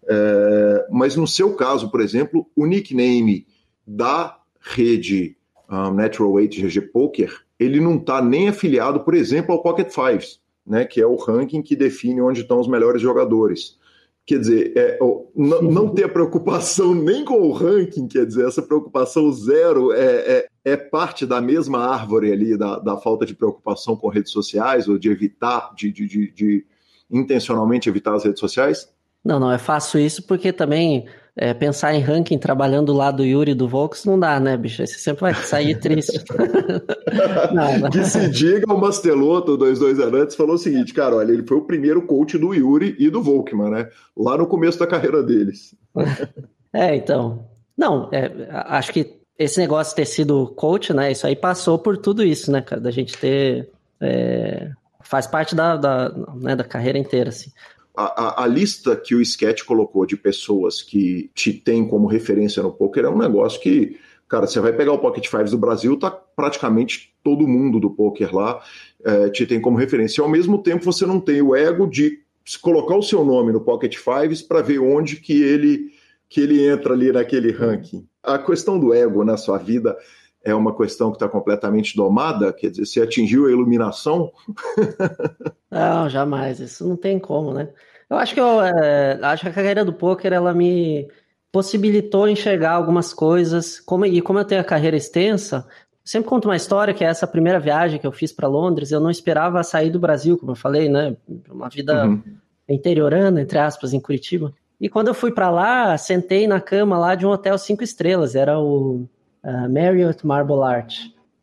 É, 0.07 0.87
mas 0.91 1.17
no 1.17 1.27
seu 1.27 1.55
caso, 1.55 1.91
por 1.91 2.03
exemplo, 2.03 2.47
o 2.55 2.67
nickname 2.67 3.47
da 3.87 4.39
rede 4.61 5.37
um, 5.71 5.91
Natural 5.91 6.33
Weight 6.33 6.61
GG 6.61 6.93
Poker, 6.93 7.45
ele 7.65 7.81
não 7.81 7.97
está 7.97 8.23
nem 8.23 8.49
afiliado, 8.49 9.01
por 9.01 9.15
exemplo, 9.15 9.53
ao 9.53 9.63
Pocket 9.63 9.91
Fives, 9.91 10.41
né, 10.67 10.85
que 10.85 11.01
é 11.01 11.07
o 11.07 11.17
ranking 11.17 11.63
que 11.63 11.77
define 11.77 12.21
onde 12.21 12.43
estão 12.43 12.61
os 12.61 12.69
melhores 12.69 13.01
jogadores. 13.01 13.79
Quer 14.27 14.39
dizer, 14.39 14.73
é, 14.75 14.99
não, 15.37 15.91
ter 15.91 16.11
preocupação 16.11 16.95
nem 16.97 17.25
com 17.25 17.43
o 17.43 17.53
ranking, 17.53 18.09
quer 18.09 18.25
dizer, 18.25 18.47
essa 18.47 18.63
preocupação 18.63 19.31
zero 19.33 19.93
é, 19.93 19.99
é, 20.05 20.47
é 20.65 20.77
parte 20.77 21.27
da 21.27 21.41
mesma 21.41 21.79
árvore 21.79 22.33
ali, 22.33 22.57
da, 22.57 22.79
da, 22.79 22.97
falta 22.97 23.27
de 23.27 23.35
preocupação 23.35 23.97
com 23.97 24.09
redes 24.09 24.33
sociais, 24.33 24.89
ou 24.89 24.99
de 24.99 25.11
evitar, 25.11 25.75
de, 25.77 25.93
de, 25.93 26.07
de, 26.09 26.33
de 26.33 26.67
intencionalmente 27.11 27.89
evitar 27.89 28.15
as 28.15 28.25
redes 28.25 28.41
sociais? 28.41 28.89
Não, 29.23 29.39
não, 29.39 29.53
é 29.53 29.59
fácil 29.59 30.01
isso 30.01 30.27
porque 30.27 30.53
também 30.53 31.07
é, 31.37 31.53
pensar 31.53 31.95
em 31.95 32.01
ranking 32.01 32.39
trabalhando 32.39 32.93
lá 32.93 33.11
do 33.11 33.25
Yuri 33.25 33.51
e 33.53 33.55
do 33.55 33.69
Volks 33.69 34.05
não 34.05 34.19
dá, 34.19 34.39
né, 34.39 34.57
bicho? 34.57 34.87
Você 34.87 34.99
sempre 34.99 35.23
vai 35.23 35.35
sair 35.35 35.75
triste. 35.81 36.23
não, 37.53 37.79
não. 37.79 37.91
Que 37.91 38.05
se 38.05 38.31
diga, 38.31 38.73
o 38.73 38.81
Mastelotto, 38.81 39.57
dois 39.57 39.81
dois 39.81 39.99
antes, 39.99 40.37
falou 40.37 40.55
o 40.55 40.59
seguinte, 40.59 40.95
cara, 40.95 41.17
olha, 41.17 41.33
ele 41.33 41.47
foi 41.47 41.57
o 41.57 41.65
primeiro 41.65 42.03
coach 42.07 42.39
do 42.39 42.55
Yuri 42.55 42.95
e 42.99 43.11
do 43.11 43.23
Volkman, 43.23 43.71
né? 43.71 43.89
Lá 44.17 44.39
no 44.39 44.47
começo 44.47 44.79
da 44.79 44.87
carreira 44.87 45.23
deles. 45.23 45.75
é, 46.73 46.95
então. 46.95 47.47
Não, 47.77 48.09
é, 48.13 48.31
acho 48.51 48.93
que 48.93 49.19
esse 49.37 49.59
negócio 49.59 49.91
de 49.91 49.97
ter 49.97 50.07
sido 50.07 50.47
coach, 50.55 50.93
né? 50.93 51.11
Isso 51.11 51.27
aí 51.27 51.35
passou 51.35 51.77
por 51.77 51.99
tudo 51.99 52.23
isso, 52.23 52.53
né, 52.53 52.63
cara? 52.63 52.81
Da 52.81 52.93
gente 52.93 53.19
ter. 53.19 53.69
É, 54.01 54.71
faz 55.03 55.27
parte 55.27 55.57
da, 55.57 55.77
da, 55.77 56.09
né, 56.37 56.55
da 56.55 56.63
carreira 56.63 56.97
inteira, 56.97 57.31
assim 57.31 57.51
a, 57.97 58.43
a, 58.43 58.47
lista 58.47 58.97
que 58.97 59.15
o 59.15 59.21
Sketch 59.21 59.63
colocou 59.63 60.05
de 60.05 60.17
pessoas 60.17 60.83
que 60.83 61.31
te 61.35 61.53
tem 61.53 61.87
como 61.87 62.09
referência 62.09 62.63
no 62.63 62.73
poker 62.73 63.05
é 63.05 63.09
um 63.09 63.19
negócio 63.19 63.61
que, 63.61 63.97
cara, 64.29 64.47
você 64.47 64.59
vai 64.59 64.73
pegar 64.73 64.93
o 64.93 64.99
Pocket 64.99 65.29
Fives 65.29 65.53
do 65.53 65.59
Brasil, 65.59 65.97
tá 65.97 66.11
praticamente 66.11 67.15
todo 67.23 67.47
mundo 67.47 67.79
do 67.79 67.91
poker 67.91 68.35
lá 68.35 68.61
é, 69.05 69.31
te 69.31 69.47
tem 69.47 69.61
como 69.61 69.79
referência. 69.79 70.21
E 70.21 70.25
ao 70.25 70.29
mesmo 70.29 70.63
tempo 70.63 70.85
você 70.85 71.07
não 71.07 71.21
tem 71.21 71.41
o 71.41 71.55
ego 71.55 71.87
de 71.87 72.21
colocar 72.61 72.97
o 72.97 73.03
seu 73.03 73.25
nome 73.25 73.53
no 73.53 73.61
Pocket 73.61 73.97
Fives 73.97 74.43
para 74.43 74.61
ver 74.61 74.81
onde 74.81 75.17
que 75.17 75.43
ele 75.43 75.93
que 76.29 76.41
ele 76.41 76.67
entra 76.67 76.95
ali 76.95 77.13
naquele 77.13 77.53
ranking. 77.53 78.09
A 78.21 78.39
questão 78.39 78.77
do 78.77 78.93
ego 78.93 79.25
na 79.25 79.37
sua 79.37 79.57
vida 79.57 79.97
é 80.43 80.53
uma 80.53 80.77
questão 80.77 81.11
que 81.11 81.17
está 81.17 81.29
completamente 81.29 81.97
domada? 81.97 82.53
Quer 82.53 82.71
dizer, 82.71 82.87
você 82.87 83.01
atingiu 83.01 83.47
a 83.47 83.51
iluminação? 83.51 84.33
não, 85.75 86.09
jamais. 86.09 86.61
Isso 86.61 86.89
não 86.89 86.97
tem 86.97 87.19
como, 87.19 87.53
né? 87.53 87.69
Eu 88.09 88.17
acho 88.17 88.35
que 88.35 88.41
eu 88.41 88.63
é, 88.63 89.19
acho 89.23 89.43
que 89.43 89.49
a 89.49 89.53
carreira 89.53 89.85
do 89.85 89.93
poker 89.93 90.33
ela 90.33 90.55
me 90.55 91.09
possibilitou 91.51 92.29
enxergar 92.29 92.73
algumas 92.73 93.13
coisas. 93.13 93.81
Como, 93.81 94.07
e 94.07 94.21
como 94.21 94.39
eu 94.39 94.45
tenho 94.45 94.61
a 94.61 94.65
carreira 94.65 94.97
extensa, 94.97 95.67
sempre 96.05 96.29
conto 96.29 96.47
uma 96.47 96.57
história 96.57 96.93
que 96.93 97.05
é 97.05 97.09
essa 97.09 97.27
primeira 97.27 97.59
viagem 97.59 97.99
que 97.99 98.07
eu 98.07 98.13
fiz 98.13 98.33
para 98.33 98.49
Londres. 98.49 98.91
Eu 98.91 99.01
não 99.01 99.11
esperava 99.11 99.63
sair 99.63 99.91
do 99.91 99.99
Brasil, 99.99 100.37
como 100.37 100.53
eu 100.53 100.57
falei, 100.57 100.89
né? 100.89 101.17
Uma 101.51 101.69
vida 101.69 102.07
uhum. 102.07 102.23
interiorana, 102.69 103.41
entre 103.41 103.59
aspas, 103.59 103.93
em 103.93 104.01
Curitiba. 104.01 104.53
E 104.81 104.89
quando 104.89 105.09
eu 105.09 105.15
fui 105.15 105.33
para 105.33 105.51
lá, 105.51 105.97
sentei 105.97 106.47
na 106.47 106.61
cama 106.61 106.99
lá 106.99 107.15
de 107.15 107.27
um 107.27 107.31
hotel 107.31 107.57
cinco 107.57 107.83
estrelas. 107.83 108.35
Era 108.35 108.59
o 108.59 109.09
uh, 109.43 109.73
Marriott 109.73 110.27
Marble 110.27 110.63
Art. 110.63 110.97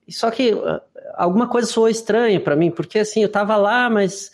Só 0.10 0.30
que 0.30 0.54
uh, 0.54 0.82
alguma 1.16 1.48
coisa 1.48 1.68
soou 1.68 1.90
estranha 1.90 2.40
para 2.40 2.56
mim, 2.56 2.72
porque 2.72 3.00
assim, 3.00 3.24
eu 3.24 3.30
tava 3.30 3.56
lá, 3.58 3.90
mas 3.90 4.32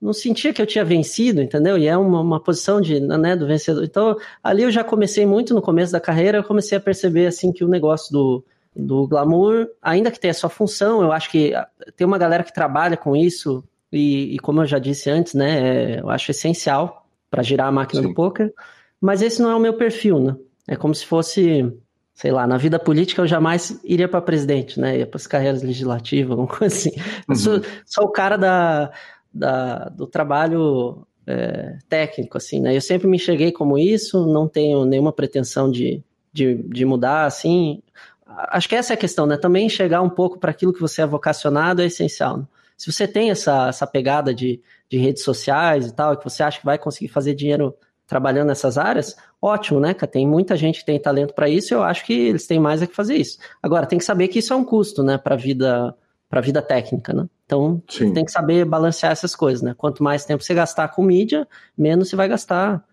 não 0.00 0.12
sentia 0.12 0.52
que 0.52 0.62
eu 0.62 0.66
tinha 0.66 0.84
vencido, 0.84 1.42
entendeu? 1.42 1.76
E 1.76 1.86
é 1.86 1.96
uma, 1.96 2.20
uma 2.20 2.40
posição 2.40 2.80
de, 2.80 2.98
né, 3.00 3.36
do 3.36 3.46
vencedor. 3.46 3.84
Então, 3.84 4.16
ali 4.42 4.62
eu 4.62 4.70
já 4.70 4.82
comecei 4.82 5.26
muito 5.26 5.54
no 5.54 5.60
começo 5.60 5.92
da 5.92 6.00
carreira, 6.00 6.38
eu 6.38 6.44
comecei 6.44 6.78
a 6.78 6.80
perceber, 6.80 7.26
assim, 7.26 7.52
que 7.52 7.62
o 7.62 7.68
negócio 7.68 8.10
do, 8.10 8.44
do 8.74 9.06
glamour, 9.06 9.68
ainda 9.82 10.10
que 10.10 10.18
tenha 10.18 10.32
sua 10.32 10.48
função, 10.48 11.02
eu 11.02 11.12
acho 11.12 11.30
que 11.30 11.52
tem 11.96 12.06
uma 12.06 12.16
galera 12.16 12.42
que 12.42 12.54
trabalha 12.54 12.96
com 12.96 13.14
isso, 13.14 13.62
e, 13.92 14.34
e 14.34 14.38
como 14.38 14.62
eu 14.62 14.66
já 14.66 14.78
disse 14.78 15.10
antes, 15.10 15.34
né, 15.34 15.96
é, 15.96 16.00
eu 16.00 16.08
acho 16.08 16.30
essencial 16.30 17.06
para 17.30 17.42
girar 17.42 17.68
a 17.68 17.72
máquina 17.72 18.00
Sim. 18.00 18.08
do 18.08 18.14
poker, 18.14 18.52
mas 19.00 19.20
esse 19.20 19.42
não 19.42 19.50
é 19.50 19.54
o 19.54 19.60
meu 19.60 19.74
perfil, 19.74 20.18
né? 20.18 20.36
É 20.66 20.76
como 20.76 20.94
se 20.94 21.04
fosse 21.04 21.72
sei 22.20 22.32
lá, 22.32 22.46
na 22.46 22.58
vida 22.58 22.78
política 22.78 23.22
eu 23.22 23.26
jamais 23.26 23.80
iria 23.82 24.06
para 24.06 24.20
presidente, 24.20 24.78
né? 24.78 24.98
Ia 24.98 25.06
para 25.06 25.16
as 25.16 25.26
carreiras 25.26 25.62
legislativas, 25.62 26.32
alguma 26.36 26.46
coisa 26.46 26.74
assim. 26.74 26.90
Uhum. 26.90 27.24
Eu 27.30 27.34
sou, 27.34 27.62
sou, 27.86 28.04
o 28.04 28.12
cara 28.12 28.36
da, 28.36 28.92
da 29.32 29.88
do 29.88 30.06
trabalho 30.06 31.06
é, 31.26 31.78
técnico, 31.88 32.36
assim, 32.36 32.60
né? 32.60 32.76
Eu 32.76 32.80
sempre 32.82 33.08
me 33.08 33.16
enxerguei 33.16 33.50
como 33.50 33.78
isso, 33.78 34.26
não 34.26 34.46
tenho 34.46 34.84
nenhuma 34.84 35.14
pretensão 35.14 35.70
de, 35.70 36.04
de, 36.30 36.56
de 36.56 36.84
mudar, 36.84 37.24
assim. 37.24 37.82
Acho 38.26 38.68
que 38.68 38.76
essa 38.76 38.92
é 38.92 38.96
a 38.96 39.00
questão, 39.00 39.24
né? 39.24 39.38
Também 39.38 39.64
enxergar 39.64 40.02
um 40.02 40.10
pouco 40.10 40.38
para 40.38 40.50
aquilo 40.50 40.74
que 40.74 40.80
você 40.80 41.00
é 41.00 41.06
vocacionado 41.06 41.80
é 41.80 41.86
essencial. 41.86 42.36
Né? 42.36 42.44
Se 42.76 42.92
você 42.92 43.08
tem 43.08 43.30
essa, 43.30 43.68
essa 43.68 43.86
pegada 43.86 44.34
de, 44.34 44.60
de 44.90 44.98
redes 44.98 45.22
sociais 45.22 45.86
e 45.86 45.94
tal, 45.94 46.18
que 46.18 46.24
você 46.24 46.42
acha 46.42 46.58
que 46.58 46.66
vai 46.66 46.76
conseguir 46.76 47.08
fazer 47.08 47.32
dinheiro 47.32 47.74
trabalhando 48.10 48.48
nessas 48.48 48.76
áreas, 48.76 49.16
ótimo, 49.40 49.78
né? 49.78 49.94
Tem 49.94 50.26
muita 50.26 50.56
gente 50.56 50.80
que 50.80 50.84
tem 50.84 51.00
talento 51.00 51.32
para 51.32 51.48
isso, 51.48 51.72
e 51.72 51.74
eu 51.76 51.82
acho 51.84 52.04
que 52.04 52.12
eles 52.12 52.44
têm 52.44 52.58
mais 52.58 52.82
a 52.82 52.86
que 52.88 52.94
fazer 52.94 53.14
isso. 53.14 53.38
Agora, 53.62 53.86
tem 53.86 54.00
que 54.00 54.04
saber 54.04 54.26
que 54.26 54.40
isso 54.40 54.52
é 54.52 54.56
um 54.56 54.64
custo, 54.64 55.04
né, 55.04 55.16
para 55.16 55.36
vida 55.36 55.94
para 56.28 56.40
vida 56.40 56.62
técnica, 56.62 57.12
né? 57.12 57.26
Então, 57.44 57.82
Sim. 57.88 58.12
tem 58.12 58.24
que 58.24 58.30
saber 58.30 58.64
balancear 58.64 59.10
essas 59.10 59.34
coisas, 59.34 59.62
né? 59.62 59.74
Quanto 59.76 60.02
mais 60.02 60.24
tempo 60.24 60.44
você 60.44 60.54
gastar 60.54 60.86
com 60.88 61.02
mídia, 61.02 61.46
menos 61.76 62.08
você 62.08 62.14
vai 62.14 62.28
gastar. 62.28 62.84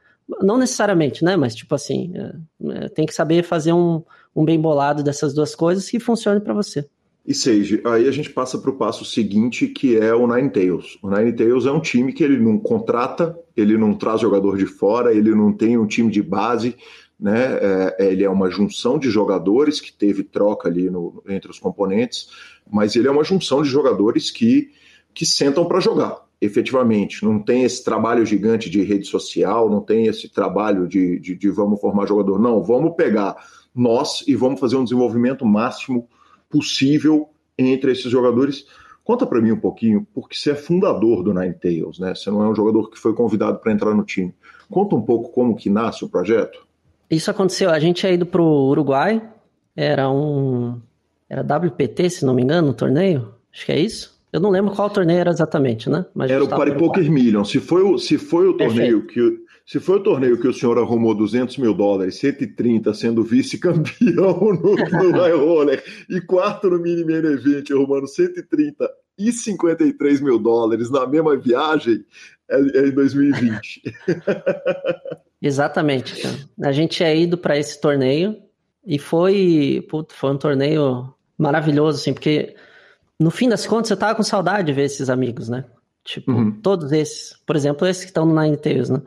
Não 0.41 0.57
necessariamente, 0.57 1.23
né? 1.23 1.35
Mas, 1.35 1.53
tipo 1.53 1.75
assim, 1.75 2.11
é, 2.15 2.85
é, 2.85 2.89
tem 2.89 3.05
que 3.05 3.13
saber 3.13 3.43
fazer 3.43 3.73
um, 3.73 4.03
um 4.35 4.43
bem 4.43 4.59
bolado 4.59 5.03
dessas 5.03 5.35
duas 5.35 5.53
coisas 5.53 5.87
que 5.87 5.99
funcione 5.99 6.41
para 6.41 6.53
você. 6.53 6.89
E 7.27 7.33
Sage, 7.33 7.81
aí 7.83 8.07
a 8.07 8.11
gente 8.11 8.29
passa 8.29 8.57
para 8.57 8.71
o 8.71 8.77
passo 8.77 9.03
seguinte, 9.03 9.67
que 9.67 9.97
é 9.97 10.15
o 10.15 10.33
Nine 10.33 10.49
Tails. 10.49 10.97
O 11.03 11.09
Nine 11.09 11.33
Tails 11.33 11.65
é 11.65 11.71
um 11.71 11.81
time 11.81 12.13
que 12.13 12.23
ele 12.23 12.37
não 12.37 12.57
contrata, 12.57 13.37
ele 13.53 13.77
não 13.77 13.93
traz 13.93 14.21
jogador 14.21 14.57
de 14.57 14.65
fora, 14.65 15.13
ele 15.13 15.35
não 15.35 15.51
tem 15.51 15.77
um 15.77 15.85
time 15.85 16.09
de 16.09 16.23
base, 16.23 16.77
né? 17.19 17.57
É, 17.59 17.95
é 17.99 18.11
ele 18.13 18.23
é 18.23 18.29
uma 18.29 18.49
junção 18.49 18.97
de 18.97 19.09
jogadores 19.09 19.81
que 19.81 19.91
teve 19.91 20.23
troca 20.23 20.69
ali 20.69 20.89
no, 20.89 21.21
entre 21.27 21.51
os 21.51 21.59
componentes, 21.59 22.29
mas 22.71 22.95
ele 22.95 23.09
é 23.09 23.11
uma 23.11 23.25
junção 23.25 23.61
de 23.61 23.67
jogadores 23.67 24.31
que, 24.31 24.69
que 25.13 25.25
sentam 25.25 25.65
para 25.65 25.81
jogar, 25.81 26.21
efetivamente. 26.39 27.25
Não 27.25 27.39
tem 27.39 27.65
esse 27.65 27.83
trabalho 27.83 28.25
gigante 28.25 28.69
de 28.69 28.81
rede 28.83 29.05
social, 29.05 29.69
não 29.69 29.81
tem 29.81 30.07
esse 30.07 30.29
trabalho 30.29 30.87
de, 30.87 31.19
de, 31.19 31.35
de 31.35 31.49
vamos 31.49 31.81
formar 31.81 32.07
jogador. 32.07 32.39
Não, 32.39 32.63
vamos 32.63 32.95
pegar 32.95 33.35
nós 33.75 34.23
e 34.25 34.33
vamos 34.33 34.61
fazer 34.61 34.77
um 34.77 34.85
desenvolvimento 34.85 35.45
máximo 35.45 36.07
possível 36.49 37.29
entre 37.57 37.91
esses 37.91 38.11
jogadores. 38.11 38.65
Conta 39.03 39.25
para 39.25 39.41
mim 39.41 39.51
um 39.51 39.59
pouquinho, 39.59 40.05
porque 40.13 40.35
você 40.35 40.51
é 40.51 40.55
fundador 40.55 41.23
do 41.23 41.33
Nine 41.33 41.53
Tails, 41.53 41.99
né? 41.99 42.13
Você 42.13 42.29
não 42.29 42.43
é 42.43 42.49
um 42.49 42.55
jogador 42.55 42.89
que 42.89 42.99
foi 42.99 43.13
convidado 43.13 43.59
para 43.59 43.71
entrar 43.71 43.93
no 43.93 44.03
time. 44.03 44.33
Conta 44.69 44.95
um 44.95 45.01
pouco 45.01 45.31
como 45.31 45.55
que 45.55 45.69
nasce 45.69 46.03
o 46.03 46.09
projeto. 46.09 46.65
Isso 47.09 47.31
aconteceu, 47.31 47.69
a 47.69 47.79
gente 47.79 48.05
é 48.05 48.13
ido 48.13 48.25
pro 48.25 48.43
Uruguai, 48.43 49.21
era 49.75 50.09
um 50.11 50.81
era 51.29 51.41
WPT, 51.41 52.09
se 52.09 52.25
não 52.25 52.33
me 52.33 52.43
engano, 52.43 52.69
o 52.69 52.73
torneio. 52.73 53.33
Acho 53.53 53.65
que 53.65 53.71
é 53.71 53.79
isso. 53.79 54.17
Eu 54.31 54.39
não 54.39 54.49
lembro 54.49 54.75
qual 54.75 54.89
torneio 54.89 55.19
era 55.19 55.29
exatamente, 55.29 55.89
né? 55.89 56.05
Mas 56.13 56.29
era 56.29 56.43
o 56.43 56.47
Party 56.47 56.77
Poker 56.77 57.09
Million. 57.11 57.43
Se 57.43 57.59
foi 57.59 57.83
o, 57.83 57.97
se 57.97 58.17
foi 58.17 58.47
o 58.47 58.57
torneio 58.57 59.05
que 59.07 59.39
se 59.67 59.81
foi 59.81 59.97
o 59.97 60.03
torneio 60.03 60.39
que 60.39 60.47
o 60.47 60.53
senhor 60.53 60.77
arrumou 60.77 61.13
200 61.13 61.57
mil 61.57 61.73
dólares, 61.73 62.15
130 62.19 62.93
sendo 62.93 63.21
vice-campeão 63.21 64.39
no, 64.55 64.75
no 64.75 65.11
High 65.11 65.33
Roller 65.33 65.83
e 66.09 66.21
quarto 66.21 66.69
no 66.69 66.79
Mini 66.79 67.03
Main 67.03 67.33
Event, 67.33 67.69
arrumando 67.71 68.07
130 68.07 68.89
e 69.19 69.29
53 69.29 70.21
mil 70.21 70.39
dólares 70.39 70.89
na 70.89 71.05
mesma 71.05 71.35
viagem, 71.35 72.05
é, 72.49 72.55
é 72.55 72.87
em 72.87 72.91
2020. 72.91 73.81
Exatamente. 75.41 76.21
Cara. 76.21 76.35
A 76.63 76.71
gente 76.71 77.03
é 77.03 77.15
ido 77.15 77.37
para 77.37 77.57
esse 77.57 77.81
torneio 77.81 78.37
e 78.85 78.97
foi, 78.97 79.85
puto, 79.89 80.13
foi 80.13 80.31
um 80.31 80.37
torneio 80.37 81.13
maravilhoso, 81.37 81.99
assim, 81.99 82.13
porque 82.13 82.55
no 83.19 83.29
fim 83.29 83.49
das 83.49 83.67
contas 83.67 83.91
eu 83.91 83.97
tava 83.97 84.15
com 84.15 84.23
saudade 84.23 84.67
de 84.67 84.73
ver 84.73 84.83
esses 84.83 85.09
amigos, 85.09 85.49
né? 85.49 85.65
Tipo, 86.05 86.31
uhum. 86.31 86.61
todos 86.61 86.93
esses. 86.93 87.35
Por 87.45 87.57
exemplo, 87.57 87.85
esses 87.85 88.03
que 88.03 88.11
estão 88.11 88.25
no 88.25 88.41
Nine 88.41 88.55
Tails, 88.55 88.89
né? 88.89 89.01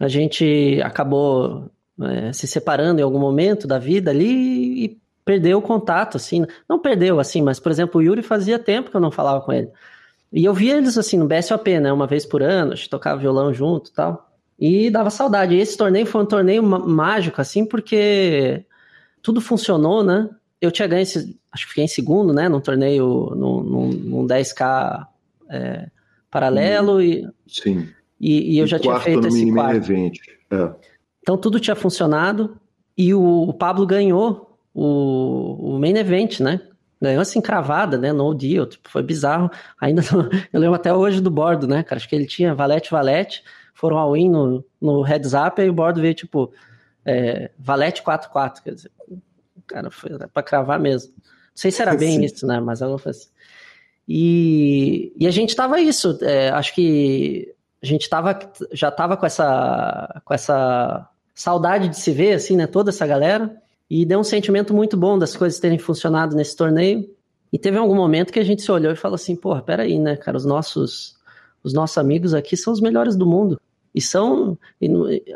A 0.00 0.08
gente 0.08 0.80
acabou 0.82 1.70
é, 2.00 2.32
se 2.32 2.46
separando 2.46 3.00
em 3.00 3.04
algum 3.04 3.18
momento 3.18 3.66
da 3.66 3.78
vida 3.78 4.10
ali 4.10 4.84
e 4.84 5.00
perdeu 5.24 5.58
o 5.58 5.62
contato, 5.62 6.16
assim. 6.16 6.46
Não 6.66 6.78
perdeu, 6.78 7.20
assim, 7.20 7.42
mas, 7.42 7.60
por 7.60 7.70
exemplo, 7.70 8.00
o 8.00 8.02
Yuri 8.02 8.22
fazia 8.22 8.58
tempo 8.58 8.90
que 8.90 8.96
eu 8.96 9.00
não 9.00 9.10
falava 9.10 9.42
com 9.42 9.52
ele. 9.52 9.68
E 10.32 10.44
eu 10.44 10.54
via 10.54 10.78
eles, 10.78 10.96
assim, 10.96 11.18
no 11.18 11.26
BSOP, 11.26 11.78
né? 11.78 11.92
Uma 11.92 12.06
vez 12.06 12.24
por 12.24 12.42
ano, 12.42 12.72
a 12.72 12.74
gente 12.74 12.88
tocava 12.88 13.20
violão 13.20 13.52
junto 13.52 13.90
e 13.90 13.92
tal. 13.92 14.32
E 14.58 14.90
dava 14.90 15.10
saudade. 15.10 15.54
E 15.54 15.60
esse 15.60 15.76
torneio 15.76 16.06
foi 16.06 16.22
um 16.22 16.26
torneio 16.26 16.62
mágico, 16.62 17.40
assim, 17.40 17.66
porque 17.66 18.64
tudo 19.22 19.40
funcionou, 19.40 20.02
né? 20.02 20.30
Eu 20.60 20.70
tinha 20.70 20.88
ganho, 20.88 21.02
esse, 21.02 21.38
acho 21.52 21.64
que 21.64 21.70
fiquei 21.70 21.84
em 21.84 21.88
segundo, 21.88 22.32
né? 22.32 22.48
Num 22.48 22.60
torneio, 22.60 23.34
num, 23.36 23.62
num, 23.62 23.88
num 23.88 24.26
10K 24.26 25.06
é, 25.50 25.88
paralelo. 26.30 26.96
Hum, 26.96 27.02
e, 27.02 27.28
sim. 27.46 27.88
E, 28.20 28.54
e 28.54 28.58
eu 28.58 28.66
e 28.66 28.68
já 28.68 28.78
tinha 28.78 29.00
feito 29.00 29.26
esse 29.26 29.50
quarto. 29.52 29.76
Event. 29.76 30.18
É. 30.50 30.70
Então 31.22 31.36
tudo 31.36 31.58
tinha 31.58 31.76
funcionado 31.76 32.56
e 32.96 33.14
o, 33.14 33.48
o 33.48 33.54
Pablo 33.54 33.86
ganhou 33.86 34.58
o, 34.74 35.74
o 35.74 35.78
main 35.78 35.96
event, 35.96 36.40
né? 36.40 36.60
Ganhou 37.00 37.22
assim, 37.22 37.40
cravada, 37.40 37.96
né? 37.96 38.12
No 38.12 38.34
deal, 38.34 38.66
tipo, 38.66 38.90
foi 38.90 39.02
bizarro. 39.02 39.50
Ainda 39.80 40.02
não, 40.12 40.28
eu 40.52 40.60
lembro 40.60 40.76
até 40.76 40.92
hoje 40.92 41.20
do 41.20 41.30
bordo, 41.30 41.66
né, 41.66 41.82
cara? 41.82 41.98
Acho 41.98 42.08
que 42.08 42.14
ele 42.14 42.26
tinha 42.26 42.54
valete, 42.54 42.90
valete, 42.90 43.42
foram 43.74 43.96
all 43.96 44.16
in 44.16 44.28
no, 44.28 44.64
no 44.80 45.00
heads 45.00 45.32
up, 45.32 45.60
e 45.62 45.68
o 45.68 45.72
bordo 45.72 46.00
veio, 46.00 46.12
tipo, 46.12 46.52
é, 47.04 47.50
valete 47.58 48.02
4-4, 48.02 48.62
quer 48.62 48.74
dizer, 48.74 48.90
cara, 49.66 49.90
foi 49.90 50.10
pra 50.32 50.42
cravar 50.42 50.78
mesmo. 50.78 51.12
Não 51.16 51.22
sei 51.54 51.70
se 51.70 51.80
era 51.80 51.96
bem 51.96 52.18
Sim. 52.18 52.24
isso, 52.24 52.46
né? 52.46 52.60
Mas 52.60 52.82
ela 52.82 52.98
foi 52.98 53.10
assim. 53.10 53.28
E, 54.06 55.12
e 55.16 55.26
a 55.26 55.30
gente 55.30 55.56
tava 55.56 55.80
isso, 55.80 56.18
é, 56.22 56.50
acho 56.50 56.74
que 56.74 57.54
a 57.82 57.86
gente 57.86 58.08
tava, 58.08 58.38
já 58.72 58.90
tava 58.90 59.16
com 59.16 59.26
essa, 59.26 60.20
com 60.24 60.34
essa 60.34 61.08
saudade 61.34 61.88
de 61.88 61.98
se 61.98 62.12
ver, 62.12 62.34
assim, 62.34 62.56
né? 62.56 62.66
Toda 62.66 62.90
essa 62.90 63.06
galera. 63.06 63.56
E 63.88 64.04
deu 64.04 64.20
um 64.20 64.24
sentimento 64.24 64.72
muito 64.74 64.96
bom 64.96 65.18
das 65.18 65.36
coisas 65.36 65.58
terem 65.58 65.78
funcionado 65.78 66.36
nesse 66.36 66.54
torneio. 66.54 67.08
E 67.52 67.58
teve 67.58 67.78
algum 67.78 67.94
momento 67.94 68.32
que 68.32 68.38
a 68.38 68.44
gente 68.44 68.62
se 68.62 68.70
olhou 68.70 68.92
e 68.92 68.96
falou 68.96 69.16
assim, 69.16 69.34
porra, 69.34 69.62
peraí, 69.62 69.98
né, 69.98 70.16
cara, 70.16 70.36
os 70.36 70.44
nossos, 70.44 71.16
os 71.64 71.72
nossos 71.72 71.98
amigos 71.98 72.34
aqui 72.34 72.56
são 72.56 72.72
os 72.72 72.80
melhores 72.80 73.16
do 73.16 73.26
mundo. 73.26 73.60
E 73.92 74.00
são, 74.00 74.56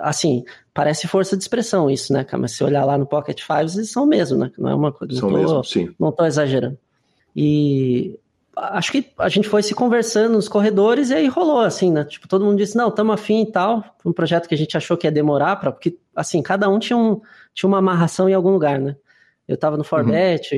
assim, 0.01 0.45
parece 0.73 1.09
força 1.09 1.37
de 1.37 1.43
expressão 1.43 1.91
isso, 1.91 2.13
né, 2.13 2.23
cara? 2.23 2.41
Mas 2.41 2.53
se 2.53 2.63
olhar 2.63 2.85
lá 2.85 2.97
no 2.97 3.05
Pocket 3.07 3.43
Fives, 3.43 3.75
eles 3.75 3.91
são 3.91 4.07
mesmo, 4.07 4.39
né? 4.39 4.53
Não 4.57 4.71
é 4.71 4.75
uma 4.75 4.93
coisa. 4.93 5.19
São 5.19 5.31
tô, 5.31 5.37
mesmo, 5.37 5.65
sim. 5.65 5.93
Não 5.99 6.13
tô 6.13 6.25
exagerando. 6.25 6.79
E 7.35 8.17
acho 8.57 8.93
que 8.93 9.13
a 9.19 9.29
gente 9.29 9.49
foi 9.49 9.63
se 9.63 9.75
conversando 9.75 10.35
nos 10.35 10.49
corredores 10.49 11.11
e 11.11 11.15
aí 11.15 11.29
rolou, 11.29 11.61
assim, 11.61 11.91
né? 11.91 12.05
Tipo, 12.05 12.29
todo 12.29 12.45
mundo 12.45 12.59
disse, 12.59 12.77
não, 12.77 12.91
tamo 12.91 13.13
afim 13.13 13.43
e 13.43 13.51
tal. 13.51 13.85
Um 14.05 14.13
projeto 14.13 14.49
que 14.49 14.55
a 14.55 14.59
gente 14.59 14.77
achou 14.77 14.97
que 14.97 15.07
ia 15.07 15.13
demorar, 15.13 15.57
pra, 15.57 15.73
porque, 15.73 15.99
assim, 16.15 16.43
cada 16.43 16.69
um 16.69 16.79
tinha, 16.79 16.97
um, 16.97 17.21
tinha 17.53 17.69
uma 17.69 17.79
amarração 17.79 18.29
em 18.29 18.35
algum 18.35 18.51
lugar, 18.51 18.79
né? 18.79 18.97
Eu 19.47 19.57
tava 19.57 19.77
no 19.77 19.85
Forbet, 19.85 20.55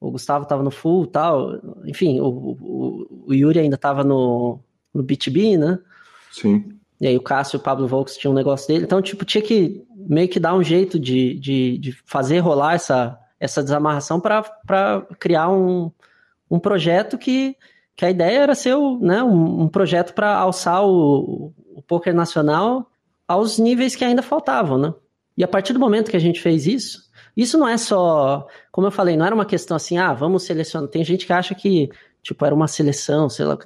uhum. 0.00 0.08
o 0.08 0.10
Gustavo 0.12 0.46
tava 0.46 0.62
no 0.62 0.70
Full 0.70 1.04
e 1.04 1.08
tal. 1.08 1.60
Enfim, 1.84 2.20
o, 2.20 2.26
o, 2.26 3.24
o, 3.28 3.34
Yuri 3.34 3.60
ainda 3.60 3.76
tava 3.76 4.02
no, 4.02 4.58
no 4.92 5.02
BTB, 5.02 5.56
né? 5.56 5.78
Sim. 6.32 6.78
E 7.00 7.06
aí 7.06 7.16
o 7.16 7.22
Cássio 7.22 7.56
e 7.56 7.60
o 7.60 7.62
Pablo 7.62 7.86
Volks 7.86 8.16
tinham 8.16 8.32
um 8.32 8.36
negócio 8.36 8.66
dele. 8.66 8.84
Então, 8.84 9.00
tipo, 9.00 9.24
tinha 9.24 9.42
que 9.42 9.84
meio 9.94 10.28
que 10.28 10.40
dar 10.40 10.54
um 10.54 10.62
jeito 10.62 10.98
de, 10.98 11.38
de, 11.38 11.78
de 11.78 11.92
fazer 12.04 12.38
rolar 12.38 12.74
essa, 12.74 13.18
essa 13.38 13.62
desamarração 13.62 14.20
para 14.20 15.06
criar 15.18 15.48
um 15.50 15.90
um 16.54 16.58
projeto 16.60 17.18
que, 17.18 17.56
que 17.96 18.04
a 18.04 18.10
ideia 18.10 18.38
era 18.38 18.54
ser 18.54 18.74
o, 18.74 18.98
né, 18.98 19.22
um, 19.22 19.62
um 19.62 19.68
projeto 19.68 20.14
para 20.14 20.34
alçar 20.36 20.84
o, 20.84 21.52
o 21.74 21.82
poker 21.82 22.14
nacional 22.14 22.90
aos 23.26 23.58
níveis 23.58 23.96
que 23.96 24.04
ainda 24.04 24.22
faltavam, 24.22 24.78
né? 24.78 24.94
E 25.36 25.42
a 25.42 25.48
partir 25.48 25.72
do 25.72 25.80
momento 25.80 26.10
que 26.10 26.16
a 26.16 26.20
gente 26.20 26.40
fez 26.40 26.66
isso, 26.66 27.10
isso 27.36 27.58
não 27.58 27.66
é 27.66 27.76
só, 27.76 28.46
como 28.70 28.86
eu 28.86 28.90
falei, 28.92 29.16
não 29.16 29.26
era 29.26 29.34
uma 29.34 29.44
questão 29.44 29.76
assim, 29.76 29.98
ah, 29.98 30.12
vamos 30.12 30.44
selecionar. 30.44 30.88
Tem 30.88 31.04
gente 31.04 31.26
que 31.26 31.32
acha 31.32 31.54
que, 31.54 31.90
tipo, 32.22 32.44
era 32.44 32.54
uma 32.54 32.68
seleção, 32.68 33.28
sei 33.28 33.44
lá, 33.44 33.58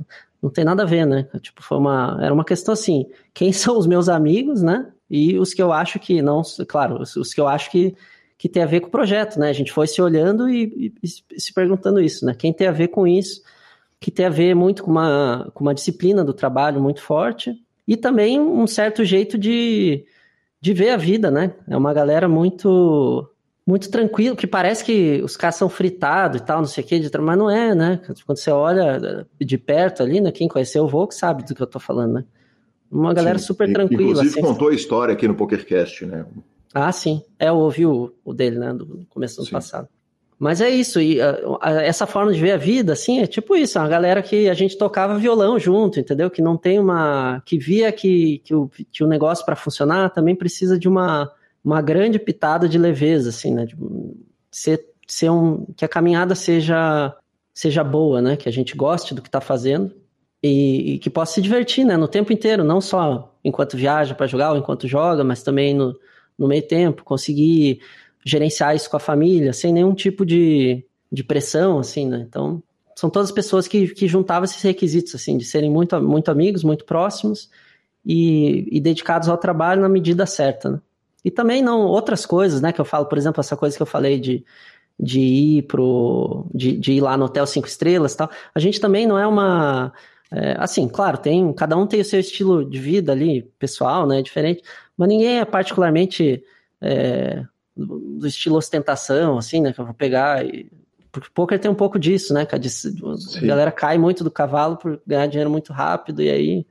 não 0.43 0.49
tem 0.49 0.65
nada 0.65 0.85
a 0.85 0.87
ver, 0.87 1.07
né? 1.07 1.29
Tipo, 1.43 1.63
foi 1.63 1.77
uma, 1.77 2.19
era 2.23 2.33
uma 2.33 2.45
questão 2.45 2.73
assim, 2.73 3.07
quem 3.35 3.53
são 3.53 3.77
os 3.77 3.87
meus 3.87 4.09
amigos, 4.09 4.63
né? 4.63 4.91
E 5.11 5.39
os 5.39 5.53
que 5.53 5.63
eu 5.63 5.73
acho 5.73 5.99
que 5.99 6.23
não, 6.23 6.43
claro, 6.67 7.03
os, 7.03 7.17
os 7.17 7.35
que 7.35 7.41
eu 7.41 7.49
acho 7.49 7.71
que 7.71 7.95
que 8.39 8.49
tem 8.49 8.63
a 8.63 8.67
ver 8.67 8.81
com 8.81 8.87
o 8.87 8.91
projeto, 8.91 9.39
né? 9.39 9.51
A 9.51 9.53
gente 9.53 9.73
foi 9.73 9.89
se 9.89 10.01
olhando 10.01 10.49
e, 10.49 10.95
e, 11.03 11.09
se 11.41 11.53
perguntando 11.53 12.01
isso, 12.01 12.25
né? 12.25 12.33
Quem 12.39 12.53
tem 12.53 12.69
a 12.69 12.73
ver 12.73 12.89
com 12.89 13.05
isso, 13.05 13.43
que 13.99 14.13
tem 14.13 14.27
a 14.27 14.31
ver 14.31 14.55
muito 14.55 14.85
com 14.85 14.93
uma, 14.93 15.51
com 15.53 15.65
uma 15.65 15.75
disciplina 15.75 16.25
do 16.25 16.33
trabalho 16.33 16.81
muito 16.81 17.03
forte 17.03 17.53
e 17.87 17.97
também 17.97 18.41
um 18.41 18.67
certo 18.67 19.05
jeito 19.05 19.37
de, 19.37 20.05
de 20.61 20.73
ver 20.73 20.91
a 20.91 20.97
vida, 20.97 21.33
né? 21.33 21.53
É 21.69 21.77
uma 21.77 21.93
galera 21.93 22.29
muito 22.29 23.29
muito 23.67 23.91
tranquilo, 23.91 24.35
que 24.35 24.47
parece 24.47 24.83
que 24.83 25.21
os 25.23 25.37
caras 25.37 25.57
são 25.57 25.69
fritados 25.69 26.41
e 26.41 26.43
tal, 26.43 26.61
não 26.61 26.67
sei 26.67 26.83
o 26.83 26.87
que, 26.87 27.19
mas 27.19 27.37
não 27.37 27.51
é, 27.51 27.75
né? 27.75 28.01
Quando 28.25 28.39
você 28.39 28.51
olha 28.51 29.27
de 29.39 29.59
perto 29.59 30.03
ali, 30.03 30.23
né? 30.23 30.33
Quem 30.33 30.49
conheceu 30.49 30.85
o 30.85 30.89
Vogue 30.89 31.15
sabe 31.15 31.45
do 31.45 31.55
que 31.55 31.63
eu 31.63 31.67
tô 31.67 31.79
falando, 31.79 32.15
né? 32.15 32.25
Uma 32.91 33.13
galera 33.13 33.39
Sim. 33.39 33.45
super 33.45 33.71
tranquila. 33.71 34.03
Inclusive 34.03 34.29
assim, 34.31 34.41
contou 34.41 34.69
a 34.69 34.75
história 34.75 35.13
aqui 35.13 35.29
no 35.29 35.35
PokerCast, 35.35 36.07
né? 36.07 36.25
Ah, 36.75 36.93
sim. 36.93 37.23
É, 37.39 37.49
eu 37.49 37.57
ouvi 37.57 37.87
o, 37.87 38.15
o 38.25 38.33
dele, 38.33 38.59
né? 38.59 38.73
Do 38.73 39.07
começo 39.09 39.37
do 39.37 39.43
ano 39.43 39.51
passado. 39.51 39.89
Mas 40.39 40.61
é 40.61 40.71
isso, 40.71 41.01
e 41.01 41.21
a, 41.21 41.37
a, 41.61 41.73
essa 41.83 42.07
forma 42.07 42.33
de 42.33 42.41
ver 42.41 42.53
a 42.53 42.57
vida, 42.57 42.93
assim, 42.93 43.19
é 43.21 43.27
tipo 43.27 43.57
isso, 43.57 43.77
é 43.77 43.81
uma 43.81 43.89
galera 43.89 44.23
que 44.23 44.49
a 44.49 44.55
gente 44.55 44.79
tocava 44.79 45.19
violão 45.19 45.59
junto, 45.59 45.99
entendeu? 45.99 46.31
Que 46.31 46.41
não 46.41 46.57
tem 46.57 46.79
uma. 46.79 47.43
que 47.45 47.59
via 47.59 47.91
que, 47.91 48.39
que, 48.45 48.55
o, 48.55 48.71
que 48.93 49.03
o 49.03 49.09
negócio 49.09 49.45
para 49.45 49.57
funcionar 49.57 50.11
também 50.11 50.37
precisa 50.37 50.79
de 50.79 50.89
uma, 50.89 51.29
uma 51.65 51.83
grande 51.83 52.21
pitada 52.21 52.69
de 52.69 52.79
leveza, 52.79 53.31
assim, 53.31 53.53
né? 53.53 53.67
De 53.67 53.77
ser, 54.49 54.87
ser 55.09 55.29
um. 55.29 55.67
que 55.77 55.85
a 55.85 55.89
caminhada 55.89 56.37
seja, 56.37 57.13
seja 57.53 57.83
boa, 57.83 58.23
né? 58.23 58.37
Que 58.37 58.49
a 58.49 58.53
gente 58.53 58.77
goste 58.77 59.15
do 59.15 59.23
que 59.23 59.29
tá 59.31 59.41
fazendo 59.41 59.93
e, 60.41 60.95
e 60.95 60.99
que 61.01 61.11
possa 61.11 61.35
se 61.35 61.43
divertir, 61.43 61.85
né? 61.85 61.97
No 61.97 62.07
tempo 62.07 62.33
inteiro, 62.33 62.63
não 62.63 62.81
só 62.81 63.35
enquanto 63.43 63.77
viaja 63.77 64.15
para 64.15 64.29
jogar 64.29 64.53
ou 64.53 64.59
enquanto 64.59 64.87
joga, 64.87 65.25
mas 65.25 65.43
também 65.43 65.75
no 65.75 65.99
no 66.39 66.47
meio 66.47 66.63
tempo, 66.63 67.05
conseguir 67.05 67.81
gerenciar 68.25 68.77
isso 68.77 68.89
com 68.89 68.97
a 68.97 69.01
família, 69.01 69.53
sem 69.53 69.73
nenhum 69.73 69.95
tipo 69.95 70.25
de, 70.25 70.85
de 71.11 71.25
pressão, 71.25 71.79
assim, 71.79 72.07
né? 72.07 72.25
Então, 72.29 72.63
são 72.95 73.09
todas 73.09 73.31
pessoas 73.31 73.67
que, 73.67 73.89
que 73.89 74.07
juntavam 74.07 74.45
esses 74.45 74.63
requisitos, 74.63 75.15
assim, 75.15 75.37
de 75.37 75.45
serem 75.45 75.71
muito, 75.71 76.01
muito 76.03 76.31
amigos, 76.31 76.63
muito 76.63 76.85
próximos 76.85 77.49
e, 78.05 78.69
e 78.71 78.81
dedicados 78.81 79.29
ao 79.29 79.39
trabalho 79.39 79.83
na 79.83 79.89
medida 79.89 80.27
certa, 80.27 80.71
né? 80.71 80.81
E 81.25 81.31
também 81.31 81.63
não 81.63 81.87
outras 81.87 82.25
coisas, 82.25 82.61
né? 82.61 82.73
Que 82.73 82.81
eu 82.81 82.85
falo, 82.85 83.07
por 83.07 83.19
exemplo, 83.19 83.41
essa 83.41 83.57
coisa 83.57 83.77
que 83.77 83.83
eu 83.83 83.87
falei 83.87 84.21
de, 84.21 84.45
de 84.99 85.21
ir 85.21 85.63
pro. 85.63 86.47
De, 86.55 86.77
de 86.77 86.93
ir 86.93 87.01
lá 87.01 87.17
no 87.17 87.25
Hotel 87.25 87.47
Cinco 87.47 87.67
Estrelas 87.67 88.15
tal. 88.15 88.31
A 88.55 88.61
gente 88.61 88.81
também 88.81 89.07
não 89.07 89.19
é 89.19 89.27
uma. 89.27 89.93
É, 90.31 90.57
assim, 90.59 90.89
claro, 90.89 91.19
tem. 91.19 91.53
Cada 91.53 91.77
um 91.77 91.87
tem 91.87 92.01
o 92.01 92.05
seu 92.05 92.21
estilo 92.21 92.65
de 92.65 92.79
vida 92.79 93.13
ali, 93.13 93.43
pessoal, 93.59 94.07
né? 94.07 94.23
Diferente 94.23 94.63
mas 94.99 95.09
ninguém 95.09 95.39
é 95.39 95.45
particularmente 95.45 96.43
é, 96.81 97.45
do 97.77 98.27
estilo 98.27 98.57
ostentação, 98.57 99.39
assim, 99.39 99.61
né? 99.61 99.73
Que 99.73 99.81
eu 99.81 99.85
vou 99.85 99.95
pegar 99.95 100.45
e... 100.45 100.71
Porque 101.11 101.31
poker 101.33 101.59
tem 101.59 101.71
um 101.71 101.75
pouco 101.75 101.99
disso, 101.99 102.35
né? 102.35 102.47
A 102.51 103.47
galera 103.47 103.73
cai 103.73 103.97
muito 103.97 104.23
do 104.23 104.31
cavalo 104.31 104.77
por 104.77 105.01
ganhar 105.07 105.27
dinheiro 105.27 105.49
muito 105.51 105.73
rápido 105.73 106.21
e 106.21 106.29
aí... 106.29 106.67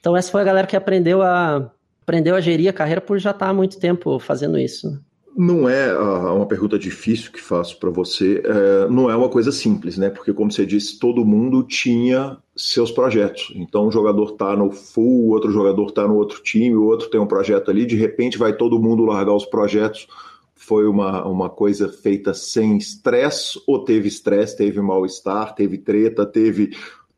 Então 0.00 0.16
essa 0.16 0.32
foi 0.32 0.40
a 0.40 0.44
galera 0.44 0.66
que 0.66 0.74
aprendeu 0.74 1.22
a, 1.22 1.70
aprendeu 2.02 2.34
a 2.34 2.40
gerir 2.40 2.70
a 2.70 2.72
carreira 2.72 3.00
por 3.00 3.18
já 3.18 3.30
estar 3.30 3.48
há 3.48 3.54
muito 3.54 3.78
tempo 3.78 4.18
fazendo 4.18 4.58
isso. 4.58 4.90
Né? 4.90 4.98
Não 5.36 5.68
é 5.68 5.96
uh, 5.96 6.34
uma 6.34 6.46
pergunta 6.46 6.78
difícil 6.78 7.30
que 7.30 7.40
faço 7.40 7.78
para 7.78 7.88
você, 7.88 8.42
uh, 8.44 8.90
não 8.90 9.08
é 9.08 9.16
uma 9.16 9.28
coisa 9.28 9.52
simples, 9.52 9.96
né? 9.96 10.10
Porque, 10.10 10.32
como 10.32 10.50
você 10.50 10.66
disse, 10.66 10.98
todo 10.98 11.24
mundo 11.24 11.62
tinha 11.62 12.36
seus 12.56 12.90
projetos. 12.90 13.52
Então, 13.54 13.86
um 13.86 13.92
jogador 13.92 14.32
tá 14.32 14.56
no 14.56 14.70
full, 14.70 15.30
outro 15.30 15.52
jogador 15.52 15.92
tá 15.92 16.06
no 16.06 16.16
outro 16.16 16.42
time, 16.42 16.76
o 16.76 16.84
outro 16.84 17.08
tem 17.08 17.20
um 17.20 17.26
projeto 17.26 17.70
ali, 17.70 17.86
de 17.86 17.96
repente 17.96 18.38
vai 18.38 18.56
todo 18.56 18.80
mundo 18.80 19.04
largar 19.04 19.34
os 19.34 19.46
projetos. 19.46 20.08
Foi 20.54 20.86
uma, 20.86 21.26
uma 21.26 21.48
coisa 21.48 21.88
feita 21.88 22.34
sem 22.34 22.76
estresse, 22.76 23.60
ou 23.66 23.84
teve 23.84 24.08
estresse, 24.08 24.56
teve 24.56 24.80
mal-estar, 24.80 25.54
teve 25.54 25.78
treta, 25.78 26.26
teve 26.26 26.70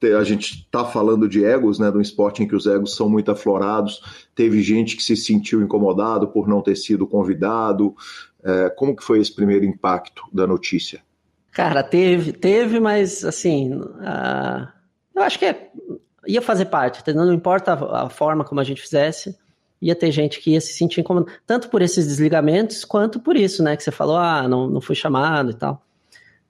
a 0.08 0.24
gente 0.24 0.60
está 0.60 0.84
falando 0.84 1.28
de 1.28 1.44
egos, 1.44 1.78
né, 1.78 1.90
de 1.90 1.96
um 1.96 2.00
esporte 2.00 2.42
em 2.42 2.48
que 2.48 2.56
os 2.56 2.66
egos 2.66 2.96
são 2.96 3.08
muito 3.08 3.30
aflorados. 3.30 4.26
Teve 4.34 4.62
gente 4.62 4.96
que 4.96 5.02
se 5.02 5.16
sentiu 5.16 5.62
incomodado 5.62 6.28
por 6.28 6.48
não 6.48 6.60
ter 6.60 6.76
sido 6.76 7.06
convidado. 7.06 7.94
É, 8.42 8.70
como 8.70 8.96
que 8.96 9.04
foi 9.04 9.20
esse 9.20 9.34
primeiro 9.34 9.64
impacto 9.64 10.22
da 10.32 10.46
notícia? 10.46 11.00
Cara, 11.52 11.82
teve, 11.82 12.32
teve, 12.32 12.80
mas 12.80 13.24
assim, 13.24 13.74
uh, 13.74 14.66
eu 15.14 15.22
acho 15.22 15.38
que 15.38 15.44
é, 15.44 15.70
ia 16.26 16.40
fazer 16.40 16.64
parte, 16.64 17.02
não 17.12 17.32
importa 17.32 17.74
a, 17.74 18.08
forma 18.08 18.42
como 18.42 18.60
a 18.60 18.64
gente 18.64 18.80
fizesse, 18.80 19.36
ia 19.80 19.94
ter 19.94 20.10
gente 20.10 20.40
que 20.40 20.52
ia 20.52 20.60
se 20.62 20.72
sentir 20.72 21.00
incomodado, 21.00 21.30
tanto 21.46 21.68
por 21.68 21.82
esses 21.82 22.06
desligamentos, 22.06 22.86
quanto 22.86 23.20
por 23.20 23.36
isso, 23.36 23.62
né, 23.62 23.76
que 23.76 23.82
você 23.82 23.90
falou, 23.90 24.16
ah, 24.16 24.48
não, 24.48 24.66
não 24.66 24.80
fui 24.80 24.94
chamado 24.94 25.50
e 25.50 25.54
tal. 25.54 25.84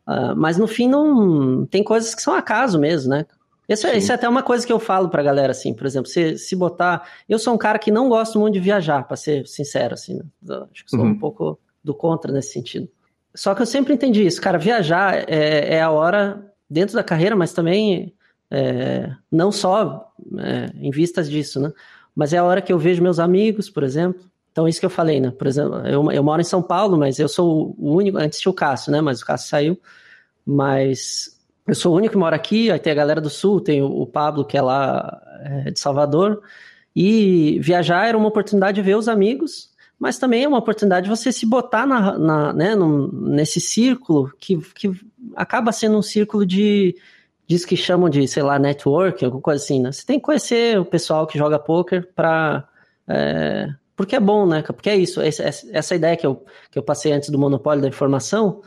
Uh, 0.07 0.37
mas 0.37 0.57
no 0.57 0.69
fim 0.69 0.89
não 0.89 1.67
tem 1.67 1.83
coisas 1.83 2.15
que 2.15 2.23
são 2.23 2.35
acaso 2.35 2.79
mesmo, 2.79 3.11
né? 3.11 3.27
Isso, 3.69 3.87
é, 3.87 3.97
isso 3.97 4.11
é 4.11 4.15
até 4.15 4.29
uma 4.29 4.43
coisa 4.43 4.67
que 4.67 4.73
eu 4.73 4.81
falo 4.81 5.09
pra 5.09 5.23
galera, 5.23 5.53
assim, 5.53 5.73
por 5.73 5.87
exemplo, 5.87 6.09
se, 6.09 6.37
se 6.37 6.57
botar. 6.57 7.09
Eu 7.29 7.39
sou 7.39 7.55
um 7.55 7.59
cara 7.59 7.79
que 7.79 7.91
não 7.91 8.09
gosto 8.09 8.39
muito 8.39 8.55
de 8.55 8.61
viajar, 8.61 9.07
para 9.07 9.17
ser 9.17 9.47
sincero, 9.47 9.95
assim, 9.95 10.15
né? 10.15 10.25
Acho 10.73 10.85
que 10.85 10.91
sou 10.91 11.01
uhum. 11.01 11.11
um 11.11 11.19
pouco 11.19 11.59
do 11.83 11.95
contra 11.95 12.33
nesse 12.33 12.53
sentido. 12.53 12.89
Só 13.35 13.55
que 13.55 13.63
eu 13.63 13.67
sempre 13.67 13.95
entendi 13.95 14.27
isso, 14.27 14.41
cara. 14.41 14.59
Viajar 14.59 15.25
é, 15.29 15.77
é 15.77 15.81
a 15.81 15.91
hora 15.91 16.53
dentro 16.69 16.95
da 16.95 17.03
carreira, 17.03 17.35
mas 17.37 17.53
também 17.53 18.15
é, 18.51 19.11
não 19.31 19.51
só 19.51 20.13
é, 20.39 20.71
em 20.75 20.91
vistas 20.91 21.31
disso, 21.31 21.61
né? 21.61 21.73
Mas 22.15 22.33
é 22.35 22.39
a 22.39 22.45
hora 22.45 22.61
que 22.61 22.73
eu 22.73 22.79
vejo 22.79 23.03
meus 23.03 23.19
amigos, 23.19 23.71
por 23.71 23.83
exemplo, 23.83 24.23
Então, 24.51 24.69
isso 24.69 24.79
que 24.79 24.85
eu 24.85 24.91
falei, 24.91 25.19
né? 25.19 25.31
Por 25.31 25.47
exemplo, 25.47 25.77
eu, 25.87 26.13
eu 26.13 26.23
moro 26.23 26.43
em 26.43 26.45
São 26.45 26.63
Paulo, 26.63 26.99
mas 26.99 27.19
eu 27.19 27.29
sou 27.29 27.75
o 27.79 27.95
único. 27.95 28.19
Antes 28.19 28.39
tinha 28.39 28.51
o 28.51 28.55
Cássio, 28.55 28.93
né? 28.93 29.01
Mas 29.01 29.23
o 29.23 29.25
Cássio 29.25 29.49
saiu. 29.49 29.81
Mas 30.45 31.41
eu 31.67 31.75
sou 31.75 31.93
o 31.93 31.97
único 31.97 32.13
que 32.13 32.19
mora 32.19 32.37
aqui. 32.37 32.71
Aí 32.71 32.79
tem 32.79 32.93
a 32.93 32.97
galera 32.97 33.21
do 33.21 33.31
Sul, 33.31 33.61
tem 33.61 33.83
o, 33.83 34.07
Pablo, 34.07 34.45
que 34.45 34.57
é 34.57 34.63
lá 34.63 35.23
é, 35.41 35.71
de 35.71 35.79
Salvador. 35.79 36.43
E 36.95 37.59
viajar 37.61 38.07
era 38.07 38.19
uma 38.19 38.29
oportunidade 38.29 38.77
de 38.77 38.83
ver 38.83 38.97
os 38.97 39.09
amigos, 39.09 39.71
mas 39.99 40.19
também 40.19 40.45
é 40.45 40.49
uma 40.49 40.59
oportunidade 40.59 41.05
de 41.05 41.11
você 41.11 41.33
se 41.33 41.47
botar 41.47 41.87
na, 41.87 42.19
na, 42.19 42.53
né, 42.53 42.75
num, 42.75 43.09
nesse 43.13 43.61
círculo 43.61 44.33
que, 44.39 44.59
que 44.75 44.91
acaba 45.37 45.73
sendo 45.73 45.97
um 45.97 46.03
círculo 46.03 46.45
de. 46.45 46.97
Diz 47.47 47.65
que 47.65 47.77
chamam 47.77 48.09
de, 48.09 48.27
sei 48.29 48.43
lá, 48.43 48.59
network, 48.59 49.25
alguma 49.25 49.43
coisa 49.43 49.63
assim, 49.63 49.81
né? 49.81 49.93
Você 49.93 50.07
tem 50.07 50.19
que 50.19 50.25
conhecer 50.25 50.79
o 50.79 50.85
pessoal 50.85 51.27
que 51.27 51.39
joga 51.39 51.59
poker 51.59 52.09
para. 52.15 52.67
É, 53.07 53.69
porque 53.97 54.17
é 54.17 54.21
bom, 54.21 54.47
né? 54.47 54.63
Porque 54.63 54.89
é 54.89 54.97
isso, 54.97 55.21
essa, 55.21 55.45
essa 55.71 55.95
ideia 55.95 56.17
que 56.17 56.27
eu, 56.27 56.45
que 56.71 56.79
eu 56.79 56.83
passei 56.83 57.13
antes 57.13 57.31
do 57.31 57.39
monopólio 57.39 57.83
da 57.83 57.89
informação, 57.89 58.63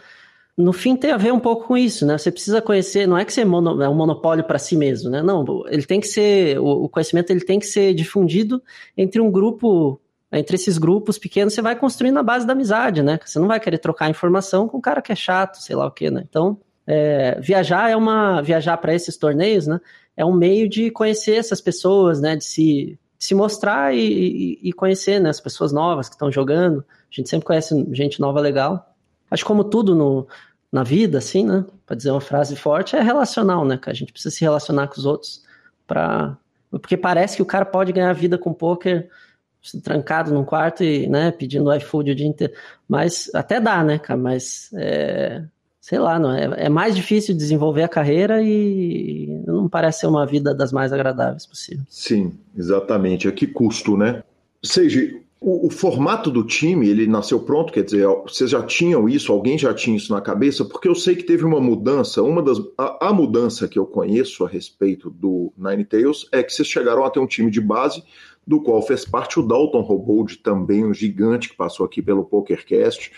no 0.58 0.72
fim 0.72 0.95
tem 0.95 1.12
a 1.12 1.18
ver 1.18 1.34
um 1.34 1.39
pouco 1.39 1.68
com 1.68 1.78
isso, 1.78 2.06
né? 2.06 2.18
Você 2.18 2.32
precisa 2.32 2.62
conhecer, 2.62 3.08
não 3.08 3.18
é 3.18 3.26
que 3.26 3.34
você 3.34 3.41
é, 3.41 3.45
mono, 3.45 3.82
é 3.82 3.89
um 3.89 3.95
monopólio 3.95 4.43
para 4.43 4.58
si 4.58 4.78
mesmo, 4.78 5.10
né? 5.10 5.22
Não, 5.22 5.64
ele 5.68 5.84
tem 5.84 5.99
que 5.99 6.08
ser, 6.08 6.58
o, 6.60 6.86
o, 6.86 6.89
conhecimento 6.89 7.30
ele 7.30 7.41
tem 7.41 7.60
que 7.60 7.66
ser 7.66 7.93
difundido 7.93 8.64
entre 8.95 9.20
um 9.20 9.30
grupo, 9.30 9.99
entre 10.32 10.56
esses 10.56 10.78
grupos 10.78 11.18
pequenos, 11.18 11.53
você 11.53 11.62
vai 11.62 11.76
construindo 11.76 12.18
a 12.18 12.24
base 12.24 12.47
da 12.47 12.53
amizade, 12.53 13.03
né? 13.03 13.20
Você 13.24 13.38
não 13.38 13.47
vai 13.47 13.60
querer 13.60 13.80
trocar 13.80 14.10
informação 14.10 14.68
com 14.68 14.78
um 14.78 14.82
cara 14.82 15.01
que 15.01 15.12
é 15.12 15.16
chato, 15.16 15.56
sei 15.58 15.76
lá 15.76 15.88
o 15.88 15.91
quê, 15.91 16.10
né? 16.10 16.24
Então, 16.30 16.58
é, 16.88 17.39
viajar 17.41 17.89
é 17.89 17.95
uma, 17.95 18.41
viajar 18.41 18.78
para 18.78 18.93
esses 18.93 19.18
torneios, 19.18 19.68
né? 19.68 19.82
É 20.16 20.24
um 20.24 20.34
meio 20.34 20.70
de 20.70 20.89
conhecer 20.89 21.36
essas 21.36 21.60
pessoas, 21.60 22.22
né? 22.22 22.38
De 22.38 22.45
se 22.45 22.97
se 23.18 23.34
mostrar 23.34 23.95
e, 23.95 24.60
e, 24.62 24.70
e 24.70 24.74
conhecer 24.74 25.20
né, 25.20 25.30
as 25.30 25.39
pessoas 25.39 25.72
novas 25.72 26.08
que 26.08 26.16
estão 26.16 26.32
jogando. 26.32 26.86
A 27.12 27.16
gente 27.16 27.30
sempre 27.30 27.45
conhece 27.45 27.74
gente 27.91 28.20
nova 28.20 28.39
legal. 28.39 28.95
Acho 29.30 29.45
como 29.45 29.63
tudo 29.63 29.95
no, 29.95 30.28
na 30.71 30.84
vida, 30.84 31.17
assim, 31.17 31.45
né? 31.45 31.65
Para 31.86 31.95
dizer 31.95 32.11
uma 32.11 32.21
frase 32.21 32.55
forte, 32.55 32.95
é 32.95 33.01
relacional, 33.01 33.65
né? 33.65 33.78
Que 33.78 33.89
a 33.89 33.93
gente 33.93 34.11
precisa 34.11 34.36
se 34.36 34.41
relacionar 34.41 34.88
com 34.88 34.99
os 34.99 35.05
outros 35.05 35.43
para 35.88 36.38
porque 36.71 36.97
parece 36.97 37.38
que 37.38 37.41
o 37.41 37.45
cara 37.45 37.63
pode 37.63 37.93
ganhar 37.93 38.11
vida 38.13 38.38
com 38.38 38.53
poker 38.53 39.09
trancado 39.84 40.34
num 40.34 40.43
quarto 40.43 40.84
e, 40.84 41.07
né, 41.07 41.32
pedindo 41.32 41.73
iFood 41.73 42.11
o 42.11 42.15
dia 42.15 42.28
inteiro. 42.28 42.53
Mas 42.88 43.32
até 43.34 43.59
dá, 43.59 43.84
né, 43.84 43.97
cara? 43.97 44.19
Mas 44.19 44.69
é, 44.73 45.43
sei 45.80 45.99
lá, 45.99 46.19
não 46.19 46.32
é, 46.32 46.65
é 46.65 46.69
mais 46.69 46.95
difícil 46.95 47.36
desenvolver 47.36 47.84
a 47.84 47.88
carreira 47.88 48.41
e 48.41 49.41
não 49.47 49.69
parece 49.69 50.01
ser 50.01 50.07
uma 50.07 50.26
vida 50.26 50.53
das 50.53 50.71
mais 50.71 50.91
agradáveis 50.91 51.45
possível. 51.45 51.84
Sim, 51.89 52.34
exatamente. 52.55 53.28
A 53.28 53.32
que 53.32 53.47
custo, 53.47 53.97
né? 53.97 54.23
Seja, 54.63 54.99
o, 55.40 55.68
o, 55.68 55.70
formato 55.70 56.32
do 56.32 56.44
time, 56.44 56.88
ele 56.88 57.06
nasceu 57.06 57.40
pronto, 57.40 57.72
quer 57.72 57.84
dizer, 57.84 58.08
vocês 58.24 58.50
já 58.50 58.64
tinham 58.64 59.08
isso, 59.08 59.32
alguém 59.32 59.58
já 59.58 59.74
tinha 59.74 59.98
isso 59.98 60.14
na 60.14 60.22
cabeça, 60.22 60.66
porque 60.66 60.88
eu 60.88 60.96
sei 60.96 61.16
que 61.16 61.24
teve 61.24 61.44
uma 61.44 61.60
mudança, 61.60 62.24
uma 62.24 62.42
das 62.42 62.58
a, 62.78 63.10
a 63.10 63.14
mudança 63.14 63.68
que 63.68 63.78
eu 63.78 63.86
conheço 63.86 64.46
a 64.46 64.48
respeito 64.48 65.10
do 65.10 65.52
Nine 65.58 65.86
Tails 65.86 66.28
é 66.32 66.42
que 66.42 66.54
vocês 66.54 66.68
chegaram 66.68 67.04
a 67.04 67.10
ter 67.10 67.20
um 67.20 67.28
time 67.28 67.52
de 67.52 67.62
base 67.62 68.04
do 68.48 68.62
qual 68.62 68.82
fez 68.82 69.06
parte 69.06 69.40
o 69.40 69.44
Dalton 69.44 69.82
Robold, 69.82 70.38
também 70.38 70.86
um 70.86 70.94
gigante 70.94 71.50
que 71.50 71.56
passou 71.56 71.86
aqui 71.86 72.02
pelo 72.02 72.24
PokerCast, 72.24 73.12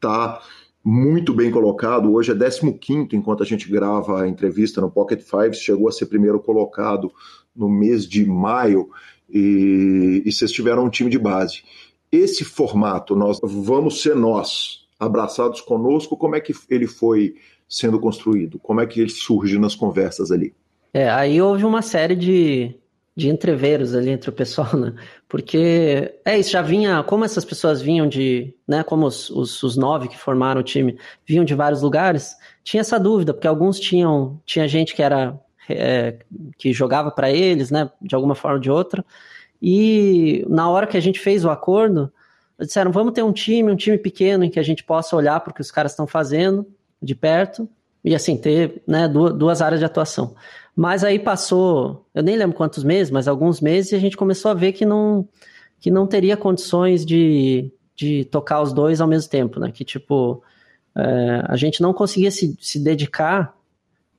tá 0.00 0.42
muito 0.84 1.32
bem 1.32 1.50
colocado. 1.50 2.12
Hoje 2.12 2.32
é 2.32 2.34
15 2.34 3.08
enquanto 3.14 3.42
a 3.42 3.46
gente 3.46 3.70
grava 3.70 4.22
a 4.22 4.28
entrevista 4.28 4.82
no 4.82 4.90
Pocket 4.90 5.22
Fives. 5.22 5.58
Chegou 5.58 5.88
a 5.88 5.92
ser 5.92 6.06
primeiro 6.06 6.38
colocado 6.38 7.10
no 7.56 7.70
mês 7.70 8.06
de 8.06 8.26
maio 8.26 8.90
e, 9.34 10.22
e 10.24 10.32
vocês 10.32 10.52
tiveram 10.52 10.84
um 10.84 10.90
time 10.90 11.10
de 11.10 11.18
base. 11.18 11.62
Esse 12.10 12.44
formato, 12.44 13.16
nós 13.16 13.40
vamos 13.42 14.00
ser 14.00 14.14
nós, 14.14 14.86
abraçados 14.98 15.60
conosco, 15.60 16.16
como 16.16 16.36
é 16.36 16.40
que 16.40 16.54
ele 16.70 16.86
foi 16.86 17.34
sendo 17.68 17.98
construído? 17.98 18.58
Como 18.60 18.80
é 18.80 18.86
que 18.86 19.00
ele 19.00 19.10
surge 19.10 19.58
nas 19.58 19.74
conversas 19.74 20.30
ali? 20.30 20.54
É, 20.92 21.10
aí 21.10 21.42
houve 21.42 21.64
uma 21.64 21.82
série 21.82 22.14
de, 22.14 22.76
de 23.16 23.28
entreveros 23.28 23.94
ali 23.94 24.10
entre 24.10 24.30
o 24.30 24.32
pessoal, 24.32 24.76
né? 24.76 24.94
Porque 25.28 26.14
é 26.24 26.38
isso, 26.38 26.50
já 26.50 26.62
vinha, 26.62 27.02
como 27.02 27.24
essas 27.24 27.44
pessoas 27.44 27.82
vinham 27.82 28.08
de, 28.08 28.54
né, 28.66 28.84
como 28.84 29.06
os, 29.06 29.28
os, 29.30 29.60
os, 29.64 29.76
nove 29.76 30.06
que 30.06 30.16
formaram 30.16 30.60
o 30.60 30.64
time 30.64 30.96
vinham 31.26 31.44
de 31.44 31.54
vários 31.54 31.82
lugares, 31.82 32.36
tinha 32.62 32.80
essa 32.80 33.00
dúvida, 33.00 33.34
porque 33.34 33.48
alguns 33.48 33.80
tinham, 33.80 34.40
tinha 34.46 34.68
gente 34.68 34.94
que 34.94 35.02
era, 35.02 35.36
é, 35.68 36.18
que 36.58 36.72
jogava 36.72 37.10
para 37.10 37.30
eles, 37.30 37.70
né, 37.70 37.90
de 38.00 38.14
alguma 38.14 38.34
forma 38.34 38.56
ou 38.56 38.60
de 38.60 38.70
outra, 38.70 39.04
e 39.60 40.44
na 40.48 40.68
hora 40.68 40.86
que 40.86 40.96
a 40.96 41.00
gente 41.00 41.18
fez 41.18 41.44
o 41.44 41.50
acordo, 41.50 42.12
disseram, 42.58 42.92
vamos 42.92 43.12
ter 43.12 43.22
um 43.22 43.32
time, 43.32 43.70
um 43.70 43.76
time 43.76 43.98
pequeno 43.98 44.44
em 44.44 44.50
que 44.50 44.60
a 44.60 44.62
gente 44.62 44.84
possa 44.84 45.16
olhar 45.16 45.40
para 45.40 45.50
o 45.50 45.54
que 45.54 45.60
os 45.60 45.70
caras 45.70 45.92
estão 45.92 46.06
fazendo 46.06 46.66
de 47.00 47.14
perto, 47.14 47.68
e 48.04 48.14
assim, 48.14 48.36
ter, 48.36 48.82
né, 48.86 49.08
duas, 49.08 49.62
áreas 49.62 49.80
de 49.80 49.86
atuação. 49.86 50.34
Mas 50.76 51.02
aí 51.02 51.18
passou, 51.18 52.06
eu 52.14 52.22
nem 52.22 52.36
lembro 52.36 52.56
quantos 52.56 52.84
meses, 52.84 53.10
mas 53.10 53.26
alguns 53.26 53.60
meses, 53.60 53.92
e 53.92 53.94
a 53.94 53.98
gente 53.98 54.16
começou 54.16 54.50
a 54.50 54.54
ver 54.54 54.72
que 54.72 54.84
não, 54.84 55.26
que 55.80 55.90
não 55.90 56.06
teria 56.06 56.36
condições 56.36 57.04
de, 57.06 57.72
de 57.96 58.24
tocar 58.26 58.60
os 58.60 58.72
dois 58.72 59.00
ao 59.00 59.08
mesmo 59.08 59.30
tempo, 59.30 59.58
né? 59.58 59.70
Que 59.72 59.84
tipo, 59.84 60.42
é, 60.96 61.44
a 61.46 61.56
gente 61.56 61.80
não 61.80 61.92
conseguia 61.94 62.30
se, 62.30 62.56
se 62.60 62.78
dedicar. 62.78 63.54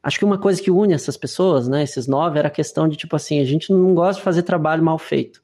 Acho 0.06 0.20
que 0.20 0.26
uma 0.26 0.38
coisa 0.38 0.62
que 0.62 0.70
une 0.70 0.94
essas 0.94 1.18
pessoas, 1.18 1.68
né, 1.68 1.82
esses 1.82 2.06
nove, 2.06 2.38
era 2.38 2.48
a 2.48 2.52
questão 2.52 2.88
de 2.88 2.96
tipo 2.96 3.16
assim, 3.16 3.40
a 3.40 3.44
gente 3.44 3.74
não 3.74 3.96
gosta 3.96 4.20
de 4.20 4.24
fazer 4.24 4.44
trabalho 4.44 4.84
mal 4.84 5.00
feito. 5.00 5.42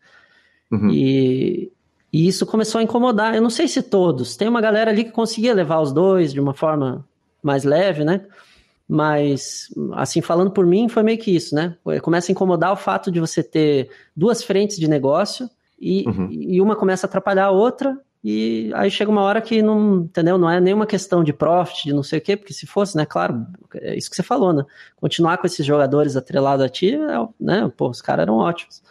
Uhum. 0.72 0.92
E, 0.92 1.72
e 2.14 2.28
isso 2.28 2.46
começou 2.46 2.78
a 2.78 2.84
incomodar. 2.84 3.34
Eu 3.34 3.42
não 3.42 3.50
sei 3.50 3.68
se 3.68 3.82
todos. 3.82 4.38
Tem 4.38 4.48
uma 4.48 4.62
galera 4.62 4.92
ali 4.92 5.04
que 5.04 5.10
conseguia 5.10 5.52
levar 5.52 5.82
os 5.82 5.92
dois 5.92 6.32
de 6.32 6.40
uma 6.40 6.54
forma 6.54 7.04
mais 7.42 7.64
leve, 7.64 8.04
né? 8.04 8.22
Mas, 8.88 9.74
assim, 9.94 10.22
falando 10.22 10.52
por 10.52 10.64
mim, 10.68 10.88
foi 10.88 11.02
meio 11.02 11.18
que 11.18 11.36
isso, 11.36 11.56
né? 11.56 11.76
Começa 12.04 12.32
a 12.32 12.34
incomodar 12.34 12.72
o 12.72 12.78
fato 12.78 13.12
de 13.12 13.20
você 13.20 13.42
ter 13.42 13.90
duas 14.16 14.44
frentes 14.44 14.78
de 14.78 14.88
negócio 14.88 15.50
e, 15.80 16.08
uhum. 16.08 16.28
e 16.30 16.62
uma 16.62 16.76
começa 16.76 17.08
a 17.08 17.10
atrapalhar 17.10 17.46
a 17.46 17.52
outra, 17.52 17.98
e 18.24 18.72
aí 18.76 18.92
chega 18.92 19.10
uma 19.10 19.22
hora 19.22 19.42
que 19.42 19.62
não, 19.64 20.02
entendeu? 20.02 20.38
Não 20.38 20.50
é 20.50 20.60
nenhuma 20.60 20.86
questão 20.86 21.24
de 21.24 21.34
profit, 21.34 21.86
de 21.86 21.94
não 21.94 22.04
sei 22.04 22.20
o 22.20 22.22
quê, 22.22 22.38
porque 22.38 22.54
se 22.54 22.68
fosse, 22.68 22.96
né, 22.96 23.04
claro, 23.04 23.48
é 23.76 23.96
isso 23.96 24.10
que 24.10 24.16
você 24.16 24.22
falou, 24.22 24.54
né? 24.54 24.64
Continuar 24.96 25.40
com 25.40 25.48
esses 25.48 25.66
jogadores 25.66 26.16
atrelados 26.16 26.64
a 26.64 26.70
ti, 26.70 26.94
é, 26.94 27.28
né? 27.40 27.72
Pô, 27.76 27.90
os 27.90 28.02
caras 28.02 28.24
eram 28.24 28.38
ótimos. 28.38 28.84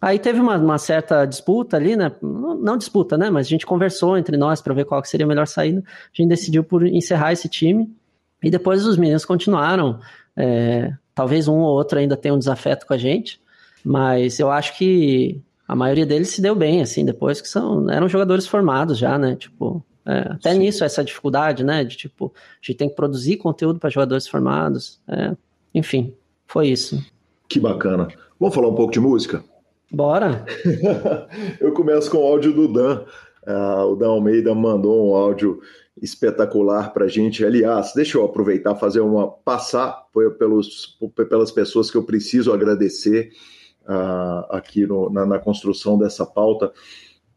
Aí 0.00 0.18
teve 0.18 0.40
uma, 0.40 0.56
uma, 0.56 0.78
certa 0.78 1.26
disputa 1.26 1.76
ali, 1.76 1.94
né? 1.94 2.10
Não, 2.22 2.54
não, 2.54 2.76
disputa, 2.78 3.18
né? 3.18 3.28
Mas 3.28 3.46
a 3.46 3.50
gente 3.50 3.66
conversou 3.66 4.16
entre 4.16 4.36
nós 4.38 4.62
para 4.62 4.72
ver 4.72 4.86
qual 4.86 5.04
seria 5.04 5.26
a 5.26 5.28
melhor 5.28 5.46
saída. 5.46 5.84
A 5.86 6.16
gente 6.16 6.28
decidiu 6.30 6.64
por 6.64 6.86
encerrar 6.86 7.32
esse 7.32 7.50
time 7.50 7.94
e 8.42 8.50
depois 8.50 8.86
os 8.86 8.96
meninos 8.96 9.26
continuaram. 9.26 10.00
É, 10.34 10.90
talvez 11.14 11.48
um 11.48 11.58
ou 11.58 11.76
outro 11.76 11.98
ainda 11.98 12.16
tenha 12.16 12.32
um 12.34 12.38
desafeto 12.38 12.86
com 12.86 12.94
a 12.94 12.98
gente, 12.98 13.38
mas 13.84 14.40
eu 14.40 14.50
acho 14.50 14.78
que 14.78 15.42
a 15.70 15.76
maioria 15.76 16.04
deles 16.04 16.30
se 16.30 16.42
deu 16.42 16.52
bem, 16.52 16.82
assim, 16.82 17.04
depois 17.04 17.40
que 17.40 17.48
são, 17.48 17.88
eram 17.88 18.08
jogadores 18.08 18.44
formados 18.44 18.98
já, 18.98 19.16
né? 19.16 19.36
Tipo, 19.36 19.80
é, 20.04 20.32
até 20.32 20.52
Sim. 20.52 20.58
nisso 20.58 20.82
essa 20.82 21.04
dificuldade, 21.04 21.62
né? 21.62 21.84
De 21.84 21.96
tipo, 21.96 22.32
a 22.34 22.58
gente 22.60 22.76
tem 22.76 22.88
que 22.88 22.96
produzir 22.96 23.36
conteúdo 23.36 23.78
para 23.78 23.88
jogadores 23.88 24.26
formados. 24.26 25.00
É, 25.06 25.36
enfim, 25.72 26.12
foi 26.44 26.66
isso. 26.66 27.00
Que 27.48 27.60
bacana. 27.60 28.08
Vamos 28.40 28.52
falar 28.52 28.66
um 28.66 28.74
pouco 28.74 28.92
de 28.92 28.98
música? 28.98 29.44
Bora! 29.92 30.44
eu 31.60 31.72
começo 31.72 32.10
com 32.10 32.18
o 32.18 32.26
áudio 32.26 32.52
do 32.52 32.66
Dan. 32.66 33.04
Uh, 33.46 33.92
o 33.92 33.94
Dan 33.94 34.08
Almeida 34.08 34.52
mandou 34.52 35.08
um 35.08 35.14
áudio 35.14 35.60
espetacular 36.02 36.92
para 36.92 37.06
gente. 37.06 37.44
Aliás, 37.44 37.92
deixa 37.94 38.18
eu 38.18 38.24
aproveitar 38.24 38.74
fazer 38.74 39.02
uma 39.02 39.28
passar 39.28 40.02
pelos, 40.36 40.98
pelas 41.28 41.52
pessoas 41.52 41.92
que 41.92 41.96
eu 41.96 42.02
preciso 42.02 42.52
agradecer 42.52 43.30
uh, 43.82 44.46
aqui 44.50 44.86
no, 44.86 45.10
na, 45.10 45.26
na, 45.26 45.38
construção 45.38 45.98
dessa 45.98 46.24
pauta. 46.26 46.72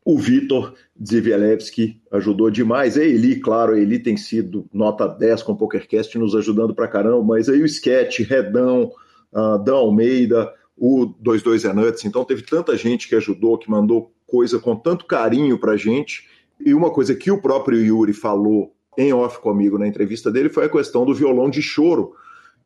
O 0.05 0.17
Vitor 0.17 0.73
Zivielewski 1.01 2.01
ajudou 2.11 2.49
demais. 2.49 2.97
A 2.97 3.03
Eli, 3.03 3.39
claro, 3.39 3.73
a 3.73 3.79
Eli 3.79 3.99
tem 3.99 4.17
sido 4.17 4.65
nota 4.73 5.07
10 5.07 5.43
com 5.43 5.53
o 5.53 5.57
PokerCast, 5.57 6.17
nos 6.17 6.35
ajudando 6.35 6.75
para 6.75 6.87
caramba, 6.87 7.23
mas 7.23 7.47
aí 7.47 7.61
o 7.61 7.65
Sketch, 7.65 8.19
Redão, 8.19 8.91
uh, 9.31 9.57
Dan 9.63 9.75
Almeida, 9.75 10.51
o 10.75 11.13
22 11.25 11.65
é 11.65 11.73
Nuts, 11.73 12.03
então 12.03 12.25
teve 12.25 12.41
tanta 12.41 12.75
gente 12.75 13.07
que 13.07 13.15
ajudou, 13.15 13.57
que 13.57 13.69
mandou 13.69 14.11
coisa 14.25 14.59
com 14.59 14.75
tanto 14.75 15.05
carinho 15.05 15.57
para 15.59 15.77
gente. 15.77 16.27
E 16.59 16.73
uma 16.73 16.91
coisa 16.91 17.15
que 17.15 17.31
o 17.31 17.41
próprio 17.41 17.79
Yuri 17.79 18.13
falou 18.13 18.73
em 18.97 19.13
off 19.13 19.39
comigo 19.39 19.77
na 19.77 19.87
entrevista 19.87 20.31
dele 20.31 20.49
foi 20.49 20.65
a 20.65 20.69
questão 20.69 21.05
do 21.05 21.13
violão 21.13 21.49
de 21.49 21.61
choro. 21.61 22.15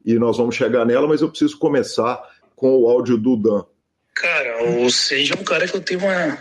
E 0.05 0.17
nós 0.17 0.37
vamos 0.37 0.55
chegar 0.55 0.85
nela, 0.85 1.07
mas 1.07 1.21
eu 1.21 1.29
preciso 1.29 1.57
começar 1.59 2.21
com 2.57 2.75
o 2.75 2.89
áudio 2.89 3.17
do 3.17 3.37
Dan. 3.37 3.63
Cara, 4.15 4.63
o 4.63 4.89
Sage 4.89 5.31
é 5.31 5.39
um 5.39 5.43
cara 5.43 5.67
que 5.67 5.75
eu 5.75 5.79
tenho 5.79 5.99
uma 5.99 6.37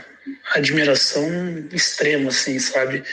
admiração 0.54 1.28
extrema, 1.70 2.30
assim, 2.30 2.58
sabe? 2.58 3.04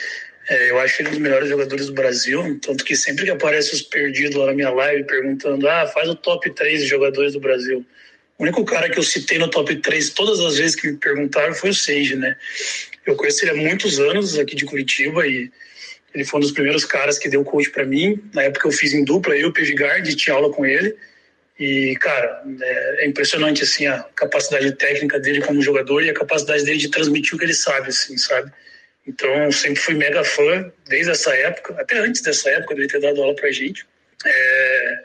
É, 0.49 0.71
eu 0.71 0.79
acho 0.79 1.01
ele 1.01 1.09
um 1.09 1.11
dos 1.11 1.21
melhores 1.21 1.49
jogadores 1.49 1.87
do 1.87 1.93
Brasil, 1.93 2.59
tanto 2.61 2.83
que 2.83 2.95
sempre 2.95 3.25
que 3.25 3.31
aparece 3.31 3.75
os 3.75 3.81
perdidos 3.81 4.35
lá 4.37 4.47
na 4.47 4.53
minha 4.53 4.69
live 4.69 5.03
perguntando, 5.03 5.67
ah, 5.67 5.85
faz 5.85 6.09
o 6.09 6.15
top 6.15 6.49
3 6.49 6.81
de 6.81 6.87
jogadores 6.87 7.33
do 7.33 7.41
Brasil. 7.41 7.85
O 8.37 8.43
único 8.43 8.63
cara 8.63 8.89
que 8.89 8.97
eu 8.97 9.03
citei 9.03 9.37
no 9.37 9.49
top 9.49 9.75
3 9.75 10.09
todas 10.11 10.39
as 10.39 10.57
vezes 10.57 10.75
que 10.75 10.87
me 10.87 10.97
perguntaram 10.97 11.53
foi 11.53 11.71
o 11.71 11.73
Seiji, 11.73 12.15
né? 12.15 12.37
Eu 13.05 13.15
conheci 13.17 13.43
ele 13.43 13.51
há 13.51 13.55
muitos 13.55 13.99
anos 13.99 14.39
aqui 14.39 14.55
de 14.55 14.65
Curitiba 14.65 15.27
e 15.27 15.51
ele 16.15 16.23
foi 16.23 16.39
um 16.39 16.41
dos 16.41 16.51
primeiros 16.51 16.85
caras 16.85 17.19
que 17.19 17.27
deu 17.27 17.43
coach 17.43 17.69
para 17.69 17.85
mim. 17.85 18.21
Na 18.33 18.43
época 18.43 18.67
eu 18.67 18.71
fiz 18.71 18.93
em 18.93 19.03
dupla, 19.03 19.35
eu 19.35 19.41
e 19.41 19.45
o 19.45 19.53
Pevigard, 19.53 20.15
tinha 20.15 20.35
aula 20.35 20.49
com 20.49 20.65
ele. 20.65 20.95
E, 21.59 21.95
cara, 21.99 22.43
é, 22.61 23.03
é, 23.03 23.07
impressionante, 23.07 23.63
assim, 23.63 23.85
a 23.85 24.03
capacidade 24.15 24.71
técnica 24.73 25.19
dele 25.19 25.41
como 25.41 25.61
jogador 25.61 26.03
e 26.03 26.09
a 26.09 26.13
capacidade 26.13 26.63
dele 26.63 26.79
de 26.79 26.89
transmitir 26.89 27.35
o 27.35 27.37
que 27.37 27.45
ele 27.45 27.53
sabe, 27.53 27.89
assim, 27.89 28.17
sabe? 28.17 28.51
Então, 29.05 29.51
sempre 29.51 29.81
fui 29.81 29.93
mega 29.93 30.23
fã, 30.23 30.71
desde 30.87 31.11
essa 31.11 31.35
época, 31.35 31.75
até 31.79 31.99
antes 31.99 32.21
dessa 32.21 32.49
época 32.49 32.73
dele 32.73 32.87
ter 32.87 32.99
dado 32.99 33.21
aula 33.21 33.35
pra 33.35 33.51
gente. 33.51 33.85
É... 34.25 35.03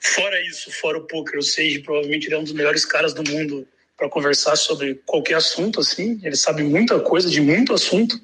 Fora 0.00 0.40
isso, 0.42 0.70
fora 0.70 0.98
o 0.98 1.06
poker, 1.06 1.38
o 1.38 1.42
Sage 1.42 1.80
provavelmente 1.80 2.26
ele 2.26 2.34
é 2.34 2.38
um 2.38 2.44
dos 2.44 2.52
melhores 2.52 2.84
caras 2.84 3.12
do 3.12 3.28
mundo 3.28 3.66
para 3.96 4.08
conversar 4.08 4.56
sobre 4.56 5.00
qualquer 5.06 5.34
assunto, 5.34 5.80
assim. 5.80 6.20
Ele 6.22 6.36
sabe 6.36 6.62
muita 6.62 7.00
coisa 7.00 7.30
de 7.30 7.40
muito 7.40 7.72
assunto. 7.72 8.18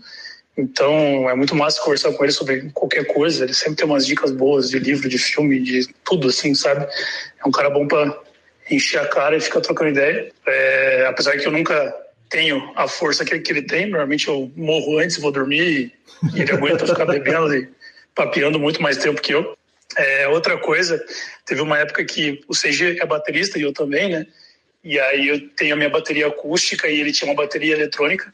Então 0.56 1.28
é 1.30 1.34
muito 1.34 1.54
massa 1.54 1.80
conversar 1.80 2.12
com 2.12 2.24
ele 2.24 2.32
sobre 2.32 2.70
qualquer 2.74 3.06
coisa. 3.06 3.44
Ele 3.44 3.54
sempre 3.54 3.76
tem 3.76 3.86
umas 3.86 4.06
dicas 4.06 4.30
boas 4.30 4.68
de 4.68 4.78
livro, 4.78 5.08
de 5.08 5.18
filme, 5.18 5.60
de 5.60 5.88
tudo 6.04 6.28
assim, 6.28 6.54
sabe? 6.54 6.84
É 6.84 7.48
um 7.48 7.50
cara 7.50 7.70
bom 7.70 7.86
para 7.86 8.18
encher 8.70 9.00
a 9.00 9.08
cara 9.08 9.36
e 9.36 9.40
ficar 9.40 9.60
trocando 9.60 9.90
ideia. 9.90 10.30
É, 10.46 11.06
apesar 11.08 11.36
que 11.38 11.46
eu 11.46 11.52
nunca 11.52 11.94
tenho 12.28 12.72
a 12.76 12.88
força 12.88 13.24
que, 13.24 13.34
ele 13.34 13.62
tem, 13.62 13.86
normalmente 13.86 14.28
eu 14.28 14.50
morro 14.56 14.98
antes, 14.98 15.18
vou 15.18 15.30
dormir 15.30 15.92
e 16.34 16.40
ele 16.40 16.52
aguenta 16.52 16.86
ficar 16.86 17.04
bebendo 17.04 17.54
e 17.54 17.68
papeando 18.14 18.58
muito 18.58 18.80
mais 18.80 18.96
tempo 18.96 19.20
que 19.20 19.34
eu. 19.34 19.56
É, 19.96 20.28
outra 20.28 20.56
coisa, 20.56 21.04
teve 21.44 21.60
uma 21.60 21.78
época 21.78 22.04
que 22.04 22.40
o 22.48 22.54
CG 22.54 22.98
é 23.00 23.06
baterista 23.06 23.58
e 23.58 23.62
eu 23.62 23.72
também, 23.72 24.10
né? 24.10 24.26
E 24.82 24.98
aí 24.98 25.28
eu 25.28 25.48
tenho 25.50 25.74
a 25.74 25.76
minha 25.76 25.90
bateria 25.90 26.26
acústica 26.26 26.88
e 26.88 27.00
ele 27.00 27.12
tinha 27.12 27.30
uma 27.30 27.36
bateria 27.36 27.74
eletrônica. 27.74 28.32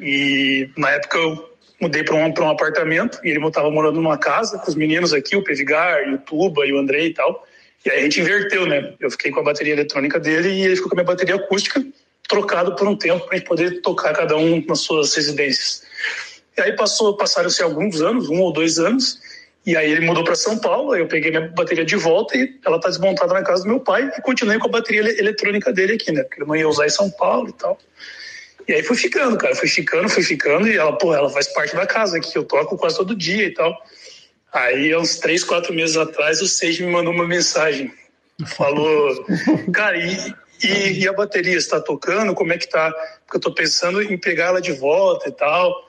E 0.00 0.68
na 0.76 0.90
época 0.90 1.18
eu 1.18 1.54
mudei 1.80 2.02
para 2.02 2.14
um, 2.14 2.46
um 2.46 2.50
apartamento 2.50 3.20
e 3.24 3.30
ele 3.30 3.46
estava 3.46 3.70
morando 3.70 3.96
numa 3.96 4.18
casa 4.18 4.58
com 4.58 4.68
os 4.68 4.74
meninos 4.74 5.12
aqui, 5.12 5.36
o 5.36 5.44
Pevigar, 5.44 6.08
o 6.12 6.18
Tuba 6.18 6.66
e 6.66 6.72
o 6.72 6.78
Andrei 6.78 7.08
e 7.08 7.14
tal. 7.14 7.46
E 7.84 7.90
aí 7.90 8.00
a 8.00 8.02
gente 8.02 8.20
inverteu, 8.20 8.66
né? 8.66 8.94
Eu 8.98 9.10
fiquei 9.10 9.30
com 9.30 9.40
a 9.40 9.42
bateria 9.42 9.74
eletrônica 9.74 10.18
dele 10.18 10.48
e 10.48 10.62
ele 10.62 10.76
ficou 10.76 10.88
com 10.88 10.96
a 10.96 10.98
minha 11.02 11.06
bateria 11.06 11.34
acústica, 11.34 11.84
trocado 12.26 12.74
por 12.74 12.88
um 12.88 12.96
tempo 12.96 13.26
para 13.26 13.34
a 13.34 13.38
gente 13.38 13.46
poder 13.46 13.82
tocar 13.82 14.14
cada 14.14 14.36
um 14.36 14.64
nas 14.66 14.80
suas 14.80 15.14
residências. 15.14 15.82
E 16.56 16.62
aí 16.62 16.72
passou, 16.74 17.16
passaram-se 17.16 17.62
alguns 17.62 18.00
anos, 18.00 18.30
um 18.30 18.40
ou 18.40 18.52
dois 18.52 18.78
anos, 18.78 19.20
e 19.66 19.76
aí 19.76 19.90
ele 19.90 20.06
mudou 20.06 20.24
para 20.24 20.34
São 20.34 20.58
Paulo, 20.58 20.92
aí 20.92 21.00
eu 21.00 21.08
peguei 21.08 21.30
minha 21.30 21.48
bateria 21.48 21.84
de 21.84 21.96
volta 21.96 22.36
e 22.36 22.58
ela 22.64 22.78
tá 22.78 22.88
desmontada 22.88 23.32
na 23.32 23.42
casa 23.42 23.62
do 23.62 23.68
meu 23.68 23.80
pai 23.80 24.10
e 24.16 24.20
continuei 24.22 24.58
com 24.58 24.68
a 24.68 24.70
bateria 24.70 25.00
eletrônica 25.18 25.72
dele 25.72 25.94
aqui, 25.94 26.12
né? 26.12 26.22
Porque 26.22 26.40
ele 26.40 26.48
não 26.48 26.56
ia 26.56 26.68
usar 26.68 26.86
em 26.86 26.90
São 26.90 27.10
Paulo 27.10 27.48
e 27.48 27.52
tal. 27.52 27.78
E 28.66 28.72
aí 28.72 28.82
fui 28.82 28.96
ficando, 28.96 29.36
cara, 29.36 29.54
fui 29.54 29.68
ficando, 29.68 30.08
fui 30.08 30.22
ficando, 30.22 30.66
e 30.68 30.76
ela, 30.76 30.96
pô, 30.96 31.14
ela 31.14 31.28
faz 31.28 31.48
parte 31.48 31.74
da 31.74 31.86
casa 31.86 32.16
aqui, 32.16 32.36
eu 32.36 32.44
toco 32.44 32.76
quase 32.76 32.96
todo 32.96 33.14
dia 33.14 33.46
e 33.46 33.52
tal. 33.52 33.76
Aí, 34.52 34.94
uns 34.96 35.18
três, 35.18 35.42
quatro 35.42 35.74
meses 35.74 35.96
atrás, 35.96 36.40
o 36.40 36.46
Sage 36.46 36.82
me 36.84 36.92
mandou 36.92 37.12
uma 37.12 37.26
mensagem. 37.26 37.92
Falou, 38.56 39.26
cara, 39.74 39.96
e, 39.98 40.34
e, 40.62 41.00
e 41.00 41.08
a 41.08 41.12
bateria 41.12 41.56
está 41.56 41.80
tocando? 41.80 42.34
Como 42.34 42.52
é 42.52 42.58
que 42.58 42.68
tá? 42.68 42.90
Porque 43.26 43.36
eu 43.36 43.40
tô 43.40 43.52
pensando 43.52 44.00
em 44.00 44.16
pegar 44.16 44.46
ela 44.46 44.60
de 44.60 44.72
volta 44.72 45.28
e 45.28 45.32
tal, 45.32 45.83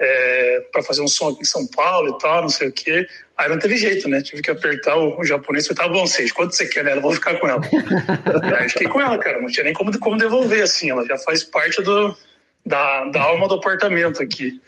é, 0.00 0.66
para 0.72 0.82
fazer 0.82 1.02
um 1.02 1.08
som 1.08 1.28
aqui 1.28 1.42
em 1.42 1.44
São 1.44 1.66
Paulo 1.66 2.16
e 2.16 2.18
tal, 2.18 2.40
não 2.40 2.48
sei 2.48 2.68
o 2.68 2.72
quê. 2.72 3.06
Aí 3.36 3.50
não 3.50 3.58
teve 3.58 3.76
jeito, 3.76 4.08
né? 4.08 4.22
Tive 4.22 4.40
que 4.40 4.50
apertar 4.50 4.96
o, 4.96 5.20
o 5.20 5.24
japonês 5.24 5.66
e 5.66 5.74
falei, 5.74 5.92
tá 5.92 5.94
bom, 5.94 6.06
Sage, 6.06 6.32
quanto 6.32 6.56
você 6.56 6.66
quer 6.66 6.84
nela? 6.84 7.02
Vou 7.02 7.12
ficar 7.12 7.38
com 7.38 7.46
ela. 7.46 7.60
aí 8.58 8.68
fiquei 8.70 8.88
com 8.88 8.98
ela, 8.98 9.18
cara. 9.18 9.42
Não 9.42 9.48
tinha 9.48 9.64
nem 9.64 9.74
como, 9.74 9.96
como 9.98 10.16
devolver, 10.16 10.62
assim. 10.62 10.88
Ela 10.88 11.04
já 11.04 11.18
faz 11.18 11.44
parte 11.44 11.82
do, 11.82 12.16
da, 12.64 13.04
da 13.06 13.22
alma 13.22 13.46
do 13.46 13.56
apartamento 13.56 14.22
aqui. 14.22 14.58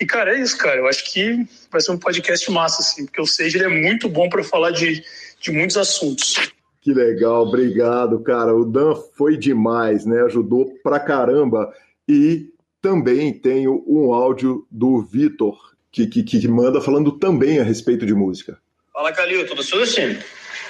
E, 0.00 0.04
cara, 0.04 0.34
é 0.36 0.40
isso, 0.40 0.58
cara. 0.58 0.78
Eu 0.78 0.88
acho 0.88 1.04
que 1.12 1.46
vai 1.70 1.80
ser 1.80 1.92
um 1.92 1.98
podcast 1.98 2.50
massa, 2.50 2.82
assim, 2.82 3.06
porque 3.06 3.20
o 3.20 3.26
Sage 3.26 3.58
ele 3.58 3.66
é 3.66 3.68
muito 3.68 4.08
bom 4.08 4.28
para 4.28 4.42
falar 4.42 4.72
de, 4.72 5.04
de 5.40 5.52
muitos 5.52 5.76
assuntos. 5.76 6.50
Que 6.82 6.92
legal, 6.92 7.46
obrigado, 7.46 8.18
cara. 8.20 8.56
O 8.56 8.64
Dan 8.64 8.96
foi 9.16 9.36
demais, 9.36 10.04
né? 10.04 10.22
Ajudou 10.22 10.74
pra 10.82 10.98
caramba. 10.98 11.72
E 12.08 12.48
também 12.80 13.32
tenho 13.32 13.84
um 13.86 14.12
áudio 14.12 14.66
do 14.70 15.02
Vitor, 15.02 15.58
que, 15.92 16.06
que, 16.06 16.22
que 16.22 16.48
manda 16.48 16.80
falando 16.80 17.12
também 17.12 17.58
a 17.58 17.64
respeito 17.64 18.06
de 18.06 18.14
música. 18.14 18.58
Fala, 18.92 19.12
Calil, 19.12 19.46
tudo 19.46 19.62
susto? 19.62 20.00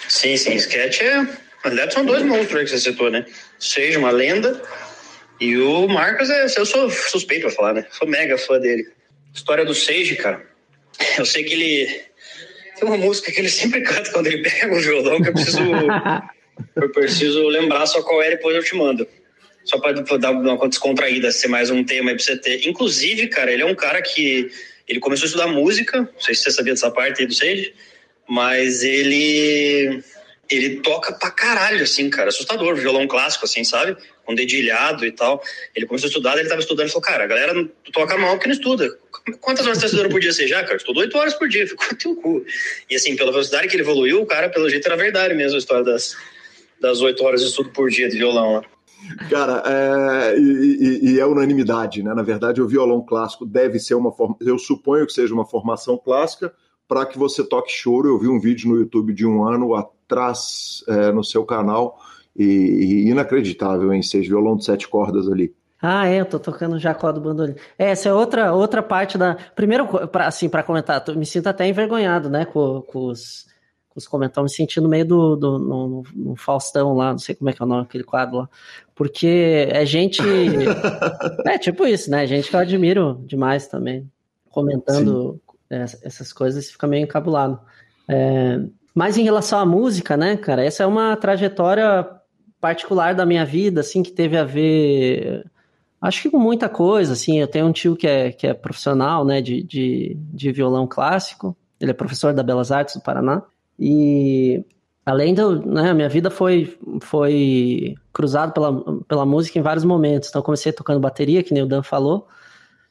Sim, 0.08 0.36
sim, 0.36 0.54
sketch 0.54 1.00
é. 1.02 1.16
Na 1.16 1.70
verdade, 1.70 1.94
são 1.94 2.04
dois 2.04 2.22
monstros 2.22 2.62
que 2.62 2.68
você 2.70 2.78
citou, 2.78 3.10
né? 3.10 3.26
Seja 3.58 3.98
uma 3.98 4.10
lenda 4.10 4.60
e 5.40 5.56
o 5.56 5.88
Marcos, 5.88 6.28
é, 6.28 6.44
eu 6.44 6.66
sou 6.66 6.90
suspeito 6.90 7.46
pra 7.46 7.50
falar, 7.50 7.74
né? 7.74 7.86
Sou 7.90 8.06
mega 8.06 8.36
fã 8.36 8.58
dele. 8.58 8.86
História 9.32 9.64
do 9.64 9.74
Sage, 9.74 10.16
cara. 10.16 10.44
Eu 11.16 11.24
sei 11.24 11.44
que 11.44 11.54
ele. 11.54 12.02
Tem 12.78 12.86
uma 12.86 12.98
música 12.98 13.32
que 13.32 13.38
ele 13.40 13.48
sempre 13.48 13.80
canta 13.80 14.10
quando 14.12 14.26
ele 14.26 14.42
pega 14.42 14.74
o 14.74 14.80
violão, 14.80 15.22
que 15.22 15.28
eu 15.28 15.32
preciso. 15.32 15.62
eu 16.76 16.90
preciso 16.90 17.48
lembrar 17.48 17.86
só 17.86 18.02
qual 18.02 18.22
é, 18.22 18.30
depois 18.30 18.54
eu 18.54 18.62
te 18.62 18.76
mando. 18.76 19.06
Só 19.64 19.78
pra 19.78 19.92
dar 19.92 20.30
uma 20.32 20.68
descontraída, 20.68 21.30
ser 21.30 21.48
mais 21.48 21.70
um 21.70 21.84
tema 21.84 22.10
aí 22.10 22.16
pra 22.16 22.24
você 22.24 22.36
ter. 22.36 22.66
Inclusive, 22.66 23.28
cara, 23.28 23.52
ele 23.52 23.62
é 23.62 23.66
um 23.66 23.74
cara 23.74 24.00
que 24.02 24.50
ele 24.88 24.98
começou 24.98 25.24
a 25.24 25.28
estudar 25.28 25.46
música, 25.46 26.00
não 26.00 26.20
sei 26.20 26.34
se 26.34 26.42
você 26.42 26.50
sabia 26.50 26.72
dessa 26.72 26.90
parte 26.90 27.20
aí 27.20 27.26
do 27.26 27.34
Sage, 27.34 27.72
mas 28.28 28.82
ele 28.82 30.02
ele 30.50 30.80
toca 30.80 31.12
pra 31.12 31.30
caralho, 31.30 31.84
assim, 31.84 32.10
cara, 32.10 32.28
assustador, 32.28 32.74
violão 32.74 33.06
clássico, 33.06 33.44
assim, 33.44 33.62
sabe? 33.62 33.96
Com 34.24 34.34
dedilhado 34.34 35.06
e 35.06 35.12
tal. 35.12 35.40
Ele 35.76 35.86
começou 35.86 36.08
a 36.08 36.10
estudar, 36.10 36.36
ele 36.36 36.48
tava 36.48 36.60
estudando 36.60 36.88
e 36.88 36.90
falou, 36.90 37.02
cara, 37.02 37.22
a 37.22 37.26
galera 37.28 37.68
toca 37.92 38.18
mal 38.18 38.32
porque 38.32 38.48
não 38.48 38.54
estuda. 38.54 38.98
Quantas 39.40 39.64
horas 39.64 39.78
você 39.78 39.82
tá 39.82 39.86
estudando 39.86 40.10
por 40.10 40.20
dia 40.20 40.32
você 40.32 40.48
já, 40.48 40.64
cara? 40.64 40.76
Estudou 40.76 41.02
oito 41.02 41.16
horas 41.16 41.34
por 41.34 41.48
dia, 41.48 41.64
ficou 41.68 41.96
teu 41.96 42.16
cu. 42.16 42.44
E 42.90 42.96
assim, 42.96 43.14
pela 43.14 43.30
velocidade 43.30 43.68
que 43.68 43.76
ele 43.76 43.84
evoluiu, 43.84 44.22
o 44.22 44.26
cara, 44.26 44.48
pelo 44.48 44.68
jeito, 44.68 44.86
era 44.86 44.96
verdade 44.96 45.34
mesmo 45.34 45.54
a 45.54 45.58
história 45.58 45.84
das 45.84 46.16
das 46.80 47.00
oito 47.02 47.22
horas 47.22 47.42
de 47.42 47.48
estudo 47.48 47.70
por 47.70 47.90
dia 47.90 48.08
de 48.08 48.16
violão 48.16 48.54
lá. 48.54 48.64
Cara, 49.28 49.62
é, 49.66 50.38
e, 50.38 51.12
e, 51.14 51.20
é 51.20 51.26
unanimidade, 51.26 52.02
né? 52.02 52.14
Na 52.14 52.22
verdade, 52.22 52.62
o 52.62 52.68
violão 52.68 53.04
clássico 53.04 53.44
deve 53.44 53.78
ser 53.78 53.94
uma 53.94 54.12
forma. 54.12 54.36
Eu 54.40 54.58
suponho 54.58 55.06
que 55.06 55.12
seja 55.12 55.34
uma 55.34 55.46
formação 55.46 55.98
clássica 55.98 56.52
para 56.86 57.06
que 57.06 57.18
você 57.18 57.44
toque 57.44 57.70
choro. 57.70 58.08
Eu 58.08 58.18
vi 58.18 58.28
um 58.28 58.40
vídeo 58.40 58.68
no 58.68 58.76
YouTube 58.76 59.12
de 59.12 59.26
um 59.26 59.44
ano 59.44 59.74
atrás 59.74 60.84
é, 60.88 61.12
no 61.12 61.24
seu 61.24 61.44
canal 61.44 61.98
e, 62.36 62.44
e 62.44 63.08
inacreditável 63.10 63.92
em 63.92 64.02
seis 64.02 64.26
violão 64.26 64.56
de 64.56 64.64
sete 64.64 64.88
cordas 64.88 65.28
ali. 65.28 65.54
Ah, 65.82 66.06
é, 66.06 66.20
eu 66.20 66.26
tô 66.26 66.38
tocando 66.38 66.78
Jacó 66.78 67.10
do 67.10 67.20
bandolim. 67.20 67.54
É, 67.78 67.90
essa 67.90 68.10
é 68.10 68.12
outra, 68.12 68.52
outra 68.52 68.82
parte 68.82 69.16
da. 69.16 69.36
Primeiro, 69.56 69.86
pra, 70.08 70.26
assim, 70.26 70.48
para 70.48 70.62
comentar, 70.62 71.02
me 71.16 71.24
sinto 71.24 71.46
até 71.46 71.66
envergonhado, 71.66 72.28
né, 72.28 72.44
com, 72.44 72.82
com 72.82 73.06
os 73.06 73.46
os 74.08 74.42
me 74.42 74.48
sentindo 74.48 74.88
meio 74.88 75.04
do, 75.04 75.36
do 75.36 75.58
no, 75.58 76.02
no, 76.14 76.36
Faustão 76.36 76.94
lá, 76.94 77.12
não 77.12 77.18
sei 77.18 77.34
como 77.34 77.50
é 77.50 77.52
que 77.52 77.62
é 77.62 77.64
o 77.64 77.68
nome 77.68 77.82
daquele 77.82 78.04
quadro 78.04 78.38
lá, 78.38 78.48
porque 78.94 79.66
é 79.70 79.84
gente, 79.84 80.20
é 81.46 81.58
tipo 81.58 81.86
isso, 81.86 82.10
né, 82.10 82.26
gente 82.26 82.48
que 82.48 82.56
eu 82.56 82.60
admiro 82.60 83.22
demais 83.26 83.66
também, 83.66 84.10
comentando 84.50 85.40
essas 85.68 86.32
coisas, 86.32 86.70
fica 86.70 86.86
meio 86.86 87.04
encabulado. 87.04 87.60
É, 88.08 88.60
mas 88.94 89.16
em 89.16 89.22
relação 89.22 89.58
à 89.58 89.64
música, 89.64 90.16
né, 90.16 90.36
cara, 90.36 90.64
essa 90.64 90.82
é 90.82 90.86
uma 90.86 91.16
trajetória 91.16 92.08
particular 92.60 93.14
da 93.14 93.24
minha 93.24 93.44
vida, 93.44 93.80
assim, 93.80 94.02
que 94.02 94.10
teve 94.10 94.36
a 94.36 94.44
ver, 94.44 95.46
acho 96.00 96.22
que 96.22 96.30
com 96.30 96.38
muita 96.38 96.68
coisa, 96.68 97.12
assim, 97.12 97.38
eu 97.40 97.48
tenho 97.48 97.66
um 97.66 97.72
tio 97.72 97.96
que 97.96 98.06
é, 98.06 98.32
que 98.32 98.46
é 98.46 98.52
profissional, 98.52 99.24
né, 99.24 99.40
de, 99.40 99.62
de, 99.62 100.16
de 100.18 100.52
violão 100.52 100.86
clássico, 100.86 101.56
ele 101.80 101.92
é 101.92 101.94
professor 101.94 102.34
da 102.34 102.42
Belas 102.42 102.70
Artes 102.70 102.96
do 102.96 103.00
Paraná, 103.00 103.42
e 103.80 104.64
além 105.06 105.34
do, 105.34 105.64
né, 105.66 105.90
a 105.90 105.94
minha 105.94 106.08
vida 106.08 106.30
foi 106.30 106.78
foi 107.02 107.94
cruzada 108.12 108.52
pela, 108.52 109.02
pela 109.04 109.26
música 109.26 109.58
em 109.58 109.62
vários 109.62 109.84
momentos. 109.84 110.28
Então 110.28 110.42
comecei 110.42 110.72
tocando 110.72 111.00
bateria, 111.00 111.42
que 111.42 111.54
nem 111.54 111.62
o 111.62 111.66
Dan 111.66 111.82
falou, 111.82 112.28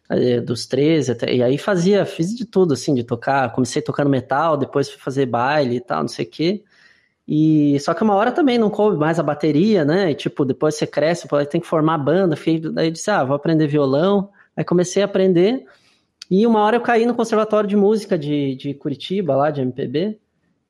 eh, 0.09 0.41
dos 0.41 0.65
13 0.67 1.11
até, 1.11 1.33
e 1.33 1.43
aí 1.43 1.57
fazia, 1.57 2.05
fiz 2.05 2.35
de 2.35 2.45
tudo 2.45 2.73
assim, 2.73 2.95
de 2.95 3.03
tocar, 3.03 3.51
comecei 3.53 3.81
tocando 3.81 4.09
metal, 4.09 4.57
depois 4.57 4.89
fui 4.89 4.99
fazer 4.99 5.25
baile 5.27 5.77
e 5.77 5.81
tal, 5.81 6.01
não 6.01 6.07
sei 6.09 6.25
o 6.25 6.29
quê. 6.29 6.63
E 7.31 7.79
só 7.81 7.93
que 7.93 8.03
uma 8.03 8.15
hora 8.15 8.31
também 8.31 8.57
não 8.57 8.71
coube 8.71 8.97
mais 8.97 9.19
a 9.19 9.23
bateria, 9.23 9.85
né? 9.85 10.09
E, 10.11 10.15
tipo, 10.15 10.43
depois 10.43 10.75
você 10.75 10.87
cresce, 10.87 11.27
tem 11.47 11.61
que 11.61 11.67
formar 11.67 11.99
banda, 11.99 12.35
daí 12.73 12.87
eu 12.87 12.91
disse, 12.91 13.11
ah, 13.11 13.23
vou 13.23 13.35
aprender 13.35 13.67
violão. 13.67 14.31
Aí 14.57 14.63
comecei 14.65 15.03
a 15.03 15.05
aprender. 15.05 15.63
E 16.29 16.47
uma 16.47 16.61
hora 16.61 16.77
eu 16.77 16.81
caí 16.81 17.05
no 17.05 17.13
Conservatório 17.13 17.69
de 17.69 17.75
Música 17.75 18.17
de, 18.17 18.55
de 18.55 18.73
Curitiba, 18.73 19.35
lá 19.35 19.51
de 19.51 19.61
MPB. 19.61 20.19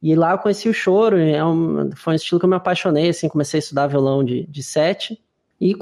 E 0.01 0.15
lá 0.15 0.31
eu 0.31 0.37
conheci 0.37 0.69
o 0.69 0.73
choro, 0.73 1.17
é 1.17 1.43
um, 1.43 1.91
foi 1.95 2.13
um 2.13 2.15
estilo 2.15 2.39
que 2.39 2.45
eu 2.45 2.49
me 2.49 2.55
apaixonei, 2.55 3.09
assim, 3.09 3.27
comecei 3.27 3.57
a 3.57 3.61
estudar 3.61 3.87
violão 3.87 4.23
de, 4.23 4.45
de 4.47 4.63
sete, 4.63 5.19
e 5.59 5.75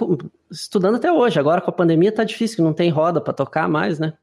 estudando 0.49 0.95
até 0.95 1.11
hoje. 1.11 1.39
Agora 1.39 1.61
com 1.61 1.69
a 1.69 1.73
pandemia 1.73 2.11
tá 2.11 2.23
difícil, 2.23 2.57
que 2.57 2.63
não 2.63 2.73
tem 2.73 2.89
roda 2.89 3.21
para 3.21 3.33
tocar 3.33 3.69
mais, 3.69 3.99
né? 3.99 4.13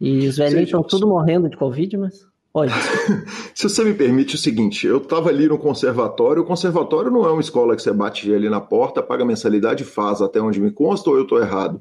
E 0.00 0.28
os 0.28 0.36
velhinhos 0.36 0.66
estão 0.66 0.82
tudo 0.82 1.08
morrendo 1.08 1.48
de 1.48 1.56
Covid, 1.56 1.96
mas. 1.96 2.26
Oi. 2.54 2.68
Se 3.54 3.68
você 3.68 3.84
me 3.84 3.94
permite 3.94 4.34
o 4.34 4.38
seguinte, 4.38 4.86
eu 4.86 4.98
estava 4.98 5.28
ali 5.28 5.48
no 5.48 5.58
conservatório, 5.58 6.42
o 6.42 6.46
conservatório 6.46 7.10
não 7.10 7.24
é 7.24 7.30
uma 7.30 7.40
escola 7.40 7.74
que 7.74 7.82
você 7.82 7.92
bate 7.92 8.32
ali 8.32 8.48
na 8.48 8.60
porta, 8.60 9.02
paga 9.02 9.24
mensalidade 9.24 9.82
e 9.82 9.86
faz, 9.86 10.20
até 10.20 10.40
onde 10.40 10.60
me 10.60 10.70
consta, 10.70 11.10
ou 11.10 11.16
eu 11.16 11.22
estou 11.22 11.40
errado? 11.40 11.80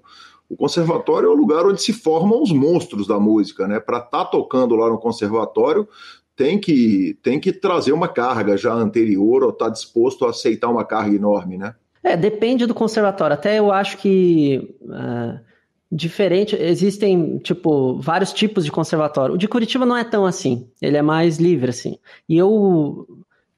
O 0.49 0.55
conservatório 0.55 1.27
é 1.27 1.29
o 1.29 1.35
lugar 1.35 1.65
onde 1.65 1.81
se 1.81 1.91
formam 1.91 2.41
os 2.41 2.51
monstros 2.51 3.05
da 3.05 3.19
música, 3.19 3.67
né? 3.67 3.79
Para 3.79 3.97
estar 3.97 4.23
tá 4.23 4.25
tocando 4.25 4.75
lá 4.75 4.89
no 4.89 4.97
conservatório, 4.97 5.87
tem 6.37 6.59
que, 6.59 7.17
tem 7.23 7.39
que 7.39 7.51
trazer 7.51 7.91
uma 7.91 8.07
carga 8.07 8.55
já 8.55 8.71
anterior 8.71 9.43
ou 9.43 9.49
estar 9.49 9.65
tá 9.65 9.71
disposto 9.71 10.23
a 10.23 10.29
aceitar 10.29 10.69
uma 10.69 10.85
carga 10.85 11.13
enorme, 11.13 11.57
né? 11.57 11.73
É, 12.03 12.15
depende 12.15 12.67
do 12.67 12.75
conservatório. 12.75 13.33
Até 13.33 13.57
eu 13.57 13.71
acho 13.71 13.97
que 13.97 14.77
uh, 14.83 15.39
diferente, 15.91 16.55
existem, 16.55 17.39
tipo, 17.39 17.99
vários 17.99 18.31
tipos 18.31 18.63
de 18.63 18.71
conservatório. 18.71 19.33
O 19.33 19.37
de 19.37 19.47
Curitiba 19.47 19.83
não 19.83 19.97
é 19.97 20.03
tão 20.03 20.27
assim, 20.27 20.69
ele 20.79 20.95
é 20.95 21.01
mais 21.01 21.37
livre, 21.37 21.71
assim. 21.71 21.97
E 22.29 22.37
eu, 22.37 23.07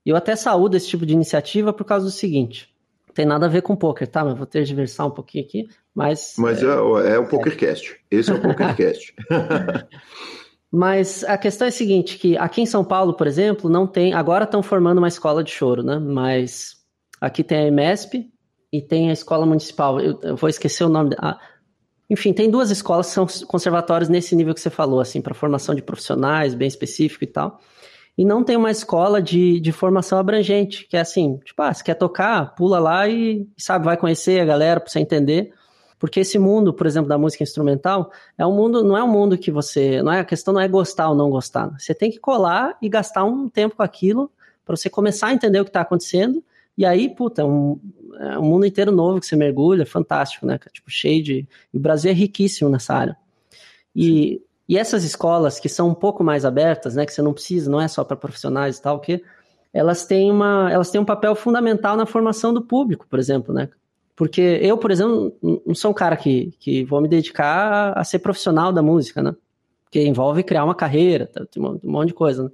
eu 0.06 0.16
até 0.16 0.36
saúdo 0.38 0.78
esse 0.78 0.88
tipo 0.88 1.06
de 1.06 1.14
iniciativa 1.14 1.74
por 1.74 1.84
causa 1.84 2.06
do 2.06 2.12
seguinte, 2.12 2.74
tem 3.14 3.26
nada 3.26 3.46
a 3.46 3.50
ver 3.50 3.62
com 3.62 3.76
poker, 3.76 4.08
tá? 4.08 4.24
Mas 4.24 4.38
vou 4.38 4.48
ter 4.48 4.64
diversar 4.64 5.06
um 5.06 5.12
pouquinho 5.12 5.44
aqui, 5.44 5.68
mas... 5.94 6.36
Mas 6.38 6.64
é, 6.64 6.68
é, 6.68 7.16
é 7.16 7.20
o 7.20 7.28
PokerCast, 7.28 7.98
esse 8.10 8.32
é 8.32 8.34
o 8.34 8.40
PokerCast. 8.42 9.14
Mas 10.72 11.24
a 11.24 11.38
questão 11.38 11.66
é 11.66 11.70
a 11.70 11.72
seguinte, 11.72 12.18
que 12.18 12.38
aqui 12.38 12.62
em 12.62 12.66
São 12.66 12.84
Paulo, 12.84 13.14
por 13.16 13.26
exemplo, 13.26 13.70
não 13.70 13.88
tem. 13.88 14.14
Agora 14.14 14.44
estão 14.44 14.62
formando 14.62 15.00
uma 15.00 15.08
escola 15.08 15.44
de 15.44 15.52
choro, 15.52 15.82
né? 15.82 15.98
Mas 15.98 16.76
aqui 17.20 17.44
tem 17.44 17.58
a 17.58 17.68
EMESP 17.68 18.30
e 18.72 18.82
tem 18.82 19.10
a 19.10 19.14
escola 19.14 19.46
municipal. 19.46 20.00
Eu, 20.00 20.20
eu 20.22 20.36
vou 20.36 20.50
esquecer 20.50 20.84
o 20.84 20.90
nome. 20.90 21.16
Ah, 21.18 21.40
enfim, 22.08 22.34
tem 22.34 22.50
duas 22.50 22.70
escolas 22.70 23.08
que 23.08 23.14
são 23.14 23.28
conservatórios 23.48 24.10
nesse 24.10 24.36
nível 24.36 24.54
que 24.54 24.62
você 24.62 24.70
falou, 24.70 25.00
assim, 25.00 25.22
para 25.22 25.34
formação 25.34 25.74
de 25.74 25.82
profissionais, 25.82 26.54
bem 26.54 26.68
específico 26.68 27.24
e 27.24 27.28
tal. 27.28 27.60
E 28.18 28.26
não 28.26 28.44
tem 28.44 28.58
uma 28.58 28.70
escola 28.70 29.22
de, 29.22 29.60
de 29.60 29.72
formação 29.72 30.20
abrangente, 30.20 30.86
que 30.88 30.98
é 30.98 31.00
assim, 31.00 31.38
tipo, 31.46 31.62
ah, 31.62 31.74
você 31.74 31.84
quer 31.84 31.96
tocar, 31.96 32.54
pula 32.54 32.80
lá 32.80 33.08
e, 33.08 33.48
sabe, 33.58 33.86
vai 33.86 33.96
conhecer 33.96 34.40
a 34.42 34.46
galera 34.46 34.80
para 34.80 34.90
você 34.90 35.00
entender. 35.00 35.54
Porque 36.00 36.22
esse 36.22 36.40
mundo, 36.40 36.74
por 36.74 36.88
exemplo, 36.88 37.10
da 37.10 37.18
música 37.18 37.44
instrumental, 37.44 38.12
é 38.38 38.46
um 38.46 38.56
mundo, 38.56 38.84
não 38.84 38.98
é 38.98 39.04
um 39.04 39.08
mundo 39.08 39.38
que 39.38 39.52
você, 39.52 40.02
não 40.02 40.14
é 40.14 40.22
a 40.22 40.26
questão 40.26 40.54
não 40.54 40.62
é 40.62 40.68
gostar 40.68 41.10
ou 41.10 41.16
não 41.16 41.30
gostar. 41.30 41.70
Você 41.78 41.94
tem 41.94 42.10
que 42.10 42.18
colar 42.18 42.78
e 42.82 42.88
gastar 42.88 43.26
um 43.26 43.50
tempo 43.50 43.76
com 43.76 43.84
aquilo 43.84 44.32
para 44.66 44.78
você 44.78 44.90
começar 44.90 45.28
a 45.28 45.34
entender 45.34 45.60
o 45.60 45.66
que 45.66 45.70
está 45.70 45.82
acontecendo. 45.82 46.42
E 46.78 46.86
aí, 46.86 47.14
puta, 47.14 47.42
é 47.42 47.46
um, 47.46 47.78
é 48.18 48.40
um 48.40 48.44
mundo 48.44 48.66
inteiro 48.66 48.94
novo 48.94 49.20
que 49.20 49.26
você 49.26 49.36
mergulha, 49.36 49.86
fantástico, 49.86 50.46
né? 50.46 50.58
Tipo, 50.72 50.90
cheio 50.90 51.22
de. 51.22 51.48
O 51.74 51.80
Brasil 51.80 52.10
é 52.10 52.14
riquíssimo 52.14 52.70
nessa 52.70 52.94
área. 52.94 53.18
E, 53.94 54.42
e 54.70 54.78
essas 54.78 55.04
escolas 55.04 55.60
que 55.60 55.68
são 55.68 55.90
um 55.90 55.94
pouco 55.94 56.24
mais 56.24 56.46
abertas, 56.46 56.96
né? 56.96 57.06
Que 57.06 57.14
você 57.14 57.22
não 57.22 57.34
precisa, 57.34 57.70
não 57.70 57.82
é 57.82 57.90
só 57.90 58.06
para 58.06 58.16
profissionais 58.16 58.78
e 58.78 58.82
tal, 58.82 59.02
que 59.02 59.22
elas 59.74 60.06
têm, 60.06 60.32
uma, 60.32 60.72
elas 60.72 60.90
têm 60.90 61.02
um 61.02 61.06
papel 61.06 61.36
fundamental 61.36 61.98
na 61.98 62.06
formação 62.06 62.54
do 62.54 62.62
público, 62.62 63.06
por 63.10 63.20
exemplo, 63.20 63.54
né? 63.54 63.68
Porque 64.20 64.42
eu, 64.62 64.78
por 64.78 64.92
exemplo, 64.92 65.34
não 65.66 65.74
sou 65.74 65.92
um 65.92 65.94
cara 65.94 66.18
que, 66.18 66.52
que 66.60 66.84
vou 66.84 67.00
me 67.00 67.08
dedicar 67.08 67.98
a, 67.98 68.04
ser 68.04 68.20
profissional 68.20 68.74
da 68.74 68.82
música, 68.82 69.24
né? 69.24 69.34
Porque 69.86 70.06
envolve 70.06 70.44
criar 70.44 70.66
uma 70.66 70.76
carreira, 70.76 71.26
tá, 71.26 71.46
tem 71.46 71.64
um, 71.64 71.80
monte 71.82 72.10
de 72.10 72.14
coisa, 72.14 72.44
né? 72.44 72.50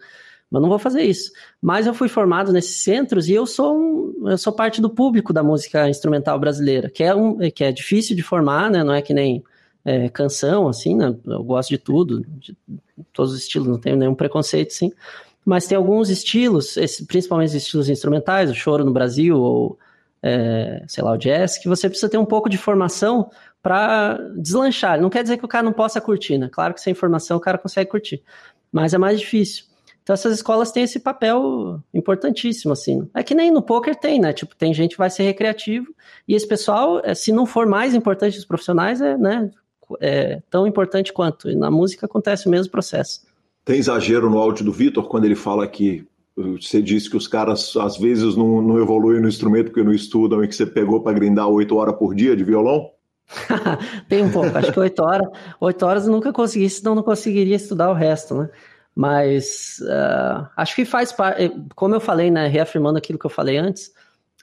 Mas 0.52 0.62
não 0.62 0.70
vou 0.70 0.78
fazer 0.78 1.02
isso. 1.02 1.32
Mas 1.60 1.88
eu 1.88 1.94
fui 1.96 2.08
formado 2.08 2.54
nesses 2.54 2.84
centros 2.84 3.28
e 3.28 3.34
eu 3.34 3.48
sou, 3.48 3.76
um, 3.76 4.30
eu 4.30 4.38
sou 4.38 4.54
parte 4.54 4.80
do 4.80 4.92
público 4.92 5.34
da 5.34 5.42
música 5.42 5.90
instrumental 5.90 6.38
brasileira, 6.38 6.88
que 6.88 7.04
é, 7.04 7.16
um, 7.16 7.40
que 7.50 7.64
é 7.64 7.72
difícil 7.72 8.16
de 8.16 8.22
formar, 8.22 8.70
né? 8.70 8.84
Não 8.84 8.94
é 8.94 9.02
que 9.02 9.12
nem 9.12 9.44
é, 9.84 10.08
canção, 10.08 10.68
assim, 10.68 10.96
né? 10.96 11.16
Eu 11.26 11.44
gosto 11.44 11.70
de 11.70 11.80
tudo, 11.80 12.24
de 12.38 12.56
todos 13.12 13.34
os 13.34 13.40
estilos, 13.40 13.68
não 13.68 13.80
tenho 13.80 13.96
nenhum 13.96 14.14
preconceito, 14.14 14.72
sim. 14.72 14.92
Mas 15.44 15.66
tem 15.66 15.76
alguns 15.76 16.12
estilos, 16.12 16.76
principalmente 17.08 17.50
os 17.50 17.56
estilos 17.56 17.90
instrumentais, 17.90 18.52
o 18.52 18.54
choro 18.54 18.86
no 18.86 18.94
Brasil, 18.94 19.36
ou 19.36 19.80
é, 20.28 20.84
sei 20.88 21.04
lá, 21.04 21.12
o 21.12 21.18
jazz, 21.18 21.60
que 21.60 21.70
você 21.70 21.88
precisa 21.88 22.10
ter 22.10 22.18
um 22.18 22.26
pouco 22.26 22.50
de 22.50 22.58
formação 22.58 23.30
para 23.62 24.18
deslanchar. 24.36 25.00
Não 25.00 25.10
quer 25.10 25.22
dizer 25.22 25.38
que 25.38 25.46
o 25.46 25.48
cara 25.48 25.64
não 25.64 25.72
possa 25.72 26.02
curtir, 26.02 26.40
né? 26.40 26.50
Claro 26.52 26.74
que 26.74 26.82
sem 26.82 26.96
formação 26.96 27.38
o 27.38 27.40
cara 27.40 27.60
consegue 27.60 27.92
curtir, 27.92 28.24
mas 28.72 28.96
é 28.96 28.98
mais 28.98 29.20
difícil. 29.20 29.66
Então 30.02 30.16
essas 30.16 30.34
escolas 30.34 30.72
têm 30.72 30.84
esse 30.84 31.00
papel 31.00 31.80
importantíssimo, 31.94 32.74
assim. 32.74 33.08
É 33.14 33.22
que 33.22 33.36
nem 33.36 33.52
no 33.52 33.62
poker 33.62 33.96
tem, 33.96 34.20
né? 34.20 34.34
Tipo, 34.34 34.56
tem 34.56 34.74
gente 34.74 34.94
que 34.94 34.98
vai 34.98 35.12
ser 35.12 35.24
recreativo 35.24 35.94
e 36.28 36.34
esse 36.34 36.48
pessoal, 36.48 37.02
é, 37.04 37.14
se 37.14 37.32
não 37.32 37.46
for 37.46 37.68
mais 37.68 37.94
importante 37.94 38.38
os 38.38 38.46
profissionais, 38.46 39.02
é, 39.02 39.16
né, 39.18 39.52
é 40.02 40.42
tão 40.50 40.66
importante 40.66 41.14
quanto. 41.14 41.52
E 41.52 41.56
na 41.56 41.70
música 41.70 42.08
acontece 42.08 42.48
o 42.48 42.52
mesmo 42.52 42.72
processo. 42.72 43.22
Tem 43.64 43.78
exagero 43.78 44.28
no 44.28 44.40
áudio 44.40 44.66
do 44.66 44.72
Vitor 44.72 45.08
quando 45.08 45.26
ele 45.26 45.36
fala 45.36 45.68
que 45.68 46.08
você 46.36 46.82
disse 46.82 47.10
que 47.10 47.18
os 47.18 47.28
caras 47.28 47.76
às 47.78 47.98
vezes 47.98 48.36
não, 48.36 48.62
não 48.62 48.80
evoluem 48.80 49.22
no 49.22 49.28
instrumento 49.28 49.68
porque 49.68 49.84
não 49.84 49.94
estudam 49.94 50.44
e 50.44 50.48
que 50.48 50.56
você 50.56 50.66
pegou 50.66 51.02
para 51.02 51.14
grindar 51.14 51.48
oito 51.48 51.76
horas 51.76 51.96
por 51.96 52.14
dia 52.14 52.36
de 52.36 52.44
violão? 52.44 52.92
Tem 54.10 54.24
um 54.24 54.32
pouco, 54.32 54.56
acho 54.58 54.72
que 54.72 54.80
oito 54.80 55.02
horas, 55.02 55.28
oito 55.60 55.86
horas 55.86 56.06
eu 56.06 56.12
nunca 56.12 56.32
consegui, 56.34 56.70
senão 56.70 56.94
não 56.94 57.04
conseguiria 57.04 57.56
estudar 57.56 57.90
o 57.90 57.94
resto, 57.94 58.36
né? 58.36 58.50
Mas 58.94 59.80
uh, 59.82 60.48
acho 60.56 60.76
que 60.76 60.86
faz 60.86 61.12
parte, 61.12 61.44
eh, 61.44 61.52
como 61.76 61.96
eu 61.96 62.00
falei, 62.00 62.32
né, 62.32 62.48
reafirmando 62.48 62.98
aquilo 62.98 63.20
que 63.20 63.26
eu 63.26 63.30
falei 63.30 63.58
antes, 63.58 63.92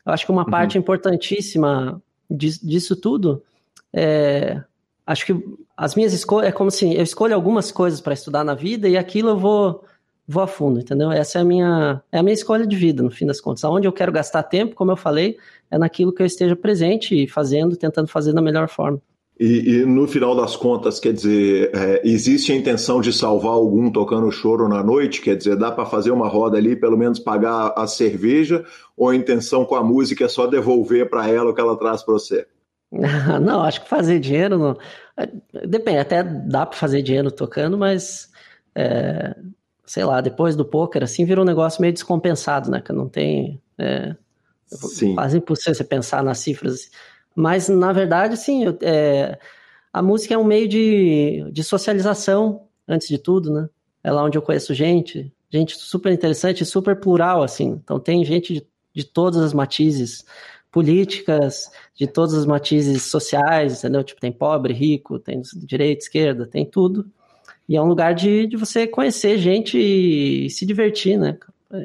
acho 0.05 0.27
que 0.27 0.33
uma 0.33 0.45
uhum. 0.45 0.51
parte 0.51 0.77
importantíssima 0.77 2.03
disso, 2.31 2.67
disso 2.67 2.97
tudo 2.97 3.43
é, 3.93 4.63
acho 5.07 5.27
que 5.27 5.45
as 5.77 5.95
minhas 5.95 6.13
escolhas, 6.13 6.49
é 6.49 6.53
como 6.53 6.69
assim, 6.69 6.95
eu 6.95 7.03
escolho 7.03 7.35
algumas 7.35 7.71
coisas 7.71 8.01
para 8.01 8.15
estudar 8.15 8.45
na 8.45 8.55
vida 8.55 8.89
e 8.89 8.97
aquilo 8.97 9.31
eu 9.31 9.39
vou 9.39 9.85
vou 10.33 10.43
a 10.43 10.47
fundo, 10.47 10.81
entendeu? 10.81 11.13
Essa 11.13 11.39
é 11.39 11.43
a 11.43 11.45
minha 11.45 12.03
é 12.11 12.19
a 12.19 12.23
minha 12.23 12.35
escolha 12.35 12.67
de 12.67 12.75
vida, 12.75 13.03
no 13.03 13.11
fim 13.11 13.27
das 13.27 13.41
contas. 13.41 13.65
Aonde 13.65 13.87
eu 13.87 13.93
quero 13.93 14.11
gastar 14.11 14.43
tempo, 14.43 14.75
como 14.75 14.91
eu 14.91 14.97
falei, 14.97 15.37
é 15.71 15.79
naquilo 15.79 16.13
que 16.13 16.23
eu 16.23 16.27
esteja 16.27 16.57
presente 16.57 17.15
e 17.15 17.29
fazendo, 17.29 17.77
tentando 17.77 18.09
fazer 18.09 18.33
da 18.33 18.43
melhor 18.43 18.69
forma. 18.69 19.01
E, 19.39 19.77
e 19.77 19.87
no 19.87 20.07
final 20.07 20.37
das 20.37 20.55
contas, 20.55 21.01
quer 21.01 21.13
dizer, 21.13 21.71
é, 21.75 22.03
existe 22.05 22.53
a 22.53 22.55
intenção 22.55 23.01
de 23.01 23.13
salvar 23.13 23.53
algum 23.53 23.91
tocando 23.91 24.31
choro 24.31 24.69
na 24.69 24.83
noite? 24.85 25.21
Quer 25.21 25.37
dizer, 25.37 25.57
dá 25.57 25.71
para 25.71 25.87
fazer 25.87 26.11
uma 26.11 26.29
roda 26.29 26.59
ali, 26.59 26.77
pelo 26.77 26.97
menos 26.97 27.19
pagar 27.19 27.75
a 27.77 27.87
cerveja? 27.87 28.65
Ou 28.97 29.09
a 29.09 29.17
intenção 29.17 29.65
com 29.65 29.75
a 29.75 29.83
música 29.83 30.25
é 30.25 30.29
só 30.29 30.47
devolver 30.47 31.11
para 31.11 31.29
ela 31.29 31.51
o 31.51 31.55
que 31.55 31.61
ela 31.61 31.77
traz 31.77 32.03
para 32.03 32.15
você? 32.15 32.47
Não, 33.43 33.63
acho 33.63 33.83
que 33.83 33.89
fazer 33.89 34.21
dinheiro 34.21 34.59
não. 34.59 34.77
Depende, 35.67 35.99
até 35.99 36.23
dá 36.23 36.67
para 36.67 36.77
fazer 36.77 37.01
dinheiro 37.01 37.31
tocando, 37.31 37.79
mas 37.79 38.31
é, 38.75 39.35
sei 39.93 40.07
lá, 40.07 40.23
depois 40.23 40.57
do 40.57 40.65
poker, 40.65 41.03
assim, 41.03 41.27
virou 41.27 41.45
um 41.45 41.47
negócio 41.47 41.83
meio 41.83 41.93
descompensado, 41.93 42.71
né? 42.71 42.81
Que 42.81 42.95
não 42.95 43.11
tem. 43.11 43.61
É, 43.77 44.17
sim. 44.67 45.15
Quase 45.15 45.37
impossível 45.37 45.75
você 45.75 45.85
pensar 45.85 46.25
nas 46.25 46.39
cifras. 46.39 46.91
Mas, 47.37 47.69
na 47.69 47.93
verdade, 47.93 48.39
sim, 48.39 48.65
é, 48.81 49.39
a 49.93 50.01
música 50.01 50.33
é 50.33 50.39
um 50.39 50.45
meio 50.45 50.67
de, 50.67 51.47
de 51.53 51.63
socialização, 51.63 52.69
antes 52.89 53.07
de 53.07 53.19
tudo, 53.19 53.53
né? 53.53 53.69
É 54.03 54.11
lá 54.11 54.25
onde 54.25 54.39
eu 54.39 54.41
conheço 54.41 54.73
gente, 54.73 55.31
gente 55.51 55.77
super 55.77 56.11
interessante, 56.11 56.65
super 56.65 56.99
plural, 56.99 57.43
assim. 57.43 57.79
Então, 57.85 58.01
tem 58.01 58.25
gente 58.25 58.55
de, 58.55 58.67
de 58.95 59.05
todas 59.05 59.43
as 59.43 59.53
matizes 59.53 60.25
políticas, 60.71 61.71
de 61.95 62.07
todas 62.07 62.33
as 62.33 62.47
matizes 62.47 63.03
sociais, 63.03 63.81
entendeu? 63.81 64.03
Tipo, 64.03 64.23
tem 64.23 64.33
pobre, 64.33 64.73
rico, 64.73 65.19
tem 65.19 65.43
direita, 65.55 66.03
esquerda, 66.03 66.47
tem 66.47 66.65
tudo. 66.65 67.13
E 67.73 67.77
é 67.77 67.81
um 67.81 67.87
lugar 67.87 68.15
de, 68.15 68.47
de 68.47 68.55
você 68.55 68.87
conhecer 68.87 69.39
gente 69.39 69.79
e 69.79 70.51
se 70.51 70.67
divertir, 70.67 71.19
né? 71.19 71.39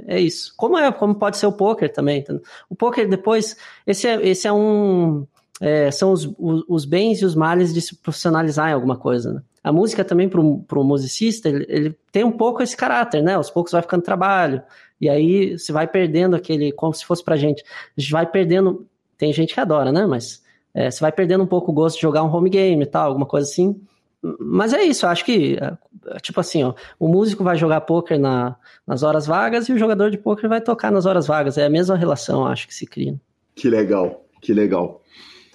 É 0.05 0.19
isso. 0.19 0.53
Como 0.57 0.77
é, 0.77 0.91
como 0.91 1.15
pode 1.15 1.37
ser 1.37 1.45
o 1.45 1.51
poker 1.53 1.89
também. 1.89 2.25
O 2.69 2.75
poker 2.75 3.07
depois, 3.07 3.55
esse 3.85 4.05
é, 4.05 4.27
esse 4.27 4.45
é 4.45 4.51
um, 4.51 5.25
é, 5.61 5.89
são 5.89 6.11
os, 6.11 6.25
os, 6.37 6.65
os, 6.67 6.83
bens 6.83 7.21
e 7.21 7.25
os 7.25 7.35
males 7.35 7.73
de 7.73 7.79
se 7.79 7.95
profissionalizar 7.95 8.69
em 8.69 8.73
alguma 8.73 8.97
coisa. 8.97 9.35
Né? 9.35 9.41
A 9.63 9.71
música 9.71 10.03
também 10.03 10.27
para 10.27 10.41
o 10.41 10.83
musicista, 10.83 11.47
ele, 11.47 11.65
ele, 11.69 11.95
tem 12.11 12.25
um 12.25 12.33
pouco 12.33 12.61
esse 12.61 12.75
caráter, 12.75 13.23
né? 13.23 13.35
Aos 13.35 13.49
poucos 13.49 13.71
vai 13.71 13.81
ficando 13.81 14.03
trabalho 14.03 14.61
e 14.99 15.07
aí 15.07 15.57
você 15.57 15.71
vai 15.71 15.87
perdendo 15.87 16.35
aquele, 16.35 16.73
como 16.73 16.93
se 16.93 17.05
fosse 17.05 17.23
para 17.23 17.37
gente, 17.37 17.63
a 17.97 18.01
gente 18.01 18.11
vai 18.11 18.25
perdendo. 18.25 18.85
Tem 19.17 19.31
gente 19.31 19.53
que 19.53 19.59
adora, 19.61 19.89
né? 19.89 20.05
Mas 20.05 20.43
é, 20.73 20.91
você 20.91 20.99
vai 20.99 21.13
perdendo 21.13 21.45
um 21.45 21.47
pouco 21.47 21.71
o 21.71 21.73
gosto 21.73 21.95
de 21.95 22.01
jogar 22.01 22.23
um 22.23 22.35
home 22.35 22.49
game 22.49 22.83
e 22.83 22.85
tal, 22.85 23.07
alguma 23.07 23.25
coisa 23.25 23.49
assim. 23.49 23.81
Mas 24.21 24.73
é 24.73 24.83
isso, 24.83 25.05
eu 25.05 25.09
acho 25.09 25.23
que, 25.23 25.57
é, 25.61 26.19
tipo 26.19 26.39
assim, 26.39 26.63
ó, 26.63 26.73
o 26.99 27.07
músico 27.07 27.43
vai 27.43 27.55
jogar 27.55 27.81
poker 27.81 28.19
na, 28.19 28.55
nas 28.85 29.03
horas 29.03 29.27
vagas 29.27 29.69
e 29.69 29.73
o 29.73 29.77
jogador 29.77 30.09
de 30.09 30.17
poker 30.17 30.49
vai 30.49 30.59
tocar 30.59 30.91
nas 30.91 31.05
horas 31.05 31.27
vagas. 31.27 31.57
É 31.57 31.65
a 31.65 31.69
mesma 31.69 31.95
relação, 31.95 32.45
acho, 32.45 32.67
que 32.67 32.73
se 32.73 32.85
cria. 32.85 33.15
Que 33.55 33.69
legal, 33.69 34.25
que 34.41 34.53
legal. 34.53 35.01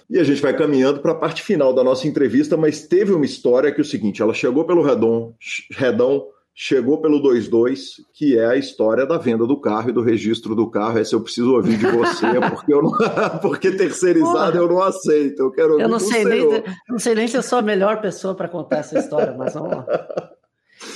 E 0.08 0.18
a 0.18 0.24
gente 0.24 0.42
vai 0.42 0.54
caminhando 0.56 1.00
para 1.00 1.12
a 1.12 1.16
parte 1.16 1.42
final 1.42 1.72
da 1.72 1.82
nossa 1.82 2.06
entrevista, 2.06 2.56
mas 2.56 2.86
teve 2.86 3.12
uma 3.12 3.24
história 3.24 3.72
que 3.72 3.80
é 3.80 3.82
o 3.82 3.84
seguinte: 3.84 4.20
ela 4.20 4.34
chegou 4.34 4.64
pelo 4.64 4.82
Redon, 4.82 5.34
Redão, 5.70 6.26
chegou 6.54 7.00
pelo 7.00 7.22
22, 7.22 8.02
que 8.12 8.38
é 8.38 8.46
a 8.46 8.56
história 8.56 9.06
da 9.06 9.18
venda 9.18 9.46
do 9.46 9.60
carro 9.60 9.90
e 9.90 9.92
do 9.92 10.02
registro 10.02 10.54
do 10.54 10.70
carro. 10.70 10.98
Essa 10.98 11.14
eu 11.14 11.22
preciso 11.22 11.54
ouvir 11.54 11.78
de 11.78 11.86
você, 11.86 12.26
porque, 12.50 12.72
eu 12.72 12.82
não, 12.82 12.92
porque 13.40 13.72
terceirizado 13.72 14.58
eu 14.58 14.68
não 14.68 14.82
aceito. 14.82 15.40
Eu 15.40 15.50
quero 15.50 15.80
eu 15.80 15.88
não 15.88 15.98
sei 15.98 16.24
nem, 16.24 16.40
eu 16.40 16.64
não 16.88 16.98
sei 16.98 17.14
nem 17.14 17.26
se 17.26 17.36
eu 17.36 17.42
sou 17.42 17.58
a 17.58 17.62
melhor 17.62 18.00
pessoa 18.00 18.34
para 18.34 18.48
contar 18.48 18.78
essa 18.78 18.98
história, 18.98 19.34
mas 19.36 19.54
vamos 19.54 19.70
lá. 19.70 19.86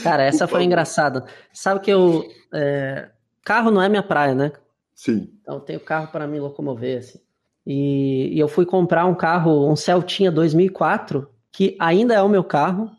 Cara, 0.02 0.24
essa 0.24 0.46
foi 0.46 0.64
engraçada. 0.64 1.24
Sabe 1.52 1.80
que 1.80 1.90
eu. 1.90 2.24
É... 2.52 3.08
Carro 3.44 3.70
não 3.70 3.80
é 3.80 3.88
minha 3.88 4.02
praia, 4.02 4.34
né? 4.34 4.52
Sim. 4.94 5.30
Então 5.40 5.54
eu 5.56 5.60
tenho 5.60 5.80
carro 5.80 6.08
para 6.08 6.26
me 6.26 6.40
locomover, 6.40 6.98
assim. 6.98 7.20
E, 7.66 8.32
e, 8.32 8.38
eu 8.38 8.46
fui 8.46 8.64
comprar 8.64 9.06
um 9.06 9.14
carro, 9.14 9.68
um 9.70 9.74
Celtinha 9.74 10.30
2004, 10.30 11.28
que 11.50 11.76
ainda 11.80 12.14
é 12.14 12.22
o 12.22 12.28
meu 12.28 12.44
carro. 12.44 12.90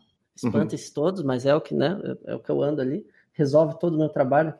Espanta-se 0.44 0.88
uhum. 0.88 0.94
todos, 0.94 1.22
mas 1.22 1.44
é 1.44 1.54
o 1.54 1.60
que, 1.60 1.74
né? 1.74 1.98
É 2.24 2.34
o 2.34 2.38
que 2.38 2.50
eu 2.50 2.62
ando 2.62 2.80
ali. 2.80 3.04
Resolve 3.32 3.78
todo 3.78 3.94
o 3.94 3.98
meu 3.98 4.08
trabalho. 4.08 4.54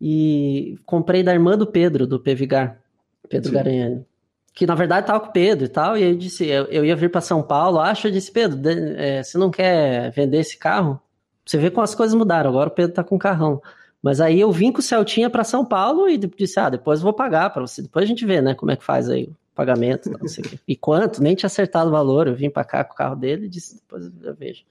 E 0.00 0.78
comprei 0.84 1.22
da 1.22 1.32
irmã 1.32 1.56
do 1.56 1.66
Pedro, 1.66 2.06
do 2.06 2.20
Pevigar, 2.20 2.80
Pedro 3.28 3.48
Sim. 3.48 3.54
Garanhani. 3.54 4.06
Que 4.52 4.66
na 4.66 4.74
verdade 4.74 5.06
tava 5.06 5.20
com 5.20 5.28
o 5.28 5.32
Pedro 5.32 5.64
e 5.64 5.68
tal. 5.68 5.96
E 5.96 6.04
aí 6.04 6.10
eu 6.10 6.16
disse: 6.16 6.46
eu, 6.46 6.64
eu 6.66 6.84
ia 6.84 6.94
vir 6.94 7.10
para 7.10 7.20
São 7.20 7.42
Paulo. 7.42 7.80
Acho, 7.80 8.06
eu 8.06 8.12
disse: 8.12 8.30
Pedro, 8.30 8.60
é, 8.68 9.22
você 9.22 9.36
não 9.36 9.50
quer 9.50 10.10
vender 10.12 10.38
esse 10.38 10.56
carro? 10.56 11.00
Você 11.44 11.58
vê 11.58 11.70
como 11.70 11.82
as 11.82 11.94
coisas 11.94 12.14
mudaram. 12.14 12.50
Agora 12.50 12.68
o 12.68 12.72
Pedro 12.72 12.94
tá 12.94 13.02
com 13.02 13.16
um 13.16 13.18
carrão. 13.18 13.60
Mas 14.00 14.20
aí 14.20 14.38
eu 14.38 14.52
vim 14.52 14.70
com 14.70 14.80
o 14.80 14.82
Celtinha 14.82 15.30
para 15.30 15.44
São 15.44 15.64
Paulo 15.64 16.08
e 16.08 16.18
disse: 16.18 16.60
ah, 16.60 16.68
depois 16.68 17.00
eu 17.00 17.04
vou 17.04 17.12
pagar 17.12 17.50
para 17.50 17.62
você. 17.62 17.82
Depois 17.82 18.04
a 18.04 18.06
gente 18.06 18.24
vê, 18.24 18.40
né, 18.40 18.54
como 18.54 18.70
é 18.70 18.76
que 18.76 18.84
faz 18.84 19.08
aí 19.08 19.24
o 19.24 19.36
pagamento, 19.54 20.10
não 20.10 20.28
sei 20.28 20.44
o 20.44 20.48
quê. 20.48 20.58
E 20.68 20.76
quanto? 20.76 21.22
Nem 21.22 21.34
tinha 21.34 21.46
acertado 21.46 21.88
o 21.88 21.92
valor. 21.92 22.28
Eu 22.28 22.34
vim 22.34 22.50
para 22.50 22.64
cá 22.64 22.84
com 22.84 22.92
o 22.92 22.96
carro 22.96 23.16
dele 23.16 23.46
e 23.46 23.48
disse: 23.48 23.76
depois 23.76 24.10
eu 24.22 24.34
vejo. 24.34 24.62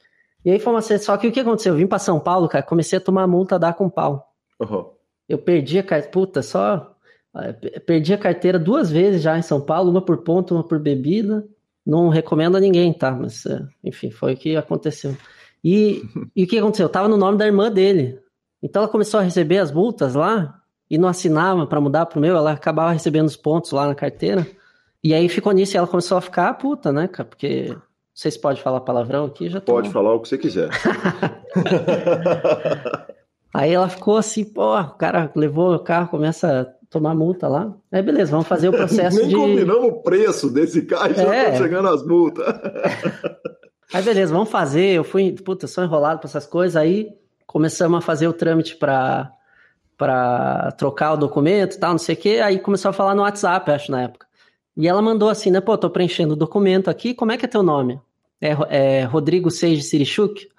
E 0.45 0.51
aí 0.51 0.59
foi 0.59 0.73
uma 0.73 0.81
Só 0.81 1.17
que 1.17 1.27
o 1.27 1.31
que 1.31 1.39
aconteceu? 1.39 1.73
Eu 1.73 1.77
vim 1.77 1.87
para 1.87 1.99
São 1.99 2.19
Paulo, 2.19 2.47
cara, 2.47 2.63
comecei 2.63 2.97
a 2.97 3.01
tomar 3.01 3.27
multa, 3.27 3.59
dar 3.59 3.73
com 3.73 3.89
pau. 3.89 4.33
Uhum. 4.59 4.85
Eu 5.27 5.37
perdi 5.37 5.79
a 5.79 5.83
carteira. 5.83 6.11
Puta, 6.11 6.41
só. 6.41 6.95
Perdi 7.85 8.13
a 8.13 8.17
carteira 8.17 8.59
duas 8.59 8.91
vezes 8.91 9.21
já 9.21 9.37
em 9.37 9.41
São 9.41 9.59
Paulo, 9.61 9.89
uma 9.89 10.01
por 10.01 10.17
ponto, 10.19 10.53
uma 10.53 10.63
por 10.63 10.79
bebida. 10.79 11.45
Não 11.85 12.09
recomendo 12.09 12.57
a 12.57 12.59
ninguém, 12.59 12.93
tá? 12.93 13.11
Mas, 13.11 13.45
é, 13.45 13.61
enfim, 13.83 14.11
foi 14.11 14.33
o 14.33 14.37
que 14.37 14.55
aconteceu. 14.55 15.17
E, 15.63 16.03
e 16.35 16.43
o 16.43 16.47
que 16.47 16.57
aconteceu? 16.57 16.85
Eu 16.85 16.91
tava 16.91 17.07
no 17.07 17.17
nome 17.17 17.37
da 17.37 17.45
irmã 17.45 17.71
dele. 17.71 18.19
Então 18.61 18.83
ela 18.83 18.91
começou 18.91 19.19
a 19.19 19.23
receber 19.23 19.57
as 19.57 19.71
multas 19.71 20.15
lá 20.15 20.61
e 20.89 20.97
não 20.97 21.09
assinava 21.09 21.65
para 21.65 21.81
mudar 21.81 22.05
pro 22.05 22.21
meu, 22.21 22.35
ela 22.35 22.51
acabava 22.51 22.91
recebendo 22.91 23.27
os 23.27 23.35
pontos 23.35 23.71
lá 23.71 23.87
na 23.87 23.95
carteira. 23.95 24.45
E 25.03 25.13
aí 25.13 25.27
ficou 25.27 25.51
nisso 25.51 25.75
e 25.75 25.77
ela 25.77 25.87
começou 25.87 26.17
a 26.17 26.21
ficar 26.21 26.53
puta, 26.53 26.91
né, 26.91 27.07
cara? 27.07 27.27
Porque 27.27 27.75
vocês 28.13 28.37
podem 28.37 28.61
falar 28.61 28.81
palavrão 28.81 29.25
aqui? 29.25 29.49
Já 29.49 29.59
tô... 29.59 29.73
Pode 29.73 29.89
falar 29.89 30.13
o 30.13 30.19
que 30.19 30.29
você 30.29 30.37
quiser. 30.37 30.69
aí 33.53 33.73
ela 33.73 33.89
ficou 33.89 34.17
assim, 34.17 34.43
pô, 34.43 34.79
o 34.79 34.91
cara 34.91 35.31
levou 35.35 35.73
o 35.73 35.79
carro, 35.79 36.09
começa 36.09 36.61
a 36.61 36.65
tomar 36.89 37.15
multa 37.15 37.47
lá. 37.47 37.73
Aí 37.91 38.03
beleza, 38.03 38.31
vamos 38.31 38.47
fazer 38.47 38.69
o 38.69 38.71
processo 38.71 39.17
Nem 39.17 39.29
de... 39.29 39.35
combinamos 39.35 39.85
o 39.85 39.93
preço 40.03 40.49
desse 40.49 40.83
carro 40.83 41.11
e 41.11 41.15
já 41.15 41.35
é. 41.35 41.51
tá 41.51 41.57
chegando 41.57 41.87
as 41.87 42.05
multas. 42.05 42.45
aí 43.91 44.03
beleza, 44.03 44.31
vamos 44.31 44.49
fazer. 44.49 44.93
Eu 44.93 45.03
fui, 45.03 45.31
puta, 45.31 45.65
sou 45.65 45.83
enrolado 45.83 46.19
pra 46.19 46.29
essas 46.29 46.45
coisas. 46.45 46.75
Aí 46.75 47.09
começamos 47.47 47.97
a 47.97 48.01
fazer 48.01 48.27
o 48.27 48.33
trâmite 48.33 48.75
para 48.75 49.31
para 49.97 50.71
trocar 50.73 51.13
o 51.13 51.17
documento 51.17 51.75
e 51.75 51.79
tal, 51.79 51.91
não 51.91 51.99
sei 51.99 52.15
o 52.15 52.17
que, 52.17 52.39
aí 52.39 52.59
começou 52.59 52.89
a 52.89 52.93
falar 52.93 53.15
no 53.15 53.21
WhatsApp, 53.21 53.71
acho, 53.71 53.91
na 53.91 54.01
época. 54.01 54.25
E 54.75 54.87
ela 54.87 55.01
mandou 55.01 55.29
assim, 55.29 55.51
né, 55.51 55.61
pô, 55.61 55.77
tô 55.77 55.89
preenchendo 55.89 56.33
o 56.33 56.37
documento 56.37 56.89
aqui, 56.89 57.13
como 57.13 57.31
é 57.31 57.37
que 57.37 57.45
é 57.45 57.47
teu 57.47 57.61
nome? 57.61 57.99
É, 58.41 58.55
é 58.69 59.03
Rodrigo 59.03 59.51
Seiji 59.51 59.83
Sirichuk? 59.83 60.49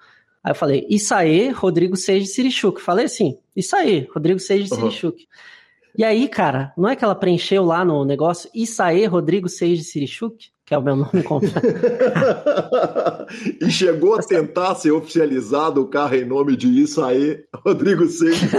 Aí 0.43 0.51
eu 0.51 0.55
falei, 0.55 0.85
Isaê 0.89 1.49
Rodrigo 1.49 1.95
Seiji 1.95 2.27
Sirichuk. 2.27 2.81
Falei 2.81 3.05
assim, 3.05 3.37
Isaê 3.55 4.07
Rodrigo 4.13 4.39
Seiji 4.39 4.71
uhum. 4.71 4.79
Sirichuk. 4.79 5.27
E 5.97 6.03
aí, 6.03 6.27
cara, 6.27 6.73
não 6.77 6.89
é 6.89 6.95
que 6.95 7.03
ela 7.03 7.15
preencheu 7.15 7.63
lá 7.63 7.83
no 7.83 8.05
negócio 8.05 8.49
Isaê 8.53 9.05
Rodrigo 9.05 9.49
Seiji 9.49 9.83
Sirichuk? 9.83 10.55
que 10.65 10.73
é 10.73 10.77
o 10.77 10.81
meu 10.81 10.95
nome 10.95 11.21
completo. 11.21 11.61
e 13.61 13.69
chegou 13.69 14.15
a 14.15 14.23
tentar 14.23 14.73
ser 14.75 14.91
oficializado 14.91 15.79
o 15.79 15.87
carro 15.87 16.15
em 16.15 16.25
nome 16.25 16.57
de 16.57 16.67
isso 16.67 17.03
aí, 17.03 17.43
Rodrigo 17.63 18.07
Seixas 18.07 18.49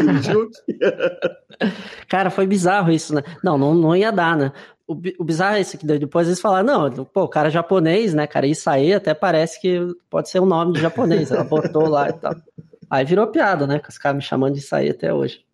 Cara, 2.08 2.30
foi 2.30 2.46
bizarro 2.46 2.92
isso, 2.92 3.12
né? 3.12 3.24
Não, 3.42 3.58
não, 3.58 3.74
não 3.74 3.96
ia 3.96 4.12
dar, 4.12 4.36
né? 4.36 4.52
O, 4.86 4.94
o 5.18 5.24
bizarro 5.24 5.56
é 5.56 5.60
esse 5.60 5.76
que 5.76 5.84
depois 5.84 6.28
eles 6.28 6.40
falaram, 6.40 6.90
não, 6.90 7.04
pô, 7.04 7.22
o 7.24 7.28
cara 7.28 7.48
é 7.48 7.50
japonês, 7.50 8.14
né, 8.14 8.26
cara? 8.26 8.46
Isso 8.46 8.70
aí 8.70 8.94
até 8.94 9.14
parece 9.14 9.60
que 9.60 9.80
pode 10.08 10.28
ser 10.28 10.40
um 10.40 10.46
nome 10.46 10.74
de 10.74 10.80
japonês. 10.80 11.30
Ela 11.30 11.44
botou 11.44 11.88
lá 11.88 12.08
e 12.08 12.12
tal. 12.12 12.34
Aí 12.88 13.04
virou 13.04 13.26
piada, 13.26 13.66
né? 13.66 13.78
Com 13.78 13.88
os 13.88 13.98
caras 13.98 14.16
me 14.16 14.22
chamando 14.22 14.54
de 14.54 14.60
isso 14.60 14.74
aí 14.74 14.90
até 14.90 15.12
hoje. 15.12 15.44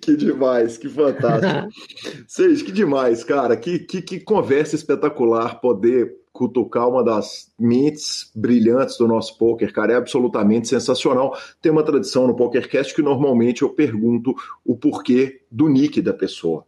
Que 0.00 0.16
demais, 0.16 0.76
que 0.76 0.88
fantástico. 0.88 1.68
Seja, 2.26 2.64
que 2.64 2.72
demais, 2.72 3.22
cara. 3.22 3.56
Que, 3.56 3.78
que, 3.78 4.02
que 4.02 4.18
conversa 4.18 4.74
espetacular 4.74 5.60
poder 5.60 6.16
cutucar 6.32 6.88
uma 6.88 7.02
das 7.02 7.52
mentes 7.58 8.30
brilhantes 8.34 8.96
do 8.96 9.08
nosso 9.08 9.36
poker, 9.38 9.72
cara. 9.72 9.92
É 9.92 9.96
absolutamente 9.96 10.68
sensacional. 10.68 11.36
Tem 11.62 11.70
uma 11.70 11.84
tradição 11.84 12.26
no 12.26 12.36
PokerCast 12.36 12.94
que 12.94 13.02
normalmente 13.02 13.62
eu 13.62 13.70
pergunto 13.70 14.34
o 14.64 14.76
porquê 14.76 15.42
do 15.50 15.68
nick 15.68 16.00
da 16.00 16.12
pessoa. 16.12 16.64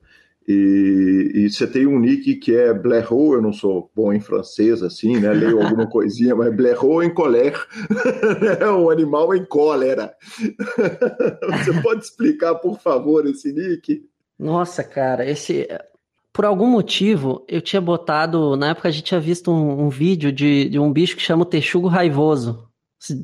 E, 0.52 1.30
e, 1.32 1.48
você 1.48 1.64
tem 1.64 1.86
um 1.86 2.00
nick 2.00 2.34
que 2.34 2.56
é 2.56 2.74
Blaireau, 2.74 3.34
eu 3.34 3.40
não 3.40 3.52
sou 3.52 3.88
bom 3.94 4.12
em 4.12 4.18
francês 4.18 4.82
assim, 4.82 5.16
né? 5.20 5.32
Leio 5.32 5.62
alguma 5.62 5.86
coisinha, 5.88 6.34
mas 6.34 6.52
Blaireau 6.52 7.04
em 7.04 7.14
colère, 7.14 7.56
é 8.58 8.68
um 8.68 8.90
animal 8.90 9.32
em 9.32 9.44
cólera. 9.44 10.12
você 11.64 11.80
pode 11.80 12.04
explicar, 12.04 12.56
por 12.56 12.80
favor, 12.80 13.24
esse 13.26 13.52
nick? 13.52 14.02
Nossa, 14.36 14.82
cara, 14.82 15.24
esse. 15.24 15.68
Por 16.32 16.44
algum 16.44 16.66
motivo, 16.66 17.44
eu 17.48 17.60
tinha 17.60 17.80
botado. 17.80 18.56
Na 18.56 18.70
época 18.70 18.88
a 18.88 18.90
gente 18.90 19.04
tinha 19.04 19.20
visto 19.20 19.52
um, 19.52 19.84
um 19.84 19.88
vídeo 19.88 20.32
de, 20.32 20.68
de, 20.68 20.80
um 20.80 20.92
bicho 20.92 21.16
que 21.16 21.22
chama 21.22 21.42
o 21.42 21.46
Texugo 21.46 21.86
Raivoso. 21.86 22.68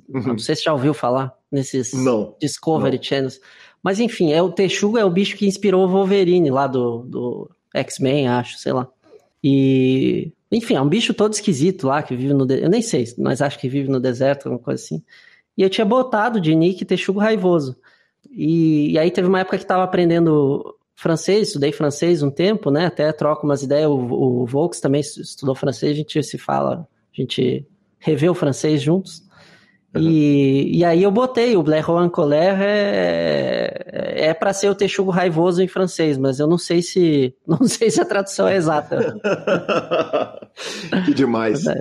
Uhum. 0.09 0.28
Não 0.28 0.39
sei 0.39 0.55
se 0.55 0.62
já 0.62 0.73
ouviu 0.73 0.94
falar 0.94 1.35
nesses 1.51 1.93
não, 1.93 2.36
Discovery 2.40 2.97
não. 2.97 3.03
Channels. 3.03 3.40
Mas 3.86 4.00
enfim, 4.00 4.32
é 4.32 4.42
o 4.42 4.50
Texugo 4.50 4.98
é 4.98 5.04
o 5.04 5.10
bicho 5.10 5.36
que 5.36 5.46
inspirou 5.46 5.84
o 5.84 5.88
Wolverine 5.88 6.50
lá 6.50 6.66
do, 6.66 7.04
do 7.04 7.50
X-Men, 7.72 8.26
acho, 8.26 8.58
sei 8.58 8.72
lá. 8.72 8.88
E, 9.40 10.32
enfim, 10.50 10.74
é 10.74 10.80
um 10.80 10.88
bicho 10.88 11.14
todo 11.14 11.32
esquisito 11.32 11.86
lá, 11.86 12.02
que 12.02 12.16
vive 12.16 12.34
no. 12.34 12.44
De... 12.44 12.64
Eu 12.64 12.68
nem 12.68 12.82
sei, 12.82 13.04
mas 13.16 13.40
acho 13.40 13.56
que 13.60 13.68
vive 13.68 13.88
no 13.88 14.00
deserto, 14.00 14.46
alguma 14.46 14.60
coisa 14.60 14.82
assim. 14.82 15.04
E 15.56 15.62
eu 15.62 15.70
tinha 15.70 15.84
botado 15.84 16.40
de 16.40 16.52
nick 16.52 16.84
Texugo 16.84 17.20
Raivoso. 17.20 17.76
E, 18.28 18.90
e 18.90 18.98
aí 18.98 19.08
teve 19.08 19.28
uma 19.28 19.38
época 19.38 19.56
que 19.56 19.64
tava 19.64 19.84
aprendendo 19.84 20.74
francês, 20.96 21.46
estudei 21.46 21.70
francês 21.70 22.24
um 22.24 22.30
tempo, 22.30 22.72
né? 22.72 22.86
Até 22.86 23.12
troco 23.12 23.46
umas 23.46 23.62
ideias. 23.62 23.88
O, 23.88 24.42
o 24.42 24.46
Volks 24.46 24.80
também 24.80 25.00
estudou 25.00 25.54
francês, 25.54 25.92
a 25.92 25.94
gente 25.94 26.20
se 26.24 26.38
fala, 26.38 26.88
a 27.16 27.22
gente 27.22 27.64
revê 28.00 28.28
o 28.28 28.34
francês 28.34 28.82
juntos. 28.82 29.22
E, 29.98 30.78
e 30.78 30.85
aí 30.85 31.02
eu 31.02 31.10
botei, 31.10 31.56
o 31.56 31.62
Blaireau 31.62 32.10
Colère 32.10 32.62
é, 32.62 34.28
é 34.28 34.35
para 34.35 34.52
ser 34.52 34.68
o 34.68 34.74
texugo 34.74 35.10
raivoso 35.10 35.62
em 35.62 35.68
francês, 35.68 36.18
mas 36.18 36.39
eu 36.39 36.47
não 36.47 36.59
sei 36.59 36.82
se 36.82 37.35
não 37.47 37.66
sei 37.66 37.90
se 37.90 38.01
a 38.01 38.05
tradução 38.05 38.48
é 38.48 38.56
exata. 38.56 39.16
que 41.05 41.14
demais. 41.14 41.66
É 41.66 41.81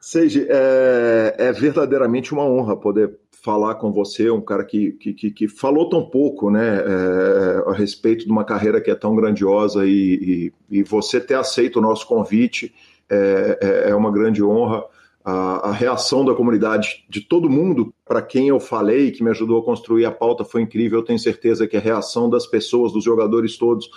Seja, 0.00 0.46
é, 0.50 1.34
é 1.38 1.52
verdadeiramente 1.52 2.34
uma 2.34 2.44
honra 2.44 2.76
poder 2.76 3.18
falar 3.42 3.76
com 3.76 3.90
você, 3.90 4.30
um 4.30 4.40
cara 4.40 4.62
que, 4.62 4.92
que, 4.92 5.30
que, 5.30 5.48
falou 5.48 5.88
tão 5.88 6.04
pouco 6.04 6.50
né, 6.50 6.76
é, 6.76 7.70
a 7.70 7.72
respeito 7.72 8.26
de 8.26 8.30
uma 8.30 8.44
carreira 8.44 8.82
que 8.82 8.90
é 8.90 8.94
tão 8.94 9.16
grandiosa 9.16 9.86
e, 9.86 10.52
e, 10.70 10.78
e 10.78 10.82
você 10.82 11.18
ter 11.18 11.34
aceito 11.34 11.78
o 11.78 11.82
nosso 11.82 12.06
convite 12.06 12.74
é, 13.08 13.58
é, 13.60 13.90
é 13.90 13.94
uma 13.94 14.12
grande 14.12 14.42
honra 14.42 14.84
a, 15.24 15.70
a, 15.70 15.72
reação 15.72 16.22
da 16.22 16.34
comunidade, 16.34 17.02
de 17.08 17.22
todo 17.22 17.48
mundo, 17.48 17.94
para 18.04 18.20
quem 18.20 18.48
eu 18.48 18.60
falei, 18.60 19.10
que 19.10 19.24
me 19.24 19.30
ajudou 19.30 19.58
a 19.58 19.64
construir 19.64 20.04
a 20.04 20.10
pauta, 20.10 20.44
foi 20.44 20.60
incrível. 20.60 20.98
Eu 20.98 21.04
tenho 21.04 21.18
certeza 21.18 21.66
que 21.66 21.78
a 21.78 21.80
reação 21.80 22.28
das 22.28 22.46
pessoas, 22.46 22.92
dos 22.92 23.02
jogadores 23.02 23.56
todos, 23.56 23.88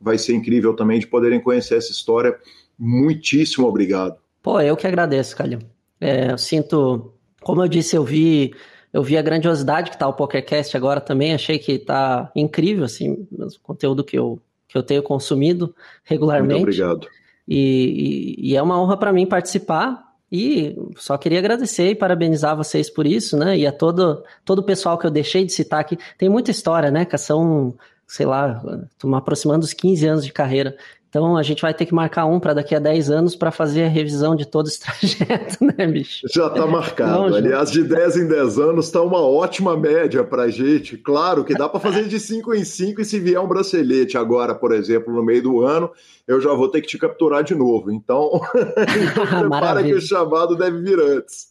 vai 0.00 0.16
ser 0.16 0.34
incrível 0.34 0.74
também 0.74 1.00
de 1.00 1.08
poderem 1.08 1.40
conhecer 1.40 1.76
essa 1.76 1.90
história. 1.90 2.38
Muitíssimo 2.78 3.66
obrigado. 3.66 4.16
Pô, 4.40 4.60
eu 4.60 4.76
que 4.76 4.86
agradeço, 4.86 5.36
Calil. 5.36 5.58
É, 6.00 6.30
eu 6.30 6.38
sinto, 6.38 7.12
como 7.42 7.64
eu 7.64 7.68
disse, 7.68 7.96
eu 7.96 8.04
vi, 8.04 8.54
eu 8.92 9.02
vi 9.02 9.18
a 9.18 9.22
grandiosidade 9.22 9.90
que 9.90 9.98
tá 9.98 10.06
o 10.06 10.12
PokerCast 10.12 10.76
agora 10.76 11.00
também. 11.00 11.34
Achei 11.34 11.58
que 11.58 11.80
tá 11.80 12.30
incrível, 12.36 12.84
assim, 12.84 13.26
o 13.32 13.48
conteúdo 13.60 14.04
que 14.04 14.16
eu, 14.16 14.40
que 14.68 14.78
eu 14.78 14.84
tenho 14.84 15.02
consumido 15.02 15.74
regularmente. 16.04 16.62
Muito 16.62 16.62
obrigado. 16.62 17.08
E, 17.48 18.36
e, 18.38 18.52
e 18.52 18.56
é 18.56 18.62
uma 18.62 18.80
honra 18.80 18.96
para 18.96 19.12
mim 19.12 19.26
participar 19.26 20.05
e 20.30 20.76
só 20.96 21.16
queria 21.16 21.38
agradecer 21.38 21.90
e 21.90 21.94
parabenizar 21.94 22.56
vocês 22.56 22.90
por 22.90 23.06
isso, 23.06 23.36
né? 23.36 23.56
E 23.56 23.66
a 23.66 23.72
todo, 23.72 24.24
todo 24.44 24.58
o 24.58 24.64
pessoal 24.64 24.98
que 24.98 25.06
eu 25.06 25.10
deixei 25.10 25.44
de 25.44 25.52
citar 25.52 25.80
aqui. 25.80 25.96
Tem 26.18 26.28
muita 26.28 26.50
história, 26.50 26.90
né? 26.90 27.04
Que 27.04 27.16
são, 27.16 27.74
sei 28.06 28.26
lá, 28.26 28.60
estamos 28.90 29.16
aproximando 29.16 29.60
dos 29.60 29.72
15 29.72 30.06
anos 30.06 30.24
de 30.24 30.32
carreira. 30.32 30.76
Então 31.16 31.34
a 31.34 31.42
gente 31.42 31.62
vai 31.62 31.72
ter 31.72 31.86
que 31.86 31.94
marcar 31.94 32.26
um 32.26 32.38
para 32.38 32.52
daqui 32.52 32.74
a 32.74 32.78
10 32.78 33.10
anos 33.10 33.34
para 33.34 33.50
fazer 33.50 33.84
a 33.84 33.88
revisão 33.88 34.36
de 34.36 34.44
todo 34.44 34.66
esse 34.66 34.78
trajeto, 34.84 35.64
né, 35.64 35.86
bicho? 35.86 36.26
Já 36.30 36.48
está 36.48 36.66
marcado. 36.66 37.30
Não, 37.30 37.34
Aliás, 37.34 37.70
de 37.70 37.82
10 37.82 38.18
em 38.18 38.28
10 38.28 38.58
anos 38.58 38.84
está 38.84 39.00
uma 39.00 39.22
ótima 39.22 39.74
média 39.78 40.22
para 40.22 40.46
gente. 40.48 40.98
Claro 40.98 41.42
que 41.42 41.54
dá 41.54 41.70
para 41.70 41.80
fazer 41.80 42.04
de 42.04 42.20
5 42.20 42.54
em 42.54 42.64
5 42.64 43.00
e 43.00 43.04
se 43.06 43.18
vier 43.18 43.40
um 43.40 43.48
bracelete 43.48 44.18
agora, 44.18 44.54
por 44.54 44.72
exemplo, 44.72 45.10
no 45.10 45.24
meio 45.24 45.42
do 45.42 45.64
ano, 45.64 45.90
eu 46.28 46.38
já 46.38 46.52
vou 46.52 46.68
ter 46.68 46.82
que 46.82 46.88
te 46.88 46.98
capturar 46.98 47.42
de 47.42 47.54
novo. 47.54 47.90
Então, 47.90 48.32
então 48.54 49.26
prepara 49.26 49.82
que 49.82 49.94
o 49.94 50.00
chamado 50.02 50.54
deve 50.54 50.82
vir 50.82 51.00
antes. 51.00 51.48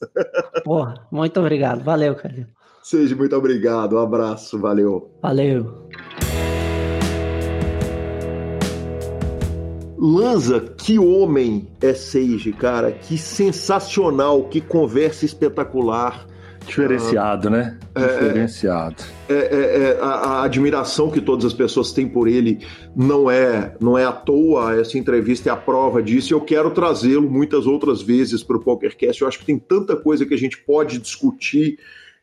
Porra, 0.64 1.08
muito 1.12 1.40
obrigado. 1.40 1.84
Valeu, 1.84 2.14
cara. 2.14 2.48
Seja 2.84 3.16
muito 3.16 3.36
obrigado, 3.36 3.96
um 3.96 4.00
abraço, 4.00 4.60
valeu. 4.60 5.18
Valeu. 5.24 5.90
Lanza, 10.06 10.60
que 10.60 11.00
homem 11.00 11.68
é 11.82 11.96
Seiji, 11.96 12.54
cara. 12.54 12.92
Que 12.92 13.18
sensacional, 13.18 14.44
que 14.44 14.62
conversa 14.62 15.26
espetacular. 15.26 16.28
Diferenciado, 16.64 17.50
né? 17.50 17.80
É, 17.96 18.02
Diferenciado. 18.02 19.04
É, 19.28 19.34
é, 19.34 19.38
é, 19.38 20.00
a, 20.00 20.06
a 20.06 20.44
admiração 20.44 21.10
que 21.10 21.20
todas 21.20 21.46
as 21.46 21.54
pessoas 21.54 21.92
têm 21.92 22.08
por 22.08 22.28
ele 22.28 22.64
não 22.96 23.32
é, 23.32 23.76
não 23.80 23.98
é 23.98 24.06
à 24.06 24.12
toa. 24.12 24.80
Essa 24.80 24.98
entrevista 24.98 25.50
é 25.50 25.54
a 25.54 25.58
prova 25.58 26.04
disso. 26.04 26.34
Eu 26.34 26.42
quero 26.42 26.70
trazê-lo 26.70 27.30
muitas 27.30 27.66
outras 27.66 28.02
vezes 28.02 28.44
para 28.44 28.58
o 28.58 28.60
PokerCast. 28.60 29.22
Eu 29.22 29.28
acho 29.28 29.40
que 29.40 29.46
tem 29.46 29.58
tanta 29.58 29.96
coisa 29.96 30.24
que 30.24 30.36
a 30.36 30.38
gente 30.38 30.58
pode 30.60 31.00
discutir 31.00 31.80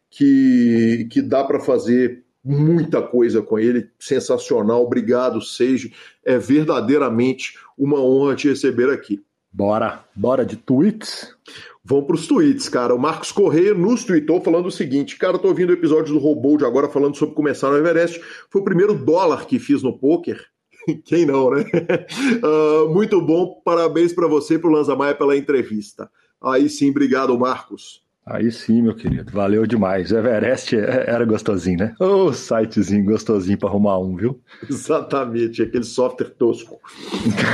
que, 0.09 1.09
que 1.11 1.21
dá 1.21 1.43
para 1.43 1.59
fazer 1.59 2.23
muita 2.45 3.03
coisa 3.03 3.43
com 3.43 3.59
ele. 3.59 3.89
Sensacional. 3.99 4.83
Obrigado, 4.83 5.41
Seiji. 5.41 5.95
É 6.25 6.39
verdadeiramente 6.39 7.59
uma 7.77 8.01
honra 8.01 8.35
te 8.35 8.49
receber 8.49 8.91
aqui. 8.91 9.23
Bora, 9.53 10.05
bora 10.15 10.47
de 10.47 10.57
tweets. 10.57 11.35
Vamos 11.85 12.07
para 12.07 12.15
os 12.15 12.27
tweets, 12.27 12.69
cara. 12.69 12.95
O 12.95 12.99
Marcos 12.99 13.33
Correia 13.33 13.75
nos 13.75 14.05
tweetou 14.05 14.41
falando 14.41 14.67
o 14.67 14.71
seguinte: 14.71 15.19
Cara, 15.19 15.39
tô 15.39 15.49
ouvindo 15.49 15.71
o 15.71 15.75
episódio 15.75 16.15
do 16.15 16.21
Robô 16.21 16.57
de 16.57 16.65
agora 16.65 16.89
falando 16.89 17.17
sobre 17.17 17.35
começar 17.35 17.71
no 17.71 17.77
Everest. 17.77 18.21
Foi 18.49 18.63
o 18.63 18.65
primeiro 18.65 18.95
dólar 18.95 19.47
que 19.47 19.59
fiz 19.59 19.83
no 19.83 19.99
poker. 19.99 20.41
Quem 21.05 21.27
não, 21.27 21.51
né? 21.51 21.65
Uh, 22.43 22.89
muito 22.95 23.21
bom. 23.21 23.61
Parabéns 23.65 24.13
para 24.13 24.27
você 24.27 24.55
e 24.55 24.59
para 24.59 24.71
o 24.71 24.73
Lanza 24.73 24.97
Maia 24.97 25.15
pela 25.15 25.37
entrevista. 25.37 26.11
Aí 26.41 26.69
sim, 26.69 26.91
obrigado, 26.91 27.37
Marcos. 27.39 28.03
Aí 28.25 28.53
sim, 28.53 28.83
meu 28.83 28.95
querido, 28.95 29.33
valeu 29.33 29.67
demais. 29.67 30.13
O 30.13 30.17
Everest 30.17 30.77
é, 30.77 31.11
era 31.11 31.25
gostosinho, 31.25 31.79
né? 31.79 31.95
Ô, 31.99 32.27
oh, 32.27 32.33
sitezinho 32.33 33.05
gostosinho 33.05 33.59
para 33.59 33.69
arrumar 33.69 33.99
um, 33.99 34.15
viu? 34.15 34.41
Exatamente, 34.71 35.61
aquele 35.61 35.83
software 35.83 36.31
tosco. 36.31 36.81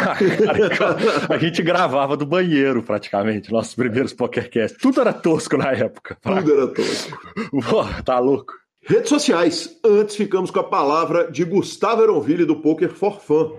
a 1.31 1.39
gente 1.39 1.63
gravava 1.63 2.19
do 2.19 2.27
banheiro, 2.27 2.83
praticamente, 2.83 3.51
nossos 3.51 3.75
primeiros 3.75 4.13
PokerCast. 4.13 4.77
Tudo 4.79 5.01
era 5.01 5.13
tosco 5.15 5.57
na 5.57 5.73
época. 5.73 6.19
Tudo 6.21 6.53
era 6.53 6.67
tosco. 6.67 7.19
Pô, 7.71 7.85
tá 8.05 8.19
louco. 8.19 8.53
Redes 8.83 9.09
sociais. 9.09 9.79
Antes 9.83 10.17
ficamos 10.17 10.51
com 10.51 10.61
a 10.61 10.65
palavra 10.65 11.31
de 11.31 11.45
Gustavo 11.45 12.03
Eronville 12.03 12.45
do 12.45 12.57
Poker 12.57 12.91
for 12.91 13.21
Fun. 13.21 13.53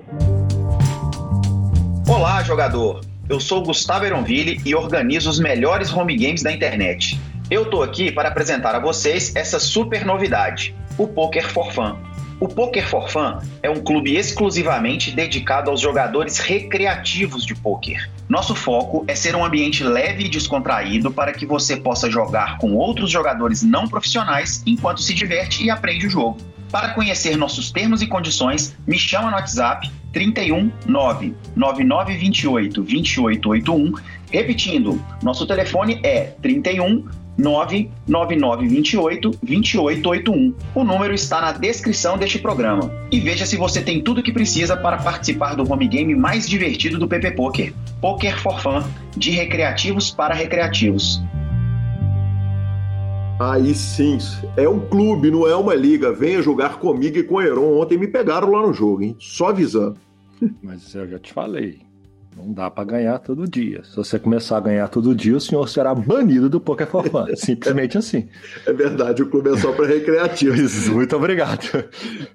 Olá, 2.07 2.43
jogador. 2.43 3.01
Eu 3.29 3.39
sou 3.39 3.61
Gustavo 3.61 4.05
Eronville 4.05 4.59
e 4.65 4.73
organizo 4.73 5.29
os 5.29 5.39
melhores 5.39 5.93
home 5.93 6.17
games 6.17 6.41
da 6.41 6.51
internet. 6.51 7.21
Eu 7.51 7.69
tô 7.69 7.83
aqui 7.83 8.11
para 8.11 8.29
apresentar 8.29 8.73
a 8.73 8.79
vocês 8.79 9.35
essa 9.35 9.59
super 9.59 10.03
novidade, 10.03 10.75
o 10.97 11.07
Poker 11.07 11.47
for 11.47 11.71
Fun. 11.71 11.95
O 12.39 12.47
Poker 12.47 12.87
for 12.87 13.07
Fun 13.07 13.37
é 13.61 13.69
um 13.69 13.81
clube 13.83 14.15
exclusivamente 14.15 15.11
dedicado 15.11 15.69
aos 15.69 15.79
jogadores 15.79 16.39
recreativos 16.39 17.45
de 17.45 17.53
poker. 17.53 18.09
Nosso 18.27 18.55
foco 18.55 19.05
é 19.07 19.13
ser 19.13 19.35
um 19.35 19.45
ambiente 19.45 19.83
leve 19.83 20.23
e 20.23 20.29
descontraído 20.29 21.11
para 21.11 21.31
que 21.31 21.45
você 21.45 21.77
possa 21.77 22.09
jogar 22.09 22.57
com 22.57 22.73
outros 22.73 23.11
jogadores 23.11 23.61
não 23.61 23.87
profissionais 23.87 24.63
enquanto 24.65 25.03
se 25.03 25.13
diverte 25.13 25.63
e 25.63 25.69
aprende 25.69 26.07
o 26.07 26.09
jogo. 26.09 26.39
Para 26.71 26.93
conhecer 26.93 27.35
nossos 27.35 27.71
termos 27.71 28.01
e 28.01 28.07
condições, 28.07 28.75
me 28.87 28.97
chama 28.97 29.31
no 29.31 29.35
WhatsApp 29.35 29.89
31 30.13 30.71
9 30.85 31.35
9928 31.55 32.81
2881. 32.81 33.93
Repetindo, 34.31 35.03
nosso 35.23 35.47
telefone 35.47 35.99
é 36.03 36.25
31 36.41 37.05
99928 37.39 39.31
2881. 39.41 40.53
O 40.75 40.83
número 40.83 41.13
está 41.13 41.41
na 41.41 41.53
descrição 41.53 42.17
deste 42.17 42.37
programa. 42.37 42.91
E 43.11 43.19
veja 43.19 43.45
se 43.45 43.55
você 43.57 43.81
tem 43.81 44.03
tudo 44.03 44.19
o 44.19 44.23
que 44.23 44.31
precisa 44.31 44.77
para 44.77 44.97
participar 44.97 45.55
do 45.55 45.71
home 45.71 45.87
game 45.87 46.13
mais 46.13 46.47
divertido 46.47 46.99
do 46.99 47.07
PP 47.07 47.31
Poker. 47.31 47.73
Poker 48.01 48.39
for 48.39 48.59
Fun, 48.61 48.83
de 49.17 49.31
recreativos 49.31 50.11
para 50.11 50.35
recreativos. 50.35 51.21
Aí 53.39 53.73
sim, 53.73 54.17
é 54.57 54.67
um 54.67 54.81
clube, 54.89 55.31
não 55.31 55.47
é 55.47 55.55
uma 55.55 55.73
liga. 55.73 56.11
Venha 56.11 56.41
jogar 56.41 56.77
comigo 56.77 57.17
e 57.17 57.23
com 57.23 57.35
o 57.35 57.41
Heron. 57.41 57.79
Ontem 57.79 57.97
me 57.97 58.05
pegaram 58.05 58.51
lá 58.51 58.67
no 58.67 58.73
jogo, 58.73 59.01
hein? 59.01 59.15
Só 59.17 59.47
avisando. 59.47 59.97
Mas 60.61 60.93
eu 60.93 61.07
já 61.07 61.17
te 61.17 61.31
falei. 61.31 61.88
Não 62.37 62.53
dá 62.53 62.69
para 62.69 62.83
ganhar 62.83 63.19
todo 63.19 63.47
dia. 63.47 63.83
Se 63.83 63.95
você 63.95 64.17
começar 64.17 64.57
a 64.57 64.61
ganhar 64.61 64.87
todo 64.87 65.13
dia, 65.15 65.35
o 65.35 65.41
senhor 65.41 65.67
será 65.67 65.93
banido 65.93 66.49
do 66.49 66.59
Poker 66.59 66.87
for 66.87 67.03
Fun. 67.09 67.25
Simplesmente 67.35 67.97
assim. 67.97 68.27
É 68.65 68.71
verdade, 68.71 69.21
o 69.21 69.29
clube 69.29 69.49
é 69.49 69.57
só 69.57 69.71
para 69.71 69.87
recreativos. 69.87 70.87
Muito 70.89 71.15
obrigado. 71.15 71.83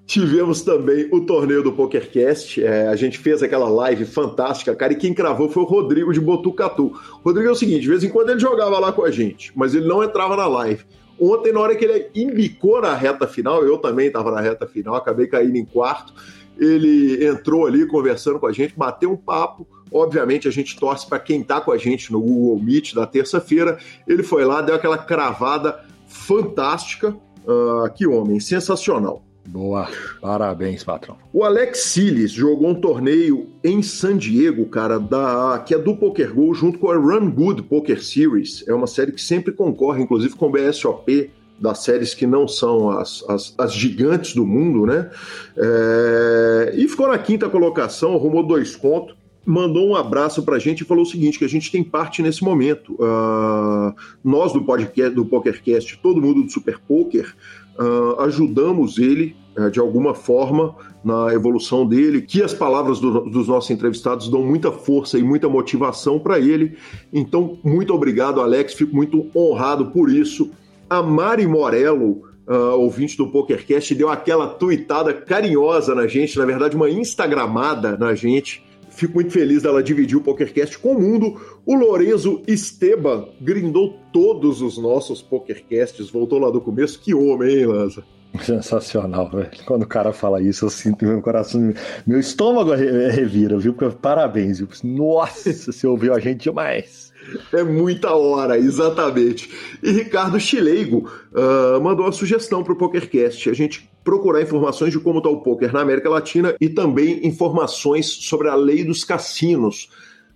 Tivemos 0.06 0.62
também 0.62 1.08
o 1.12 1.24
torneio 1.24 1.62
do 1.62 1.72
PokerCast. 1.72 2.62
É, 2.62 2.88
a 2.88 2.96
gente 2.96 3.18
fez 3.18 3.42
aquela 3.42 3.68
live 3.68 4.04
fantástica, 4.04 4.74
cara, 4.74 4.92
e 4.92 4.96
quem 4.96 5.14
cravou 5.14 5.48
foi 5.48 5.62
o 5.62 5.66
Rodrigo 5.66 6.12
de 6.12 6.20
Botucatu. 6.20 6.92
Rodrigo 7.24 7.48
é 7.48 7.52
o 7.52 7.56
seguinte: 7.56 7.82
de 7.82 7.88
vez 7.88 8.04
em 8.04 8.10
quando 8.10 8.30
ele 8.30 8.40
jogava 8.40 8.78
lá 8.78 8.92
com 8.92 9.04
a 9.04 9.10
gente, 9.10 9.52
mas 9.54 9.74
ele 9.74 9.86
não 9.86 10.02
entrava 10.02 10.36
na 10.36 10.46
live. 10.46 10.84
Ontem, 11.18 11.52
na 11.52 11.60
hora 11.60 11.76
que 11.76 11.84
ele 11.84 12.10
embicou 12.14 12.82
na 12.82 12.94
reta 12.94 13.26
final, 13.26 13.64
eu 13.64 13.78
também 13.78 14.08
estava 14.08 14.30
na 14.32 14.40
reta 14.40 14.66
final, 14.66 14.96
acabei 14.96 15.26
caindo 15.26 15.56
em 15.56 15.64
quarto. 15.64 16.12
Ele 16.58 17.24
entrou 17.24 17.66
ali 17.66 17.86
conversando 17.86 18.38
com 18.38 18.46
a 18.46 18.52
gente, 18.52 18.74
bateu 18.76 19.12
um 19.12 19.16
papo. 19.16 19.66
Obviamente, 19.94 20.48
a 20.48 20.50
gente 20.50 20.76
torce 20.76 21.06
para 21.06 21.20
quem 21.20 21.40
está 21.40 21.60
com 21.60 21.70
a 21.70 21.78
gente 21.78 22.12
no 22.12 22.20
Google 22.20 22.58
Meet 22.60 22.94
da 22.94 23.06
terça-feira. 23.06 23.78
Ele 24.08 24.24
foi 24.24 24.44
lá, 24.44 24.60
deu 24.60 24.74
aquela 24.74 24.98
cravada 24.98 25.78
fantástica. 26.08 27.16
Uh, 27.46 27.92
que 27.94 28.04
homem, 28.04 28.40
sensacional. 28.40 29.22
Boa, 29.46 29.88
parabéns, 30.20 30.82
patrão. 30.82 31.16
O 31.32 31.44
Alex 31.44 31.78
Siles 31.80 32.32
jogou 32.32 32.70
um 32.70 32.74
torneio 32.74 33.50
em 33.62 33.82
San 33.82 34.16
Diego, 34.16 34.66
cara, 34.66 34.98
da, 34.98 35.62
que 35.64 35.74
é 35.74 35.78
do 35.78 35.94
Poker 35.94 36.34
Go, 36.34 36.52
junto 36.54 36.78
com 36.78 36.90
a 36.90 36.96
Run 36.96 37.30
Good 37.30 37.62
Poker 37.64 38.02
Series. 38.02 38.64
É 38.66 38.74
uma 38.74 38.88
série 38.88 39.12
que 39.12 39.22
sempre 39.22 39.52
concorre, 39.52 40.02
inclusive 40.02 40.34
com 40.34 40.46
o 40.46 40.50
BSOP, 40.50 41.30
das 41.60 41.84
séries 41.84 42.14
que 42.14 42.26
não 42.26 42.48
são 42.48 42.90
as, 42.90 43.22
as, 43.28 43.54
as 43.56 43.72
gigantes 43.72 44.34
do 44.34 44.44
mundo, 44.44 44.86
né? 44.86 45.08
É, 45.56 46.72
e 46.74 46.88
ficou 46.88 47.06
na 47.06 47.18
quinta 47.18 47.48
colocação, 47.48 48.14
arrumou 48.14 48.44
dois 48.44 48.74
pontos 48.74 49.14
mandou 49.44 49.88
um 49.88 49.96
abraço 49.96 50.42
para 50.42 50.56
a 50.56 50.58
gente 50.58 50.80
e 50.80 50.84
falou 50.84 51.02
o 51.02 51.06
seguinte: 51.06 51.38
que 51.38 51.44
a 51.44 51.48
gente 51.48 51.70
tem 51.70 51.82
parte 51.82 52.22
nesse 52.22 52.42
momento. 52.42 52.94
Uh, 52.94 53.94
nós 54.22 54.52
do 54.52 54.62
podcast, 54.62 55.14
do 55.14 55.24
PokerCast, 55.24 55.98
todo 56.02 56.20
mundo 56.20 56.42
do 56.42 56.50
Super 56.50 56.78
Poker, 56.78 57.34
uh, 57.78 58.20
ajudamos 58.22 58.98
ele 58.98 59.36
uh, 59.56 59.70
de 59.70 59.80
alguma 59.80 60.14
forma 60.14 60.74
na 61.04 61.34
evolução 61.34 61.86
dele, 61.86 62.22
que 62.22 62.42
as 62.42 62.54
palavras 62.54 62.98
do, 62.98 63.20
dos 63.28 63.46
nossos 63.46 63.70
entrevistados 63.70 64.28
dão 64.30 64.42
muita 64.42 64.72
força 64.72 65.18
e 65.18 65.22
muita 65.22 65.48
motivação 65.48 66.18
para 66.18 66.38
ele. 66.38 66.78
Então, 67.12 67.58
muito 67.62 67.92
obrigado, 67.92 68.40
Alex, 68.40 68.72
fico 68.72 68.96
muito 68.96 69.26
honrado 69.36 69.86
por 69.86 70.10
isso. 70.10 70.50
A 70.88 71.02
Mari 71.02 71.46
Morello, 71.46 72.22
uh, 72.48 72.78
ouvinte 72.78 73.18
do 73.18 73.26
PokerCast, 73.26 73.94
deu 73.94 74.08
aquela 74.08 74.46
tuitada 74.46 75.12
carinhosa 75.12 75.94
na 75.94 76.06
gente, 76.06 76.38
na 76.38 76.46
verdade, 76.46 76.74
uma 76.74 76.88
instagramada 76.88 77.98
na 77.98 78.14
gente. 78.14 78.64
Fico 78.94 79.14
muito 79.14 79.32
feliz 79.32 79.62
dela 79.62 79.82
dividir 79.82 80.16
o 80.16 80.20
PokerCast 80.20 80.78
com 80.78 80.92
o 80.92 81.00
mundo. 81.00 81.40
O 81.66 81.74
Lorenzo 81.74 82.42
Esteban 82.46 83.28
grindou 83.40 83.98
todos 84.12 84.62
os 84.62 84.78
nossos 84.78 85.20
PokerCasts, 85.20 86.10
voltou 86.10 86.38
lá 86.38 86.48
do 86.48 86.60
começo. 86.60 87.00
Que 87.00 87.12
homem, 87.12 87.58
hein, 87.58 87.66
Lanza? 87.66 88.04
Sensacional, 88.40 89.30
velho. 89.30 89.50
Quando 89.66 89.82
o 89.82 89.88
cara 89.88 90.12
fala 90.12 90.40
isso, 90.40 90.64
eu 90.64 90.70
sinto 90.70 91.04
meu 91.04 91.20
coração, 91.20 91.74
meu 92.06 92.20
estômago 92.20 92.72
revira, 92.72 93.58
viu? 93.58 93.74
Parabéns, 94.00 94.58
viu? 94.58 94.68
Nossa, 94.82 95.52
você 95.52 95.86
ouviu 95.86 96.14
a 96.14 96.20
gente 96.20 96.44
demais. 96.44 97.03
É 97.52 97.62
muita 97.62 98.14
hora, 98.14 98.58
exatamente. 98.58 99.50
E 99.82 99.90
Ricardo 99.90 100.38
Chileigo 100.38 101.10
uh, 101.32 101.80
mandou 101.80 102.06
uma 102.06 102.12
sugestão 102.12 102.62
para 102.62 102.72
o 102.72 102.76
PokerCast. 102.76 103.50
A 103.50 103.54
gente 103.54 103.88
procurar 104.04 104.42
informações 104.42 104.92
de 104.92 105.00
como 105.00 105.18
está 105.18 105.30
o 105.30 105.40
poker 105.40 105.72
na 105.72 105.80
América 105.80 106.10
Latina 106.10 106.54
e 106.60 106.68
também 106.68 107.26
informações 107.26 108.06
sobre 108.06 108.48
a 108.48 108.54
lei 108.54 108.84
dos 108.84 109.02
cassinos. 109.02 109.88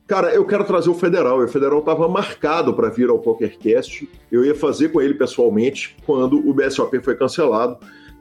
Cara, 0.06 0.35
eu 0.35 0.44
quero 0.47 0.65
trazer 0.65 0.89
o 0.89 0.94
Federal. 0.94 1.39
O 1.39 1.48
Federal 1.48 1.81
estava 1.81 2.09
marcado 2.09 2.73
para 2.73 2.89
vir 2.89 3.10
ao 3.10 3.19
PokerCast. 3.19 4.09
Eu 4.32 4.43
ia 4.43 4.55
fazer 4.55 4.89
com 4.89 5.02
ele 5.02 5.12
pessoalmente 5.12 5.94
quando 6.06 6.39
o 6.39 6.55
BSOP 6.55 6.98
foi 7.01 7.15
cancelado. 7.15 7.77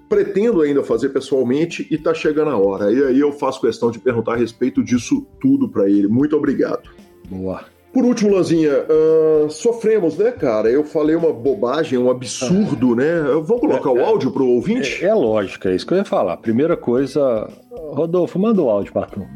Pretendo 0.10 0.62
ainda 0.62 0.84
fazer 0.84 1.10
pessoalmente 1.10 1.88
e 1.90 1.96
está 1.96 2.14
chegando 2.14 2.52
a 2.52 2.58
hora. 2.58 2.92
E 2.92 3.04
aí 3.06 3.20
eu 3.20 3.32
faço 3.32 3.62
questão 3.62 3.90
de 3.90 4.00
perguntar 4.00 4.34
a 4.34 4.38
respeito 4.38 4.84
disso 4.84 5.26
tudo 5.40 5.70
para 5.70 5.90
ele. 5.90 6.08
Muito 6.08 6.36
obrigado. 6.36 6.90
Boa. 7.30 7.77
Por 7.98 8.06
último, 8.06 8.36
Lanzinha, 8.36 8.74
uh, 8.84 9.50
sofremos, 9.50 10.16
né, 10.20 10.30
cara? 10.30 10.70
Eu 10.70 10.84
falei 10.84 11.16
uma 11.16 11.34
bobagem, 11.34 11.98
um 11.98 12.12
absurdo, 12.12 12.96
né? 12.96 13.24
Vamos 13.44 13.60
colocar 13.60 13.90
é, 13.90 13.94
o 13.94 14.06
áudio 14.06 14.30
pro 14.30 14.46
ouvinte? 14.46 15.04
É, 15.04 15.08
é 15.08 15.14
lógico, 15.16 15.68
é 15.68 15.76
isso 15.76 15.84
que 15.88 15.96
eu 15.96 15.98
ia 15.98 16.06
falar. 16.06 16.38
Primeira 16.38 16.78
coisa, 16.78 17.50
Rodolfo, 17.72 18.38
manda 18.38 18.62
o 18.62 18.70
áudio 18.70 18.94
pra 18.94 19.08
turma. 19.08 19.28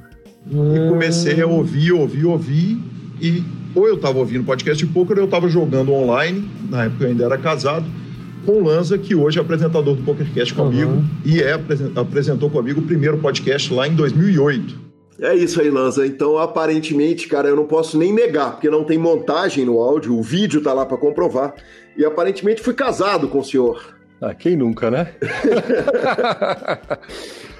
E 0.48 0.90
comecei 0.90 1.42
a 1.42 1.48
ouvir, 1.48 1.92
ouvir, 1.92 2.24
ouvir, 2.26 2.78
e 3.20 3.44
ou 3.74 3.88
eu 3.88 4.00
tava 4.00 4.20
ouvindo 4.20 4.44
podcast 4.46 4.86
de 4.86 4.94
poker 4.94 5.18
ou 5.18 5.24
eu 5.24 5.28
tava 5.28 5.48
jogando 5.50 5.92
online, 5.92 6.48
na 6.70 6.84
época 6.86 7.06
eu 7.06 7.10
ainda 7.10 7.26
era 7.26 7.40
casado, 7.40 7.86
com 8.46 8.52
o 8.52 8.64
Lanza, 8.64 8.96
que 8.96 9.16
hoje 9.16 9.40
é 9.40 9.42
apresentador 9.42 9.96
do 9.96 10.04
PokerCast 10.04 10.54
comigo 10.54 10.92
Uhum. 10.92 11.06
e 11.26 11.42
é, 11.42 11.54
apresen- 11.54 11.94
apresentou 11.96 12.48
comigo 12.48 12.80
o 12.80 12.84
primeiro 12.84 13.18
podcast 13.18 13.74
lá 13.74 13.88
em 13.88 13.96
2008. 13.96 14.91
É 15.20 15.36
isso 15.36 15.62
aí, 15.62 15.70
Lanza. 15.70 16.06
Então, 16.06 16.38
aparentemente, 16.38 17.28
cara, 17.28 17.48
eu 17.48 17.56
não 17.56 17.66
posso 17.66 17.98
nem 17.98 18.14
negar, 18.14 18.52
porque 18.54 18.70
não 18.70 18.84
tem 18.84 18.98
montagem 18.98 19.66
no 19.66 19.80
áudio, 19.80 20.18
o 20.18 20.22
vídeo 20.22 20.62
tá 20.62 20.74
lá 20.74 20.86
pra 20.86 20.98
comprovar. 20.98 21.54
E 21.98 22.06
aparentemente 22.06 22.62
fui 22.62 22.74
casado 22.74 23.28
com 23.28 23.40
o 23.40 23.44
senhor. 23.44 24.01
Ah, 24.22 24.36
quem 24.36 24.56
nunca, 24.56 24.92
né? 24.92 25.14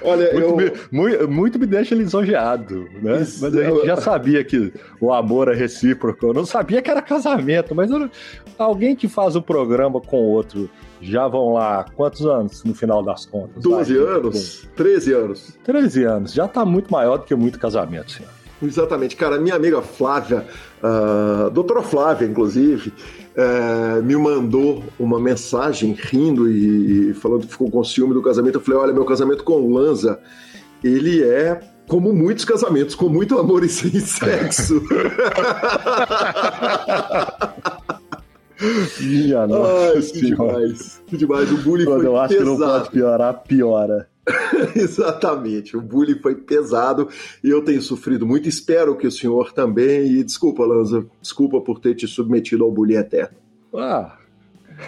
Olha, 0.04 0.32
Muito, 0.32 0.48
eu. 0.48 0.56
me, 0.56 0.72
muito, 0.90 1.28
muito 1.30 1.58
me 1.58 1.66
deixa 1.66 1.94
lisonjeado, 1.94 2.88
né? 3.02 3.22
Isso, 3.22 3.40
mas 3.42 3.54
a 3.56 3.62
gente 3.64 3.78
eu- 3.78 3.86
já 3.86 3.96
sabia 3.96 4.42
que 4.44 4.72
o 5.00 5.12
amor 5.12 5.48
é 5.48 5.54
recíproco. 5.54 6.26
Eu 6.26 6.34
não 6.34 6.44
sabia 6.46 6.80
que 6.82 6.90
era 6.90 7.00
casamento, 7.02 7.74
mas 7.74 7.90
eu 7.90 8.08
alguém 8.58 8.94
que 8.96 9.08
faz 9.08 9.34
o 9.36 9.42
programa 9.42 10.00
com 10.00 10.16
outro 10.18 10.68
já 11.00 11.26
vão 11.26 11.54
lá, 11.54 11.84
quantos 11.96 12.24
anos 12.26 12.62
no 12.64 12.74
final 12.74 13.02
das 13.02 13.26
contas? 13.26 13.60
12 13.62 13.94
Vai, 13.98 14.14
anos? 14.16 14.68
13 14.76 15.12
anos. 15.14 15.50
bom, 15.56 15.62
13 15.72 16.04
anos. 16.04 16.32
Já 16.32 16.46
tá 16.46 16.64
muito 16.64 16.92
maior 16.92 17.18
do 17.18 17.24
que 17.24 17.34
muito 17.34 17.58
casamento, 17.58 18.12
senhor. 18.12 18.30
Exatamente, 18.62 19.16
cara. 19.16 19.38
Minha 19.40 19.56
amiga 19.56 19.82
Flávia, 19.82 20.46
a 20.80 21.48
doutora 21.52 21.82
Flávia, 21.82 22.24
inclusive, 22.26 22.92
eh, 23.36 24.00
me 24.02 24.14
mandou 24.16 24.82
uma 24.98 25.18
mensagem 25.18 25.92
rindo 25.98 26.50
e, 26.50 27.10
e 27.10 27.14
falando 27.14 27.46
que 27.46 27.52
ficou 27.52 27.70
com 27.70 27.82
ciúme 27.82 28.14
do 28.14 28.22
casamento. 28.22 28.56
Eu 28.56 28.60
falei: 28.60 28.80
olha, 28.80 28.92
meu 28.92 29.04
casamento 29.04 29.42
com 29.44 29.54
o 29.54 29.72
Lanza, 29.72 30.18
ele 30.82 31.22
é. 31.22 31.60
Como 31.88 32.12
muitos 32.12 32.44
casamentos, 32.44 32.94
com 32.94 33.08
muito 33.08 33.38
amor 33.38 33.64
e 33.64 33.68
sem 33.68 33.90
sexo. 34.00 34.80
Minha 39.00 39.46
nossa 39.46 39.92
Ai, 39.96 40.02
que 40.02 40.20
demais. 40.20 41.02
Que 41.06 41.16
demais. 41.16 41.50
O 41.50 41.56
bullying 41.58 41.84
Quando 41.84 42.04
eu 42.04 42.16
acho 42.16 42.36
que 42.36 42.44
não 42.44 42.56
pesado. 42.56 42.72
pode 42.78 42.90
piorar, 42.92 43.42
piora. 43.42 44.08
Exatamente, 44.76 45.76
o 45.76 45.80
bullying 45.80 46.18
foi 46.20 46.34
pesado 46.34 47.08
e 47.42 47.50
eu 47.50 47.62
tenho 47.62 47.82
sofrido 47.82 48.26
muito. 48.26 48.48
Espero 48.48 48.96
que 48.96 49.06
o 49.06 49.10
senhor 49.10 49.52
também. 49.52 50.12
E 50.12 50.24
desculpa, 50.24 50.64
Lanza, 50.64 51.04
desculpa 51.20 51.60
por 51.60 51.80
ter 51.80 51.94
te 51.94 52.06
submetido 52.06 52.64
ao 52.64 52.70
bullying 52.70 52.96
eterno. 52.96 53.36
Ah, 53.74 54.16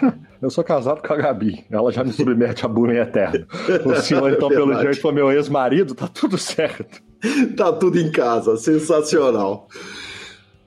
eu 0.41 0.49
sou 0.49 0.63
casado 0.63 1.05
com 1.05 1.13
a 1.13 1.17
Gabi. 1.17 1.65
Ela 1.69 1.91
já 1.91 2.03
me 2.03 2.13
submete 2.13 2.65
a 2.65 2.69
bullying 2.69 2.97
eterno. 2.97 3.45
O 3.85 3.95
senhor, 3.95 4.31
então, 4.31 4.47
pelo 4.49 4.67
Verdade. 4.67 4.85
jeito, 4.85 5.01
foi 5.01 5.11
meu 5.11 5.31
ex-marido, 5.31 5.93
tá 5.93 6.07
tudo 6.07 6.37
certo. 6.37 7.03
Tá 7.57 7.73
tudo 7.73 7.99
em 7.99 8.11
casa, 8.11 8.55
sensacional. 8.55 9.67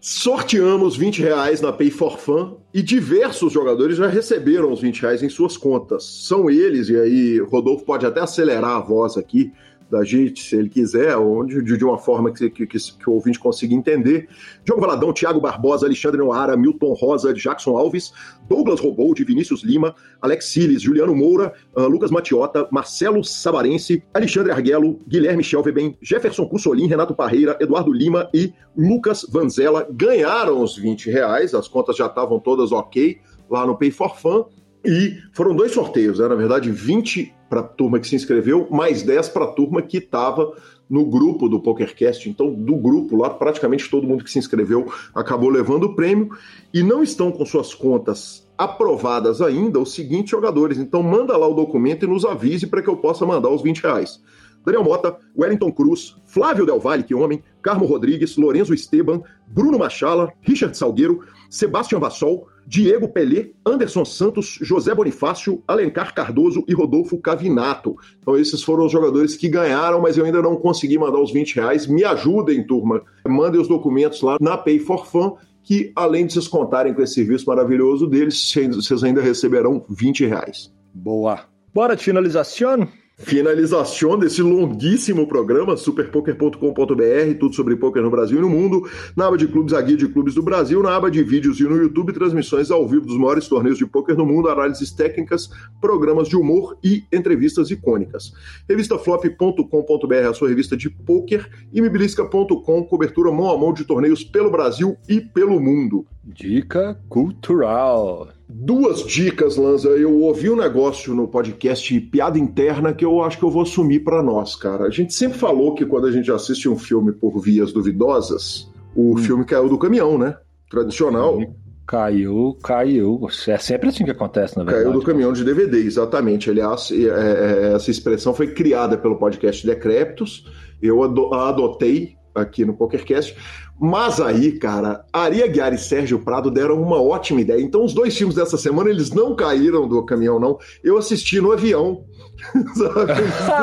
Sorteamos 0.01 0.97
20 0.97 1.23
reais 1.23 1.61
na 1.61 1.73
Pay 1.73 1.91
for 1.91 2.19
Fun 2.19 2.57
e 2.73 2.81
diversos 2.81 3.53
jogadores 3.53 3.97
já 3.97 4.07
receberam 4.07 4.73
os 4.73 4.81
20 4.81 5.03
reais 5.03 5.23
em 5.25 5.29
suas 5.29 5.57
contas. 5.57 6.05
São 6.05 6.49
eles, 6.49 6.89
e 6.89 6.97
aí 6.97 7.41
Rodolfo 7.41 7.85
pode 7.85 8.07
até 8.07 8.21
acelerar 8.21 8.77
a 8.77 8.81
voz 8.81 9.17
aqui 9.17 9.53
da 9.91 10.05
gente, 10.05 10.43
se 10.43 10.57
ele 10.57 10.69
quiser, 10.69 11.17
ou 11.17 11.45
de, 11.45 11.63
de 11.63 11.85
uma 11.85 11.99
forma 11.99 12.33
que, 12.33 12.51
que, 12.51 12.67
que, 12.67 12.79
que 12.79 13.11
o 13.11 13.15
ouvinte 13.15 13.39
consiga 13.39 13.75
entender. 13.75 14.29
Diogo 14.65 14.81
Valadão, 14.81 15.13
Thiago 15.13 15.41
Barbosa, 15.41 15.87
Alexandre 15.87 16.19
Noara, 16.19 16.57
Milton 16.57 16.93
Rosa, 16.93 17.33
Jackson 17.33 17.77
Alves, 17.77 18.13
Douglas 18.49 18.81
Robold, 18.81 19.23
Vinícius 19.25 19.63
Lima, 19.63 19.95
Alex 20.21 20.47
Siles, 20.47 20.83
Juliano 20.83 21.15
Moura, 21.15 21.53
ah, 21.75 21.87
Lucas 21.87 22.11
Matiota, 22.11 22.69
Marcelo 22.71 23.25
Sabarense, 23.25 24.03
Alexandre 24.13 24.53
Arguello, 24.53 24.99
Guilherme 25.09 25.43
Schelveben, 25.43 25.97
Jefferson 26.03 26.47
Cussolin, 26.47 26.87
Renato 26.87 27.15
Parreira, 27.15 27.57
Eduardo 27.61 27.93
Lima 27.93 28.29
e 28.35 28.53
Lucas 28.77 29.27
Vanzella 29.31 29.87
ganharam 29.91 30.63
os 30.63 30.77
20 30.77 31.11
reais, 31.11 31.55
as 31.55 31.67
contas 31.67 31.97
já 31.97 32.07
estavam 32.07 32.39
todas 32.39 32.73
ok 32.73 33.19
lá 33.49 33.67
no 33.67 33.77
Pay 33.77 33.91
for 33.91 34.17
Fun. 34.17 34.45
E 34.85 35.19
foram 35.33 35.55
dois 35.55 35.73
sorteios, 35.73 36.19
né? 36.19 36.29
na 36.29 36.35
verdade, 36.35 36.71
20 36.71 37.35
para 37.49 37.61
a 37.61 37.65
turma 37.65 37.99
que 37.99 38.07
se 38.07 38.15
inscreveu, 38.15 38.69
mais 38.71 39.03
10 39.03 39.31
para 39.31 39.45
a 39.45 39.49
turma 39.49 39.83
que 39.83 39.99
estava 39.99 40.55
no 40.89 41.05
grupo 41.05 41.49
do 41.49 41.61
PokerCast. 41.61 42.29
Então, 42.29 42.53
do 42.53 42.77
grupo 42.77 43.17
lá, 43.17 43.31
praticamente 43.31 43.91
todo 43.91 44.07
mundo 44.07 44.25
que 44.25 44.31
se 44.31 44.39
inscreveu 44.39 44.93
acabou 45.15 45.49
levando 45.49 45.85
o 45.85 45.95
prêmio 45.95 46.31
e 46.73 46.83
não 46.83 47.03
estão 47.03 47.31
com 47.33 47.45
suas 47.45 47.75
contas 47.75 48.47
aprovadas 48.57 49.41
ainda 49.41 49.79
os 49.79 49.95
seguintes 49.95 50.31
jogadores. 50.31 50.79
Então, 50.79 51.03
manda 51.03 51.37
lá 51.37 51.47
o 51.47 51.55
documento 51.55 52.05
e 52.05 52.09
nos 52.09 52.25
avise 52.25 52.67
para 52.67 52.83
que 52.83 52.89
eu 52.89 52.97
possa 52.97 53.27
mandar 53.27 53.51
os 53.51 53.63
20 53.63 53.83
reais. 53.83 54.21
Daniel 54.65 54.85
Mota, 54.85 55.17
Wellington 55.37 55.73
Cruz, 55.73 56.17
Flávio 56.27 56.67
Del 56.67 56.81
Valle, 56.81 57.05
que 57.05 57.15
homem, 57.15 57.43
Carmo 57.63 57.87
Rodrigues, 57.87 58.37
Lorenzo 58.37 58.75
Esteban, 58.75 59.23
Bruno 59.47 59.79
Machala, 59.79 60.33
Richard 60.43 60.77
Salgueiro, 60.77 61.25
Sebastião 61.49 62.01
Vassol, 62.01 62.49
Diego 62.69 63.09
Pelé, 63.09 63.53
Anderson 63.65 64.05
Santos, 64.05 64.59
José 64.61 64.95
Bonifácio, 64.95 65.63
Alencar 65.67 66.15
Cardoso 66.15 66.63
e 66.69 66.75
Rodolfo 66.75 67.17
Cavinato. 67.17 67.97
Então 68.21 68.37
esses 68.37 68.63
foram 68.63 68.85
os 68.85 68.93
jogadores 68.93 69.35
que 69.39 69.49
ganharam, 69.49 70.03
mas 70.03 70.19
eu 70.19 70.27
ainda 70.27 70.43
não 70.43 70.55
consegui 70.55 70.99
mandar 70.99 71.19
os 71.19 71.33
20 71.33 71.55
reais. 71.55 71.87
Me 71.87 72.05
ajudem, 72.05 72.63
turma. 72.67 73.01
Mandem 73.27 73.59
os 73.59 73.69
documentos 73.69 74.21
lá 74.21 74.37
na 74.39 74.59
Pay 74.59 74.81
for 74.81 75.07
Fun, 75.07 75.37
que 75.63 75.91
além 75.97 76.27
de 76.27 76.35
vocês 76.35 76.47
contarem 76.47 76.93
com 76.93 77.01
esse 77.01 77.15
serviço 77.15 77.47
maravilhoso 77.47 78.07
deles, 78.07 78.53
vocês 78.75 79.03
ainda 79.03 79.23
receberão 79.23 79.83
20 79.89 80.27
reais. 80.27 80.71
Boa. 80.93 81.47
Bora 81.73 81.97
finalização? 81.97 82.87
Finalização 83.19 84.17
desse 84.17 84.41
longuíssimo 84.43 85.27
programa, 85.27 85.77
superpoker.com.br, 85.77 87.39
tudo 87.41 87.53
sobre 87.53 87.75
poker 87.75 88.01
no 88.01 88.13
Brasil 88.13 88.39
e 88.39 88.41
no 88.41 88.49
mundo, 88.49 88.89
na 89.17 89.27
aba 89.27 89.37
de 89.37 89.49
clubes, 89.49 89.75
a 89.75 89.83
guia 89.83 89.97
de 89.97 90.07
clubes 90.07 90.35
do 90.35 90.43
Brasil, 90.43 90.81
na 90.85 90.95
aba 90.95 91.11
de 91.11 91.21
vídeos 91.25 91.59
e 91.59 91.65
no 91.65 91.77
YouTube, 91.77 92.13
transmissões 92.13 92.71
ao 92.71 92.87
vivo 92.87 93.07
dos 93.07 93.19
maiores 93.19 93.49
torneios 93.49 93.77
de 93.77 93.85
poker 93.85 94.17
no 94.17 94.25
mundo, 94.25 94.49
análises 94.49 94.93
técnicas, 94.93 95.51
programas 95.81 96.29
de 96.29 96.37
humor 96.37 96.79
e 96.83 97.03
entrevistas 97.13 97.73
icônicas. 97.73 98.33
Revistaflop.com.br, 98.69 100.29
a 100.31 100.33
sua 100.33 100.49
revista 100.49 100.77
de 100.77 100.89
poker, 100.89 101.51
e 101.73 101.83
mibilisca.com, 101.83 102.85
cobertura 102.85 103.33
mão 103.33 103.51
a 103.51 103.59
mão 103.59 103.73
de 103.73 103.85
torneios 103.85 104.23
pelo 104.23 104.49
Brasil 104.49 104.97
e 105.09 105.21
pelo 105.21 105.59
mundo. 105.59 106.07
Dica 106.25 106.97
cultural. 107.09 108.38
Duas 108.49 109.05
dicas, 109.05 109.57
Lanza. 109.57 109.91
Eu 109.91 110.21
ouvi 110.21 110.49
um 110.49 110.57
negócio 110.57 111.15
no 111.15 111.29
podcast 111.29 112.01
Piada 112.01 112.39
Interna 112.39 112.95
que 112.95 113.05
eu 113.05 113.23
acho 113.23 113.39
que 113.39 113.45
eu 113.45 113.51
vou 113.51 113.63
assumir 113.63 114.01
pra 114.01 114.23
nós, 114.23 114.57
cara. 114.57 114.85
A 114.85 114.91
gente 114.91 115.13
sempre 115.13 115.39
falou 115.39 115.75
que 115.75 115.85
quando 115.85 116.07
a 116.07 116.11
gente 116.11 116.33
assiste 116.33 116.67
um 116.67 116.79
filme 116.79 117.13
por 117.13 117.39
vias 117.41 117.73
duvidosas, 117.73 118.67
o 118.97 119.19
filme 119.19 119.45
caiu 119.45 119.69
do 119.69 119.77
caminhão, 119.77 120.17
né? 120.17 120.35
Tradicional. 120.71 121.39
Caiu, 121.87 122.57
caiu. 122.63 123.21
É 123.47 123.59
sempre 123.59 123.89
assim 123.91 124.05
que 124.05 124.11
acontece, 124.11 124.57
na 124.57 124.65
verdade. 124.65 124.85
Caiu 124.85 124.99
do 124.99 125.05
caminhão 125.05 125.33
de 125.33 125.45
DVD, 125.45 125.79
exatamente. 125.81 126.51
Aliás, 126.51 126.91
é, 126.91 127.05
é, 127.05 127.73
essa 127.75 127.91
expressão 127.91 128.33
foi 128.33 128.49
criada 128.49 128.97
pelo 128.97 129.17
podcast 129.17 129.67
Decréptos. 129.67 130.51
Eu 130.81 131.03
adotei 131.03 132.18
aqui 132.39 132.65
no 132.65 132.75
PokerCast. 132.75 133.37
Mas 133.81 134.21
aí, 134.21 134.59
cara, 134.59 135.05
Ari 135.13 135.43
Aguiar 135.43 135.73
e 135.73 135.79
Sérgio 135.79 136.19
Prado 136.19 136.51
deram 136.51 136.83
uma 136.83 137.01
ótima 137.01 137.41
ideia. 137.41 137.61
Então, 137.63 137.85
os 137.85 137.95
dois 137.95 138.17
filmes 138.17 138.35
dessa 138.35 138.59
semana, 138.59 138.91
eles 138.91 139.11
não 139.13 139.37
caíram 139.37 139.87
do 139.87 140.05
caminhão, 140.05 140.41
não. 140.41 140.59
Eu 140.83 140.99
assisti 140.99 141.41
no 141.41 141.53
avião. 141.53 142.05
Sabe? 142.75 143.13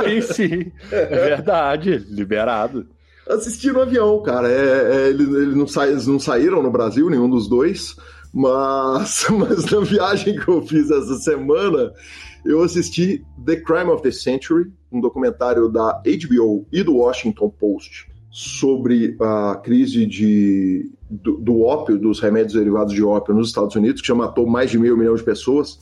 Aí 0.05 0.21
sim. 0.21 0.71
É 0.91 1.05
verdade. 1.05 1.97
Liberado. 2.09 2.85
assisti 3.27 3.71
no 3.71 3.81
avião, 3.81 4.21
cara. 4.21 4.49
É, 4.49 4.95
é, 5.05 5.09
eles, 5.09 5.27
eles 5.27 5.55
não 5.55 5.67
sa- 5.67 5.87
eles 5.87 6.07
não 6.07 6.19
saíram 6.19 6.63
no 6.63 6.71
Brasil, 6.71 7.09
nenhum 7.09 7.29
dos 7.29 7.49
dois. 7.49 7.95
Mas, 8.33 9.25
mas 9.31 9.65
na 9.71 9.81
viagem 9.81 10.37
que 10.37 10.47
eu 10.47 10.61
fiz 10.61 10.89
essa 10.91 11.15
semana, 11.15 11.91
eu 12.45 12.61
assisti 12.63 13.21
The 13.45 13.57
Crime 13.57 13.89
of 13.89 14.01
the 14.01 14.11
Century, 14.11 14.71
um 14.89 15.01
documentário 15.01 15.67
da 15.67 16.01
HBO 16.05 16.65
e 16.71 16.83
do 16.83 16.95
Washington 16.97 17.49
Post 17.49 18.07
sobre 18.37 19.15
a 19.21 19.55
crise 19.63 20.05
de, 20.05 20.91
do, 21.09 21.37
do 21.37 21.61
ópio, 21.61 21.97
dos 21.97 22.19
remédios 22.19 22.51
derivados 22.53 22.93
de 22.93 23.01
ópio 23.01 23.33
nos 23.33 23.47
Estados 23.47 23.73
Unidos, 23.77 24.01
que 24.01 24.07
já 24.09 24.13
matou 24.13 24.45
mais 24.45 24.69
de 24.69 24.77
meio 24.77 24.97
milhão 24.97 25.15
de 25.15 25.23
pessoas. 25.23 25.79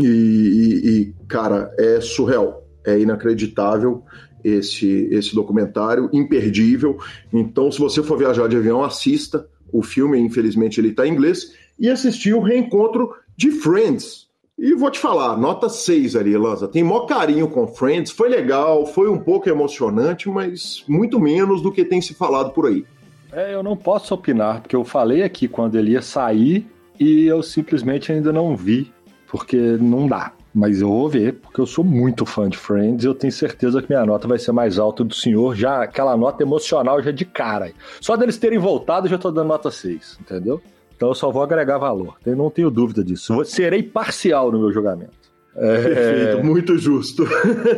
E, 0.00 0.04
e- 0.04 0.88
e, 0.88 1.14
cara, 1.28 1.72
é 1.78 2.00
surreal, 2.00 2.66
é 2.84 2.98
inacreditável 2.98 4.02
esse, 4.42 5.06
esse 5.12 5.36
documentário, 5.36 6.10
imperdível. 6.12 6.98
Então, 7.32 7.70
se 7.70 7.78
você 7.78 8.02
for 8.02 8.18
viajar 8.18 8.48
de 8.48 8.56
avião, 8.56 8.82
assista. 8.82 9.46
O 9.72 9.80
filme, 9.80 10.18
infelizmente, 10.18 10.80
ele 10.80 10.88
está 10.88 11.06
em 11.06 11.12
inglês. 11.12 11.52
E 11.78 11.88
assistir 11.88 12.34
o 12.34 12.40
reencontro 12.42 13.14
de 13.36 13.52
Friends. 13.52 14.23
E 14.56 14.72
vou 14.74 14.90
te 14.90 15.00
falar, 15.00 15.36
nota 15.36 15.68
6 15.68 16.14
ali, 16.14 16.36
Lanza. 16.36 16.68
Tem 16.68 16.84
maior 16.84 17.06
carinho 17.06 17.48
com 17.48 17.66
Friends. 17.66 18.12
Foi 18.12 18.28
legal, 18.28 18.86
foi 18.86 19.08
um 19.08 19.18
pouco 19.18 19.48
emocionante, 19.48 20.28
mas 20.28 20.84
muito 20.86 21.18
menos 21.18 21.60
do 21.60 21.72
que 21.72 21.84
tem 21.84 22.00
se 22.00 22.14
falado 22.14 22.50
por 22.52 22.66
aí. 22.66 22.84
É, 23.32 23.52
eu 23.52 23.64
não 23.64 23.76
posso 23.76 24.14
opinar, 24.14 24.60
porque 24.60 24.76
eu 24.76 24.84
falei 24.84 25.24
aqui 25.24 25.48
quando 25.48 25.76
ele 25.76 25.92
ia 25.92 26.02
sair 26.02 26.66
e 27.00 27.26
eu 27.26 27.42
simplesmente 27.42 28.12
ainda 28.12 28.32
não 28.32 28.56
vi, 28.56 28.92
porque 29.26 29.56
não 29.56 30.06
dá. 30.06 30.32
Mas 30.54 30.80
eu 30.80 30.88
vou 30.88 31.08
ver, 31.08 31.34
porque 31.34 31.60
eu 31.60 31.66
sou 31.66 31.82
muito 31.82 32.24
fã 32.24 32.48
de 32.48 32.56
Friends 32.56 33.04
e 33.04 33.08
eu 33.08 33.14
tenho 33.14 33.32
certeza 33.32 33.82
que 33.82 33.88
minha 33.88 34.06
nota 34.06 34.28
vai 34.28 34.38
ser 34.38 34.52
mais 34.52 34.78
alta 34.78 35.02
do 35.02 35.12
senhor, 35.12 35.56
já 35.56 35.82
aquela 35.82 36.16
nota 36.16 36.44
emocional 36.44 37.02
já 37.02 37.10
de 37.10 37.24
cara. 37.24 37.72
Só 38.00 38.16
deles 38.16 38.38
terem 38.38 38.60
voltado, 38.60 39.06
eu 39.06 39.10
já 39.10 39.18
tô 39.18 39.32
dando 39.32 39.48
nota 39.48 39.68
6, 39.68 40.18
entendeu? 40.20 40.62
Então 40.96 41.08
eu 41.08 41.14
só 41.14 41.30
vou 41.30 41.42
agregar 41.42 41.78
valor. 41.78 42.16
Eu 42.24 42.36
não 42.36 42.50
tenho 42.50 42.70
dúvida 42.70 43.04
disso. 43.04 43.34
Eu 43.34 43.44
serei 43.44 43.82
parcial 43.82 44.50
no 44.50 44.60
meu 44.60 44.72
julgamento. 44.72 45.12
É... 45.56 45.82
Perfeito, 45.82 46.44
muito 46.44 46.78
justo. 46.78 47.24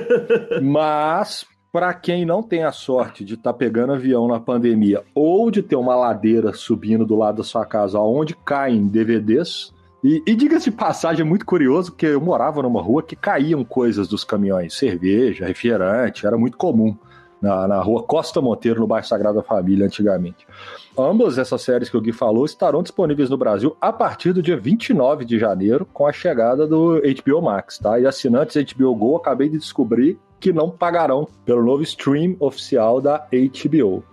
Mas, 0.62 1.44
para 1.72 1.92
quem 1.92 2.24
não 2.24 2.42
tem 2.42 2.64
a 2.64 2.72
sorte 2.72 3.24
de 3.24 3.34
estar 3.34 3.52
tá 3.52 3.58
pegando 3.58 3.92
avião 3.92 4.26
na 4.26 4.40
pandemia 4.40 5.02
ou 5.14 5.50
de 5.50 5.62
ter 5.62 5.76
uma 5.76 5.94
ladeira 5.94 6.52
subindo 6.52 7.04
do 7.04 7.16
lado 7.16 7.38
da 7.38 7.44
sua 7.44 7.66
casa 7.66 7.98
onde 8.00 8.34
caem 8.44 8.86
DVDs, 8.86 9.74
e, 10.04 10.22
e 10.26 10.36
diga-se 10.36 10.70
de 10.70 10.76
passagem, 10.76 11.22
é 11.22 11.28
muito 11.28 11.44
curioso, 11.44 11.90
porque 11.90 12.06
eu 12.06 12.20
morava 12.20 12.62
numa 12.62 12.80
rua 12.80 13.02
que 13.02 13.16
caíam 13.16 13.64
coisas 13.64 14.06
dos 14.06 14.22
caminhões, 14.22 14.74
cerveja, 14.74 15.46
refrigerante, 15.46 16.26
era 16.26 16.38
muito 16.38 16.56
comum 16.56 16.96
na, 17.40 17.66
na 17.68 17.80
rua 17.80 18.02
Costa 18.02 18.40
Monteiro, 18.40 18.80
no 18.80 18.86
bairro 18.86 19.06
Sagrada 19.06 19.42
Família, 19.42 19.86
antigamente. 19.86 20.46
Ambas 20.98 21.38
essas 21.38 21.62
séries 21.62 21.88
que 21.88 21.96
o 21.96 22.00
Gui 22.00 22.12
falou 22.12 22.44
estarão 22.44 22.82
disponíveis 22.82 23.28
no 23.28 23.36
Brasil 23.36 23.76
a 23.80 23.92
partir 23.92 24.32
do 24.32 24.42
dia 24.42 24.56
29 24.56 25.24
de 25.24 25.38
janeiro, 25.38 25.86
com 25.92 26.06
a 26.06 26.12
chegada 26.12 26.66
do 26.66 27.00
HBO 27.00 27.42
Max, 27.42 27.78
tá? 27.78 28.00
E 28.00 28.06
assinantes 28.06 28.72
HBO 28.72 28.94
Go, 28.94 29.16
acabei 29.16 29.48
de 29.48 29.58
descobrir 29.58 30.18
que 30.40 30.52
não 30.52 30.70
pagarão 30.70 31.28
pelo 31.44 31.64
novo 31.64 31.82
stream 31.82 32.36
oficial 32.38 33.00
da 33.00 33.26
HBO. 33.30 34.04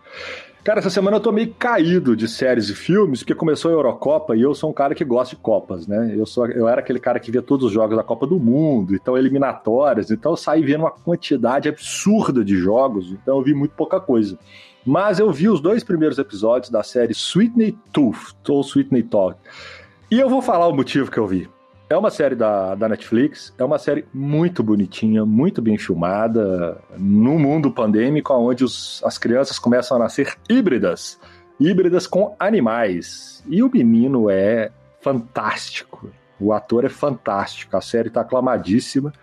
Cara, 0.63 0.79
essa 0.79 0.89
semana 0.89 1.17
eu 1.17 1.21
tô 1.21 1.29
meio 1.29 1.53
caído 1.55 2.15
de 2.15 2.25
séries 2.25 2.69
e 2.69 2.73
filmes, 2.73 3.19
porque 3.19 3.35
começou 3.35 3.69
a 3.69 3.73
Eurocopa 3.73 4.33
e 4.33 4.41
eu 4.41 4.55
sou 4.55 4.69
um 4.69 4.73
cara 4.73 4.95
que 4.95 5.03
gosta 5.03 5.35
de 5.35 5.41
Copas, 5.41 5.85
né? 5.85 6.13
Eu, 6.15 6.25
sou, 6.25 6.47
eu 6.47 6.69
era 6.69 6.79
aquele 6.79 7.01
cara 7.01 7.19
que 7.19 7.29
via 7.29 7.41
todos 7.41 7.67
os 7.67 7.73
jogos 7.73 7.97
da 7.97 8.03
Copa 8.03 8.25
do 8.25 8.39
Mundo, 8.39 8.95
então 8.95 9.17
eliminatórias, 9.17 10.09
então 10.09 10.31
eu 10.31 10.37
saí 10.37 10.63
vendo 10.63 10.81
uma 10.81 10.91
quantidade 10.91 11.67
absurda 11.67 12.45
de 12.45 12.55
jogos, 12.55 13.11
então 13.11 13.39
eu 13.39 13.43
vi 13.43 13.53
muito 13.53 13.75
pouca 13.75 13.99
coisa. 13.99 14.39
Mas 14.85 15.19
eu 15.19 15.29
vi 15.33 15.49
os 15.49 15.59
dois 15.59 15.83
primeiros 15.83 16.17
episódios 16.17 16.71
da 16.71 16.81
série 16.81 17.11
Sweetney 17.11 17.77
Tooth, 17.91 18.33
ou 18.47 18.61
Sweetney 18.61 19.03
Talk. 19.03 19.37
E 20.09 20.17
eu 20.17 20.29
vou 20.29 20.41
falar 20.41 20.67
o 20.67 20.73
motivo 20.73 21.11
que 21.11 21.17
eu 21.17 21.27
vi. 21.27 21.49
É 21.93 21.97
uma 21.97 22.09
série 22.09 22.33
da, 22.33 22.73
da 22.73 22.89
Netflix, 22.89 23.53
é 23.55 23.63
uma 23.63 23.77
série 23.77 24.03
muito 24.11 24.63
bonitinha, 24.63 25.23
muito 25.23 25.61
bem 25.61 25.77
filmada, 25.77 26.81
no 26.97 27.37
mundo 27.37 27.69
pandêmico, 27.69 28.33
onde 28.33 28.63
os, 28.63 28.99
as 29.05 29.19
crianças 29.19 29.59
começam 29.59 29.97
a 29.97 29.99
nascer 29.99 30.35
híbridas 30.49 31.19
híbridas 31.59 32.07
com 32.07 32.35
animais. 32.39 33.43
E 33.47 33.61
o 33.61 33.69
menino 33.71 34.27
é 34.27 34.71
fantástico. 35.01 36.09
O 36.39 36.51
ator 36.51 36.83
é 36.83 36.89
fantástico. 36.89 37.77
A 37.77 37.81
série 37.81 38.07
está 38.07 38.21
aclamadíssima. 38.21 39.13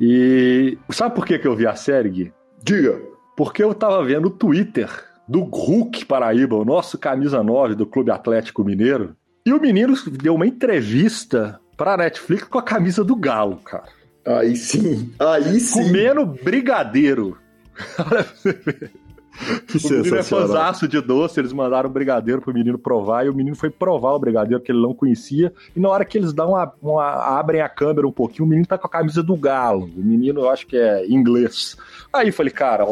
E 0.00 0.76
sabe 0.90 1.14
por 1.14 1.24
que, 1.24 1.38
que 1.38 1.46
eu 1.46 1.54
vi 1.54 1.64
a 1.64 1.76
série, 1.76 2.08
Gui? 2.08 2.32
Diga. 2.60 3.00
Porque 3.36 3.62
eu 3.62 3.70
estava 3.70 4.02
vendo 4.04 4.26
o 4.26 4.30
Twitter 4.30 4.90
do 5.28 5.42
Hulk 5.42 6.04
Paraíba, 6.06 6.56
o 6.56 6.64
nosso 6.64 6.98
camisa 6.98 7.40
9 7.40 7.76
do 7.76 7.86
Clube 7.86 8.10
Atlético 8.10 8.64
Mineiro. 8.64 9.16
E 9.46 9.52
o 9.52 9.60
menino 9.60 9.94
deu 10.10 10.34
uma 10.34 10.46
entrevista 10.46 11.60
pra 11.76 11.96
Netflix 11.96 12.44
com 12.44 12.58
a 12.58 12.62
camisa 12.62 13.04
do 13.04 13.16
Galo, 13.16 13.56
cara. 13.56 13.88
Aí 14.26 14.56
sim, 14.56 15.12
aí 15.18 15.60
sim. 15.60 15.84
Comendo 15.84 16.24
brigadeiro. 16.24 17.36
O 19.36 19.88
menino 19.88 20.16
é 20.16 20.22
fãzaço 20.22 20.86
de 20.86 21.00
doce, 21.00 21.40
eles 21.40 21.52
mandaram 21.52 21.90
um 21.90 21.92
brigadeiro 21.92 22.40
pro 22.40 22.54
menino 22.54 22.78
provar, 22.78 23.26
e 23.26 23.28
o 23.28 23.34
menino 23.34 23.56
foi 23.56 23.68
provar 23.68 24.12
o 24.12 24.18
brigadeiro 24.18 24.62
que 24.62 24.70
ele 24.70 24.80
não 24.80 24.94
conhecia, 24.94 25.52
e 25.74 25.80
na 25.80 25.88
hora 25.88 26.04
que 26.04 26.16
eles 26.16 26.32
dão 26.32 26.50
uma, 26.50 26.72
uma, 26.80 27.38
abrem 27.38 27.60
a 27.60 27.68
câmera 27.68 28.06
um 28.06 28.12
pouquinho, 28.12 28.44
o 28.44 28.48
menino 28.48 28.66
tá 28.66 28.78
com 28.78 28.86
a 28.86 28.90
camisa 28.90 29.22
do 29.22 29.36
galo, 29.36 29.86
o 29.86 30.00
menino 30.00 30.42
eu 30.42 30.50
acho 30.50 30.66
que 30.66 30.76
é 30.76 31.06
inglês. 31.08 31.76
Aí 32.12 32.28
eu 32.28 32.32
falei, 32.32 32.52
cara, 32.52 32.84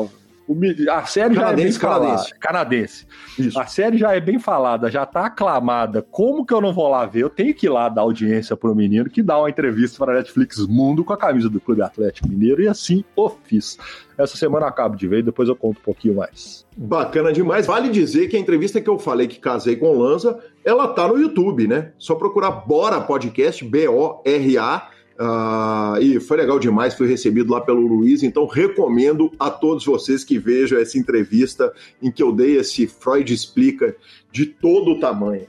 a 0.90 1.04
série 1.06 1.34
canadense, 1.34 1.36
já 1.36 1.48
é 1.48 1.54
bem 1.54 1.72
canadense. 1.72 1.78
falada. 1.78 2.24
Canadense. 2.40 3.06
Isso. 3.38 3.58
A 3.58 3.66
série 3.66 3.98
já 3.98 4.14
é 4.14 4.20
bem 4.20 4.38
falada, 4.38 4.90
já 4.90 5.06
tá 5.06 5.26
aclamada. 5.26 6.02
Como 6.02 6.44
que 6.44 6.52
eu 6.52 6.60
não 6.60 6.72
vou 6.72 6.88
lá 6.88 7.06
ver? 7.06 7.20
Eu 7.20 7.30
tenho 7.30 7.54
que 7.54 7.66
ir 7.66 7.70
lá 7.70 7.88
dar 7.88 8.02
audiência 8.02 8.56
pro 8.56 8.74
menino 8.74 9.08
que 9.08 9.22
dá 9.22 9.38
uma 9.38 9.48
entrevista 9.48 9.98
para 9.98 10.12
a 10.12 10.16
Netflix 10.16 10.66
Mundo 10.66 11.04
com 11.04 11.12
a 11.12 11.16
camisa 11.16 11.48
do 11.48 11.60
Clube 11.60 11.82
Atlético 11.82 12.28
Mineiro 12.28 12.62
e 12.62 12.68
assim 12.68 13.04
o 13.16 13.28
fiz. 13.28 13.78
Essa 14.18 14.36
semana 14.36 14.66
eu 14.66 14.68
acabo 14.68 14.96
de 14.96 15.08
ver 15.08 15.20
e 15.20 15.22
depois 15.22 15.48
eu 15.48 15.56
conto 15.56 15.78
um 15.78 15.84
pouquinho 15.84 16.16
mais. 16.16 16.66
Bacana 16.76 17.32
demais. 17.32 17.66
Vale 17.66 17.88
dizer 17.88 18.28
que 18.28 18.36
a 18.36 18.40
entrevista 18.40 18.80
que 18.80 18.88
eu 18.88 18.98
falei 18.98 19.26
que 19.26 19.38
casei 19.38 19.76
com 19.76 19.96
Lanza, 19.96 20.38
ela 20.64 20.88
tá 20.88 21.08
no 21.08 21.18
YouTube, 21.18 21.66
né? 21.66 21.92
Só 21.98 22.14
procurar 22.14 22.50
Bora 22.50 23.00
Podcast, 23.00 23.64
B-O-R-A 23.64 24.90
Uh, 25.18 26.00
e 26.00 26.20
foi 26.20 26.38
legal 26.38 26.58
demais, 26.58 26.94
fui 26.94 27.06
recebido 27.06 27.52
lá 27.52 27.60
pelo 27.60 27.86
Luiz, 27.86 28.22
então 28.22 28.46
recomendo 28.46 29.30
a 29.38 29.50
todos 29.50 29.84
vocês 29.84 30.24
que 30.24 30.38
vejam 30.38 30.78
essa 30.78 30.98
entrevista 30.98 31.72
em 32.02 32.10
que 32.10 32.22
eu 32.22 32.32
dei 32.32 32.56
esse 32.56 32.86
Freud 32.86 33.32
Explica 33.32 33.94
de 34.30 34.46
todo 34.46 34.92
o 34.92 35.00
tamanho. 35.00 35.46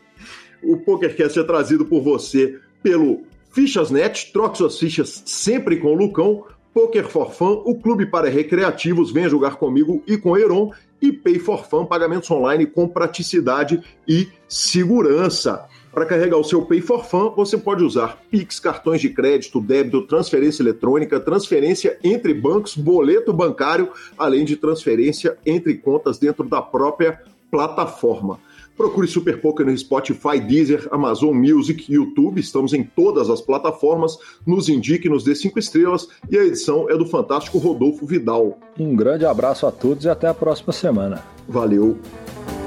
O 0.62 0.78
PokerCast 0.78 1.40
é 1.40 1.44
trazido 1.44 1.86
por 1.86 2.02
você 2.02 2.60
pelo 2.82 3.24
Fichas.net, 3.52 4.32
troque 4.34 4.58
suas 4.58 4.80
fichas 4.80 5.24
sempre 5.26 5.78
com 5.78 5.90
o 5.90 5.96
Lucão, 5.96 6.44
Poker 6.74 7.08
for 7.08 7.32
Fun, 7.32 7.62
o 7.66 7.76
clube 7.76 8.06
para 8.08 8.30
recreativos, 8.30 9.12
venha 9.12 9.30
jogar 9.30 9.58
comigo 9.58 10.02
e 10.08 10.18
com 10.18 10.36
Heron, 10.36 10.72
e 11.00 11.12
Pay 11.12 11.38
for 11.38 11.66
Fun, 11.66 11.86
pagamentos 11.86 12.32
online 12.32 12.66
com 12.66 12.88
praticidade 12.88 13.82
e 14.08 14.28
segurança. 14.48 15.68
Para 15.94 16.08
carregar 16.08 16.38
o 16.38 16.44
seu 16.44 16.64
Pay 16.64 16.82
for 16.82 17.06
Fun, 17.06 17.34
você 17.36 17.56
pode 17.56 17.84
usar 17.84 18.18
Pix, 18.32 18.60
cartões 18.60 19.00
de 19.00 19.10
crédito, 19.10 19.62
débito, 19.62 20.02
transferência 20.02 20.64
eletrônica, 20.64 21.20
transferência 21.20 22.00
entre 22.04 22.34
bancos, 22.34 22.76
boleto 22.76 23.32
bancário, 23.32 23.92
além 24.18 24.44
de 24.44 24.56
transferência 24.56 25.38
entre 25.46 25.76
contas 25.76 26.18
dentro 26.18 26.50
da 26.50 26.64
própria 26.64 27.22
plataforma. 27.52 28.40
Procure 28.76 29.08
Super 29.08 29.40
Poker 29.40 29.68
no 29.68 29.78
Spotify, 29.78 30.40
Deezer, 30.40 30.88
Amazon 30.90 31.36
Music, 31.36 31.94
YouTube. 31.94 32.42
Estamos 32.42 32.74
em 32.74 32.82
todas 32.84 33.30
as 33.30 33.40
plataformas. 33.40 34.18
Nos 34.48 34.70
indique, 34.70 35.08
nos 35.08 35.24
dê 35.24 35.36
cinco 35.36 35.60
estrelas. 35.60 36.08
E 36.28 36.36
a 36.36 36.44
edição 36.44 36.90
é 36.90 36.98
do 36.98 37.06
fantástico 37.06 37.60
Rodolfo 37.60 38.04
Vidal. 38.08 38.58
Um 38.80 38.96
grande 38.96 39.28
abraço 39.28 39.68
a 39.68 39.72
todos 39.72 40.06
e 40.06 40.10
até 40.10 40.28
a 40.28 40.34
próxima 40.34 40.74
semana. 40.74 41.24
Valeu. 41.48 42.00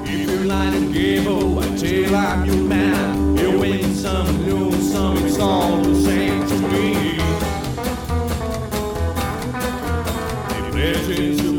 If 0.09 0.29
you're 0.29 0.45
lying 0.45 0.91
game, 0.93 1.25
oh, 1.27 1.59
I 1.59 1.75
tell 1.75 2.15
I'm 2.15 2.45
your 2.45 2.55
man. 2.55 3.37
You 3.37 3.59
win 3.59 3.93
some, 3.93 4.45
lose 4.45 4.91
some, 4.91 5.17
it's 5.17 5.37
all 5.37 5.81
the 5.81 5.95
same 6.01 6.47
to 6.47 6.55
me. 6.69 7.17
Legends 10.73 11.41
to 11.41 11.56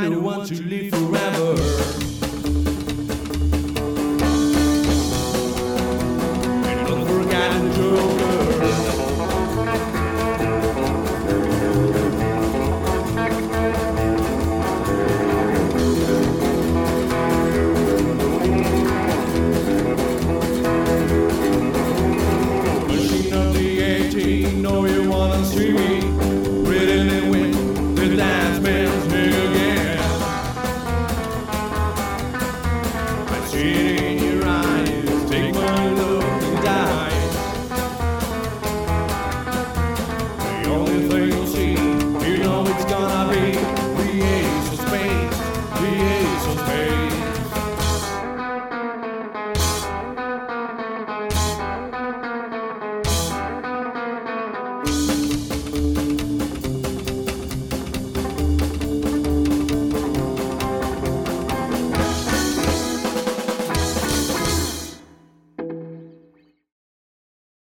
kind 0.00 0.12
who 0.12 0.20
want 0.20 0.48
to 0.48 0.62
live 0.62 0.93